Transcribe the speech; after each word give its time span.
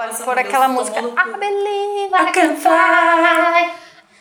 Pode 0.00 0.16
pôr 0.24 0.38
aquela 0.38 0.66
música 0.66 1.02
mundo- 1.02 1.14
I 1.18 1.24
believe 1.38 2.14
I 2.14 2.28
I 2.28 2.32
can 2.32 2.56
fly. 2.56 3.70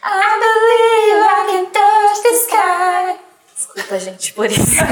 I 0.03 0.39
believe 0.43 1.23
I 1.23 1.45
can 1.47 1.65
touch 1.71 2.19
the 2.21 2.33
sky. 2.35 3.15
Desculpa, 3.55 3.95
gente, 3.99 4.33
por 4.33 4.51
isso. 4.51 4.83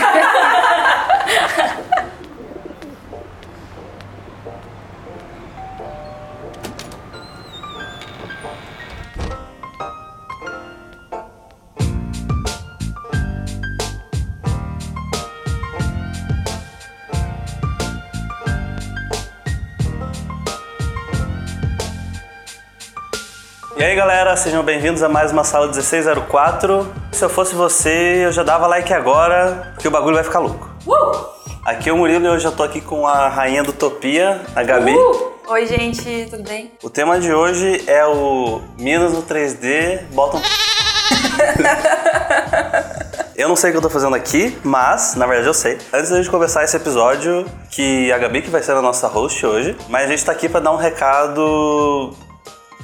sejam 24.38 24.64
bem-vindos 24.64 25.02
a 25.02 25.10
mais 25.10 25.32
uma 25.32 25.44
sala 25.44 25.66
1604. 25.66 26.88
Se 27.12 27.26
eu 27.26 27.30
fosse 27.30 27.56
você, 27.56 28.22
eu 28.24 28.32
já 28.32 28.44
dava 28.44 28.68
like 28.68 28.94
agora, 28.94 29.72
porque 29.74 29.88
o 29.88 29.92
bagulho 29.92 30.14
vai 30.14 30.24
ficar 30.24 30.38
louco. 30.38 30.70
Aqui 31.66 31.90
é 31.90 31.94
o 31.94 31.98
Murilo 31.98 32.24
e 32.24 32.30
hoje 32.30 32.46
eu 32.46 32.52
tô 32.52 32.62
aqui 32.62 32.80
com 32.80 33.08
a 33.08 33.28
rainha 33.30 33.64
do 33.64 33.72
Utopia, 33.72 34.40
a 34.56 34.62
Gabi. 34.62 34.94
Oi, 35.48 35.66
gente, 35.66 36.28
tudo 36.30 36.44
bem? 36.44 36.72
O 36.84 36.90
tema 36.90 37.20
de 37.20 37.34
hoje 37.34 37.84
é 37.88 38.06
o 38.06 38.62
Minas 38.78 39.12
no 39.12 39.24
3D, 39.24 40.04
bota 40.12 40.38
um... 40.38 40.42
Eu 43.36 43.48
não 43.48 43.56
sei 43.56 43.70
o 43.70 43.74
que 43.74 43.78
eu 43.78 43.84
tô 43.84 43.90
fazendo 43.90 44.16
aqui, 44.16 44.58
mas, 44.64 45.14
na 45.14 45.28
verdade, 45.28 45.48
eu 45.48 45.54
sei. 45.54 45.78
Antes 45.94 46.10
da 46.10 46.18
gente 46.18 46.30
começar 46.30 46.64
esse 46.64 46.76
episódio, 46.76 47.46
que 47.70 48.12
a 48.12 48.18
Gabi 48.18 48.42
que 48.42 48.50
vai 48.50 48.64
ser 48.64 48.72
a 48.72 48.82
nossa 48.82 49.08
host 49.08 49.46
hoje, 49.46 49.78
mas 49.88 50.06
a 50.06 50.08
gente 50.08 50.26
tá 50.26 50.32
aqui 50.32 50.50
pra 50.50 50.60
dar 50.60 50.72
um 50.72 50.76
recado 50.76 52.16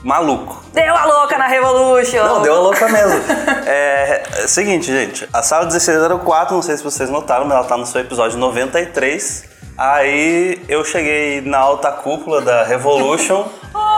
maluco. 0.04 0.62
Deu 0.74 0.96
a 0.96 1.06
louca 1.06 1.38
na 1.38 1.48
Revolution! 1.48 2.24
Não, 2.24 2.42
deu 2.42 2.56
a 2.56 2.60
louca 2.60 2.88
mesmo. 2.90 3.22
é, 3.66 4.24
é 4.44 4.48
seguinte, 4.48 4.88
gente. 4.88 5.28
A 5.34 5.42
sala 5.42 5.64
1604, 5.64 6.54
não 6.54 6.62
sei 6.62 6.78
se 6.78 6.84
vocês 6.84 7.10
notaram, 7.10 7.46
mas 7.46 7.58
ela 7.58 7.66
tá 7.66 7.78
no 7.78 7.86
seu 7.86 8.02
episódio 8.02 8.38
93. 8.38 9.46
Aí 9.78 10.62
eu 10.68 10.84
cheguei 10.86 11.42
na 11.42 11.58
alta 11.58 11.92
cúpula 11.92 12.42
da 12.42 12.64
Revolution 12.64 13.46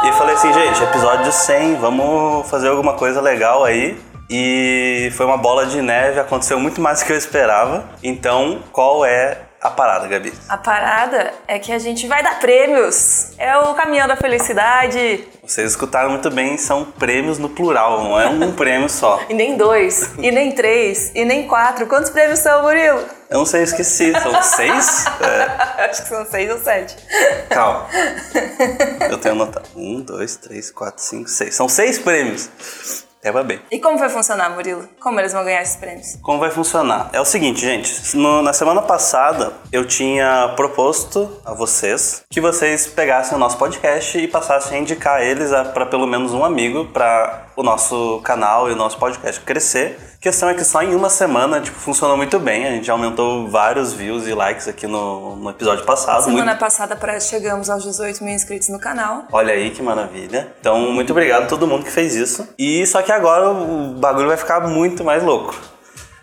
e 0.06 0.12
falei 0.14 0.36
assim, 0.36 0.54
gente, 0.54 0.82
episódio 0.84 1.32
100, 1.32 1.76
vamos 1.76 2.50
fazer 2.50 2.70
alguma 2.70 2.94
coisa 2.94 3.20
legal 3.20 3.66
aí. 3.66 4.00
E 4.30 5.12
foi 5.16 5.26
uma 5.26 5.38
bola 5.38 5.66
de 5.66 5.82
neve, 5.82 6.20
aconteceu 6.20 6.60
muito 6.60 6.82
mais 6.82 7.00
do 7.00 7.06
que 7.06 7.14
eu 7.14 7.18
esperava. 7.18 7.84
Então, 8.02 8.60
qual 8.72 9.06
é 9.06 9.45
a 9.66 9.72
parada, 9.72 10.08
Gabi? 10.08 10.34
A 10.48 10.58
parada 10.58 11.34
é 11.48 11.58
que 11.58 11.72
a 11.72 11.80
gente 11.80 12.08
vai 12.08 12.22
dar 12.22 12.40
prêmios. 12.40 13.32
É 13.38 13.58
o 13.58 13.74
caminhão 13.74 14.08
da 14.08 14.16
felicidade. 14.16 15.28
Vocês 15.44 15.72
escutaram 15.72 16.10
muito 16.10 16.30
bem, 16.30 16.58
são 16.58 16.86
prêmios 16.86 17.38
no 17.38 17.50
plural, 17.50 18.04
não 18.04 18.20
é 18.20 18.28
um 18.28 18.52
prêmio 18.56 18.90
só. 18.90 19.20
E 19.30 19.34
nem 19.34 19.58
dois, 19.58 20.12
e 20.20 20.32
nem 20.32 20.52
três, 20.52 21.12
e 21.16 21.26
nem 21.26 21.48
quatro. 21.48 21.88
Quantos 21.88 22.10
prêmios 22.10 22.40
são, 22.40 22.62
Murilo? 22.62 23.04
Eu 23.30 23.40
não 23.40 23.46
sei, 23.46 23.64
esqueci. 23.64 24.14
São 24.22 24.44
seis? 24.44 25.06
É, 25.20 25.86
Acho 25.90 26.04
que 26.04 26.10
são 26.10 26.26
seis 26.26 26.52
ou 26.52 26.60
sete. 26.60 26.96
Calma. 27.50 27.88
Eu 29.10 29.18
tenho 29.18 29.34
anotado. 29.36 29.68
Um, 29.76 30.02
dois, 30.02 30.36
três, 30.36 30.70
quatro, 30.72 31.02
cinco, 31.04 31.28
seis. 31.30 31.56
São 31.56 31.68
seis 31.68 31.98
prêmios. 31.98 32.50
Leva 33.26 33.42
bem. 33.44 33.60
E 33.72 33.80
como 33.80 33.98
vai 33.98 34.08
funcionar, 34.08 34.52
Murilo? 34.52 34.88
Como 35.02 35.20
eles 35.20 35.34
vão 35.34 35.44
ganhar 35.44 35.64
esses 35.64 35.76
prêmios? 35.78 36.16
Como 36.22 36.38
vai 36.40 36.52
funcionar? 36.52 37.10
É 37.12 37.20
o 37.20 37.26
seguinte, 37.26 37.60
gente. 37.62 38.16
no- 38.16 38.44
na 38.44 38.54
semana 38.54 38.84
passada, 38.84 39.52
eu 39.72 39.84
tinha 39.86 40.54
proposto 40.56 41.36
a 41.44 41.52
vocês 41.54 42.24
que 42.30 42.40
vocês 42.40 42.86
pegassem 42.86 43.36
o 43.36 43.40
nosso 43.40 43.58
podcast 43.58 44.16
e 44.20 44.28
passassem 44.28 44.78
a 44.78 44.82
indicar 44.82 45.22
eles 45.24 45.50
para 45.74 45.88
pelo 45.88 46.06
menos 46.06 46.34
um 46.34 46.46
amigo 46.46 46.86
para 46.94 47.45
o 47.56 47.64
nosso 47.64 48.20
canal 48.24 48.70
e 48.70 48.74
o 48.74 48.76
nosso 48.76 48.98
podcast 48.98 49.40
crescer. 49.42 49.98
A 50.16 50.22
questão 50.26 50.50
é 50.50 50.54
que 50.54 50.64
só 50.64 50.82
em 50.82 50.96
uma 50.96 51.10
semana, 51.10 51.62
tipo, 51.62 51.78
funcionou 51.80 52.18
muito 52.18 52.40
bem. 52.40 52.66
A 52.68 52.72
gente 52.72 52.90
aumentou 52.90 53.48
vários 53.48 53.94
views 53.94 54.28
e 54.28 54.34
likes 54.34 54.68
aqui 54.68 54.88
no, 54.88 55.36
no 55.36 55.50
episódio 55.52 55.86
passado. 55.86 56.24
Semana 56.24 56.46
Muito- 56.46 56.60
passada 56.60 56.96
parece 56.96 57.30
que 57.30 57.36
chegamos 57.36 57.70
aos 57.70 57.84
18 57.84 58.24
mil 58.24 58.34
inscritos 58.34 58.70
no 58.70 58.80
canal. 58.80 59.26
Olha 59.32 59.54
aí 59.54 59.70
que 59.70 59.82
maravilha. 59.84 60.52
Então, 60.60 60.80
muito 60.92 61.12
obrigado 61.12 61.44
a 61.44 61.48
todo 61.48 61.68
mundo 61.68 61.84
que 61.86 61.92
fez 61.92 62.16
isso. 62.16 62.48
E 62.58 62.86
só 62.88 63.02
que 63.02 63.12
agora 63.12 63.50
o 63.52 63.94
bagulho 64.00 64.28
vai 64.28 64.38
ficar 64.38 64.62
muito 64.62 65.04
mais 65.04 65.24
louco. 65.24 65.56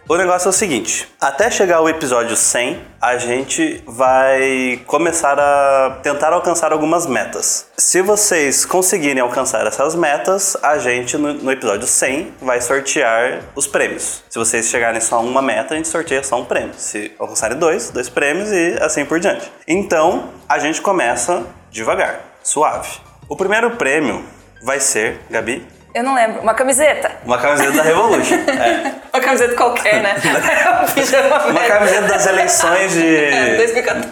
O 0.09 0.17
negócio 0.17 0.49
é 0.49 0.51
o 0.51 0.53
seguinte: 0.53 1.09
até 1.21 1.49
chegar 1.49 1.81
o 1.81 1.89
episódio 1.89 2.35
100, 2.35 2.83
a 3.01 3.17
gente 3.19 3.83
vai 3.87 4.81
começar 4.85 5.39
a 5.39 6.01
tentar 6.03 6.33
alcançar 6.33 6.73
algumas 6.73 7.07
metas. 7.07 7.69
Se 7.79 8.03
vocês 8.03 8.65
conseguirem 8.65 9.23
alcançar 9.23 9.65
essas 9.65 9.95
metas, 9.95 10.57
a 10.61 10.77
gente 10.79 11.17
no, 11.17 11.53
episódio 11.53 11.87
100 11.87 12.35
vai 12.43 12.61
sortear 12.61 13.43
os 13.55 13.69
prêmios. 13.69 14.25
Se 14.29 14.39
vocês 14.39 14.67
chegarem 14.67 15.01
só 15.01 15.17
a 15.17 15.21
uma 15.21 15.41
meta, 15.41 15.75
a 15.75 15.77
gente 15.77 15.89
sorteia 15.89 16.25
só 16.25 16.41
um 16.41 16.45
prêmio. 16.45 16.75
Se 16.77 17.13
alcançarem 17.17 17.57
dois, 17.57 17.91
dois 17.91 18.09
prêmios 18.09 18.51
e 18.51 18.79
assim 18.81 19.05
por 19.05 19.21
diante. 19.21 19.51
Então, 19.69 20.31
a 20.49 20.59
gente 20.59 20.83
começa 20.83 21.45
devagar, 21.71 22.21
suave. 22.43 22.99
O 23.29 23.37
primeiro 23.37 23.71
prêmio 23.77 24.25
vai 24.65 24.81
ser, 24.81 25.21
Gabi, 25.31 25.65
Eu 25.95 26.03
não 26.03 26.15
lembro. 26.15 26.41
Uma 26.41 26.55
camiseta. 26.55 27.11
uma 27.25 27.39
camiseta 27.39 27.73
da 27.73 27.83
Revolution. 27.83 28.35
É. 28.35 29.03
Uma 29.13 29.21
camiseta 29.21 29.55
qualquer, 29.55 30.03
né? 30.03 30.15
um 30.25 31.51
Uma 31.51 31.61
camiseta 31.61 32.07
das 32.09 32.27
eleições 32.27 32.97
É, 32.97 33.51
de. 33.51 33.57
2014. 33.59 34.09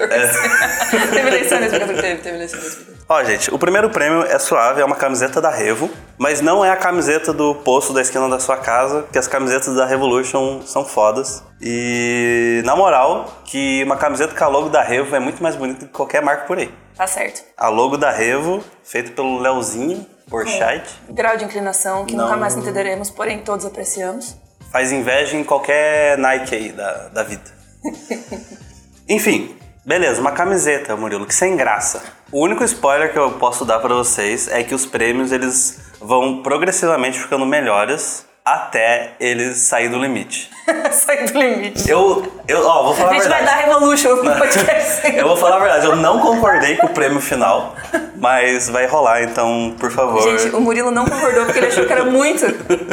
teve 1.11 1.29
eleição 1.29 1.57
em 1.59 1.69
2014. 1.69 2.01
Teve, 2.01 2.19
teve 2.19 2.37
eleição 2.37 2.61
em 2.61 2.67
2014. 2.67 3.01
Ó, 3.09 3.25
gente, 3.25 3.53
o 3.53 3.59
primeiro 3.59 3.89
prêmio 3.89 4.23
é 4.25 4.39
suave, 4.39 4.83
é 4.83 4.85
uma 4.85 4.95
camiseta 4.95 5.41
da 5.41 5.51
Revo, 5.51 5.91
mas 6.19 6.43
não 6.43 6.63
é 6.63 6.71
a 6.71 6.77
camiseta 6.77 7.33
do 7.33 7.55
posto 7.55 7.95
da 7.95 8.03
esquina 8.03 8.29
da 8.29 8.39
sua 8.39 8.59
casa, 8.59 9.07
que 9.11 9.19
as 9.19 9.27
camisetas 9.27 9.75
da 9.75 9.87
Revolution 9.87 10.61
são 10.67 10.85
fodas. 10.85 11.43
E, 11.63 12.61
na 12.65 12.77
moral, 12.77 13.41
que 13.47 13.83
uma 13.85 13.97
camiseta 13.97 14.35
com 14.37 14.45
a 14.45 14.49
logo 14.49 14.69
da 14.69 14.83
Revo 14.83 15.17
é 15.17 15.19
muito 15.19 15.43
mais 15.43 15.57
bonita 15.57 15.87
que 15.87 15.93
qualquer 15.93 16.23
marca 16.23 16.45
por 16.45 16.59
aí. 16.59 16.73
Tá 16.97 17.07
certo. 17.07 17.43
A 17.57 17.69
logo 17.69 17.97
da 17.97 18.11
Revo, 18.11 18.63
feita 18.85 19.11
pelo 19.13 19.39
Leozinho 19.41 20.07
Borchardt, 20.31 20.89
Grau 21.11 21.37
de 21.37 21.45
inclinação 21.45 22.07
que 22.07 22.15
Não. 22.15 22.25
nunca 22.25 22.37
mais 22.37 22.57
entenderemos, 22.57 23.11
porém 23.11 23.41
todos 23.41 23.67
apreciamos. 23.67 24.37
faz 24.71 24.93
inveja 24.93 25.37
em 25.37 25.43
qualquer 25.45 26.17
Nike 26.17 26.55
aí 26.55 26.73
da, 26.73 27.09
da 27.09 27.23
vida. 27.25 27.51
Enfim, 29.09 29.57
beleza, 29.85 30.21
uma 30.21 30.33
camiseta, 30.33 30.97
Murilo, 30.97 31.27
que 31.27 31.35
sem 31.35 31.57
graça. 31.57 32.03
O 32.31 32.41
único 32.45 32.63
spoiler 32.65 33.13
que 33.13 33.19
eu 33.19 33.33
posso 33.33 33.65
dar 33.65 33.81
pra 33.81 33.93
vocês 33.95 34.47
é 34.49 34.63
que 34.63 34.75
os 34.75 34.87
prêmios 34.87 35.33
eles 35.33 35.81
vão 36.01 36.43
progressivamente 36.43 37.19
ficando 37.19 37.45
melhores 37.45 38.25
até 38.45 39.13
eles 39.21 39.59
saírem 39.59 39.91
do 39.91 39.99
limite. 39.99 40.51
Sai 40.93 41.25
do 41.25 41.39
limite. 41.39 41.89
Eu, 41.89 42.33
eu, 42.49 42.67
ó, 42.67 42.85
vou 42.85 42.95
falar 42.95 43.11
A 43.11 43.13
a 43.13 43.15
gente 43.15 43.29
vai 43.29 43.39
verdade. 43.43 43.61
dar 43.61 43.67
Revolution 43.67 44.17
no 44.17 44.35
podcast. 44.39 45.17
Eu 45.17 45.29
vou 45.29 45.37
falar 45.37 45.57
a 45.57 45.59
verdade, 45.61 45.87
eu 45.87 45.97
não 45.97 46.21
concordei 46.21 46.77
com 46.77 46.87
o 46.87 46.91
prêmio 46.91 47.21
final, 47.21 47.75
mas 48.17 48.69
vai 48.69 48.87
rolar, 48.87 49.23
então, 49.23 49.75
por 49.79 49.91
favor. 49.91 50.23
Gente, 50.23 50.55
o 50.55 50.61
Murilo 50.61 50.91
não 50.91 51.05
concordou 51.07 51.45
porque 51.45 51.59
ele 51.59 51.67
achou 51.69 51.85
que 51.87 51.93
era 51.93 52.05
muito. 52.05 52.45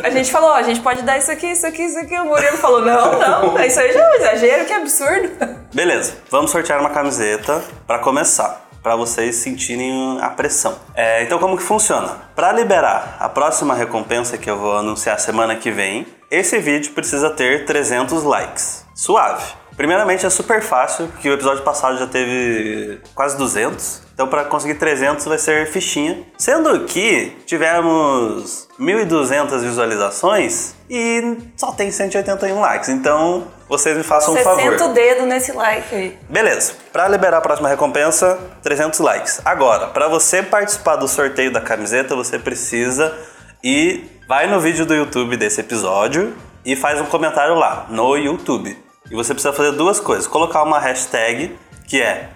A 0.04 0.10
gente 0.10 0.32
falou, 0.32 0.50
ó, 0.52 0.56
a 0.56 0.64
gente 0.64 0.80
pode 0.82 1.02
dar 1.04 1.18
isso 1.18 1.32
aqui, 1.32 1.48
isso 1.48 1.66
aqui, 1.66 1.84
isso 1.84 2.00
aqui. 2.00 2.16
O 2.18 2.26
Murilo 2.26 2.58
falou, 2.58 2.82
não, 2.82 3.20
não, 3.20 3.60
isso 3.66 3.80
aí 3.80 3.92
já 3.94 4.02
é 4.02 4.10
um 4.10 4.14
exagero, 4.16 4.66
que 4.66 4.74
absurdo. 4.74 5.32
Beleza, 5.74 6.14
vamos 6.30 6.52
sortear 6.52 6.80
uma 6.80 6.90
camiseta 6.90 7.64
pra 7.86 8.00
começar, 8.00 8.67
pra 8.82 8.96
vocês 8.96 9.36
sentirem 9.36 10.20
a 10.22 10.30
pressão. 10.30 10.78
É, 10.96 11.24
então 11.24 11.40
como 11.40 11.58
que 11.58 11.64
funciona? 11.64 12.30
Pra 12.36 12.52
liberar 12.52 13.18
a 13.20 13.30
próxima 13.30 13.74
recompensa 13.74 14.38
que 14.38 14.50
eu 14.50 14.58
vou 14.58 14.78
anunciar 14.78 15.20
semana 15.20 15.56
que 15.56 15.72
vem, 15.72 16.08
esse 16.30 16.58
vídeo 16.60 16.92
precisa 16.94 17.30
ter 17.30 17.66
300 17.66 18.24
likes. 18.24 18.86
Suave. 18.96 19.44
Primeiramente 19.76 20.26
é 20.26 20.30
super 20.30 20.62
fácil, 20.62 21.08
porque 21.08 21.30
o 21.30 21.34
episódio 21.34 21.64
passado 21.64 22.00
já 22.00 22.08
teve 22.08 23.00
quase 23.14 23.38
200. 23.38 24.07
Então 24.18 24.28
para 24.28 24.46
conseguir 24.46 24.74
300 24.80 25.24
vai 25.26 25.38
ser 25.38 25.68
fichinha. 25.68 26.24
Sendo 26.40 26.86
que 26.86 27.38
tivemos 27.46 28.68
1.200 28.80 29.60
visualizações 29.60 30.74
e 30.90 31.38
só 31.56 31.72
tem 31.72 31.92
181 31.92 32.60
likes. 32.60 32.90
Então 32.90 33.46
vocês 33.70 33.96
me 33.96 34.02
façam 34.02 34.34
um 34.34 34.38
favor. 34.38 34.60
60 34.60 34.86
o 34.86 34.94
dedo 34.94 35.26
nesse 35.28 35.52
like 35.52 35.94
aí. 35.94 36.18
Beleza. 36.28 36.74
Para 36.92 37.08
liberar 37.08 37.38
a 37.38 37.42
próxima 37.42 37.70
recompensa, 37.70 38.40
300 38.64 39.00
likes. 39.02 39.40
Agora, 39.46 39.86
para 39.86 40.08
você 40.08 40.42
participar 40.42 40.96
do 40.96 41.08
sorteio 41.08 41.54
da 41.54 41.62
camiseta, 41.62 42.16
você 42.16 42.40
precisa 42.40 43.16
ir 43.64 44.18
vai 44.28 44.48
no 44.48 44.60
vídeo 44.60 44.84
do 44.84 44.96
YouTube 44.96 45.38
desse 45.38 45.62
episódio 45.62 46.36
e 46.66 46.76
faz 46.76 47.00
um 47.00 47.06
comentário 47.06 47.54
lá 47.54 47.86
no 47.88 48.18
YouTube. 48.18 48.76
E 49.12 49.16
você 49.16 49.36
precisa 49.36 49.54
fazer 49.54 49.74
duas 49.74 50.00
coisas: 50.00 50.26
colocar 50.26 50.64
uma 50.64 50.80
hashtag 50.80 51.56
que 51.88 52.02
é 52.02 52.30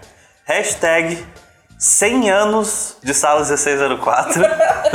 hashtag 0.45 1.17
100 1.81 2.29
anos 2.29 2.97
de 3.01 3.11
sala 3.11 3.39
1604. 3.39 4.43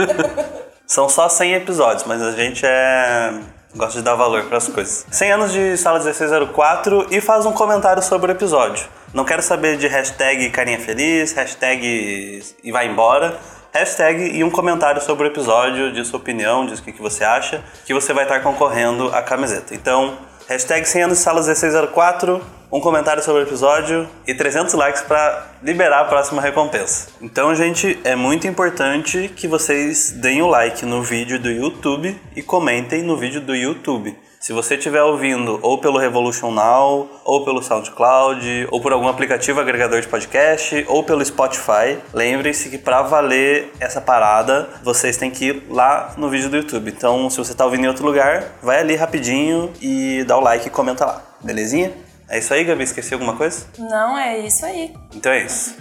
São 0.87 1.09
só 1.09 1.29
100 1.29 1.55
episódios, 1.55 2.05
mas 2.05 2.23
a 2.23 2.31
gente 2.31 2.65
é 2.65 3.41
gosta 3.75 3.99
de 3.99 4.05
dar 4.05 4.15
valor 4.15 4.44
para 4.44 4.59
as 4.59 4.69
coisas. 4.69 5.05
100 5.11 5.33
anos 5.33 5.53
de 5.53 5.77
sala 5.77 5.99
1604 5.99 7.09
e 7.11 7.21
faz 7.21 7.44
um 7.44 7.50
comentário 7.50 8.00
sobre 8.05 8.31
o 8.31 8.35
episódio. 8.35 8.87
Não 9.12 9.25
quero 9.25 9.43
saber 9.43 9.77
de 9.77 9.88
hashtag 9.88 10.49
carinha 10.50 10.79
feliz, 10.79 11.33
hashtag 11.33 12.41
e 12.62 12.71
vai 12.71 12.87
embora. 12.87 13.37
Hashtag 13.75 14.37
e 14.37 14.44
um 14.44 14.50
comentário 14.50 15.03
sobre 15.03 15.27
o 15.27 15.31
episódio, 15.31 15.93
de 15.93 16.05
sua 16.05 16.21
opinião, 16.21 16.67
diz 16.67 16.79
o 16.79 16.85
que, 16.85 16.93
que 16.93 17.03
você 17.03 17.25
acha, 17.25 17.65
que 17.85 17.93
você 17.93 18.12
vai 18.12 18.23
estar 18.23 18.41
concorrendo 18.41 19.12
à 19.12 19.23
camiseta. 19.23 19.75
Então, 19.75 20.17
hashtag 20.49 20.88
100 20.88 21.03
anos 21.03 21.19
de 21.19 21.25
sala 21.25 21.43
1604, 21.43 22.41
um 22.71 22.81
comentário 22.81 23.23
sobre 23.23 23.43
o 23.43 23.47
episódio 23.47 24.09
e 24.27 24.35
300 24.35 24.75
likes 24.75 25.03
para 25.03 25.47
liberar 25.63 26.01
a 26.01 26.05
próxima 26.05 26.43
recompensa. 26.43 27.09
Então, 27.21 27.55
gente, 27.55 27.99
é 28.05 28.17
muito 28.17 28.47
importante 28.47 29.31
que 29.35 29.47
vocês 29.47 30.11
deem 30.13 30.43
o 30.43 30.47
like 30.47 30.85
no 30.85 31.03
vídeo 31.03 31.39
do 31.39 31.51
YouTube 31.51 32.19
e 32.35 32.43
comentem 32.43 33.03
no 33.03 33.17
vídeo 33.17 33.41
do 33.41 33.55
YouTube. 33.55 34.17
Se 34.47 34.53
você 34.53 34.77
estiver 34.77 35.03
ouvindo 35.03 35.59
ou 35.61 35.79
pelo 35.79 35.99
Revolution 35.99 36.53
Now, 36.53 37.11
ou 37.25 37.45
pelo 37.45 37.61
SoundCloud, 37.61 38.69
ou 38.71 38.81
por 38.81 38.93
algum 38.93 39.09
aplicativo 39.09 39.61
agregador 39.61 40.01
de 40.01 40.07
podcast, 40.07 40.85
ou 40.89 41.03
pelo 41.03 41.25
Spotify, 41.25 41.99
lembre-se 42.15 42.69
que 42.71 42.79
para 42.79 43.03
valer 43.03 43.73
essa 43.81 44.01
parada, 44.01 44.69
vocês 44.85 45.17
têm 45.17 45.33
que 45.33 45.47
ir 45.47 45.62
lá 45.69 46.15
no 46.17 46.29
vídeo 46.29 46.49
do 46.49 46.59
YouTube. 46.59 46.93
Então, 46.97 47.29
se 47.29 47.39
você 47.39 47.53
está 47.53 47.65
ouvindo 47.65 47.87
em 47.87 47.89
outro 47.89 48.07
lugar, 48.07 48.45
vai 48.62 48.79
ali 48.79 48.95
rapidinho 48.95 49.73
e 49.81 50.23
dá 50.25 50.37
o 50.37 50.41
like 50.41 50.69
e 50.69 50.71
comenta 50.71 51.05
lá. 51.05 51.23
Belezinha? 51.43 52.06
É 52.28 52.38
isso 52.38 52.52
aí, 52.52 52.64
Gabi? 52.64 52.82
Esqueci 52.82 53.14
alguma 53.14 53.37
coisa? 53.37 53.67
Não, 53.78 54.19
é 54.19 54.38
isso 54.38 54.67
aí. 54.67 54.93
Então 55.14 55.31
é 55.31 55.44
isso. 55.44 55.76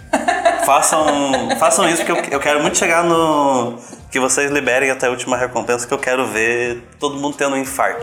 façam, 0.64 1.06
façam 1.58 1.88
isso, 1.88 2.04
porque 2.04 2.12
eu, 2.12 2.32
eu 2.34 2.40
quero 2.40 2.62
muito 2.62 2.78
chegar 2.78 3.02
no. 3.02 3.76
Que 4.10 4.20
vocês 4.20 4.50
liberem 4.50 4.90
até 4.90 5.06
a 5.08 5.10
última 5.10 5.36
recompensa, 5.36 5.86
que 5.86 5.92
eu 5.92 5.98
quero 5.98 6.26
ver 6.28 6.82
todo 7.00 7.16
mundo 7.16 7.36
tendo 7.36 7.56
um 7.56 7.58
infarto. 7.58 8.00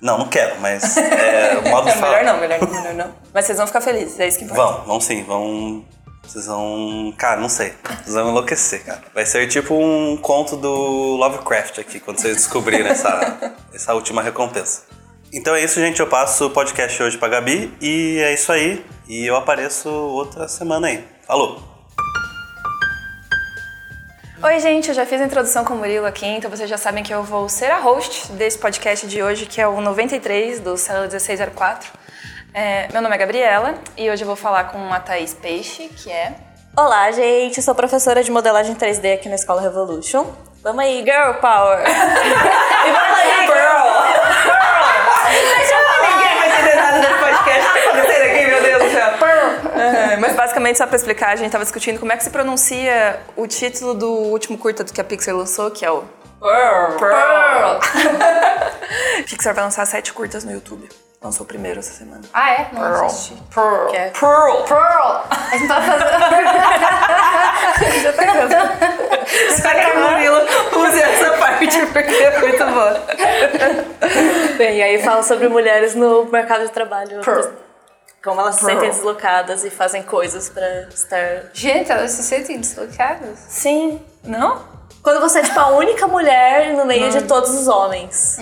Não, 0.00 0.18
não 0.18 0.28
quero, 0.28 0.60
mas 0.60 0.96
é 0.96 1.58
o 1.64 1.68
modo 1.68 1.90
de 1.90 1.96
falar. 1.96 2.18
melhor 2.18 2.34
não, 2.34 2.40
melhor 2.40 2.60
não, 2.60 2.70
melhor 2.70 2.94
não. 2.94 3.14
Mas 3.32 3.46
vocês 3.46 3.58
vão 3.58 3.66
ficar 3.66 3.80
felizes, 3.80 4.18
é 4.18 4.28
isso 4.28 4.38
que 4.38 4.44
importa. 4.44 4.62
Vão, 4.62 4.84
vão 4.84 5.00
sim, 5.00 5.22
vão. 5.24 5.84
Vocês 6.22 6.46
vão. 6.46 7.14
Cara, 7.16 7.40
não 7.40 7.48
sei. 7.48 7.72
Vocês 8.02 8.14
vão 8.14 8.30
enlouquecer, 8.30 8.84
cara. 8.84 9.02
Vai 9.14 9.24
ser 9.24 9.46
tipo 9.46 9.74
um 9.74 10.16
conto 10.16 10.56
do 10.56 11.16
Lovecraft 11.16 11.78
aqui, 11.78 12.00
quando 12.00 12.18
vocês 12.18 12.36
descobrirem 12.36 12.86
essa, 12.88 13.54
essa 13.72 13.94
última 13.94 14.22
recompensa. 14.22 14.82
Então 15.32 15.54
é 15.54 15.62
isso, 15.62 15.78
gente. 15.78 16.00
Eu 16.00 16.06
passo 16.06 16.46
o 16.46 16.50
podcast 16.50 17.02
hoje 17.02 17.18
pra 17.18 17.28
Gabi 17.28 17.72
e 17.80 18.18
é 18.24 18.32
isso 18.32 18.50
aí. 18.50 18.84
E 19.06 19.26
eu 19.26 19.36
apareço 19.36 19.88
outra 19.90 20.48
semana 20.48 20.86
aí. 20.86 21.04
Falou! 21.26 21.62
Oi, 24.42 24.60
gente, 24.60 24.88
eu 24.88 24.94
já 24.94 25.04
fiz 25.04 25.20
a 25.20 25.24
introdução 25.24 25.64
com 25.64 25.74
o 25.74 25.76
Murilo 25.76 26.06
aqui, 26.06 26.24
então 26.24 26.48
vocês 26.48 26.70
já 26.70 26.78
sabem 26.78 27.02
que 27.02 27.12
eu 27.12 27.24
vou 27.24 27.48
ser 27.48 27.72
a 27.72 27.80
host 27.80 28.30
desse 28.32 28.56
podcast 28.56 29.04
de 29.08 29.20
hoje, 29.20 29.46
que 29.46 29.60
é 29.60 29.66
o 29.66 29.80
93 29.80 30.60
do 30.60 30.76
Célula 30.76 31.08
1604. 31.08 31.90
É, 32.54 32.86
meu 32.92 33.02
nome 33.02 33.16
é 33.16 33.18
Gabriela 33.18 33.74
e 33.96 34.08
hoje 34.08 34.22
eu 34.22 34.26
vou 34.26 34.36
falar 34.36 34.64
com 34.64 34.92
a 34.92 35.00
Thaís 35.00 35.34
Peixe, 35.34 35.88
que 35.88 36.10
é. 36.10 36.34
Olá, 36.76 37.10
gente. 37.10 37.60
Sou 37.60 37.74
professora 37.74 38.22
de 38.22 38.30
modelagem 38.30 38.76
3D 38.76 39.14
aqui 39.14 39.28
na 39.28 39.34
Escola 39.34 39.60
Revolution. 39.60 40.24
Vamos 40.62 40.84
aí, 40.84 41.04
girl 41.04 41.34
power. 41.40 41.80
e 41.82 42.90
vamos 42.90 43.18
aí, 43.18 43.46
girl. 43.46 43.98
Ninguém 45.28 46.38
vai 46.38 46.48
entender 46.48 46.76
nada 46.76 46.98
desse 47.00 47.14
podcast 47.14 47.72
que 47.72 47.80
tá 47.80 47.90
acontecendo 47.90 48.22
aqui, 48.22 48.46
meu 48.46 48.62
Deus 48.62 48.82
do 48.84 48.90
céu. 48.90 49.08
É, 49.76 50.06
mas 50.18 50.34
basicamente, 50.34 50.78
só 50.78 50.86
pra 50.86 50.96
explicar, 50.96 51.30
a 51.30 51.36
gente 51.36 51.50
tava 51.50 51.64
discutindo 51.64 51.98
como 51.98 52.12
é 52.12 52.16
que 52.16 52.24
se 52.24 52.30
pronuncia 52.30 53.18
o 53.36 53.46
título 53.46 53.94
do 53.94 54.08
último 54.10 54.56
curta 54.58 54.84
que 54.84 55.00
a 55.00 55.04
Pixar 55.04 55.34
lançou, 55.34 55.70
que 55.70 55.84
é 55.84 55.90
o 55.90 56.04
Pearl. 56.40 56.96
Pearl. 56.98 57.80
Pixar 59.28 59.54
vai 59.54 59.64
lançar 59.64 59.84
sete 59.86 60.12
curtas 60.12 60.44
no 60.44 60.52
YouTube. 60.52 60.88
Lançou 61.20 61.42
o 61.44 61.48
primeiro 61.48 61.80
essa 61.80 61.92
semana. 61.92 62.20
Ah, 62.32 62.52
é? 62.52 62.68
Não 62.72 62.80
Pearl. 62.80 63.06
assisti. 63.06 63.34
Pearl. 63.52 63.86
Que 63.88 63.96
é- 63.96 64.10
Pearl. 64.10 64.62
Pearl! 64.62 65.22
A 65.30 65.56
gente 65.56 65.66
tava 65.66 65.82
fazendo... 65.82 66.08
Já 68.02 68.12
tá 68.12 68.24
cantando. 68.24 68.54
Espero 69.50 69.80
que 69.80 69.96
o 69.96 70.00
Murilo 70.10 70.38
use 70.76 71.00
essa 71.00 71.32
parte 71.38 71.86
porque 71.86 72.14
é 72.14 72.38
muito 72.38 72.64
boa. 72.66 73.02
Bem, 74.56 74.78
e 74.78 74.82
aí 74.82 75.02
fala 75.02 75.24
sobre 75.24 75.48
mulheres 75.48 75.96
no 75.96 76.24
mercado 76.26 76.62
de 76.64 76.70
trabalho. 76.70 77.20
Pearl. 77.22 77.48
Como 78.22 78.40
elas 78.40 78.56
se 78.56 78.64
sentem 78.64 78.90
deslocadas 78.90 79.64
e 79.64 79.70
fazem 79.70 80.02
coisas 80.02 80.48
pra 80.48 80.66
estar... 80.92 81.44
Gente, 81.52 81.88
elas 81.90 82.10
se 82.10 82.22
sentem 82.24 82.58
deslocadas. 82.60 83.38
Sim. 83.48 84.02
Não? 84.24 84.76
Quando 85.02 85.20
você 85.20 85.38
é, 85.38 85.42
tipo, 85.42 85.58
a 85.58 85.68
única 85.68 86.06
mulher 86.08 86.74
no 86.74 86.84
meio 86.84 87.08
de 87.10 87.22
todos 87.22 87.50
os 87.50 87.66
homens. 87.68 88.36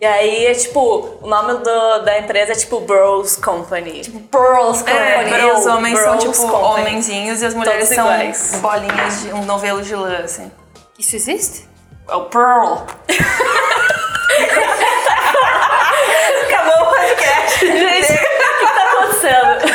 E 0.00 0.04
aí 0.06 0.46
é 0.46 0.54
tipo, 0.54 1.18
o 1.22 1.26
nome 1.26 1.54
do- 1.54 1.98
da 2.04 2.18
empresa 2.18 2.52
é 2.52 2.54
tipo 2.54 2.80
Bros 2.80 3.36
Company. 3.36 4.02
Pearls 4.30 4.84
É, 4.86 5.24
Company. 5.24 5.42
e 5.42 5.50
os 5.52 5.66
homens 5.66 5.98
são 5.98 6.18
Bros 6.18 6.38
tipo 6.38 6.48
Company. 6.52 6.82
homenzinhos 6.82 7.40
e 7.42 7.46
as 7.46 7.54
mulheres 7.54 7.88
Todos 7.88 7.94
são 7.96 8.04
iguais. 8.14 8.58
bolinhas 8.60 9.22
de 9.22 9.32
um 9.32 9.44
novelo 9.46 9.82
de 9.82 9.94
lã, 9.96 10.18
assim. 10.18 10.52
Isso 10.98 11.16
existe? 11.16 11.66
É 12.08 12.14
o 12.14 12.26
Pearl. 12.26 12.82
Acabou 16.44 16.82
o 16.82 16.86
podcast. 16.90 17.66
Gente, 17.66 18.12
o 18.12 18.58
que 18.58 18.66
tá 18.66 18.92
acontecendo? 18.92 19.72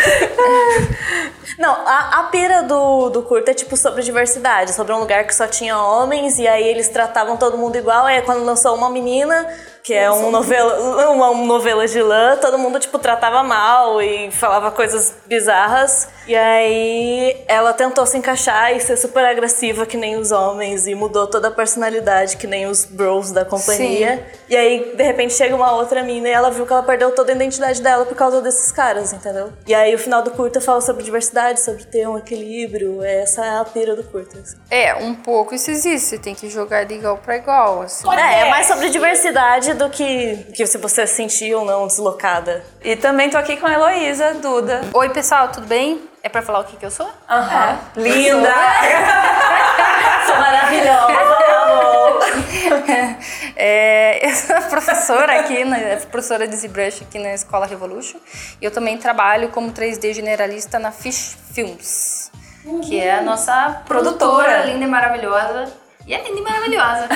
Não, 1.58 1.72
a, 1.72 2.20
a 2.20 2.24
pira 2.26 2.62
do, 2.64 3.10
do 3.10 3.24
curto 3.24 3.50
é 3.50 3.54
tipo 3.54 3.76
sobre 3.76 4.04
diversidade, 4.04 4.74
sobre 4.74 4.94
um 4.94 5.00
lugar 5.00 5.26
que 5.26 5.34
só 5.34 5.48
tinha 5.48 5.76
homens 5.78 6.38
e 6.38 6.48
aí 6.48 6.64
eles 6.64 6.88
tratavam 6.90 7.36
todo 7.36 7.58
mundo 7.58 7.76
igual. 7.76 8.06
Aí 8.06 8.22
quando 8.22 8.46
lançou 8.46 8.76
uma 8.76 8.90
menina, 8.90 9.48
que 9.88 9.94
é 9.94 10.12
um 10.12 10.30
novela, 10.32 11.08
uma, 11.12 11.34
novela 11.46 11.88
de 11.88 12.02
lã, 12.02 12.36
todo 12.36 12.58
mundo 12.58 12.78
tipo 12.78 13.00
tratava 13.00 13.42
mal 13.42 14.02
e 14.02 14.30
falava 14.32 14.70
coisas 14.70 15.16
bizarras. 15.26 16.10
E 16.28 16.36
aí 16.36 17.42
ela 17.48 17.72
tentou 17.72 18.06
se 18.06 18.18
encaixar 18.18 18.76
e 18.76 18.82
ser 18.82 18.98
super 18.98 19.24
agressiva 19.24 19.86
que 19.86 19.96
nem 19.96 20.18
os 20.18 20.30
homens 20.30 20.88
e 20.88 20.94
mudou 20.94 21.26
toda 21.26 21.48
a 21.48 21.52
personalidade 21.52 22.36
que 22.36 22.46
nem 22.46 22.68
os 22.68 22.84
bros 22.84 23.32
da 23.32 23.46
companhia. 23.46 24.28
E 24.50 24.58
aí, 24.58 24.94
de 24.94 25.04
repente, 25.04 25.34
chega 25.34 25.56
uma 25.56 25.72
outra 25.72 26.04
mina 26.04 26.28
e 26.28 26.32
ela 26.32 26.52
viu 26.52 26.66
que 26.66 26.74
ela 26.74 26.84
perdeu 26.84 27.12
toda 27.12 27.32
a 27.32 27.36
identidade 27.36 27.82
dela 27.82 28.06
por 28.06 28.16
causa 28.16 28.42
desses 28.42 28.74
caras, 28.74 29.14
entendeu? 29.14 29.54
E 29.66 29.74
aí, 29.74 29.96
o 29.96 30.00
final 30.00 30.22
do 30.22 30.32
curta 30.32 30.60
fala 30.60 30.82
sobre 30.82 31.02
diversidade, 31.02 31.62
sobre 31.62 31.86
ter 31.86 32.06
um 32.10 32.18
equilíbrio. 32.18 33.02
Essa 33.02 33.46
é 33.46 33.60
a 33.60 33.64
pira 33.64 33.96
do 33.96 34.04
curta. 34.04 34.38
assim. 34.38 34.58
É, 34.70 34.96
um 34.96 35.16
pouco 35.16 35.56
isso 35.56 35.72
existe. 35.72 36.10
Você 36.10 36.18
tem 36.18 36.36
que 36.36 36.50
jogar 36.50 36.84
de 36.84 36.96
igual 36.96 37.18
pra 37.18 37.38
igual, 37.38 37.84
assim. 37.84 38.06
É, 38.14 38.42
é 38.42 38.50
mais 38.50 38.68
sobre 38.68 38.90
diversidade 38.90 39.77
do 39.78 39.90
que, 39.90 40.46
que 40.54 40.66
se 40.66 40.78
você 40.78 41.06
se 41.08 41.16
sentir 41.16 41.54
ou 41.56 41.64
não 41.64 41.88
deslocada. 41.88 42.64
E 42.84 42.96
também 42.96 43.30
tô 43.30 43.38
aqui 43.38 43.58
com 43.58 43.68
a 43.68 43.74
Heloísa 43.74 44.34
Duda. 44.36 44.82
Oi, 44.94 45.10
pessoal, 45.10 45.50
tudo 45.50 45.68
bem? 45.68 46.02
É 46.24 46.30
pra 46.30 46.42
falar 46.42 46.60
o 46.60 46.64
que, 46.66 46.76
que 46.76 46.86
eu 46.86 46.92
sou? 46.92 47.08
Aham. 47.30 47.78
Linda! 47.96 48.54
Sou 50.26 50.36
maravilhosa. 50.36 51.38
É, 53.60 54.24
eu 54.24 54.36
sou 54.36 54.56
professora 54.70 55.40
aqui, 55.40 55.66
né, 55.66 55.96
professora 56.12 56.48
de 56.48 56.56
ZBrush 56.56 57.02
aqui 57.02 57.18
na 57.18 57.34
Escola 57.34 57.66
Revolution. 57.66 58.20
E 58.62 58.66
eu 58.66 58.70
também 58.70 58.98
trabalho 59.00 59.50
como 59.50 59.72
3D 59.72 60.14
generalista 60.14 60.78
na 60.78 60.92
Fish 60.92 61.36
Films, 61.54 62.32
que 62.84 63.00
é 63.00 63.16
a 63.16 63.22
nossa 63.24 63.82
produtora, 63.88 64.44
Produtora. 64.44 64.66
linda 64.66 64.86
e 64.86 64.88
maravilhosa. 64.88 65.74
E 66.08 66.14
é 66.14 66.24
linda 66.24 66.40
e 66.40 66.42
maravilhosa. 66.42 67.10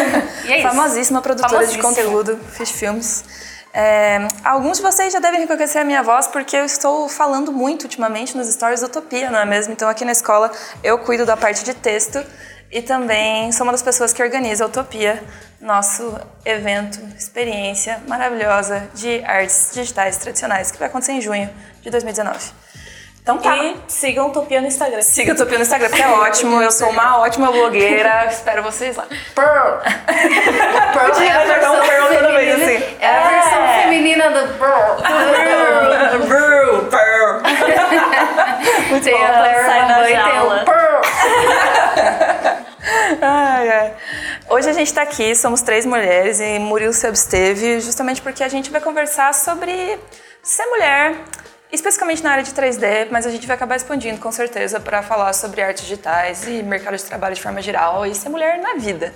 e 0.48 0.52
é 0.52 0.58
isso. 0.58 0.68
Famosíssima 0.68 1.20
produtora 1.20 1.66
de 1.66 1.78
conteúdo, 1.78 2.38
fiz 2.56 2.70
filmes. 2.70 3.24
É, 3.74 4.26
alguns 4.42 4.78
de 4.78 4.82
vocês 4.82 5.12
já 5.12 5.18
devem 5.18 5.40
reconhecer 5.40 5.78
a 5.78 5.84
minha 5.84 6.02
voz 6.02 6.26
porque 6.26 6.56
eu 6.56 6.64
estou 6.64 7.08
falando 7.08 7.52
muito 7.52 7.82
ultimamente 7.82 8.34
nos 8.36 8.48
stories 8.48 8.82
Utopia, 8.82 9.30
não 9.30 9.38
é 9.38 9.44
mesmo? 9.44 9.74
Então 9.74 9.86
aqui 9.86 10.04
na 10.04 10.12
escola 10.12 10.50
eu 10.82 10.98
cuido 11.00 11.26
da 11.26 11.36
parte 11.36 11.62
de 11.62 11.74
texto 11.74 12.24
e 12.72 12.80
também 12.80 13.52
sou 13.52 13.64
uma 13.64 13.72
das 13.72 13.82
pessoas 13.82 14.12
que 14.12 14.22
organiza 14.22 14.64
a 14.64 14.68
Utopia, 14.68 15.22
nosso 15.60 16.18
evento, 16.44 16.98
experiência 17.16 18.02
maravilhosa 18.08 18.88
de 18.94 19.22
artes 19.24 19.70
digitais 19.74 20.16
tradicionais 20.16 20.70
que 20.70 20.78
vai 20.78 20.88
acontecer 20.88 21.12
em 21.12 21.20
junho 21.20 21.50
de 21.82 21.90
2019. 21.90 22.38
Então 23.22 23.36
tá. 23.38 23.56
E 23.56 23.76
sigam 23.88 24.28
Utopia 24.28 24.60
no 24.60 24.66
Instagram. 24.66 25.02
Siga 25.02 25.32
a 25.32 25.34
Utopia 25.34 25.58
no 25.58 25.62
Instagram, 25.62 25.88
porque 25.90 26.02
é 26.02 26.08
ótimo. 26.08 26.62
Eu 26.62 26.70
sou 26.70 26.88
uma 26.88 27.18
ótima 27.18 27.52
blogueira. 27.52 28.26
Espero 28.30 28.62
vocês 28.62 28.96
lá. 28.96 29.04
Pearl! 29.34 29.80
Pearl 30.94 31.22
é 31.22 31.30
a 31.30 31.44
versão 31.44 31.80
Pearl 31.86 32.06
toda 32.14 32.32
vez 32.32 32.54
feminina- 32.54 32.78
assim. 32.78 32.96
É 33.00 33.06
a 33.10 33.28
versão 33.28 33.68
feminina 33.82 34.30
do 34.30 34.54
Pearl. 34.58 34.96
Pearl! 36.26 36.84
Pearl! 36.86 37.42
Tem 39.02 39.24
a 39.24 39.28
Claire 39.28 39.64
Sai 39.64 39.88
da 39.88 40.00
e 40.00 40.04
tem 40.06 40.16
jaula. 40.16 40.64
Pearl. 40.64 41.02
Ai, 43.20 43.68
ai. 43.68 43.92
Hoje 44.48 44.70
a 44.70 44.72
gente 44.72 44.92
tá 44.94 45.02
aqui, 45.02 45.34
somos 45.34 45.60
três 45.60 45.84
mulheres 45.84 46.40
e 46.40 46.58
Murilo 46.58 46.92
se 46.92 47.06
absteve 47.06 47.80
justamente 47.80 48.22
porque 48.22 48.42
a 48.42 48.48
gente 48.48 48.70
vai 48.70 48.80
conversar 48.80 49.34
sobre 49.34 49.98
ser 50.42 50.64
mulher, 50.66 51.14
especificamente 51.72 52.22
na 52.22 52.30
área 52.30 52.42
de 52.42 52.52
3D, 52.52 53.08
mas 53.10 53.26
a 53.26 53.30
gente 53.30 53.46
vai 53.46 53.56
acabar 53.56 53.76
expandindo 53.76 54.18
com 54.20 54.32
certeza 54.32 54.80
para 54.80 55.02
falar 55.02 55.32
sobre 55.32 55.60
artes 55.60 55.82
digitais 55.82 56.46
e 56.46 56.62
mercado 56.62 56.96
de 56.96 57.04
trabalho 57.04 57.34
de 57.34 57.42
forma 57.42 57.60
geral 57.60 58.06
e 58.06 58.14
ser 58.14 58.28
mulher 58.28 58.58
na 58.58 58.74
vida. 58.74 59.12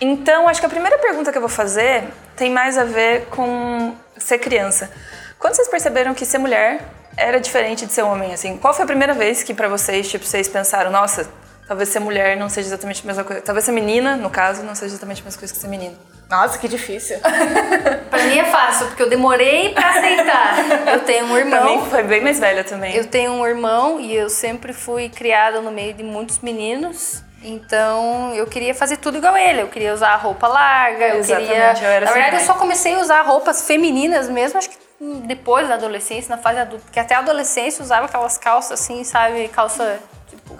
Então, 0.00 0.48
acho 0.48 0.60
que 0.60 0.66
a 0.66 0.68
primeira 0.68 0.98
pergunta 0.98 1.30
que 1.30 1.38
eu 1.38 1.42
vou 1.42 1.48
fazer 1.48 2.04
tem 2.34 2.50
mais 2.50 2.76
a 2.76 2.84
ver 2.84 3.26
com 3.26 3.94
ser 4.16 4.38
criança. 4.38 4.90
Quando 5.38 5.54
vocês 5.54 5.68
perceberam 5.68 6.12
que 6.12 6.26
ser 6.26 6.38
mulher 6.38 6.80
era 7.16 7.38
diferente 7.38 7.86
de 7.86 7.92
ser 7.92 8.02
homem, 8.02 8.32
assim? 8.32 8.56
Qual 8.58 8.74
foi 8.74 8.84
a 8.84 8.86
primeira 8.86 9.14
vez 9.14 9.42
que 9.42 9.54
pra 9.54 9.68
vocês, 9.68 10.10
tipo, 10.10 10.24
vocês 10.24 10.48
pensaram, 10.48 10.90
nossa, 10.90 11.28
talvez 11.66 11.88
ser 11.88 12.00
mulher 12.00 12.36
não 12.36 12.48
seja 12.48 12.68
exatamente 12.68 13.02
a 13.02 13.06
mesma 13.06 13.24
coisa. 13.24 13.42
Talvez 13.42 13.64
ser 13.64 13.72
menina, 13.72 14.16
no 14.16 14.30
caso, 14.30 14.62
não 14.62 14.74
seja 14.74 14.92
exatamente 14.94 15.22
a 15.22 15.24
mesma 15.24 15.38
coisa 15.38 15.52
que 15.52 15.58
ser 15.60 15.68
menino. 15.68 15.96
Nossa, 16.30 16.58
que 16.58 16.66
difícil. 16.68 17.18
Pra 18.10 18.22
mim 18.22 18.38
é 18.38 18.44
fácil, 18.44 18.86
porque 18.86 19.02
eu 19.02 19.08
demorei 19.10 19.74
pra 19.74 19.90
aceitar. 19.90 20.56
Eu 20.94 21.00
tenho 21.00 21.26
um 21.26 21.28
Pra 21.50 21.64
mim 21.64 21.70
irmão. 21.72 21.86
foi 21.86 22.02
bem 22.02 22.20
mais 22.22 22.38
velha 22.38 22.64
também. 22.64 22.94
Eu 22.96 23.06
tenho 23.06 23.32
um 23.32 23.46
irmão 23.46 24.00
e 24.00 24.14
eu 24.14 24.28
sempre 24.30 24.72
fui 24.72 25.08
criada 25.10 25.60
no 25.60 25.70
meio 25.70 25.92
de 25.92 26.02
muitos 26.02 26.38
meninos. 26.38 27.22
Então 27.44 28.32
eu 28.34 28.46
queria 28.46 28.74
fazer 28.74 28.96
tudo 28.98 29.18
igual 29.18 29.36
ele. 29.36 29.60
Eu 29.62 29.68
queria 29.68 29.92
usar 29.92 30.14
roupa 30.16 30.46
larga, 30.48 31.08
eu 31.08 31.18
Exatamente, 31.18 31.48
queria. 31.50 31.64
eu 31.88 31.90
era 31.90 32.04
na 32.06 32.10
assim 32.10 32.20
verdade, 32.20 32.36
eu 32.36 32.40
também. 32.40 32.46
só 32.46 32.54
comecei 32.54 32.94
a 32.94 32.98
usar 33.00 33.22
roupas 33.22 33.66
femininas 33.66 34.28
mesmo, 34.28 34.58
acho 34.58 34.70
que 34.70 34.78
depois 35.26 35.66
da 35.68 35.74
adolescência, 35.74 36.34
na 36.34 36.40
fase 36.40 36.60
adulta. 36.60 36.84
Porque 36.84 37.00
até 37.00 37.14
a 37.14 37.18
adolescência 37.18 37.80
eu 37.80 37.84
usava 37.84 38.06
aquelas 38.06 38.38
calças 38.38 38.80
assim, 38.80 39.02
sabe? 39.04 39.48
Calça 39.48 39.98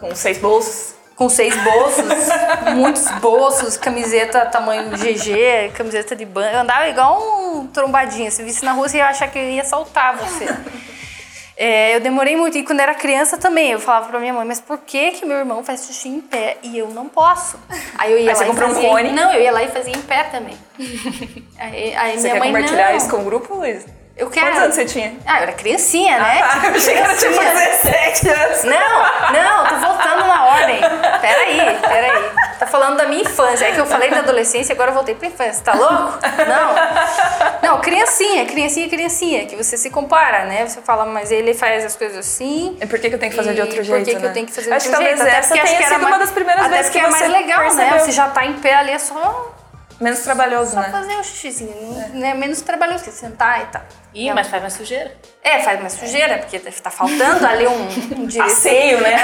Com 0.01 0.15
seis 0.15 0.39
bolsos. 0.39 0.95
com 1.17 1.29
seis 1.29 1.55
bolsos, 1.63 2.05
muitos 2.75 3.09
bolsos, 3.21 3.77
camiseta 3.77 4.45
tamanho 4.47 4.91
GG, 4.91 5.73
camiseta 5.75 6.17
de 6.17 6.25
banho. 6.25 6.53
Eu 6.55 6.61
andava 6.61 6.89
igual 6.89 7.21
um 7.55 7.67
trombadinho. 7.69 8.31
Se 8.33 8.43
visse 8.43 8.65
na 8.65 8.73
rua, 8.73 8.89
você 8.89 8.97
ia 8.99 9.07
achar 9.07 9.29
que 9.29 9.39
eu 9.39 9.49
ia 9.49 9.63
assaltar 9.63 10.17
você. 10.17 10.47
É, 11.57 11.95
eu 11.95 12.01
demorei 12.01 12.35
muito. 12.35 12.57
E 12.59 12.65
quando 12.65 12.81
era 12.81 12.95
criança 12.95 13.37
também, 13.39 13.71
eu 13.71 13.79
falava 13.79 14.09
pra 14.09 14.19
minha 14.19 14.33
mãe, 14.33 14.45
mas 14.45 14.61
por 14.61 14.79
que 14.79 15.13
que 15.13 15.25
meu 15.27 15.37
irmão 15.37 15.63
faz 15.63 15.85
xixi 15.87 16.09
em 16.09 16.21
pé 16.21 16.57
e 16.63 16.77
eu 16.79 16.89
não 16.89 17.09
posso? 17.09 17.57
Aí 17.99 18.11
eu 18.11 18.19
ia 18.19 18.23
Aí 18.23 18.29
lá 18.29 18.35
você 18.35 18.45
comprou 18.47 18.71
um 18.71 18.75
cone? 18.75 19.13
Não, 19.13 19.33
eu 19.33 19.41
ia 19.43 19.53
lá 19.53 19.63
e 19.63 19.69
fazia 19.69 19.95
em 19.95 20.03
pé 20.03 20.25
também. 20.25 20.57
Aí, 21.59 21.95
aí 21.95 22.17
Você 22.17 22.23
minha 22.23 22.33
quer 22.33 22.39
mãe, 22.41 22.53
compartilhar 22.53 22.91
não. 22.91 22.97
isso 22.97 23.09
com 23.09 23.19
o 23.19 23.25
grupo, 23.25 23.55
Luiz? 23.55 23.85
Eu 24.17 24.29
quero. 24.29 24.47
Quantos 24.47 24.63
anos 24.63 24.75
você 24.75 24.85
tinha? 24.85 25.15
Ah, 25.27 25.39
eu 25.39 25.43
era 25.45 25.53
criancinha, 25.53 26.19
né? 26.19 26.41
Ah, 26.43 26.67
eu 26.67 26.75
achei 26.77 26.95
que 26.95 27.01
era 27.01 27.17
tipo 27.17 27.33
Criancinha. 27.35 28.11
17 28.11 28.29
anos. 28.29 28.65
Não, 28.65 29.33
não, 29.33 29.67
tô 29.67 29.75
voltando 29.87 30.27
na 30.27 30.45
ordem. 30.47 30.81
Peraí, 31.21 31.79
peraí. 31.81 32.31
Tô 32.59 32.67
falando 32.67 32.97
da 32.99 33.07
minha 33.07 33.23
infância. 33.23 33.65
É 33.67 33.73
que 33.73 33.81
eu 33.81 33.87
falei 33.87 34.11
da 34.11 34.19
adolescência, 34.19 34.73
agora 34.75 34.91
eu 34.91 34.95
voltei 34.95 35.15
pra 35.15 35.29
infância. 35.29 35.65
Tá 35.65 35.73
louco? 35.73 36.19
Não. 37.63 37.71
Não, 37.71 37.81
criancinha, 37.81 38.45
criancinha, 38.47 38.89
criancinha. 38.89 39.47
Que 39.47 39.57
você 39.57 39.77
se 39.79 39.89
compara, 39.91 40.45
né? 40.45 40.67
Você 40.67 40.81
fala, 40.83 41.07
mas 41.07 41.31
ele 41.33 41.55
faz 41.55 41.85
as 41.85 41.97
coisas 41.97 42.19
assim. 42.19 42.77
E 42.81 42.87
por 42.87 42.99
que, 42.99 43.09
que 43.09 43.15
eu 43.15 43.19
tenho 43.19 43.31
que 43.31 43.37
fazer 43.37 43.55
de 43.55 43.61
outro 43.63 43.83
jeito, 43.83 43.99
Por 43.99 44.05
que, 44.05 44.15
que 44.15 44.23
né? 44.23 44.29
eu 44.29 44.33
tenho 44.33 44.47
que 44.47 44.53
fazer 44.53 44.73
Acho 44.73 44.85
de 44.89 44.91
que 44.95 44.97
outro 44.97 45.17
talvez 45.17 45.19
jeito? 45.19 45.29
Até 45.31 45.39
essa 45.39 45.49
porque 45.49 45.61
acho 45.61 45.73
tenha 45.73 45.83
que 45.89 45.95
sido 45.95 46.07
uma 46.07 46.19
das 46.19 46.31
primeiras 46.31 46.67
vezes 46.67 46.87
porque 46.87 46.99
que 47.01 47.05
é 47.05 47.09
mais 47.09 47.29
legal, 47.29 47.61
né? 47.61 47.67
percebeu. 47.71 47.99
Você 48.01 48.13
já 48.13 48.29
tá 48.29 48.45
em 48.45 48.53
pé 48.55 48.75
ali, 48.75 48.91
é 48.93 48.99
só 48.99 49.53
Menos 50.03 50.19
trabalhoso, 50.21 50.75
né? 50.75 50.89
fazer 50.91 51.15
o 51.15 51.23
xixizinho. 51.23 51.95
Né? 52.13 52.35
Menos 52.35 52.61
trabalhoso 52.61 53.05
que 53.05 53.13
sentar 53.13 53.63
e 53.63 53.67
tal. 53.67 53.83
Ih, 54.13 54.33
mas 54.35 54.49
faz 54.49 54.61
mais 54.61 54.75
sujeira. 54.75 55.13
É, 55.43 55.61
faz 55.61 55.81
mais 55.81 55.93
sujeira, 55.93 56.39
porque 56.39 56.59
tá 56.59 56.91
faltando 56.91 57.47
ali 57.47 57.67
um, 57.67 57.83
um. 57.83 58.29
Passeio, 58.37 59.01
né? 59.01 59.17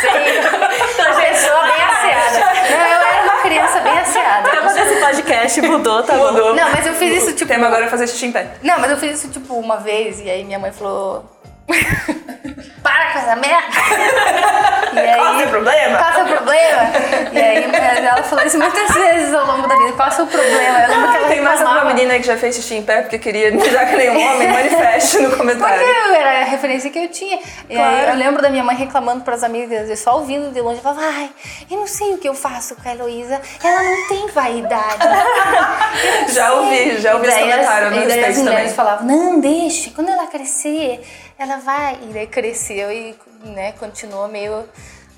Sei. 0.00 0.38
Uma 0.40 1.20
pessoa 1.20 1.62
bem 1.62 1.84
asseada. 1.84 2.38
Não, 2.70 2.86
eu 2.86 3.02
era 3.02 3.22
uma 3.24 3.42
criança 3.42 3.80
bem 3.80 3.98
asseada. 3.98 4.48
O 4.48 4.50
tema 4.50 4.72
desse 4.74 5.00
podcast 5.00 5.62
mudou, 5.62 6.02
tá? 6.02 6.14
Mudou. 6.14 6.54
Não, 6.54 6.70
mas 6.70 6.86
eu 6.86 6.94
fiz 6.94 7.22
isso 7.22 7.30
O 7.30 7.34
tipo. 7.34 7.50
tema 7.50 7.66
agora 7.66 7.86
é 7.86 7.88
fazer 7.88 8.06
xixi 8.06 8.26
em 8.26 8.32
pé. 8.32 8.56
Não, 8.62 8.78
mas 8.78 8.90
eu 8.90 8.96
fiz 8.98 9.18
isso 9.18 9.28
tipo 9.30 9.54
uma 9.54 9.78
vez 9.78 10.20
e 10.20 10.28
aí 10.28 10.44
minha 10.44 10.58
mãe 10.58 10.70
falou. 10.70 11.24
Para 12.82 13.12
com 13.12 13.18
essa 13.18 13.36
merda! 13.36 13.76
E 14.94 14.98
aí, 14.98 15.16
Qual 15.16 15.34
o 15.34 15.38
seu 15.38 15.48
problema? 15.48 15.98
Qual 15.98 16.10
o 16.10 16.14
seu 16.14 16.24
problema? 16.26 16.82
E 17.32 17.38
aí 17.38 17.66
mas 17.66 18.04
ela 18.04 18.22
falou 18.22 18.46
isso 18.46 18.58
muitas 18.58 18.94
vezes 18.94 19.34
ao 19.34 19.46
longo 19.46 19.66
da 19.66 19.76
vida. 19.76 19.92
Qual 19.92 20.08
o 20.08 20.12
seu 20.12 20.26
problema? 20.26 20.80
Eu 20.80 20.88
lembro 20.88 21.10
que 21.10 21.16
ela 21.16 21.28
Tem 21.28 21.40
mais 21.40 21.60
alguma 21.60 21.84
menina 21.86 22.14
que 22.18 22.26
já 22.26 22.36
fez 22.36 22.56
xixi 22.56 22.76
em 22.76 22.82
pé 22.82 23.02
porque 23.02 23.18
queria 23.18 23.50
mijar 23.50 23.88
que 23.88 23.96
nem 23.96 24.10
um 24.10 24.34
homem? 24.34 24.48
No 25.22 25.28
Porque 25.30 25.36
comentário. 25.36 25.82
eu 25.82 26.14
era 26.14 26.40
a 26.42 26.44
referência 26.44 26.90
que 26.90 26.98
eu 26.98 27.08
tinha. 27.08 27.38
E 27.68 27.74
Claro. 27.74 28.10
eu 28.10 28.14
lembro 28.16 28.42
da 28.42 28.50
minha 28.50 28.62
mãe 28.64 28.76
reclamando 28.76 29.24
para 29.24 29.34
as 29.34 29.42
amigas, 29.42 29.88
eu 29.88 29.96
só 29.96 30.16
ouvindo 30.18 30.52
de 30.52 30.60
longe, 30.60 30.78
eu 30.78 30.82
falava, 30.82 31.00
ai, 31.06 31.30
eu 31.70 31.78
não 31.78 31.86
sei 31.86 32.14
o 32.14 32.18
que 32.18 32.28
eu 32.28 32.34
faço 32.34 32.76
com 32.76 32.88
a 32.88 32.92
Heloísa, 32.92 33.40
ela 33.62 33.82
não 33.82 34.08
tem 34.08 34.26
vaidade. 34.28 34.98
Já 36.32 36.52
ouvi, 36.54 36.98
já 37.00 37.14
ouvi 37.14 37.28
esse 37.28 37.38
comentário 37.40 37.90
no 37.90 37.96
as 37.98 38.04
respeito 38.04 38.38
mulheres 38.40 38.44
também. 38.44 38.74
falavam, 38.74 39.06
não, 39.06 39.40
deixe, 39.40 39.90
quando 39.90 40.08
ela 40.10 40.26
crescer, 40.26 41.00
ela 41.38 41.56
vai. 41.58 41.98
E 42.02 42.12
daí 42.12 42.26
cresceu 42.26 42.90
e 42.92 43.14
né, 43.44 43.72
continuou 43.72 44.28
meio 44.28 44.64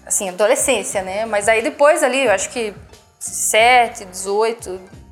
assim, 0.06 0.28
adolescência, 0.28 1.02
né? 1.02 1.24
Mas 1.26 1.48
aí 1.48 1.62
depois 1.62 2.02
ali, 2.02 2.24
eu 2.26 2.32
acho 2.32 2.50
que 2.50 2.72
17, 3.20 4.04
18, 4.06 4.70
acho 4.70 4.78
que 4.78 5.07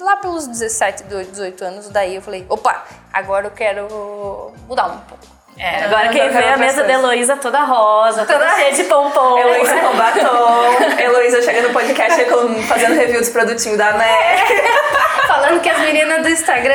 lá 0.00 0.16
pelos 0.16 0.46
17, 0.46 1.04
18 1.04 1.64
anos, 1.64 1.88
daí 1.88 2.16
eu 2.16 2.22
falei, 2.22 2.44
opa, 2.48 2.84
agora 3.12 3.46
eu 3.46 3.50
quero 3.50 4.52
mudar 4.68 4.86
um 4.86 4.98
pouco. 5.00 5.38
É, 5.58 5.84
agora 5.86 6.06
eu 6.06 6.12
quem 6.12 6.28
vê 6.30 6.44
a 6.44 6.56
mesa 6.56 6.84
da. 6.84 6.92
Heloísa 6.92 7.36
toda 7.36 7.64
rosa, 7.64 8.24
toda, 8.24 8.38
Toda- 8.38 8.50
cheia 8.54 8.72
de 8.72 8.84
pompom. 8.84 9.38
Heloísa 9.38 9.74
com 9.78 9.96
batom. 9.96 10.76
Heloísa 11.02 11.42
chega 11.42 11.62
no 11.62 11.70
podcast 11.72 12.24
fazendo 12.68 12.94
review 12.94 13.18
dos 13.18 13.28
produtinhos 13.30 13.76
da 13.76 13.92
NEC. 13.92 14.62
Falando 15.26 15.60
que 15.60 15.68
as 15.68 15.78
meninas 15.80 16.22
do 16.22 16.28
Instagram 16.30 16.74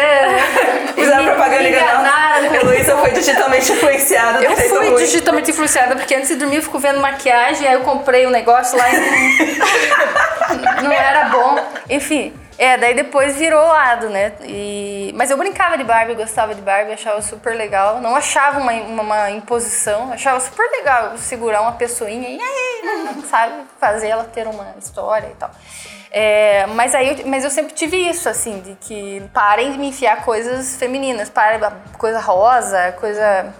Fizeram 0.94 1.26
propaganda 1.26 1.70
enganaram. 1.70 2.54
Heloísa 2.54 2.98
foi 2.98 3.12
digitalmente 3.12 3.72
influenciada. 3.72 4.44
Eu 4.44 4.56
jeito 4.56 4.76
fui 4.76 4.90
ruim. 4.90 4.96
digitalmente 4.96 5.52
influenciada, 5.52 5.96
porque 5.96 6.14
antes 6.14 6.28
de 6.28 6.36
dormir 6.36 6.58
eu 6.58 6.62
fico 6.62 6.78
vendo 6.78 7.00
maquiagem, 7.00 7.68
aí 7.68 7.74
eu 7.76 7.82
comprei 7.82 8.28
um 8.28 8.30
negócio 8.30 8.78
lá 8.78 8.90
e 8.90 8.98
não, 8.98 10.84
não 10.84 10.92
era 10.92 11.30
bom. 11.30 11.56
Enfim, 11.90 12.34
é, 12.58 12.78
daí 12.78 12.94
depois 12.94 13.36
virou 13.36 13.66
lado, 13.66 14.10
né? 14.10 14.34
E, 14.42 15.12
mas 15.16 15.32
eu 15.32 15.38
brincava 15.38 15.78
de 15.78 15.84
Barbie, 15.84 16.14
gostava 16.16 16.54
de 16.54 16.62
Barbie, 16.62 16.94
achava 16.94 17.22
super 17.22 17.56
legal. 17.56 18.00
Não 18.00 18.16
achava 18.16 18.60
uma, 18.60 18.72
uma, 18.72 19.04
uma 19.04 19.32
imposição, 19.32 20.12
achava 20.12 20.40
super 20.40 20.70
legal 20.70 21.18
segurar 21.18 21.62
uma 21.62 21.74
pessoinha 21.74 22.30
e 22.30 22.40
aí, 22.42 23.24
sabe, 23.30 23.54
fazer 23.80 24.08
ela 24.10 24.24
ter 24.24 24.48
uma 24.48 24.76
história 24.78 25.28
e 25.28 25.36
tal. 25.36 25.52
É, 26.12 26.68
mas 26.68 26.94
aí, 26.94 27.22
eu, 27.22 27.28
mas 27.28 27.44
eu 27.44 27.50
sempre 27.50 27.74
tive 27.74 27.98
isso, 27.98 28.30
assim, 28.30 28.60
de 28.60 28.76
que 28.76 29.24
parem 29.34 29.72
de 29.72 29.78
me 29.80 29.88
enfiar 29.90 30.24
coisas 30.24 30.76
femininas, 30.76 31.30
parem, 31.30 31.60
coisa 31.98 32.20
rosa, 32.20 32.92
coisa 33.00 33.52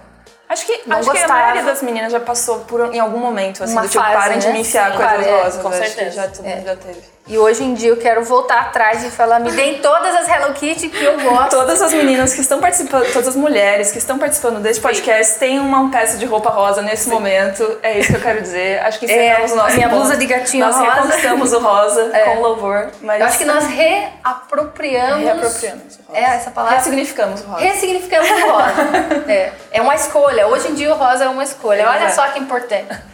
Acho 0.48 0.66
que, 0.66 0.82
Não 0.86 0.98
acho 0.98 1.10
que 1.10 1.18
a 1.18 1.26
maioria 1.26 1.62
das 1.62 1.82
meninas 1.82 2.12
já 2.12 2.20
passou 2.20 2.60
por 2.60 2.94
em 2.94 3.00
algum 3.00 3.18
momento, 3.18 3.64
assim, 3.64 3.72
Uma 3.72 3.82
do 3.82 3.88
tipo, 3.88 4.04
fase, 4.04 4.16
parem 4.16 4.38
de 4.38 4.46
né? 4.46 4.52
me 4.52 4.60
enfiar 4.60 4.92
Sim, 4.92 4.96
coisas 4.98 5.26
é, 5.26 5.42
rosas. 5.42 5.62
com 5.62 5.68
acho 5.68 5.80
que 5.80 5.88
certeza. 5.88 6.10
já 6.16 6.28
todo 6.28 6.44
mundo 6.44 6.64
já 6.64 6.76
teve. 6.76 7.13
E 7.26 7.38
hoje 7.38 7.64
em 7.64 7.72
dia 7.72 7.88
eu 7.88 7.96
quero 7.96 8.22
voltar 8.22 8.60
atrás 8.60 9.02
e 9.02 9.08
falar, 9.10 9.40
me 9.40 9.50
deem 9.50 9.78
todas 9.80 10.14
as 10.14 10.28
Hello 10.28 10.52
Kitty 10.52 10.90
que 10.90 11.02
eu 11.02 11.18
gosto. 11.20 11.48
Todas 11.56 11.80
as 11.80 11.90
meninas 11.94 12.34
que 12.34 12.42
estão 12.42 12.60
participando, 12.60 13.10
todas 13.14 13.28
as 13.28 13.34
mulheres 13.36 13.90
que 13.90 13.96
estão 13.96 14.18
participando 14.18 14.60
desse 14.60 14.78
podcast 14.78 15.38
têm 15.38 15.58
uma 15.58 15.90
peça 15.90 16.18
de 16.18 16.26
roupa 16.26 16.50
rosa 16.50 16.82
nesse 16.82 17.08
momento. 17.08 17.78
É 17.82 17.98
isso 17.98 18.10
que 18.10 18.16
eu 18.16 18.20
quero 18.20 18.42
dizer. 18.42 18.78
Acho 18.80 18.98
que 18.98 19.06
encerramos 19.06 19.50
É, 19.52 19.54
o 19.54 19.56
nosso 19.56 19.74
minha 19.74 19.88
ponto. 19.88 20.00
blusa 20.00 20.16
de 20.18 20.26
gatinho 20.26 20.66
nós 20.66 20.76
rosa. 20.76 20.90
reconquistamos 20.90 21.52
o 21.54 21.58
rosa 21.60 22.12
com 22.26 22.40
louvor. 22.40 22.90
Mas 23.00 23.20
Eu 23.20 23.26
acho 23.26 23.38
que 23.38 23.44
nós 23.46 23.64
reapropriamos. 23.68 25.24
Reapropriamos 25.24 25.98
o 25.98 26.02
rosa. 26.12 26.18
É 26.20 26.24
essa 26.24 26.50
palavra. 26.50 26.76
ressignificamos 26.76 27.40
o 27.40 27.44
rosa. 27.44 27.64
Ressignificamos 27.64 28.28
o 28.30 28.50
rosa. 28.50 29.24
é. 29.32 29.52
é 29.72 29.80
uma 29.80 29.94
escolha. 29.94 30.46
Hoje 30.48 30.68
em 30.68 30.74
dia 30.74 30.92
o 30.92 30.98
rosa 30.98 31.24
é 31.24 31.28
uma 31.30 31.42
escolha. 31.42 31.88
Olha 31.88 32.04
Exato. 32.04 32.14
só 32.16 32.34
que 32.34 32.38
importante. 32.38 33.13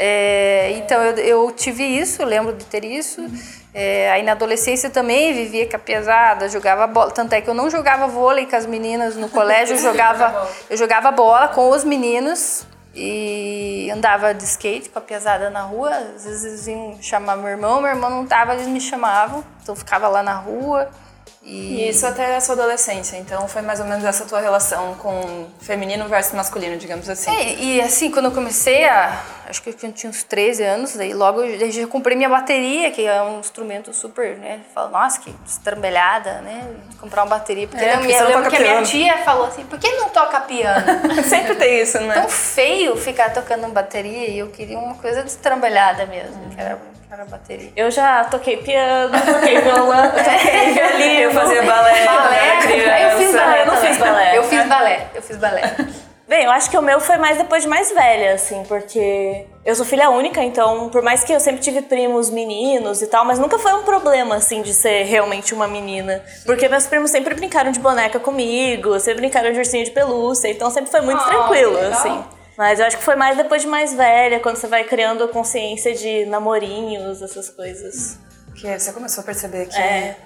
É, 0.00 0.70
então 0.76 1.02
eu, 1.02 1.16
eu 1.16 1.50
tive 1.50 1.82
isso, 1.82 2.22
eu 2.22 2.26
lembro 2.26 2.52
de 2.54 2.64
ter 2.64 2.84
isso. 2.84 3.20
É, 3.74 4.10
aí 4.12 4.22
na 4.22 4.32
adolescência 4.32 4.88
também 4.88 5.34
vivia 5.34 5.68
com 5.68 5.74
a 5.74 5.78
pesada, 5.78 6.48
jogava 6.48 6.86
bola. 6.86 7.10
Tanto 7.10 7.32
é 7.32 7.40
que 7.40 7.50
eu 7.50 7.54
não 7.54 7.68
jogava 7.68 8.06
vôlei 8.06 8.46
com 8.46 8.54
as 8.54 8.64
meninas 8.64 9.16
no 9.16 9.28
colégio, 9.28 9.74
eu 9.74 9.82
jogava, 9.82 10.48
eu 10.70 10.76
jogava 10.76 11.10
bola 11.10 11.48
com 11.48 11.68
os 11.70 11.82
meninos 11.82 12.64
e 12.94 13.90
andava 13.92 14.32
de 14.32 14.44
skate 14.44 14.88
com 14.88 15.00
a 15.00 15.02
pesada 15.02 15.50
na 15.50 15.62
rua. 15.62 15.90
Às 15.90 16.24
vezes 16.24 16.44
eles 16.44 16.66
iam 16.68 17.02
chamar 17.02 17.36
meu 17.36 17.48
irmão, 17.48 17.80
meu 17.80 17.90
irmão 17.90 18.08
não 18.08 18.24
tava, 18.24 18.54
eles 18.54 18.68
me 18.68 18.80
chamavam. 18.80 19.44
Então 19.62 19.74
eu 19.74 19.76
ficava 19.76 20.06
lá 20.06 20.22
na 20.22 20.34
rua. 20.34 20.88
E, 21.50 21.80
E 21.80 21.88
isso 21.88 22.06
até 22.06 22.36
a 22.36 22.40
sua 22.42 22.54
adolescência, 22.54 23.16
então 23.16 23.48
foi 23.48 23.62
mais 23.62 23.80
ou 23.80 23.86
menos 23.86 24.04
essa 24.04 24.26
tua 24.26 24.38
relação 24.38 24.94
com 24.96 25.46
feminino 25.60 26.06
versus 26.06 26.34
masculino, 26.34 26.76
digamos 26.76 27.08
assim. 27.08 27.30
É, 27.34 27.54
e 27.54 27.80
assim, 27.80 28.10
quando 28.10 28.26
eu 28.26 28.32
comecei 28.32 28.84
a. 28.84 29.22
Acho 29.48 29.62
que 29.62 29.70
eu 29.70 29.92
tinha 29.92 30.10
uns 30.10 30.22
13 30.22 30.62
anos, 30.62 30.94
daí 30.94 31.14
logo 31.14 31.40
eu 31.42 31.70
já- 31.72 31.86
comprei 31.86 32.14
minha 32.14 32.28
bateria, 32.28 32.90
que 32.90 33.06
é 33.06 33.22
um 33.22 33.40
instrumento 33.40 33.94
super, 33.94 34.36
né? 34.36 34.60
Fala, 34.74 34.90
nossa, 34.90 35.18
que 35.20 35.34
estrambelhada, 35.46 36.42
né? 36.42 36.66
Comprar 37.00 37.22
uma 37.22 37.30
bateria. 37.30 37.66
Porque, 37.66 37.82
É, 37.82 37.94
eu, 37.94 37.98
porque 38.00 38.12
eu 38.12 38.20
não 38.20 38.26
lembro 38.28 38.50
que 38.50 38.56
a 38.56 38.60
minha 38.60 38.72
piano. 38.72 38.86
tia 38.86 39.18
falou 39.24 39.46
assim: 39.46 39.64
por 39.64 39.78
que 39.78 39.90
não 39.92 40.10
toca 40.10 40.40
piano? 40.40 40.84
Sempre 41.26 41.54
tem 41.54 41.80
isso, 41.80 41.98
né? 42.00 42.12
Tão 42.12 42.28
feio 42.28 42.94
ficar 42.96 43.32
tocando 43.32 43.66
bateria 43.68 44.28
e 44.28 44.38
eu 44.38 44.48
queria 44.48 44.78
uma 44.78 44.96
coisa 44.96 45.22
destrambelhada 45.22 46.04
mesmo, 46.04 46.50
que 46.54 46.60
era, 46.60 46.78
era 47.10 47.24
bateria. 47.24 47.72
Eu 47.76 47.90
já 47.90 48.24
toquei 48.24 48.58
piano, 48.58 49.12
toquei 49.20 49.60
violão, 49.60 50.10
toquei 50.12 50.72
violino. 50.72 51.20
Eu 51.22 51.30
fazia 51.32 51.62
balé, 51.62 52.06
quando 52.06 52.16
Balé, 52.22 52.78
era 52.78 53.12
eu 53.12 53.18
fiz 53.18 53.34
balé. 53.34 53.62
Eu 53.62 53.66
não 53.66 53.76
fiz 53.76 53.98
balé. 53.98 54.38
Eu 54.38 54.42
fiz 54.44 54.66
balé, 54.66 55.06
eu 55.14 55.22
fiz 55.22 55.36
balé. 55.36 55.76
Bem, 56.28 56.44
eu 56.44 56.50
acho 56.50 56.68
que 56.70 56.76
o 56.76 56.82
meu 56.82 57.00
foi 57.00 57.16
mais 57.16 57.38
depois 57.38 57.62
de 57.62 57.68
mais 57.70 57.90
velha, 57.90 58.34
assim, 58.34 58.62
porque 58.68 59.46
eu 59.64 59.74
sou 59.74 59.86
filha 59.86 60.10
única, 60.10 60.42
então, 60.44 60.90
por 60.90 61.00
mais 61.00 61.24
que 61.24 61.32
eu 61.32 61.40
sempre 61.40 61.62
tive 61.62 61.80
primos 61.80 62.28
meninos 62.28 63.00
e 63.00 63.06
tal, 63.06 63.24
mas 63.24 63.38
nunca 63.38 63.58
foi 63.58 63.72
um 63.72 63.82
problema, 63.82 64.36
assim, 64.36 64.60
de 64.60 64.74
ser 64.74 65.04
realmente 65.04 65.54
uma 65.54 65.66
menina. 65.66 66.22
Porque 66.44 66.68
meus 66.68 66.86
primos 66.86 67.10
sempre 67.10 67.34
brincaram 67.34 67.70
de 67.72 67.80
boneca 67.80 68.20
comigo, 68.20 69.00
sempre 69.00 69.22
brincaram 69.22 69.50
de 69.52 69.58
ursinho 69.58 69.86
de 69.86 69.90
pelúcia, 69.90 70.48
então 70.50 70.70
sempre 70.70 70.90
foi 70.90 71.00
muito 71.00 71.22
Ah, 71.22 71.28
tranquilo, 71.28 71.78
assim. 71.78 72.22
Mas 72.58 72.80
eu 72.80 72.86
acho 72.86 72.96
que 72.98 73.04
foi 73.04 73.14
mais 73.14 73.36
depois 73.36 73.62
de 73.62 73.68
mais 73.68 73.94
velha, 73.94 74.40
quando 74.40 74.56
você 74.56 74.66
vai 74.66 74.82
criando 74.82 75.22
a 75.22 75.28
consciência 75.28 75.94
de 75.94 76.26
namorinhos, 76.26 77.22
essas 77.22 77.48
coisas. 77.50 78.18
Que 78.56 78.76
você 78.76 78.92
começou 78.92 79.22
a 79.22 79.24
perceber 79.24 79.66
que 79.66 79.78
É. 79.78 80.16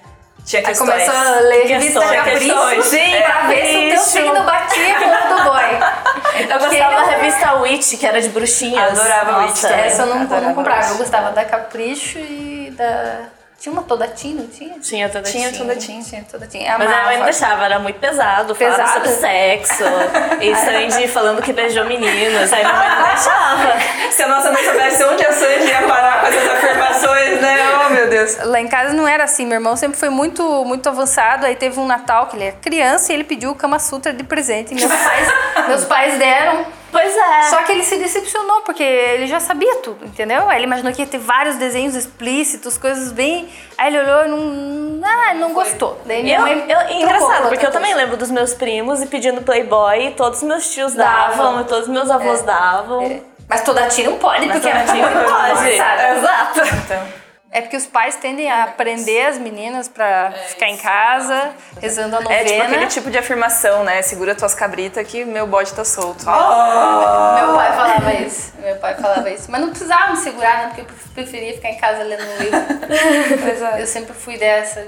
tinha 0.46 0.60
Aí 0.60 0.66
questões. 0.66 0.90
começou 0.90 1.14
a 1.14 1.40
ler 1.40 1.66
revista 1.66 2.00
Capricho. 2.00 2.82
Sim, 2.84 3.20
pra 3.22 3.40
ver 3.48 3.66
se 3.66 3.76
o 3.76 3.88
teu 3.90 3.98
signo 3.98 4.44
batia 4.44 4.94
com 4.94 5.04
o 5.04 5.36
do 5.36 5.44
boy. 5.44 6.48
Eu 6.50 6.58
gostava 6.58 6.94
da 6.96 7.02
revista 7.02 7.54
Witch, 7.56 7.98
que 7.98 8.06
era 8.06 8.20
de 8.22 8.30
bruxinhas. 8.30 8.98
Adorava 8.98 9.32
Nossa, 9.32 9.46
Witch 9.46 9.60
também. 9.60 9.84
Essa 9.84 10.02
eu 10.02 10.06
não, 10.06 10.22
Adorava 10.22 10.46
não 10.46 10.54
comprava. 10.54 10.80
Witch. 10.80 10.90
Eu 10.92 10.96
gostava 10.96 11.30
da 11.32 11.44
Capricho 11.44 12.18
e 12.18 12.72
da. 12.74 13.26
Tinha 13.62 13.73
uma 13.73 13.85
toda 13.85 14.09
Tim, 14.09 14.35
não 14.35 14.49
tinha? 14.49 14.76
Tinha 14.81 15.09
toda 15.09 15.23
Tinha 15.23 15.52
tinha. 15.52 15.61
toda 15.61 15.76
tinha. 15.76 16.02
Tinha 16.02 16.25
toda 16.28 16.49
Tim. 16.49 16.64
Mas 16.66 16.90
a 16.90 17.04
mãe 17.04 17.19
não 17.19 17.25
deixava, 17.26 17.64
era 17.64 17.78
muito 17.78 18.00
pesado, 18.00 18.57
falava 18.57 18.76
Pesado? 18.76 18.92
sobre 18.95 19.09
sexo. 19.21 19.85
e 20.42 20.57
Sandy 20.57 21.07
falando 21.07 21.40
que 21.40 21.52
beijou 21.52 21.85
meninos, 21.85 22.52
aí 22.52 22.64
minha 22.64 22.75
mãe 22.75 22.88
não 22.88 23.07
deixava. 23.07 23.81
Se 24.11 24.21
a 24.21 24.26
nossa 24.26 24.50
mãe 24.50 24.64
soubesse 24.64 25.04
onde 25.04 25.25
a 25.25 25.33
Sandy 25.33 25.66
ia 25.69 25.83
parar 25.83 26.23
com 26.23 26.26
essas 26.26 26.49
afirmações, 26.50 27.40
né? 27.40 27.57
Oh, 27.87 27.90
meu 27.90 28.11
Deus. 28.11 28.37
Lá 28.47 28.61
em 28.61 28.66
casa 28.66 28.95
não 28.95 29.07
era 29.07 29.23
assim, 29.23 29.47
meu 29.47 29.59
irmão 29.59 29.76
sempre 29.76 29.97
foi 29.97 30.09
muito, 30.11 30.42
muito 30.64 30.88
avançado. 30.88 31.47
Aí 31.47 31.54
teve 31.54 31.78
um 31.78 31.87
Natal 31.87 32.26
que 32.26 32.37
ele 32.37 32.47
era 32.47 32.57
criança 32.57 33.12
e 33.12 33.14
ele 33.14 33.23
pediu 33.23 33.52
o 33.52 33.54
Kama 33.54 33.78
Sutra 33.78 34.12
de 34.12 34.25
presente. 34.25 34.73
E 34.73 34.75
meus 34.75 34.90
pais, 34.90 35.69
meus 35.69 35.85
pais 35.85 36.19
deram. 36.19 36.66
Pois 36.92 37.16
é. 37.16 37.42
Só 37.49 37.56
que 37.62 37.72
ele 37.72 37.82
se 37.82 37.96
decepcionou, 37.96 38.61
porque 38.61 38.82
ele 38.82 39.26
já 39.26 39.40
sabia 39.40 39.76
tudo, 39.76 40.04
entendeu? 40.04 40.46
Aí 40.49 40.58
ele 40.58 40.66
imaginou 40.66 40.92
que 40.92 41.00
ia 41.00 41.06
ter 41.08 41.18
vários 41.18 41.56
desenhos 41.56 41.94
explícitos, 41.96 42.76
coisas 42.76 43.11
bem. 43.11 43.49
Aí 43.78 43.88
ele 43.88 43.99
olhou 44.04 44.26
e 44.26 44.28
não. 44.28 45.00
Ah, 45.04 45.34
não 45.34 45.52
gostou. 45.54 45.99
Daí 46.04 46.22
minha 46.22 46.37
Eu, 46.37 46.42
mãe. 46.42 46.64
eu, 46.68 46.78
por 46.78 46.92
engraçado, 46.92 47.49
porque 47.49 47.66
eu 47.66 47.70
também 47.72 47.90
coisa. 47.92 48.04
lembro 48.04 48.16
dos 48.18 48.30
meus 48.30 48.52
primos 48.54 49.00
e 49.02 49.06
pedindo 49.06 49.40
Playboy, 49.42 50.08
e 50.08 50.11
todos 50.12 50.38
os 50.42 50.44
meus 50.46 50.70
tios 50.70 50.92
Davam. 50.94 51.37
davam, 51.38 51.61
e 51.62 51.64
todos 51.64 51.84
os 51.84 51.88
meus 51.88 52.11
avós 52.11 52.42
davam. 52.42 53.22
Mas 53.49 53.62
toda 53.62 53.87
tia 53.88 54.08
não 54.08 54.18
pode, 54.18 54.46
porque 54.46 54.61
toda 54.61 54.78
é 54.78 54.84
tia 54.84 55.11
não 55.11 55.25
pode. 55.25 55.50
avançada. 55.50 56.08
Exato. 56.18 56.61
Então, 56.84 57.21
É 57.52 57.61
porque 57.61 57.76
os 57.76 57.85
pais 57.85 58.16
tendem 58.16 58.50
a 58.50 58.66
prender 58.66 59.26
as 59.26 59.37
meninas 59.37 59.87
pra 59.87 60.32
ficar 60.49 60.68
em 60.68 60.78
casa, 60.78 61.50
rezando 61.78 62.16
a 62.16 62.21
novena. 62.23 62.40
é 62.40 62.44
tipo 62.44 62.62
aquele 62.62 62.87
tipo 62.87 63.11
de 63.11 63.18
afirmação, 63.18 63.85
né? 63.85 64.00
Segura 64.00 64.35
tuas 64.35 64.54
cabritas 64.54 65.06
que 65.06 65.23
meu 65.23 65.47
bode 65.47 65.71
tá 65.75 65.85
solto. 65.85 66.25
Meu 66.25 67.54
pai 67.54 67.73
falava 67.76 68.14
isso. 68.14 68.54
Meu 68.59 68.76
pai 68.76 68.94
falava 68.94 69.28
isso. 69.28 69.50
Mas 69.50 69.61
não 69.61 69.68
precisava 69.68 70.12
me 70.12 70.16
segurar, 70.16 70.56
né? 70.59 70.66
Porque 70.68 70.80
eu 70.80 70.87
preferia 71.12 71.52
ficar 71.52 71.68
em 71.68 71.76
casa 71.76 72.02
lendo 72.02 72.23
um 72.23 72.37
livro. 72.38 72.62
É. 73.73 73.82
Eu 73.82 73.87
sempre 73.87 74.12
fui 74.14 74.37
dessa. 74.38 74.87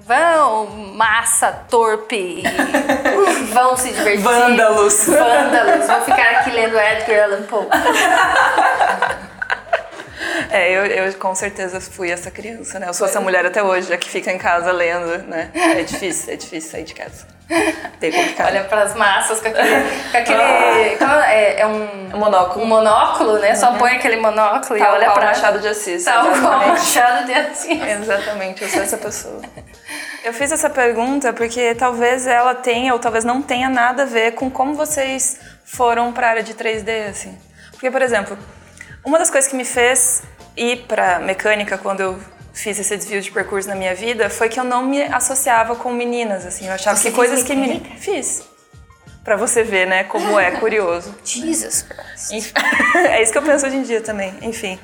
Vão, 0.00 0.66
massa, 0.66 1.52
torpe. 1.68 2.42
e 2.42 3.44
vão 3.52 3.76
se 3.76 3.90
divertir. 3.92 4.20
Vândalos. 4.22 5.04
Vândalos. 5.06 5.86
Vou 5.86 6.00
ficar 6.02 6.40
aqui 6.40 6.50
lendo 6.50 6.78
Edgar 6.78 7.24
Allan 7.24 7.42
Poe. 7.42 7.66
É, 10.50 10.70
eu, 10.70 10.86
eu 10.86 11.14
com 11.14 11.34
certeza 11.34 11.80
fui 11.80 12.10
essa 12.10 12.30
criança, 12.30 12.78
né? 12.78 12.88
Eu 12.88 12.94
sou 12.94 13.06
essa 13.06 13.20
mulher 13.20 13.44
até 13.46 13.62
hoje, 13.62 13.92
a 13.92 13.96
que 13.96 14.08
fica 14.08 14.32
em 14.32 14.38
casa 14.38 14.72
lendo, 14.72 15.18
né? 15.28 15.50
É 15.54 15.82
difícil, 15.82 16.32
é 16.32 16.36
difícil 16.36 16.70
sair 16.70 16.84
de 16.84 16.94
casa. 16.94 17.26
Tem 18.00 18.10
complicado. 18.10 18.48
Olha 18.48 18.64
pras 18.64 18.94
massas 18.94 19.40
com 19.40 19.48
aquele. 19.48 19.68
Com 20.10 20.18
aquele 20.18 20.96
como 20.96 21.12
é, 21.12 21.60
é 21.60 21.66
um, 21.66 22.16
Um 22.16 22.18
monóculo. 22.18 22.64
um 22.64 22.68
monóculo, 22.68 23.38
né? 23.38 23.54
Só 23.54 23.74
põe 23.74 23.92
aquele 23.92 24.16
monóculo 24.16 24.78
Tal 24.78 24.78
e 24.78 24.82
olha 24.82 25.04
qual 25.06 25.14
pra. 25.14 25.26
Machado 25.28 25.60
de 25.60 25.68
Assis. 25.68 26.04
Tal 26.04 26.24
qual 26.24 26.32
exatamente. 26.34 26.68
Machado 26.70 27.26
de 27.26 27.32
Assis. 27.34 27.82
Exatamente, 27.82 28.62
eu 28.62 28.68
sou 28.68 28.82
essa 28.82 28.96
pessoa. 28.96 29.42
Eu 30.24 30.32
fiz 30.32 30.50
essa 30.50 30.68
pergunta 30.68 31.32
porque 31.32 31.74
talvez 31.76 32.26
ela 32.26 32.52
tenha 32.52 32.92
ou 32.92 32.98
talvez 32.98 33.24
não 33.24 33.40
tenha 33.40 33.68
nada 33.68 34.02
a 34.02 34.06
ver 34.06 34.32
com 34.32 34.50
como 34.50 34.74
vocês 34.74 35.38
foram 35.64 36.12
para 36.12 36.26
a 36.26 36.30
área 36.30 36.42
de 36.42 36.52
3D, 36.52 37.10
assim. 37.10 37.38
Porque, 37.70 37.90
por 37.90 38.02
exemplo, 38.02 38.36
uma 39.06 39.18
das 39.18 39.30
coisas 39.30 39.48
que 39.48 39.56
me 39.56 39.64
fez 39.64 40.22
ir 40.56 40.84
para 40.88 41.20
mecânica 41.20 41.78
quando 41.78 42.00
eu 42.00 42.18
fiz 42.52 42.78
esse 42.78 42.96
desvio 42.96 43.20
de 43.20 43.30
percurso 43.30 43.68
na 43.68 43.74
minha 43.74 43.94
vida 43.94 44.28
foi 44.28 44.48
que 44.48 44.58
eu 44.58 44.64
não 44.64 44.84
me 44.84 45.02
associava 45.02 45.76
com 45.76 45.92
meninas, 45.92 46.44
assim. 46.44 46.66
Eu 46.66 46.72
achava 46.72 46.96
Você 46.96 47.10
que 47.10 47.14
fez 47.14 47.28
coisas 47.28 47.46
que 47.46 47.54
meninas 47.54 47.86
fiz. 47.98 48.42
Pra 49.22 49.36
você 49.36 49.62
ver, 49.62 49.86
né, 49.86 50.04
como 50.04 50.38
é 50.38 50.50
curioso. 50.58 51.14
Jesus 51.24 51.82
Christ. 51.82 52.52
É 52.96 53.22
isso 53.22 53.30
que 53.30 53.38
eu 53.38 53.42
penso 53.42 53.66
hoje 53.66 53.76
em 53.76 53.82
dia 53.82 54.00
também. 54.00 54.34
Enfim, 54.42 54.78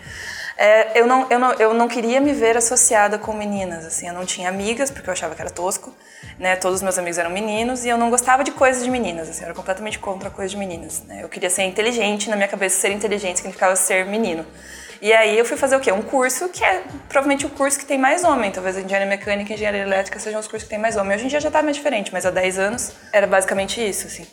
é, 0.57 0.99
eu, 1.01 1.07
não, 1.07 1.27
eu, 1.31 1.39
não, 1.39 1.53
eu 1.55 1.75
não 1.75 1.89
queria 1.89 2.21
me 2.21 2.33
ver 2.33 2.57
associada 2.57 3.19
com 3.19 3.33
meninas. 3.33 3.85
Assim, 3.85 4.09
eu 4.09 4.15
não 4.15 4.25
tinha 4.25 4.49
amigas 4.49 4.91
porque 4.91 5.09
eu 5.09 5.13
achava 5.13 5.35
que 5.35 5.41
era 5.41 5.51
tosco. 5.51 5.95
Né? 6.39 6.57
Todos 6.57 6.77
os 6.77 6.83
meus 6.83 6.99
amigos 6.99 7.19
eram 7.19 7.31
meninos 7.31 7.85
e 7.85 7.89
eu 7.89 7.99
não 7.99 8.11
gostava 8.11 8.45
de 8.45 8.51
coisas 8.53 8.85
de 8.85 8.91
meninas. 8.91 9.29
Assim, 9.29 9.41
eu 9.41 9.47
era 9.47 9.55
completamente 9.55 9.99
contra 9.99 10.31
coisas 10.31 10.53
de 10.53 10.57
meninas. 10.57 11.03
Né? 11.05 11.23
Eu 11.23 11.29
queria 11.29 11.51
ser 11.51 11.63
inteligente. 11.63 12.29
Na 12.29 12.37
minha 12.37 12.49
cabeça, 12.49 12.81
ser 12.81 12.93
inteligente 12.93 13.37
significava 13.37 13.77
ser 13.77 14.07
menino. 14.07 14.47
E 15.01 15.13
aí 15.13 15.37
eu 15.37 15.45
fui 15.45 15.57
fazer 15.57 15.75
o 15.75 15.81
quê? 15.81 15.91
Um 15.91 16.01
curso 16.01 16.49
que 16.49 16.63
é 16.63 16.85
provavelmente 17.09 17.45
o 17.45 17.51
curso 17.51 17.77
que 17.77 17.85
tem 17.85 17.99
mais 17.99 18.23
homem. 18.23 18.53
Talvez 18.53 18.79
engenharia 18.79 19.09
mecânica 19.09 19.53
e 19.53 19.55
engenharia 19.57 19.83
elétrica 19.83 20.21
sejam 20.21 20.39
os 20.39 20.47
cursos 20.47 20.63
que 20.63 20.71
tem 20.71 20.79
mais 20.79 20.97
homem. 20.97 21.17
Hoje 21.17 21.25
em 21.25 21.29
dia 21.29 21.41
já 21.41 21.51
tá 21.51 21.61
mais 21.61 21.77
diferente, 21.77 22.13
mas 22.13 22.25
há 22.25 22.31
10 22.31 22.59
anos 22.61 22.93
era 23.13 23.27
basicamente 23.27 23.85
isso, 23.85 24.07
assim. 24.07 24.27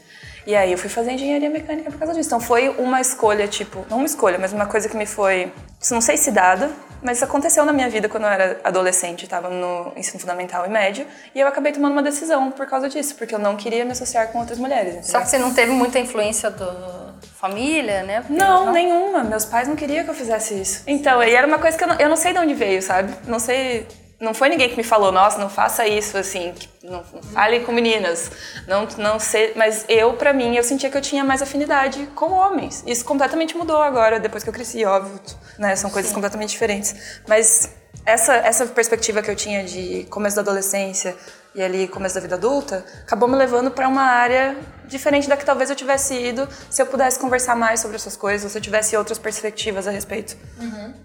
E 0.49 0.55
aí 0.55 0.71
eu 0.71 0.79
fui 0.79 0.89
fazer 0.89 1.12
engenharia 1.12 1.47
mecânica 1.47 1.91
por 1.91 1.99
causa 1.99 2.15
disso. 2.15 2.27
Então 2.27 2.39
foi 2.39 2.69
uma 2.69 2.99
escolha, 2.99 3.47
tipo, 3.47 3.85
não 3.88 3.97
uma 3.97 4.07
escolha, 4.07 4.39
mas 4.39 4.51
uma 4.51 4.65
coisa 4.65 4.89
que 4.89 4.97
me 4.97 5.05
foi, 5.05 5.53
não 5.91 6.01
sei 6.01 6.17
se 6.17 6.31
dada, 6.31 6.71
mas 7.03 7.17
isso 7.17 7.25
aconteceu 7.25 7.63
na 7.63 7.71
minha 7.71 7.88
vida 7.88 8.09
quando 8.09 8.23
eu 8.23 8.29
era 8.29 8.59
adolescente, 8.63 9.25
estava 9.25 9.47
no 9.47 9.93
ensino 9.95 10.19
fundamental 10.19 10.65
e 10.65 10.69
médio, 10.69 11.05
e 11.35 11.39
eu 11.39 11.47
acabei 11.47 11.71
tomando 11.71 11.91
uma 11.91 12.01
decisão 12.01 12.49
por 12.49 12.65
causa 12.65 12.89
disso, 12.89 13.13
porque 13.13 13.35
eu 13.35 13.38
não 13.38 13.55
queria 13.55 13.85
me 13.85 13.91
associar 13.91 14.29
com 14.29 14.39
outras 14.39 14.57
mulheres. 14.57 15.05
Só 15.05 15.19
entendeu? 15.19 15.21
que 15.21 15.29
você 15.29 15.38
não 15.38 15.53
teve 15.53 15.71
muita 15.71 15.99
influência 15.99 16.49
da 16.49 17.13
família, 17.39 18.01
né? 18.01 18.21
Porque 18.21 18.33
Não, 18.33 18.71
nenhuma. 18.71 19.23
Meus 19.23 19.45
pais 19.45 19.67
não 19.67 19.75
queriam 19.75 20.03
que 20.03 20.09
eu 20.09 20.15
fizesse 20.15 20.59
isso. 20.59 20.81
Então, 20.88 21.21
e 21.23 21.31
era 21.31 21.45
uma 21.45 21.59
coisa 21.59 21.77
que 21.77 21.83
eu 21.83 21.88
não, 21.89 21.95
eu 21.99 22.09
não 22.09 22.17
sei 22.17 22.33
de 22.33 22.39
onde 22.39 22.55
veio, 22.55 22.81
sabe? 22.81 23.13
Não 23.27 23.38
sei. 23.38 23.85
Não 24.19 24.34
foi 24.34 24.49
ninguém 24.49 24.69
que 24.69 24.75
me 24.75 24.84
falou, 24.84 25.12
nossa, 25.13 25.38
não 25.38 25.49
faça 25.49 25.88
isso, 25.88 26.17
assim, 26.17 26.53
não, 26.84 27.03
não 27.13 27.23
fale 27.23 27.62
com 27.62 27.71
meninas, 27.71 28.29
não, 28.67 28.86
não 28.97 29.17
sei. 29.17 29.53
Mas 29.55 29.86
eu, 29.88 30.13
pra 30.13 30.34
mim, 30.34 30.58
eu 30.58 30.63
sentia 30.63 30.89
que 30.89 30.97
eu 30.97 31.01
tinha 31.01 31.23
mais 31.23 31.41
afinidade 31.41 32.05
com 32.15 32.32
homens. 32.34 32.84
Isso 32.86 33.05
completamente 33.05 33.55
mudou 33.55 33.82
agora, 33.82 34.19
depois 34.19 34.43
que 34.43 34.49
eu 34.49 34.53
cresci, 34.53 34.84
óbvio, 34.84 35.19
né? 35.58 35.73
São 35.77 35.89
coisas 35.89 36.12
completamente 36.12 36.49
diferentes. 36.49 37.21
Mas 37.27 37.69
essa, 38.06 38.34
essa 38.36 38.65
perspectiva 38.65 39.21
que 39.21 39.30
eu 39.30 39.36
tinha 39.36 39.63
de 39.63 40.06
começo 40.10 40.36
da 40.36 40.41
adolescência 40.41 41.15
e 41.56 41.62
ali 41.62 41.88
começo 41.88 42.15
da 42.15 42.21
vida 42.21 42.36
adulta, 42.36 42.86
acabou 43.02 43.28
me 43.28 43.36
levando 43.36 43.71
para 43.71 43.88
uma 43.88 44.04
área 44.04 44.56
diferente 44.86 45.28
da 45.28 45.36
que 45.36 45.43
talvez 45.45 45.69
eu 45.69 45.75
tivesse 45.75 46.13
ido 46.13 46.47
se 46.69 46.82
eu 46.82 46.86
pudesse 46.86 47.19
conversar 47.19 47.56
mais 47.56 47.80
sobre 47.80 47.95
essas 47.97 48.15
coisas, 48.15 48.43
ou 48.43 48.49
se 48.49 48.58
eu 48.58 48.62
tivesse 48.62 48.95
outras 48.95 49.17
perspectivas 49.17 49.88
a 49.88 49.91
respeito 49.91 50.38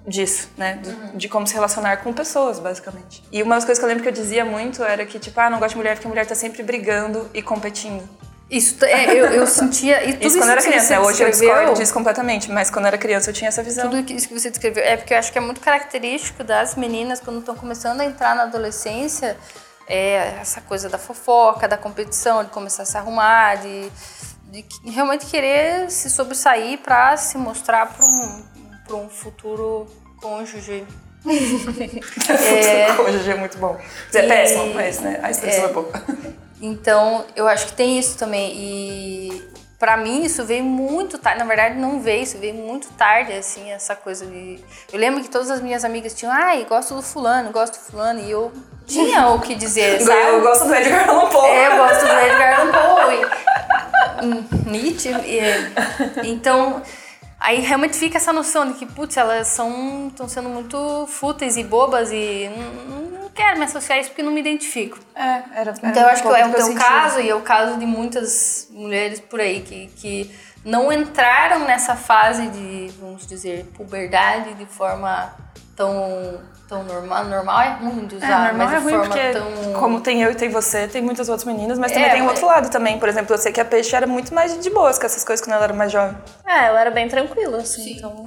disso, 0.06 0.48
né? 0.56 0.78
Do- 0.82 1.16
De 1.16 1.28
como 1.28 1.46
se 1.46 1.54
relacionar 1.54 1.96
com 1.98 2.12
pessoas, 2.12 2.58
basicamente. 2.58 3.22
E 3.32 3.42
uma 3.42 3.54
das 3.54 3.64
coisas 3.64 3.78
que 3.78 3.84
eu 3.84 3.88
lembro 3.88 4.02
que 4.02 4.08
eu 4.08 4.12
dizia 4.12 4.44
muito 4.44 4.82
era 4.82 5.04
que, 5.06 5.18
tipo, 5.18 5.38
ah, 5.40 5.48
não 5.50 5.58
gosto 5.58 5.70
de 5.72 5.76
mulher 5.78 5.94
porque 5.94 6.06
a 6.06 6.10
mulher 6.10 6.26
tá 6.26 6.34
sempre 6.34 6.62
brigando 6.62 7.28
e 7.34 7.42
competindo. 7.42 8.06
Isso, 8.50 8.84
é, 8.84 9.12
eu, 9.12 9.26
eu 9.26 9.46
sentia. 9.46 10.04
E 10.04 10.12
tudo 10.14 10.26
Isso 10.26 10.38
quando 10.38 10.48
eu 10.48 10.52
era 10.52 10.62
criança? 10.62 11.00
Hoje 11.00 11.22
eu 11.22 11.30
discordo 11.30 11.74
disso 11.74 11.92
completamente, 11.92 12.50
mas 12.50 12.70
quando 12.70 12.84
eu 12.84 12.88
era 12.88 12.98
criança 12.98 13.30
eu 13.30 13.34
tinha 13.34 13.48
essa 13.48 13.62
visão. 13.62 13.90
Tudo 13.90 14.12
isso 14.12 14.28
que 14.28 14.34
você 14.38 14.50
descreveu. 14.50 14.84
É 14.84 14.96
porque 14.96 15.14
eu 15.14 15.18
acho 15.18 15.32
que 15.32 15.38
é 15.38 15.40
muito 15.40 15.60
característico 15.60 16.44
das 16.44 16.74
meninas 16.74 17.20
quando 17.20 17.40
estão 17.40 17.54
começando 17.54 18.00
a 18.00 18.04
entrar 18.04 18.34
na 18.36 18.42
adolescência. 18.42 19.36
É 19.86 20.36
essa 20.40 20.60
coisa 20.62 20.88
da 20.88 20.96
fofoca, 20.98 21.68
da 21.68 21.76
competição, 21.76 22.42
de 22.42 22.50
começar 22.50 22.84
a 22.84 22.86
se 22.86 22.96
arrumar, 22.96 23.56
de, 23.56 23.90
de 24.50 24.64
realmente 24.90 25.26
querer 25.26 25.90
se 25.90 26.08
sobressair 26.08 26.78
para 26.78 27.16
se 27.18 27.36
mostrar 27.36 27.92
para 27.92 28.06
um, 28.06 28.44
pra 28.86 28.96
um 28.96 29.08
futuro 29.08 29.86
cônjuge. 30.20 30.86
É... 32.28 32.92
Hoje 33.00 33.30
é 33.30 33.34
muito 33.34 33.56
bom. 33.58 33.78
É 34.12 34.24
E- 34.24 34.28
péssimo, 34.28 34.74
mas 34.74 35.00
né, 35.00 35.18
a 35.22 35.30
expressão 35.30 35.64
é, 35.64 35.68
é. 35.68 35.72
boa. 35.72 35.90
Então, 36.66 37.24
eu 37.36 37.46
acho 37.46 37.66
que 37.66 37.72
tem 37.74 37.98
isso 37.98 38.16
também. 38.16 38.52
E 38.56 39.42
pra 39.78 39.96
mim 39.98 40.24
isso 40.24 40.44
veio 40.44 40.64
muito 40.64 41.18
tarde. 41.18 41.38
Na 41.38 41.44
verdade, 41.44 41.74
não 41.78 42.00
veio, 42.00 42.22
isso 42.22 42.38
veio 42.38 42.54
muito 42.54 42.88
tarde, 42.92 43.32
assim, 43.34 43.70
essa 43.70 43.94
coisa 43.94 44.24
de. 44.24 44.58
Eu 44.92 44.98
lembro 44.98 45.22
que 45.22 45.28
todas 45.28 45.50
as 45.50 45.60
minhas 45.60 45.84
amigas 45.84 46.14
tinham, 46.14 46.32
ai, 46.32 46.64
gosto 46.68 46.94
do 46.94 47.02
fulano, 47.02 47.50
gosto 47.50 47.74
do 47.74 47.80
fulano. 47.90 48.20
E 48.20 48.30
eu 48.30 48.50
tinha 48.86 49.28
o 49.28 49.40
que 49.40 49.54
dizer, 49.54 50.00
sabe? 50.04 50.20
Eu 50.28 50.40
gosto 50.40 50.66
do 50.66 50.74
Edgar 50.74 51.08
Allan 51.08 51.28
Poe. 51.28 51.48
É, 51.50 51.66
eu 51.66 51.76
gosto 51.76 52.00
do 52.00 52.12
Edgar 52.12 52.60
Allan 52.60 52.72
Poe. 52.72 53.44
Hum, 54.22 54.42
Nietzsche. 54.70 55.10
e- 55.10 56.28
então, 56.30 56.80
aí 57.38 57.60
realmente 57.60 57.94
fica 57.96 58.16
essa 58.16 58.32
noção 58.32 58.66
de 58.66 58.74
que, 58.78 58.86
putz, 58.86 59.16
elas 59.18 59.48
são 59.48 60.08
estão 60.08 60.26
sendo 60.28 60.48
muito 60.48 61.06
fúteis 61.08 61.56
e 61.58 61.64
bobas 61.64 62.10
e 62.10 62.48
não 62.88 63.23
quero 63.34 63.58
me 63.58 63.64
associar 63.64 63.98
a 63.98 64.00
isso 64.00 64.10
porque 64.10 64.22
não 64.22 64.32
me 64.32 64.40
identifico. 64.40 64.98
É, 65.14 65.22
era, 65.22 65.44
era 65.54 65.74
Então 65.82 66.02
eu 66.02 66.08
acho 66.08 66.22
que 66.22 66.28
é 66.28 66.46
o 66.46 66.52
teu 66.52 66.68
eu 66.68 66.74
caso 66.74 67.20
e 67.20 67.28
é 67.28 67.34
o 67.34 67.40
caso 67.40 67.78
de 67.78 67.86
muitas 67.86 68.68
mulheres 68.70 69.20
por 69.20 69.40
aí 69.40 69.60
que, 69.60 69.88
que 69.96 70.34
não 70.64 70.92
entraram 70.92 71.60
nessa 71.66 71.94
fase 71.94 72.46
de, 72.48 72.88
vamos 72.98 73.26
dizer, 73.26 73.66
puberdade 73.76 74.54
de 74.54 74.64
forma 74.66 75.34
tão, 75.76 76.40
tão 76.68 76.82
normal. 76.84 77.24
Normal 77.24 77.60
é 77.60 77.68
ruim 77.74 78.06
de 78.06 78.14
É, 78.14 78.18
usar, 78.18 78.52
normal 78.54 78.54
mas 78.54 78.72
é 78.72 78.76
de 78.78 78.82
ruim 78.82 78.92
forma 78.94 79.08
porque, 79.08 79.30
tão... 79.32 79.72
como 79.80 80.00
tem 80.00 80.22
eu 80.22 80.30
e 80.30 80.34
tem 80.34 80.48
você, 80.48 80.88
tem 80.88 81.02
muitas 81.02 81.28
outras 81.28 81.44
meninas, 81.46 81.78
mas 81.78 81.92
também 81.92 82.08
É, 82.08 82.12
tem 82.12 82.22
o 82.22 82.26
é. 82.26 82.28
outro 82.28 82.46
lado 82.46 82.70
também. 82.70 82.98
Por 82.98 83.08
exemplo, 83.08 83.34
eu 83.34 83.38
sei 83.38 83.52
que 83.52 83.60
a 83.60 83.64
Peixe 83.64 83.94
era 83.94 84.06
muito 84.06 84.32
mais 84.34 84.58
de 84.58 84.70
boas 84.70 84.98
com 84.98 85.04
essas 85.06 85.24
coisas 85.24 85.44
quando 85.44 85.54
ela 85.56 85.64
era 85.64 85.74
mais 85.74 85.92
jovem. 85.92 86.16
É, 86.46 86.70
eu 86.70 86.76
era 86.76 86.90
bem 86.90 87.08
tranquila, 87.08 87.58
assim, 87.58 87.96
então 87.96 88.26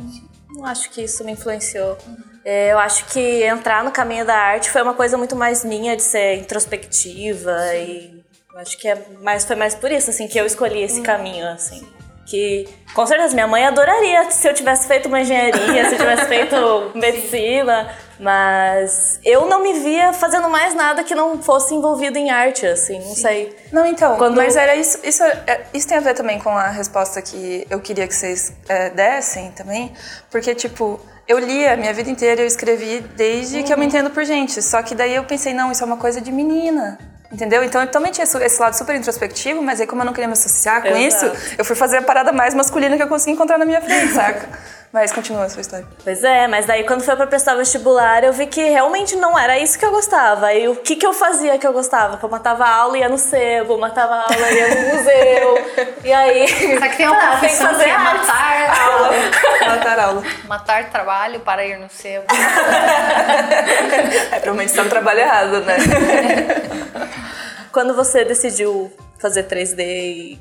não 0.49 0.65
acho 0.65 0.89
que 0.91 1.01
isso 1.01 1.23
me 1.23 1.31
influenciou. 1.31 1.97
É, 2.36 2.36
eu 2.49 2.79
acho 2.79 3.05
que 3.07 3.43
entrar 3.43 3.83
no 3.83 3.91
caminho 3.91 4.25
da 4.25 4.35
arte 4.35 4.69
foi 4.69 4.81
uma 4.81 4.93
coisa 4.93 5.17
muito 5.17 5.35
mais 5.35 5.65
minha, 5.65 5.97
de 5.97 6.01
ser 6.01 6.35
introspectiva 6.35 7.75
e 7.75 8.23
eu 8.53 8.59
acho 8.59 8.77
que 8.77 8.87
é 8.87 8.97
mais, 9.21 9.43
foi 9.43 9.57
mais 9.57 9.75
por 9.75 9.91
isso, 9.91 10.09
assim, 10.09 10.29
que 10.29 10.39
eu 10.39 10.45
escolhi 10.45 10.81
esse 10.81 11.01
caminho, 11.01 11.45
assim. 11.47 11.85
Que, 12.25 12.65
com 12.93 13.05
certeza, 13.05 13.33
minha 13.33 13.47
mãe 13.47 13.65
adoraria 13.65 14.31
se 14.31 14.47
eu 14.47 14.53
tivesse 14.53 14.87
feito 14.87 15.07
uma 15.07 15.19
engenharia, 15.19 15.89
se 15.89 15.95
eu 15.95 15.97
tivesse 15.97 16.25
feito 16.29 16.91
medicina, 16.95 17.93
mas 18.19 19.19
eu 19.23 19.45
não 19.47 19.61
me 19.61 19.73
via 19.73 20.11
fazendo 20.13 20.49
mais 20.49 20.73
nada 20.73 21.03
que 21.03 21.13
não 21.15 21.41
fosse 21.41 21.73
envolvido 21.73 22.17
em 22.17 22.29
arte, 22.29 22.65
assim, 22.65 22.99
não 22.99 23.15
sei. 23.15 23.55
Não, 23.71 23.85
então, 23.85 24.17
Quando- 24.17 24.35
mas 24.37 24.55
era 24.55 24.75
isso, 24.75 24.99
isso, 25.03 25.23
é- 25.23 25.61
isso 25.73 25.87
tem 25.87 25.97
a 25.97 26.01
ver 26.01 26.13
também 26.13 26.39
com 26.39 26.49
a 26.49 26.67
resposta 26.69 27.21
que 27.21 27.65
eu 27.69 27.79
queria 27.79 28.07
que 28.07 28.15
vocês 28.15 28.51
é, 28.67 28.89
dessem 28.89 29.51
também, 29.51 29.93
porque, 30.31 30.53
tipo, 30.55 30.99
eu 31.27 31.37
lia 31.39 31.73
a 31.73 31.77
minha 31.77 31.93
vida 31.93 32.09
inteira, 32.09 32.41
eu 32.41 32.47
escrevi 32.47 32.99
desde 33.15 33.63
que 33.63 33.71
eu 33.73 33.77
me 33.77 33.85
entendo 33.85 34.09
por 34.09 34.23
gente, 34.23 34.61
só 34.61 34.81
que 34.81 34.95
daí 34.95 35.15
eu 35.15 35.23
pensei, 35.23 35.53
não, 35.53 35.71
isso 35.71 35.83
é 35.83 35.85
uma 35.85 35.97
coisa 35.97 36.19
de 36.21 36.31
menina. 36.31 36.97
Entendeu? 37.29 37.61
Então 37.61 37.81
eu 37.81 37.87
também 37.91 38.09
tinha 38.09 38.23
esse- 38.23 38.41
esse 38.41 38.57
lado 38.61 38.73
super 38.73 38.95
introspectivo, 38.95 39.61
mas 39.61 39.81
aí 39.81 39.85
como 39.85 40.01
eu 40.01 40.05
não 40.05 40.13
queria 40.13 40.27
me 40.29 40.31
associar 40.33 40.81
com 40.81 40.87
Exato. 40.95 41.25
isso, 41.35 41.55
eu 41.57 41.65
fui 41.65 41.75
fazer 41.75 41.97
a 41.97 42.01
parada 42.01 42.31
mais 42.31 42.53
masculina 42.53 42.95
que 42.95 43.03
eu 43.03 43.07
consegui 43.09 43.31
encontrar 43.33 43.57
na 43.57 43.65
minha 43.65 43.81
frente, 43.81 44.13
saca? 44.13 44.47
Mas 44.91 45.11
continua 45.11 45.43
a 45.43 45.49
sua 45.49 45.61
história. 45.61 45.85
Pois 46.03 46.23
é, 46.23 46.47
mas 46.47 46.65
daí 46.65 46.83
quando 46.85 47.01
foi 47.03 47.15
pra 47.15 47.27
prestar 47.27 47.55
vestibular, 47.55 48.23
eu 48.23 48.31
vi 48.31 48.47
que 48.47 48.61
realmente 48.69 49.15
não 49.17 49.37
era 49.37 49.59
isso 49.59 49.77
que 49.77 49.85
eu 49.85 49.91
gostava. 49.91 50.53
E 50.53 50.67
o 50.69 50.75
que 50.77 50.95
que 50.95 51.05
eu 51.05 51.11
fazia 51.13 51.57
que 51.59 51.67
eu 51.67 51.73
gostava? 51.73 52.17
Que 52.17 52.23
eu 52.23 52.29
matava 52.29 52.65
aula 52.65 52.97
e 52.97 53.01
ia 53.01 53.09
no 53.09 53.17
sebo, 53.17 53.77
matava 53.77 54.15
aula 54.15 54.49
e 54.51 54.55
ia 54.55 54.67
no 54.69 54.95
museu. 54.95 55.57
E 56.05 56.13
aí. 56.13 56.47
Será 56.47 56.87
que 56.89 56.97
tem 56.97 57.07
uma 57.07 57.17
Ah, 57.17 57.37
tem 57.37 57.49
que 57.49 57.57
profissão 57.57 57.67
que 57.67 57.73
fazer 57.75 57.89
é 57.89 57.97
matar 57.97 58.79
aula? 58.81 59.09
Matar 59.67 59.99
aula. 59.99 60.23
matar 60.47 60.89
trabalho 60.89 61.39
para 61.41 61.65
ir 61.65 61.77
no 61.77 61.89
sebo. 61.89 62.25
É, 64.31 64.39
provavelmente 64.39 64.73
tá 64.73 64.83
no 64.83 64.89
trabalho 64.89 65.19
errado, 65.19 65.61
né? 65.61 65.77
Quando 67.71 67.93
você 67.93 68.23
decidiu 68.23 68.91
fazer 69.19 69.43
3D 69.43 69.79
e. 69.79 70.39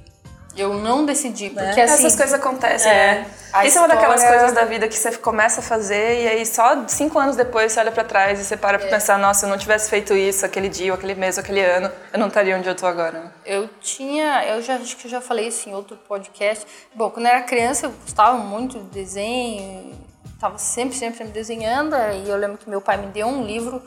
Eu 0.57 0.75
não 0.75 1.05
decidi, 1.05 1.51
porque 1.51 1.81
assim... 1.81 2.07
Essas 2.07 2.17
coisas 2.17 2.33
acontecem, 2.33 2.91
É. 2.91 3.15
né? 3.21 3.27
A 3.53 3.65
Isso 3.67 3.79
é 3.79 3.81
uma 3.81 3.89
daquelas 3.89 4.17
história- 4.21 4.39
coisas 4.41 4.55
da 4.57 4.65
vida 4.65 4.87
que 4.89 4.95
você 4.97 5.13
começa 5.17 5.61
a 5.61 5.63
fazer 5.63 6.23
e 6.23 6.29
aí 6.29 6.45
só 6.47 6.87
cinco 6.89 7.19
anos 7.19 7.37
depois 7.37 7.73
você 7.73 7.81
olha 7.81 7.93
pra 7.93 8.05
trás 8.05 8.39
e 8.41 8.45
você 8.45 8.57
para 8.57 8.77
É. 8.77 8.81
pra 8.81 8.89
pensar, 8.89 9.19
nossa, 9.19 9.41
se 9.41 9.47
eu 9.47 9.51
não 9.51 9.57
tivesse 9.59 9.89
feito 9.89 10.15
isso 10.15 10.45
aquele 10.45 10.69
dia, 10.69 10.93
aquele 10.93 11.15
mês, 11.15 11.39
aquele 11.39 11.61
ano, 11.61 11.91
eu 12.13 12.19
não 12.19 12.29
estaria 12.29 12.57
onde 12.57 12.69
eu 12.69 12.75
tô 12.75 12.87
agora. 12.87 13.33
Eu 13.45 13.69
tinha, 13.81 14.45
eu 14.47 14.61
já 14.63 14.77
acho 14.77 14.97
que 14.97 15.07
eu 15.07 15.11
já 15.11 15.21
falei 15.21 15.49
isso 15.49 15.69
em 15.69 15.75
outro 15.75 15.97
podcast. 16.09 16.67
Bom, 16.95 17.11
quando 17.11 17.27
eu 17.27 17.33
era 17.33 17.43
criança 17.43 17.87
eu 17.87 17.91
gostava 17.91 18.37
muito 18.37 18.79
de 18.79 18.85
desenho, 18.91 19.95
estava 20.35 20.59
sempre, 20.59 20.97
sempre, 20.97 21.17
sempre 21.19 21.33
desenhando. 21.33 21.95
E 22.25 22.29
eu 22.29 22.37
lembro 22.37 22.59
que 22.59 22.69
meu 22.69 22.81
pai 22.81 22.97
me 22.99 23.07
deu 23.07 23.27
um 23.27 23.43
livro, 23.45 23.83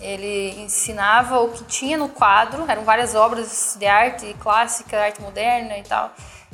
ele 0.00 0.60
ensinava 0.60 1.40
o 1.40 1.50
que 1.50 1.64
tinha 1.64 1.96
no 1.96 2.08
quadro, 2.08 2.64
eram 2.68 2.82
várias 2.84 3.14
obras 3.14 3.76
de 3.78 3.86
arte 3.86 4.34
clássica, 4.40 5.00
arte 5.00 5.20
moderna 5.20 5.78
e 5.78 5.82
tal. 5.82 6.12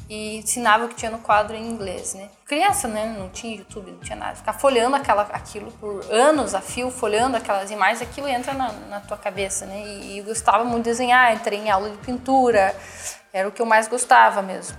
E 0.09 0.39
ensinava 0.39 0.85
o 0.85 0.89
que 0.89 0.95
tinha 0.95 1.11
no 1.11 1.19
quadro 1.19 1.57
em 1.57 1.67
inglês, 1.67 2.15
né? 2.15 2.29
Criança, 2.45 2.87
né? 2.87 3.15
Não 3.19 3.31
tinha 3.31 3.57
YouTube, 3.57 3.93
não 3.93 4.01
tinha 4.01 4.17
nada. 4.17 4.37
Ficar 4.37 4.53
folhando 4.53 4.95
aquela, 4.95 5.23
aquilo 5.23 5.73
por 5.73 6.05
anos 6.11 6.55
a 6.55 6.61
fio, 6.61 6.91
folhando 6.91 7.37
aquelas 7.37 7.71
imagens, 7.71 8.03
aquilo 8.03 8.29
entra 8.29 8.53
na, 8.53 8.73
na 8.91 9.01
tua 9.01 9.17
cabeça, 9.17 9.65
né? 9.65 9.81
E, 9.81 10.19
e 10.19 10.23
gostava 10.23 10.65
muito 10.65 10.85
de 10.85 10.91
desenhar, 10.91 11.33
entrei 11.35 11.61
em 11.61 11.71
aula 11.71 11.91
de 11.91 11.97
pintura, 11.99 12.77
era 13.33 13.49
o 13.49 13.53
que 13.53 13.63
eu 13.63 13.67
mais 13.67 13.89
gostava 13.89 14.43
mesmo. 14.43 14.77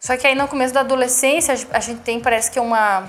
Só 0.00 0.16
que 0.16 0.26
aí 0.26 0.34
no 0.34 0.48
começo 0.48 0.72
da 0.72 0.80
adolescência 0.80 1.54
a 1.70 1.80
gente 1.80 2.00
tem, 2.00 2.20
parece 2.20 2.50
que 2.50 2.58
é 2.58 2.62
uma, 2.62 3.06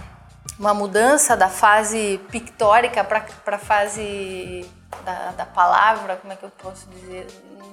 uma 0.57 0.73
mudança 0.73 1.35
da 1.35 1.49
fase 1.49 2.19
pictórica 2.29 3.03
para 3.03 3.55
a 3.55 3.59
fase 3.59 4.65
da, 5.05 5.31
da 5.31 5.45
palavra, 5.45 6.15
como 6.17 6.33
é 6.33 6.35
que 6.35 6.43
eu 6.43 6.49
posso 6.49 6.87
dizer? 6.89 7.27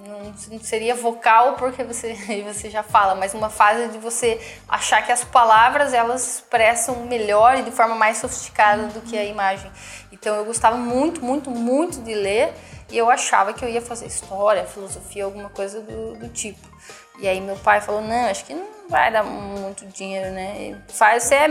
Não, 0.06 0.32
não 0.50 0.60
seria 0.60 0.94
vocal 0.94 1.54
porque 1.54 1.82
você, 1.82 2.14
você 2.46 2.70
já 2.70 2.82
fala, 2.82 3.14
mas 3.14 3.34
uma 3.34 3.50
fase 3.50 3.88
de 3.88 3.98
você 3.98 4.40
achar 4.68 5.02
que 5.04 5.10
as 5.10 5.24
palavras 5.24 5.92
elas 5.92 6.36
expressam 6.36 7.06
melhor 7.06 7.58
e 7.58 7.62
de 7.62 7.70
forma 7.70 7.94
mais 7.94 8.18
sofisticada 8.18 8.86
do 8.88 9.00
que 9.00 9.16
a 9.16 9.24
imagem. 9.24 9.70
Então 10.12 10.36
eu 10.36 10.44
gostava 10.44 10.76
muito, 10.76 11.24
muito, 11.24 11.50
muito 11.50 12.00
de 12.02 12.14
ler 12.14 12.54
e 12.90 12.96
eu 12.96 13.10
achava 13.10 13.52
que 13.52 13.64
eu 13.64 13.68
ia 13.68 13.82
fazer 13.82 14.06
história, 14.06 14.64
filosofia, 14.64 15.24
alguma 15.24 15.48
coisa 15.48 15.80
do, 15.80 16.14
do 16.16 16.28
tipo. 16.28 16.75
E 17.18 17.26
aí 17.26 17.40
meu 17.40 17.56
pai 17.56 17.80
falou, 17.80 18.02
não, 18.02 18.26
acho 18.26 18.44
que 18.44 18.54
não 18.54 18.76
vai 18.88 19.10
dar 19.10 19.24
muito 19.24 19.86
dinheiro, 19.86 20.30
né? 20.32 20.80
Faz, 20.88 21.24
você 21.24 21.34
é 21.34 21.48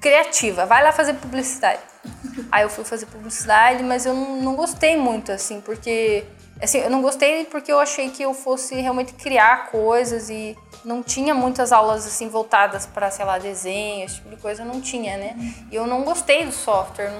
criativa, 0.00 0.66
vai 0.66 0.82
lá 0.82 0.92
fazer 0.92 1.14
publicidade. 1.14 1.80
aí 2.50 2.62
eu 2.62 2.70
fui 2.70 2.84
fazer 2.84 3.06
publicidade, 3.06 3.82
mas 3.82 4.06
eu 4.06 4.14
não, 4.14 4.36
não 4.36 4.54
gostei 4.54 4.96
muito, 4.96 5.32
assim, 5.32 5.60
porque... 5.60 6.24
Assim, 6.62 6.78
eu 6.78 6.90
não 6.90 7.00
gostei 7.00 7.46
porque 7.46 7.72
eu 7.72 7.80
achei 7.80 8.10
que 8.10 8.22
eu 8.22 8.34
fosse 8.34 8.74
realmente 8.74 9.14
criar 9.14 9.70
coisas 9.70 10.28
e 10.28 10.54
não 10.84 11.02
tinha 11.02 11.34
muitas 11.34 11.72
aulas, 11.72 12.06
assim, 12.06 12.28
voltadas 12.28 12.84
para, 12.84 13.10
sei 13.10 13.24
lá, 13.24 13.38
desenho, 13.38 14.04
esse 14.04 14.16
tipo 14.16 14.28
de 14.28 14.36
coisa, 14.36 14.62
não 14.62 14.78
tinha, 14.78 15.16
né? 15.16 15.34
E 15.72 15.74
eu 15.74 15.86
não 15.86 16.02
gostei 16.02 16.44
do 16.44 16.52
software. 16.52 17.10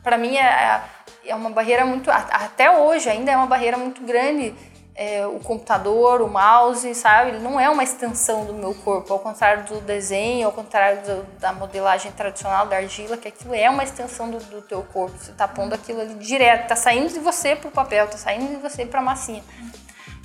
Para 0.00 0.16
mim, 0.16 0.36
é, 0.36 0.80
é 1.26 1.34
uma 1.34 1.50
barreira 1.50 1.84
muito... 1.84 2.08
Até 2.08 2.70
hoje 2.70 3.10
ainda 3.10 3.32
é 3.32 3.36
uma 3.36 3.46
barreira 3.46 3.76
muito 3.76 4.00
grande 4.02 4.54
é, 4.94 5.26
o 5.26 5.40
computador, 5.40 6.22
o 6.22 6.28
mouse, 6.28 6.94
sabe? 6.94 7.30
Ele 7.30 7.40
não 7.40 7.58
é 7.58 7.68
uma 7.68 7.82
extensão 7.82 8.44
do 8.44 8.54
meu 8.54 8.72
corpo, 8.74 9.12
ao 9.12 9.18
contrário 9.18 9.64
do 9.64 9.80
desenho, 9.80 10.46
ao 10.46 10.52
contrário 10.52 11.02
do, 11.02 11.22
da 11.40 11.52
modelagem 11.52 12.12
tradicional 12.12 12.66
da 12.66 12.76
argila, 12.76 13.16
que 13.16 13.26
aquilo 13.26 13.54
é 13.54 13.68
uma 13.68 13.82
extensão 13.82 14.30
do, 14.30 14.38
do 14.38 14.62
teu 14.62 14.82
corpo. 14.92 15.16
Você 15.18 15.32
tá 15.32 15.48
pondo 15.48 15.74
aquilo 15.74 16.00
ali 16.00 16.14
direto, 16.14 16.68
tá 16.68 16.76
saindo 16.76 17.12
de 17.12 17.18
você 17.18 17.56
pro 17.56 17.70
papel, 17.70 18.06
tá 18.06 18.16
saindo 18.16 18.48
de 18.48 18.56
você 18.56 18.86
pra 18.86 19.02
massinha. 19.02 19.42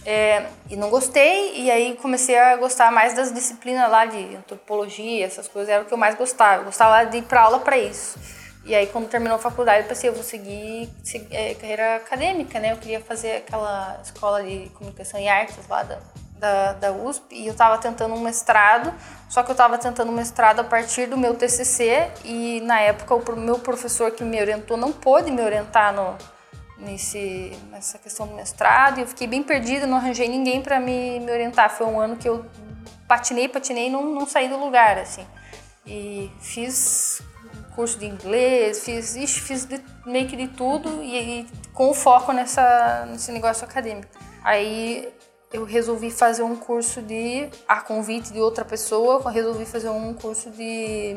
É, 0.05 0.45
e 0.69 0.75
não 0.75 0.89
gostei, 0.89 1.61
e 1.61 1.71
aí 1.71 1.97
comecei 2.01 2.37
a 2.37 2.55
gostar 2.55 2.91
mais 2.91 3.15
das 3.15 3.33
disciplinas 3.33 3.89
lá 3.89 4.05
de 4.05 4.35
antropologia, 4.35 5.25
essas 5.25 5.47
coisas, 5.47 5.69
era 5.69 5.83
o 5.83 5.85
que 5.85 5.93
eu 5.93 5.97
mais 5.97 6.15
gostava. 6.15 6.61
Eu 6.61 6.65
gostava 6.65 7.05
de 7.05 7.17
ir 7.17 7.23
pra 7.23 7.41
aula 7.41 7.59
para 7.59 7.77
isso. 7.77 8.38
E 8.69 8.75
aí, 8.75 8.85
quando 8.85 9.09
terminou 9.09 9.35
a 9.35 9.39
faculdade, 9.39 9.81
eu 9.81 9.87
pensei, 9.87 10.11
eu 10.11 10.13
vou 10.13 10.21
seguir, 10.21 10.87
seguir 11.03 11.35
é, 11.35 11.55
carreira 11.55 11.95
acadêmica, 11.95 12.59
né? 12.59 12.71
Eu 12.71 12.77
queria 12.77 13.01
fazer 13.01 13.37
aquela 13.37 13.99
escola 14.03 14.43
de 14.43 14.69
comunicação 14.75 15.19
e 15.19 15.27
artes 15.27 15.67
lá 15.67 15.81
da, 15.81 15.97
da, 16.37 16.73
da 16.73 16.91
USP. 16.91 17.33
E 17.33 17.47
eu 17.47 17.53
estava 17.53 17.79
tentando 17.79 18.13
um 18.13 18.19
mestrado, 18.19 18.93
só 19.27 19.41
que 19.41 19.49
eu 19.49 19.53
estava 19.53 19.75
tentando 19.79 20.11
um 20.11 20.13
mestrado 20.13 20.59
a 20.59 20.63
partir 20.63 21.07
do 21.07 21.17
meu 21.17 21.33
TCC. 21.33 22.11
E, 22.23 22.61
na 22.61 22.79
época, 22.79 23.15
o 23.15 23.35
meu 23.35 23.57
professor 23.57 24.11
que 24.11 24.23
me 24.23 24.39
orientou 24.39 24.77
não 24.77 24.91
pôde 24.91 25.31
me 25.31 25.41
orientar 25.41 25.91
no, 25.91 26.15
nesse, 26.77 27.51
nessa 27.71 27.97
questão 27.97 28.27
do 28.27 28.35
mestrado. 28.35 28.99
E 28.99 29.01
eu 29.01 29.07
fiquei 29.07 29.25
bem 29.25 29.41
perdida, 29.41 29.87
não 29.87 29.97
arranjei 29.97 30.27
ninguém 30.27 30.61
para 30.61 30.79
me, 30.79 31.19
me 31.19 31.31
orientar. 31.31 31.71
Foi 31.71 31.87
um 31.87 31.99
ano 31.99 32.17
que 32.17 32.29
eu 32.29 32.45
patinei, 33.07 33.47
patinei 33.47 33.87
e 33.87 33.89
não, 33.89 34.05
não 34.13 34.27
saí 34.27 34.47
do 34.47 34.59
lugar, 34.59 34.99
assim. 34.99 35.25
E 35.87 36.31
fiz 36.39 37.23
curso 37.79 37.97
de 37.97 38.05
inglês, 38.05 38.83
fiz, 38.83 39.15
ixi, 39.15 39.39
fiz 39.39 39.63
de, 39.63 39.81
meio 40.05 40.27
que 40.27 40.35
de 40.35 40.49
tudo 40.49 41.01
e, 41.01 41.15
e 41.15 41.47
com 41.73 41.93
foco 41.93 42.33
nessa, 42.33 43.05
nesse 43.09 43.31
negócio 43.31 43.63
acadêmico. 43.63 44.11
Aí 44.43 45.07
eu 45.53 45.63
resolvi 45.63 46.11
fazer 46.11 46.43
um 46.43 46.57
curso 46.57 47.01
de, 47.01 47.49
a 47.65 47.79
convite 47.79 48.33
de 48.33 48.39
outra 48.41 48.65
pessoa, 48.65 49.21
eu 49.23 49.31
resolvi 49.31 49.65
fazer 49.65 49.87
um 49.87 50.13
curso 50.13 50.49
de 50.49 51.15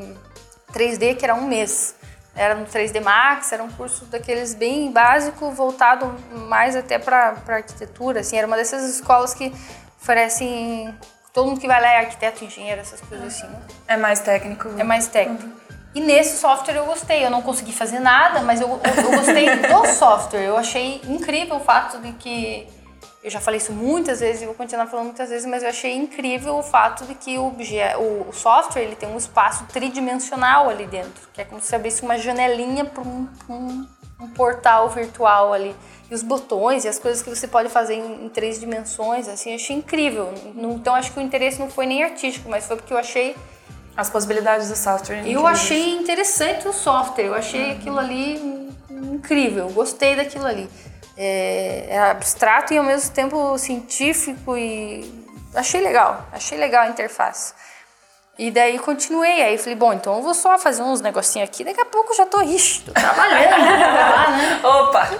3D 0.73 1.17
que 1.17 1.25
era 1.25 1.35
um 1.35 1.49
mês. 1.49 1.97
Era 2.33 2.55
no 2.55 2.65
3D 2.65 3.03
Max, 3.03 3.51
era 3.51 3.65
um 3.65 3.71
curso 3.73 4.05
daqueles 4.05 4.55
bem 4.55 4.93
básico, 4.93 5.51
voltado 5.51 6.15
mais 6.49 6.77
até 6.77 6.97
para 6.97 7.43
arquitetura. 7.49 8.21
Assim, 8.21 8.37
era 8.37 8.47
uma 8.47 8.57
dessas 8.57 8.89
escolas 8.89 9.35
que 9.35 9.53
oferecem. 10.01 10.97
Todo 11.33 11.49
mundo 11.49 11.61
que 11.61 11.67
vai 11.67 11.83
lá 11.83 11.89
é 11.89 11.99
arquiteto, 11.99 12.45
engenheiro, 12.45 12.81
essas 12.81 13.01
coisas 13.01 13.27
assim. 13.27 13.49
Né? 13.49 13.61
É 13.89 13.97
mais 13.97 14.21
técnico. 14.21 14.69
É 14.79 14.85
mais 14.85 15.09
técnico. 15.09 15.62
E 15.95 16.01
nesse 16.01 16.39
software 16.39 16.77
eu 16.77 16.87
gostei. 16.87 17.25
Eu 17.25 17.31
não 17.31 17.43
consegui 17.43 17.73
fazer 17.73 18.01
nada, 18.01 18.41
mas 18.41 18.61
eu, 18.61 18.69
eu, 18.69 19.05
eu 19.05 19.11
gostei 19.11 19.47
do 19.57 19.87
software. 19.95 20.45
Eu 20.45 20.57
achei 20.57 21.01
incrível 21.07 21.57
o 21.57 21.61
fato 21.61 21.99
de 21.99 22.13
que. 22.13 22.67
Eu 23.23 23.31
já 23.31 23.41
falei 23.41 23.59
isso 23.59 23.73
muitas 23.73 24.19
vezes 24.19 24.43
e 24.43 24.47
vou 24.47 24.55
continuar 24.55 24.87
falando 24.89 25.07
muitas 25.07 25.29
vezes, 25.29 25.47
mas 25.47 25.63
eu 25.63 25.69
achei 25.69 25.95
incrível 25.95 26.57
o 26.57 26.63
fato 26.63 27.05
de 27.05 27.15
que 27.15 27.39
o, 27.39 27.47
objeto, 27.47 28.01
o, 28.01 28.29
o 28.29 28.33
software 28.33 28.83
ele 28.83 28.97
tem 28.97 29.09
um 29.09 29.17
espaço 29.17 29.65
tridimensional 29.67 30.69
ali 30.69 30.87
dentro, 30.87 31.29
que 31.33 31.41
é 31.41 31.45
como 31.45 31.61
se 31.61 31.73
abrisse 31.73 32.03
uma 32.03 32.19
janelinha 32.19 32.85
para 32.85 33.01
um, 33.01 33.29
um, 33.49 33.87
um 34.19 34.29
portal 34.31 34.89
virtual 34.89 35.53
ali. 35.53 35.73
E 36.11 36.15
os 36.15 36.23
botões 36.23 36.85
e 36.85 36.89
as 36.89 36.99
coisas 36.99 37.23
que 37.23 37.31
você 37.31 37.47
pode 37.47 37.69
fazer 37.69 37.95
em, 37.95 38.25
em 38.25 38.29
três 38.29 38.59
dimensões, 38.59 39.29
assim, 39.29 39.51
eu 39.51 39.55
achei 39.55 39.77
incrível. 39.77 40.35
Então 40.57 40.93
acho 40.93 41.13
que 41.13 41.21
o 41.21 41.23
interesse 41.23 41.61
não 41.61 41.71
foi 41.71 41.87
nem 41.87 42.03
artístico, 42.03 42.49
mas 42.49 42.67
foi 42.67 42.77
porque 42.77 42.93
eu 42.93 42.99
achei 42.99 43.37
As 43.97 44.09
possibilidades 44.09 44.69
do 44.69 44.77
software. 44.77 45.19
eu 45.19 45.23
incríveis. 45.23 45.47
achei 45.47 45.95
interessante 45.97 46.67
o 46.67 46.73
software, 46.73 47.27
eu 47.27 47.35
achei 47.35 47.73
aquilo 47.73 47.99
ali 47.99 48.71
incrível, 48.91 49.69
gostei 49.71 50.17
daquilo 50.17 50.47
ali. 50.47 50.69
É, 51.17 51.89
é 51.91 51.99
abstrato 52.11 52.73
e 52.73 52.79
ao 52.79 52.85
mesmo 52.85 53.11
tempo 53.13 53.59
científico 53.59 54.57
e 54.57 55.05
achei 55.55 55.81
legal, 55.83 56.27
achei 56.33 56.57
legal 56.57 56.85
a 56.85 56.89
interface. 56.89 57.53
E 58.39 58.51
daí 58.51 58.79
continuei, 58.79 59.43
aí 59.43 59.59
falei, 59.59 59.75
bom, 59.77 59.93
então 59.93 60.17
eu 60.17 60.23
vou 60.23 60.33
só 60.33 60.59
fazer 60.59 60.83
uns 60.83 61.03
negocinhos 61.03 61.47
aqui, 61.49 61.63
daqui 61.65 61.81
a 61.81 61.85
pouco 61.85 62.15
já 62.15 62.25
tô, 62.25 62.41
ixi, 62.41 62.81
tô 62.81 62.93
trabalhando, 62.93 63.63
né? 63.63 64.61
Opa! 64.65 65.11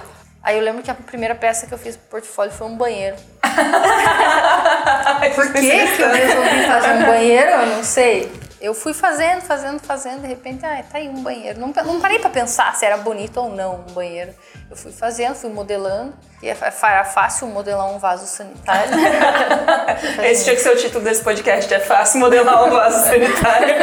Aí 0.41 0.57
eu 0.57 0.63
lembro 0.63 0.81
que 0.83 0.91
a 0.91 0.95
primeira 0.95 1.35
peça 1.35 1.67
que 1.67 1.73
eu 1.73 1.77
fiz 1.77 1.95
pro 1.95 2.19
portfólio 2.19 2.51
foi 2.51 2.67
um 2.67 2.75
banheiro. 2.75 3.15
Por 5.35 5.53
que 5.53 5.61
que 5.61 6.01
eu 6.01 6.09
resolvi 6.09 6.67
fazer 6.67 6.91
um 6.91 7.05
banheiro? 7.05 7.49
Eu 7.49 7.65
não 7.67 7.83
sei. 7.83 8.29
Eu 8.63 8.73
fui 8.73 8.93
fazendo, 8.93 9.41
fazendo, 9.41 9.77
fazendo, 9.81 10.21
de 10.21 10.27
repente, 10.27 10.65
ah, 10.65 10.81
tá 10.89 10.97
aí 10.97 11.09
um 11.09 11.21
banheiro. 11.21 11.59
Não, 11.59 11.73
não 11.85 11.99
parei 11.99 12.17
pra 12.17 12.29
pensar 12.29 12.73
se 12.77 12.85
era 12.85 12.95
bonito 12.95 13.35
ou 13.35 13.49
não 13.49 13.81
um 13.81 13.93
banheiro. 13.93 14.33
Eu 14.69 14.77
fui 14.77 14.93
fazendo, 14.93 15.35
fui 15.35 15.49
modelando. 15.49 16.13
E 16.43 16.49
é 16.49 16.57
era 16.83 17.05
fácil 17.05 17.47
modelar 17.47 17.89
um 17.89 17.97
vaso 17.97 18.27
sanitário. 18.27 18.91
Esse 20.29 20.43
tinha 20.43 20.55
que 20.57 20.61
ser 20.61 20.71
o 20.71 20.75
título 20.75 21.01
desse 21.01 21.23
podcast. 21.23 21.73
É 21.73 21.79
fácil 21.79 22.19
modelar 22.19 22.65
um 22.65 22.69
vaso 22.69 22.99
sanitário. 23.07 23.75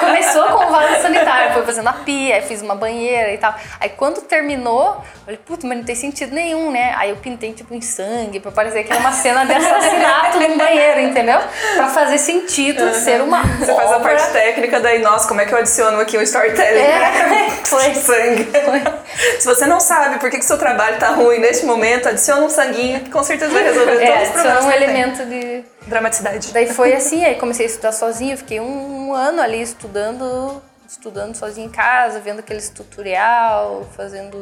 Começou 0.00 0.46
com 0.46 0.64
o 0.64 0.68
vaso 0.68 1.00
sanitário, 1.00 1.52
foi 1.52 1.62
fazendo 1.62 1.88
a 1.88 1.92
pia, 1.92 2.34
aí 2.34 2.42
fiz 2.42 2.60
uma 2.60 2.74
banheira 2.74 3.32
e 3.32 3.38
tal. 3.38 3.54
Aí 3.78 3.88
quando 3.90 4.20
terminou, 4.22 4.96
eu 4.96 5.24
falei, 5.24 5.40
puta, 5.46 5.64
mas 5.64 5.78
não 5.78 5.84
tem 5.84 5.94
sentido 5.94 6.34
nenhum, 6.34 6.72
né? 6.72 6.92
Aí 6.96 7.10
eu 7.10 7.16
pintei 7.16 7.52
tipo 7.52 7.72
em 7.72 7.80
sangue, 7.80 8.40
pra 8.40 8.50
parecer 8.50 8.82
que 8.82 8.90
era 8.90 9.00
uma 9.00 9.12
cena 9.12 9.44
de 9.46 9.52
assassinato 9.52 10.40
num 10.40 10.58
banheiro, 10.58 10.98
entendeu? 11.02 11.38
Pra 11.76 11.86
fazer 11.86 12.18
sentido 12.18 12.92
ser 12.94 13.20
uma 13.20 13.44
Você 13.44 13.72
faz 13.72 13.92
a 13.92 13.96
obra. 13.96 14.08
parte 14.08 14.32
técnica, 14.32 14.80
daí, 14.80 14.98
nossa, 14.98 15.28
como 15.28 15.40
é 15.40 15.46
que 15.46 15.54
eu 15.54 15.58
adiciono 15.58 16.00
aqui 16.00 16.18
um 16.18 16.22
storytelling? 16.22 16.80
É, 16.80 17.50
foi. 17.64 17.94
Sangue. 18.00 18.48
Se 19.38 19.46
você 19.46 19.66
não 19.66 19.78
sabe 19.78 20.18
por 20.18 20.30
que 20.30 20.38
que 20.38 20.44
seu 20.44 20.58
trabalho 20.58 20.98
tá 20.98 21.10
ruim 21.10 21.38
neste 21.38 21.59
momento, 21.66 22.08
adiciona 22.08 22.42
um 22.44 22.50
sanguinho 22.50 23.00
que 23.00 23.10
com 23.10 23.22
certeza 23.22 23.52
vai 23.52 23.62
resolver 23.62 23.92
todos 23.98 24.02
É, 24.08 24.22
os 24.22 24.28
problemas. 24.30 24.36
adiciona 24.56 24.60
um 24.60 24.70
que 24.72 24.78
tem. 24.78 24.82
elemento 24.84 25.26
de. 25.26 25.64
Dramaticidade. 25.88 26.52
Daí 26.52 26.72
foi 26.72 26.92
assim, 26.96 27.24
aí 27.24 27.34
comecei 27.36 27.66
a 27.66 27.68
estudar 27.68 27.92
sozinha, 27.92 28.36
fiquei 28.36 28.60
um, 28.60 29.12
ano 29.14 29.40
ali 29.42 29.60
estudando, 29.62 30.62
estudando 30.88 31.34
sozinha 31.34 31.66
em 31.66 31.70
casa, 31.70 32.20
vendo 32.20 32.40
aqueles 32.40 32.68
tutorial, 32.70 33.86
fazendo 33.96 34.36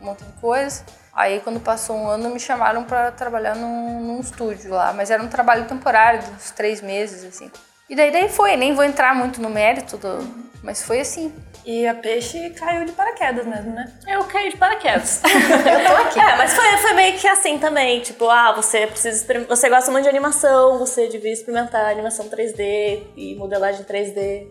um 0.00 0.04
monte 0.04 0.24
de 0.24 0.32
coisa. 0.40 0.82
Aí 1.14 1.40
quando 1.40 1.60
passou 1.60 1.96
um 1.96 2.06
ano 2.08 2.28
me 2.30 2.38
chamaram 2.38 2.84
para 2.84 3.10
trabalhar 3.10 3.56
num, 3.56 4.00
num 4.00 4.20
estúdio 4.20 4.70
lá, 4.72 4.92
mas 4.92 5.10
era 5.10 5.22
um 5.22 5.28
trabalho 5.28 5.64
temporário, 5.64 6.20
de 6.22 6.30
uns 6.30 6.50
três 6.50 6.80
meses, 6.82 7.24
assim. 7.24 7.50
E 7.88 7.94
daí, 7.94 8.10
daí 8.10 8.28
foi, 8.28 8.56
nem 8.56 8.74
vou 8.74 8.84
entrar 8.84 9.14
muito 9.14 9.40
no 9.40 9.48
mérito, 9.48 9.96
do, 9.96 10.18
mas 10.62 10.82
foi 10.82 11.00
assim. 11.00 11.32
E 11.64 11.84
a 11.84 11.94
peixe 11.94 12.50
caiu 12.50 12.84
de 12.84 12.92
paraquedas 12.92 13.44
mesmo, 13.44 13.72
né? 13.72 13.92
Eu 14.06 14.22
caí 14.24 14.50
de 14.50 14.56
paraquedas. 14.56 15.20
eu 15.26 15.86
tô 15.86 15.96
aqui. 16.02 16.20
É, 16.20 16.36
mas 16.36 16.54
foi, 16.54 16.64
foi 16.78 16.92
meio 16.92 17.18
que 17.18 17.26
assim 17.26 17.58
também. 17.58 18.00
Tipo, 18.00 18.28
ah, 18.30 18.52
você 18.52 18.86
precisa 18.86 19.26
Você 19.48 19.68
gosta 19.68 19.90
muito 19.90 20.04
de 20.04 20.08
animação, 20.08 20.78
você 20.78 21.08
devia 21.08 21.32
experimentar 21.32 21.90
animação 21.90 22.28
3D 22.28 23.02
e 23.16 23.34
modelagem 23.34 23.84
3D. 23.84 24.46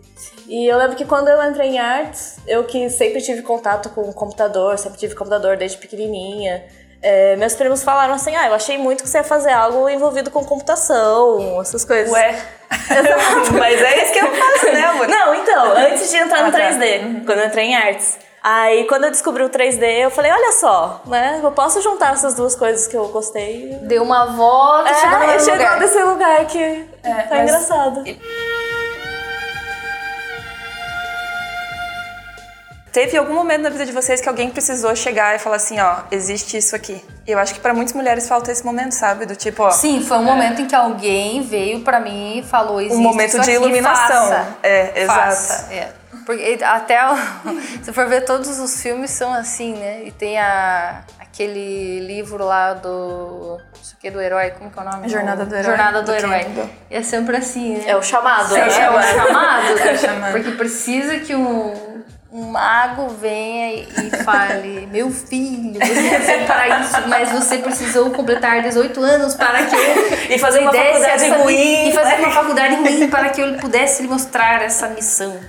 E 0.46 0.66
eu 0.66 0.76
lembro 0.76 0.94
que 0.94 1.06
quando 1.06 1.28
eu 1.28 1.42
entrei 1.42 1.70
em 1.70 1.78
artes, 1.78 2.38
eu 2.46 2.64
que 2.64 2.90
sempre 2.90 3.22
tive 3.22 3.40
contato 3.40 3.88
com 3.90 4.02
o 4.02 4.12
computador, 4.12 4.78
sempre 4.78 4.98
tive 4.98 5.14
computador 5.14 5.56
desde 5.56 5.78
pequenininha. 5.78 6.66
É, 7.02 7.36
meus 7.36 7.54
primos 7.54 7.82
falaram 7.84 8.14
assim: 8.14 8.34
ah, 8.36 8.46
eu 8.48 8.54
achei 8.54 8.78
muito 8.78 9.02
que 9.02 9.08
você 9.08 9.18
ia 9.18 9.24
fazer 9.24 9.52
algo 9.52 9.88
envolvido 9.88 10.30
com 10.30 10.44
computação, 10.44 11.60
essas 11.60 11.84
coisas. 11.84 12.12
Ué. 12.12 12.34
Mas 13.58 13.80
é 13.82 14.02
isso 14.02 14.12
que 14.12 14.18
eu 14.18 14.34
faço, 14.34 14.66
né, 14.72 14.82
amor? 14.86 15.08
Não, 15.08 15.34
então, 15.34 15.72
antes 15.76 16.10
de 16.10 16.16
entrar 16.16 16.42
no 16.42 16.48
Ah, 16.48 16.52
tá. 16.52 16.58
3D, 16.58 17.24
quando 17.24 17.38
eu 17.38 17.46
entrei 17.46 17.64
em 17.66 17.76
artes. 17.76 18.18
Aí, 18.42 18.84
quando 18.86 19.04
eu 19.04 19.10
descobri 19.10 19.42
o 19.42 19.48
3D, 19.50 19.82
eu 20.04 20.10
falei, 20.10 20.30
olha 20.30 20.52
só, 20.52 21.02
né? 21.06 21.40
Eu 21.42 21.50
posso 21.50 21.82
juntar 21.82 22.12
essas 22.12 22.34
duas 22.34 22.54
coisas 22.54 22.86
que 22.86 22.96
eu 22.96 23.08
gostei. 23.08 23.76
Deu 23.82 24.04
uma 24.04 24.26
volta, 24.26 24.88
É, 24.88 24.94
chegou 25.40 25.58
lugar. 25.58 25.78
desse 25.80 26.00
lugar 26.02 26.44
que 26.46 26.84
tá 27.02 27.26
mas- 27.28 27.42
engraçado. 27.50 28.04
Teve 32.96 33.14
algum 33.18 33.34
momento 33.34 33.60
na 33.60 33.68
vida 33.68 33.84
de 33.84 33.92
vocês 33.92 34.22
que 34.22 34.28
alguém 34.28 34.48
precisou 34.48 34.96
chegar 34.96 35.36
e 35.36 35.38
falar 35.38 35.56
assim, 35.56 35.78
ó, 35.78 35.96
existe 36.10 36.56
isso 36.56 36.74
aqui. 36.74 37.04
E 37.26 37.30
eu 37.32 37.38
acho 37.38 37.52
que 37.52 37.60
pra 37.60 37.74
muitas 37.74 37.92
mulheres 37.92 38.26
falta 38.26 38.50
esse 38.50 38.64
momento, 38.64 38.92
sabe? 38.92 39.26
Do 39.26 39.36
tipo, 39.36 39.64
ó, 39.64 39.70
Sim, 39.70 40.00
foi 40.02 40.16
um 40.16 40.24
momento 40.24 40.62
em 40.62 40.66
que 40.66 40.74
alguém 40.74 41.42
veio 41.42 41.80
pra 41.80 42.00
mim 42.00 42.38
e 42.38 42.42
falou 42.42 42.80
existe 42.80 42.96
um 42.98 43.02
momento 43.02 43.28
isso 43.34 43.40
de 43.42 43.50
aqui, 43.50 43.60
iluminação. 43.60 44.28
faça. 44.30 44.46
É, 44.62 45.02
exato. 45.02 45.72
É. 45.74 45.88
Porque 46.24 46.58
até 46.64 46.98
o- 47.06 47.16
se 47.84 47.92
for 47.92 48.06
ver 48.08 48.24
todos 48.24 48.58
os 48.58 48.80
filmes 48.80 49.10
são 49.10 49.30
assim, 49.34 49.74
né? 49.74 50.02
E 50.06 50.10
tem 50.10 50.38
a 50.38 51.02
aquele 51.20 52.00
livro 52.00 52.46
lá 52.46 52.72
do 52.72 53.60
isso 53.82 53.94
aqui 53.98 54.10
do 54.10 54.18
herói, 54.22 54.52
como 54.52 54.70
que 54.70 54.78
é 54.78 54.82
o 54.82 54.84
nome? 54.86 55.06
Jornada 55.10 55.44
do 55.44 55.54
Herói, 55.54 55.64
Jornada 55.66 56.00
do, 56.00 56.06
do 56.06 56.14
Herói. 56.14 56.46
E 56.90 56.96
é 56.96 57.02
sempre 57.02 57.36
assim, 57.36 57.74
né? 57.76 57.84
É 57.88 57.94
o 57.94 58.02
chamado, 58.02 58.56
É, 58.56 58.60
né? 58.66 58.84
é 58.84 58.90
o 58.90 59.02
chamado, 59.02 59.78
É 59.80 59.92
o 59.92 59.98
chamado. 59.98 60.32
porque 60.32 60.50
precisa 60.52 61.18
que 61.18 61.34
um, 61.36 61.96
um 62.38 62.50
mago 62.50 63.08
venha 63.08 63.76
e 63.82 64.10
fale: 64.22 64.86
Meu 64.92 65.10
filho, 65.10 65.78
você 65.80 66.10
nasceu 66.18 66.40
para 66.46 66.80
isso, 66.80 67.08
mas 67.08 67.30
você 67.32 67.58
precisou 67.58 68.10
completar 68.10 68.60
18 68.62 69.00
anos 69.02 69.34
para 69.34 69.64
que 69.64 69.74
eu 69.74 70.16
E 70.36 70.38
fazer 70.38 70.58
uma 70.60 70.70
faculdade 70.72 71.24
essa- 71.24 71.36
ruim. 71.38 71.88
E 71.88 71.92
fazer 71.92 72.14
uma 72.18 72.30
faculdade 72.30 72.74
ruim 72.74 73.08
para 73.08 73.30
que 73.30 73.40
eu 73.40 73.54
pudesse 73.54 74.02
lhe 74.02 74.08
mostrar 74.08 74.60
essa 74.62 74.86
missão. 74.88 75.40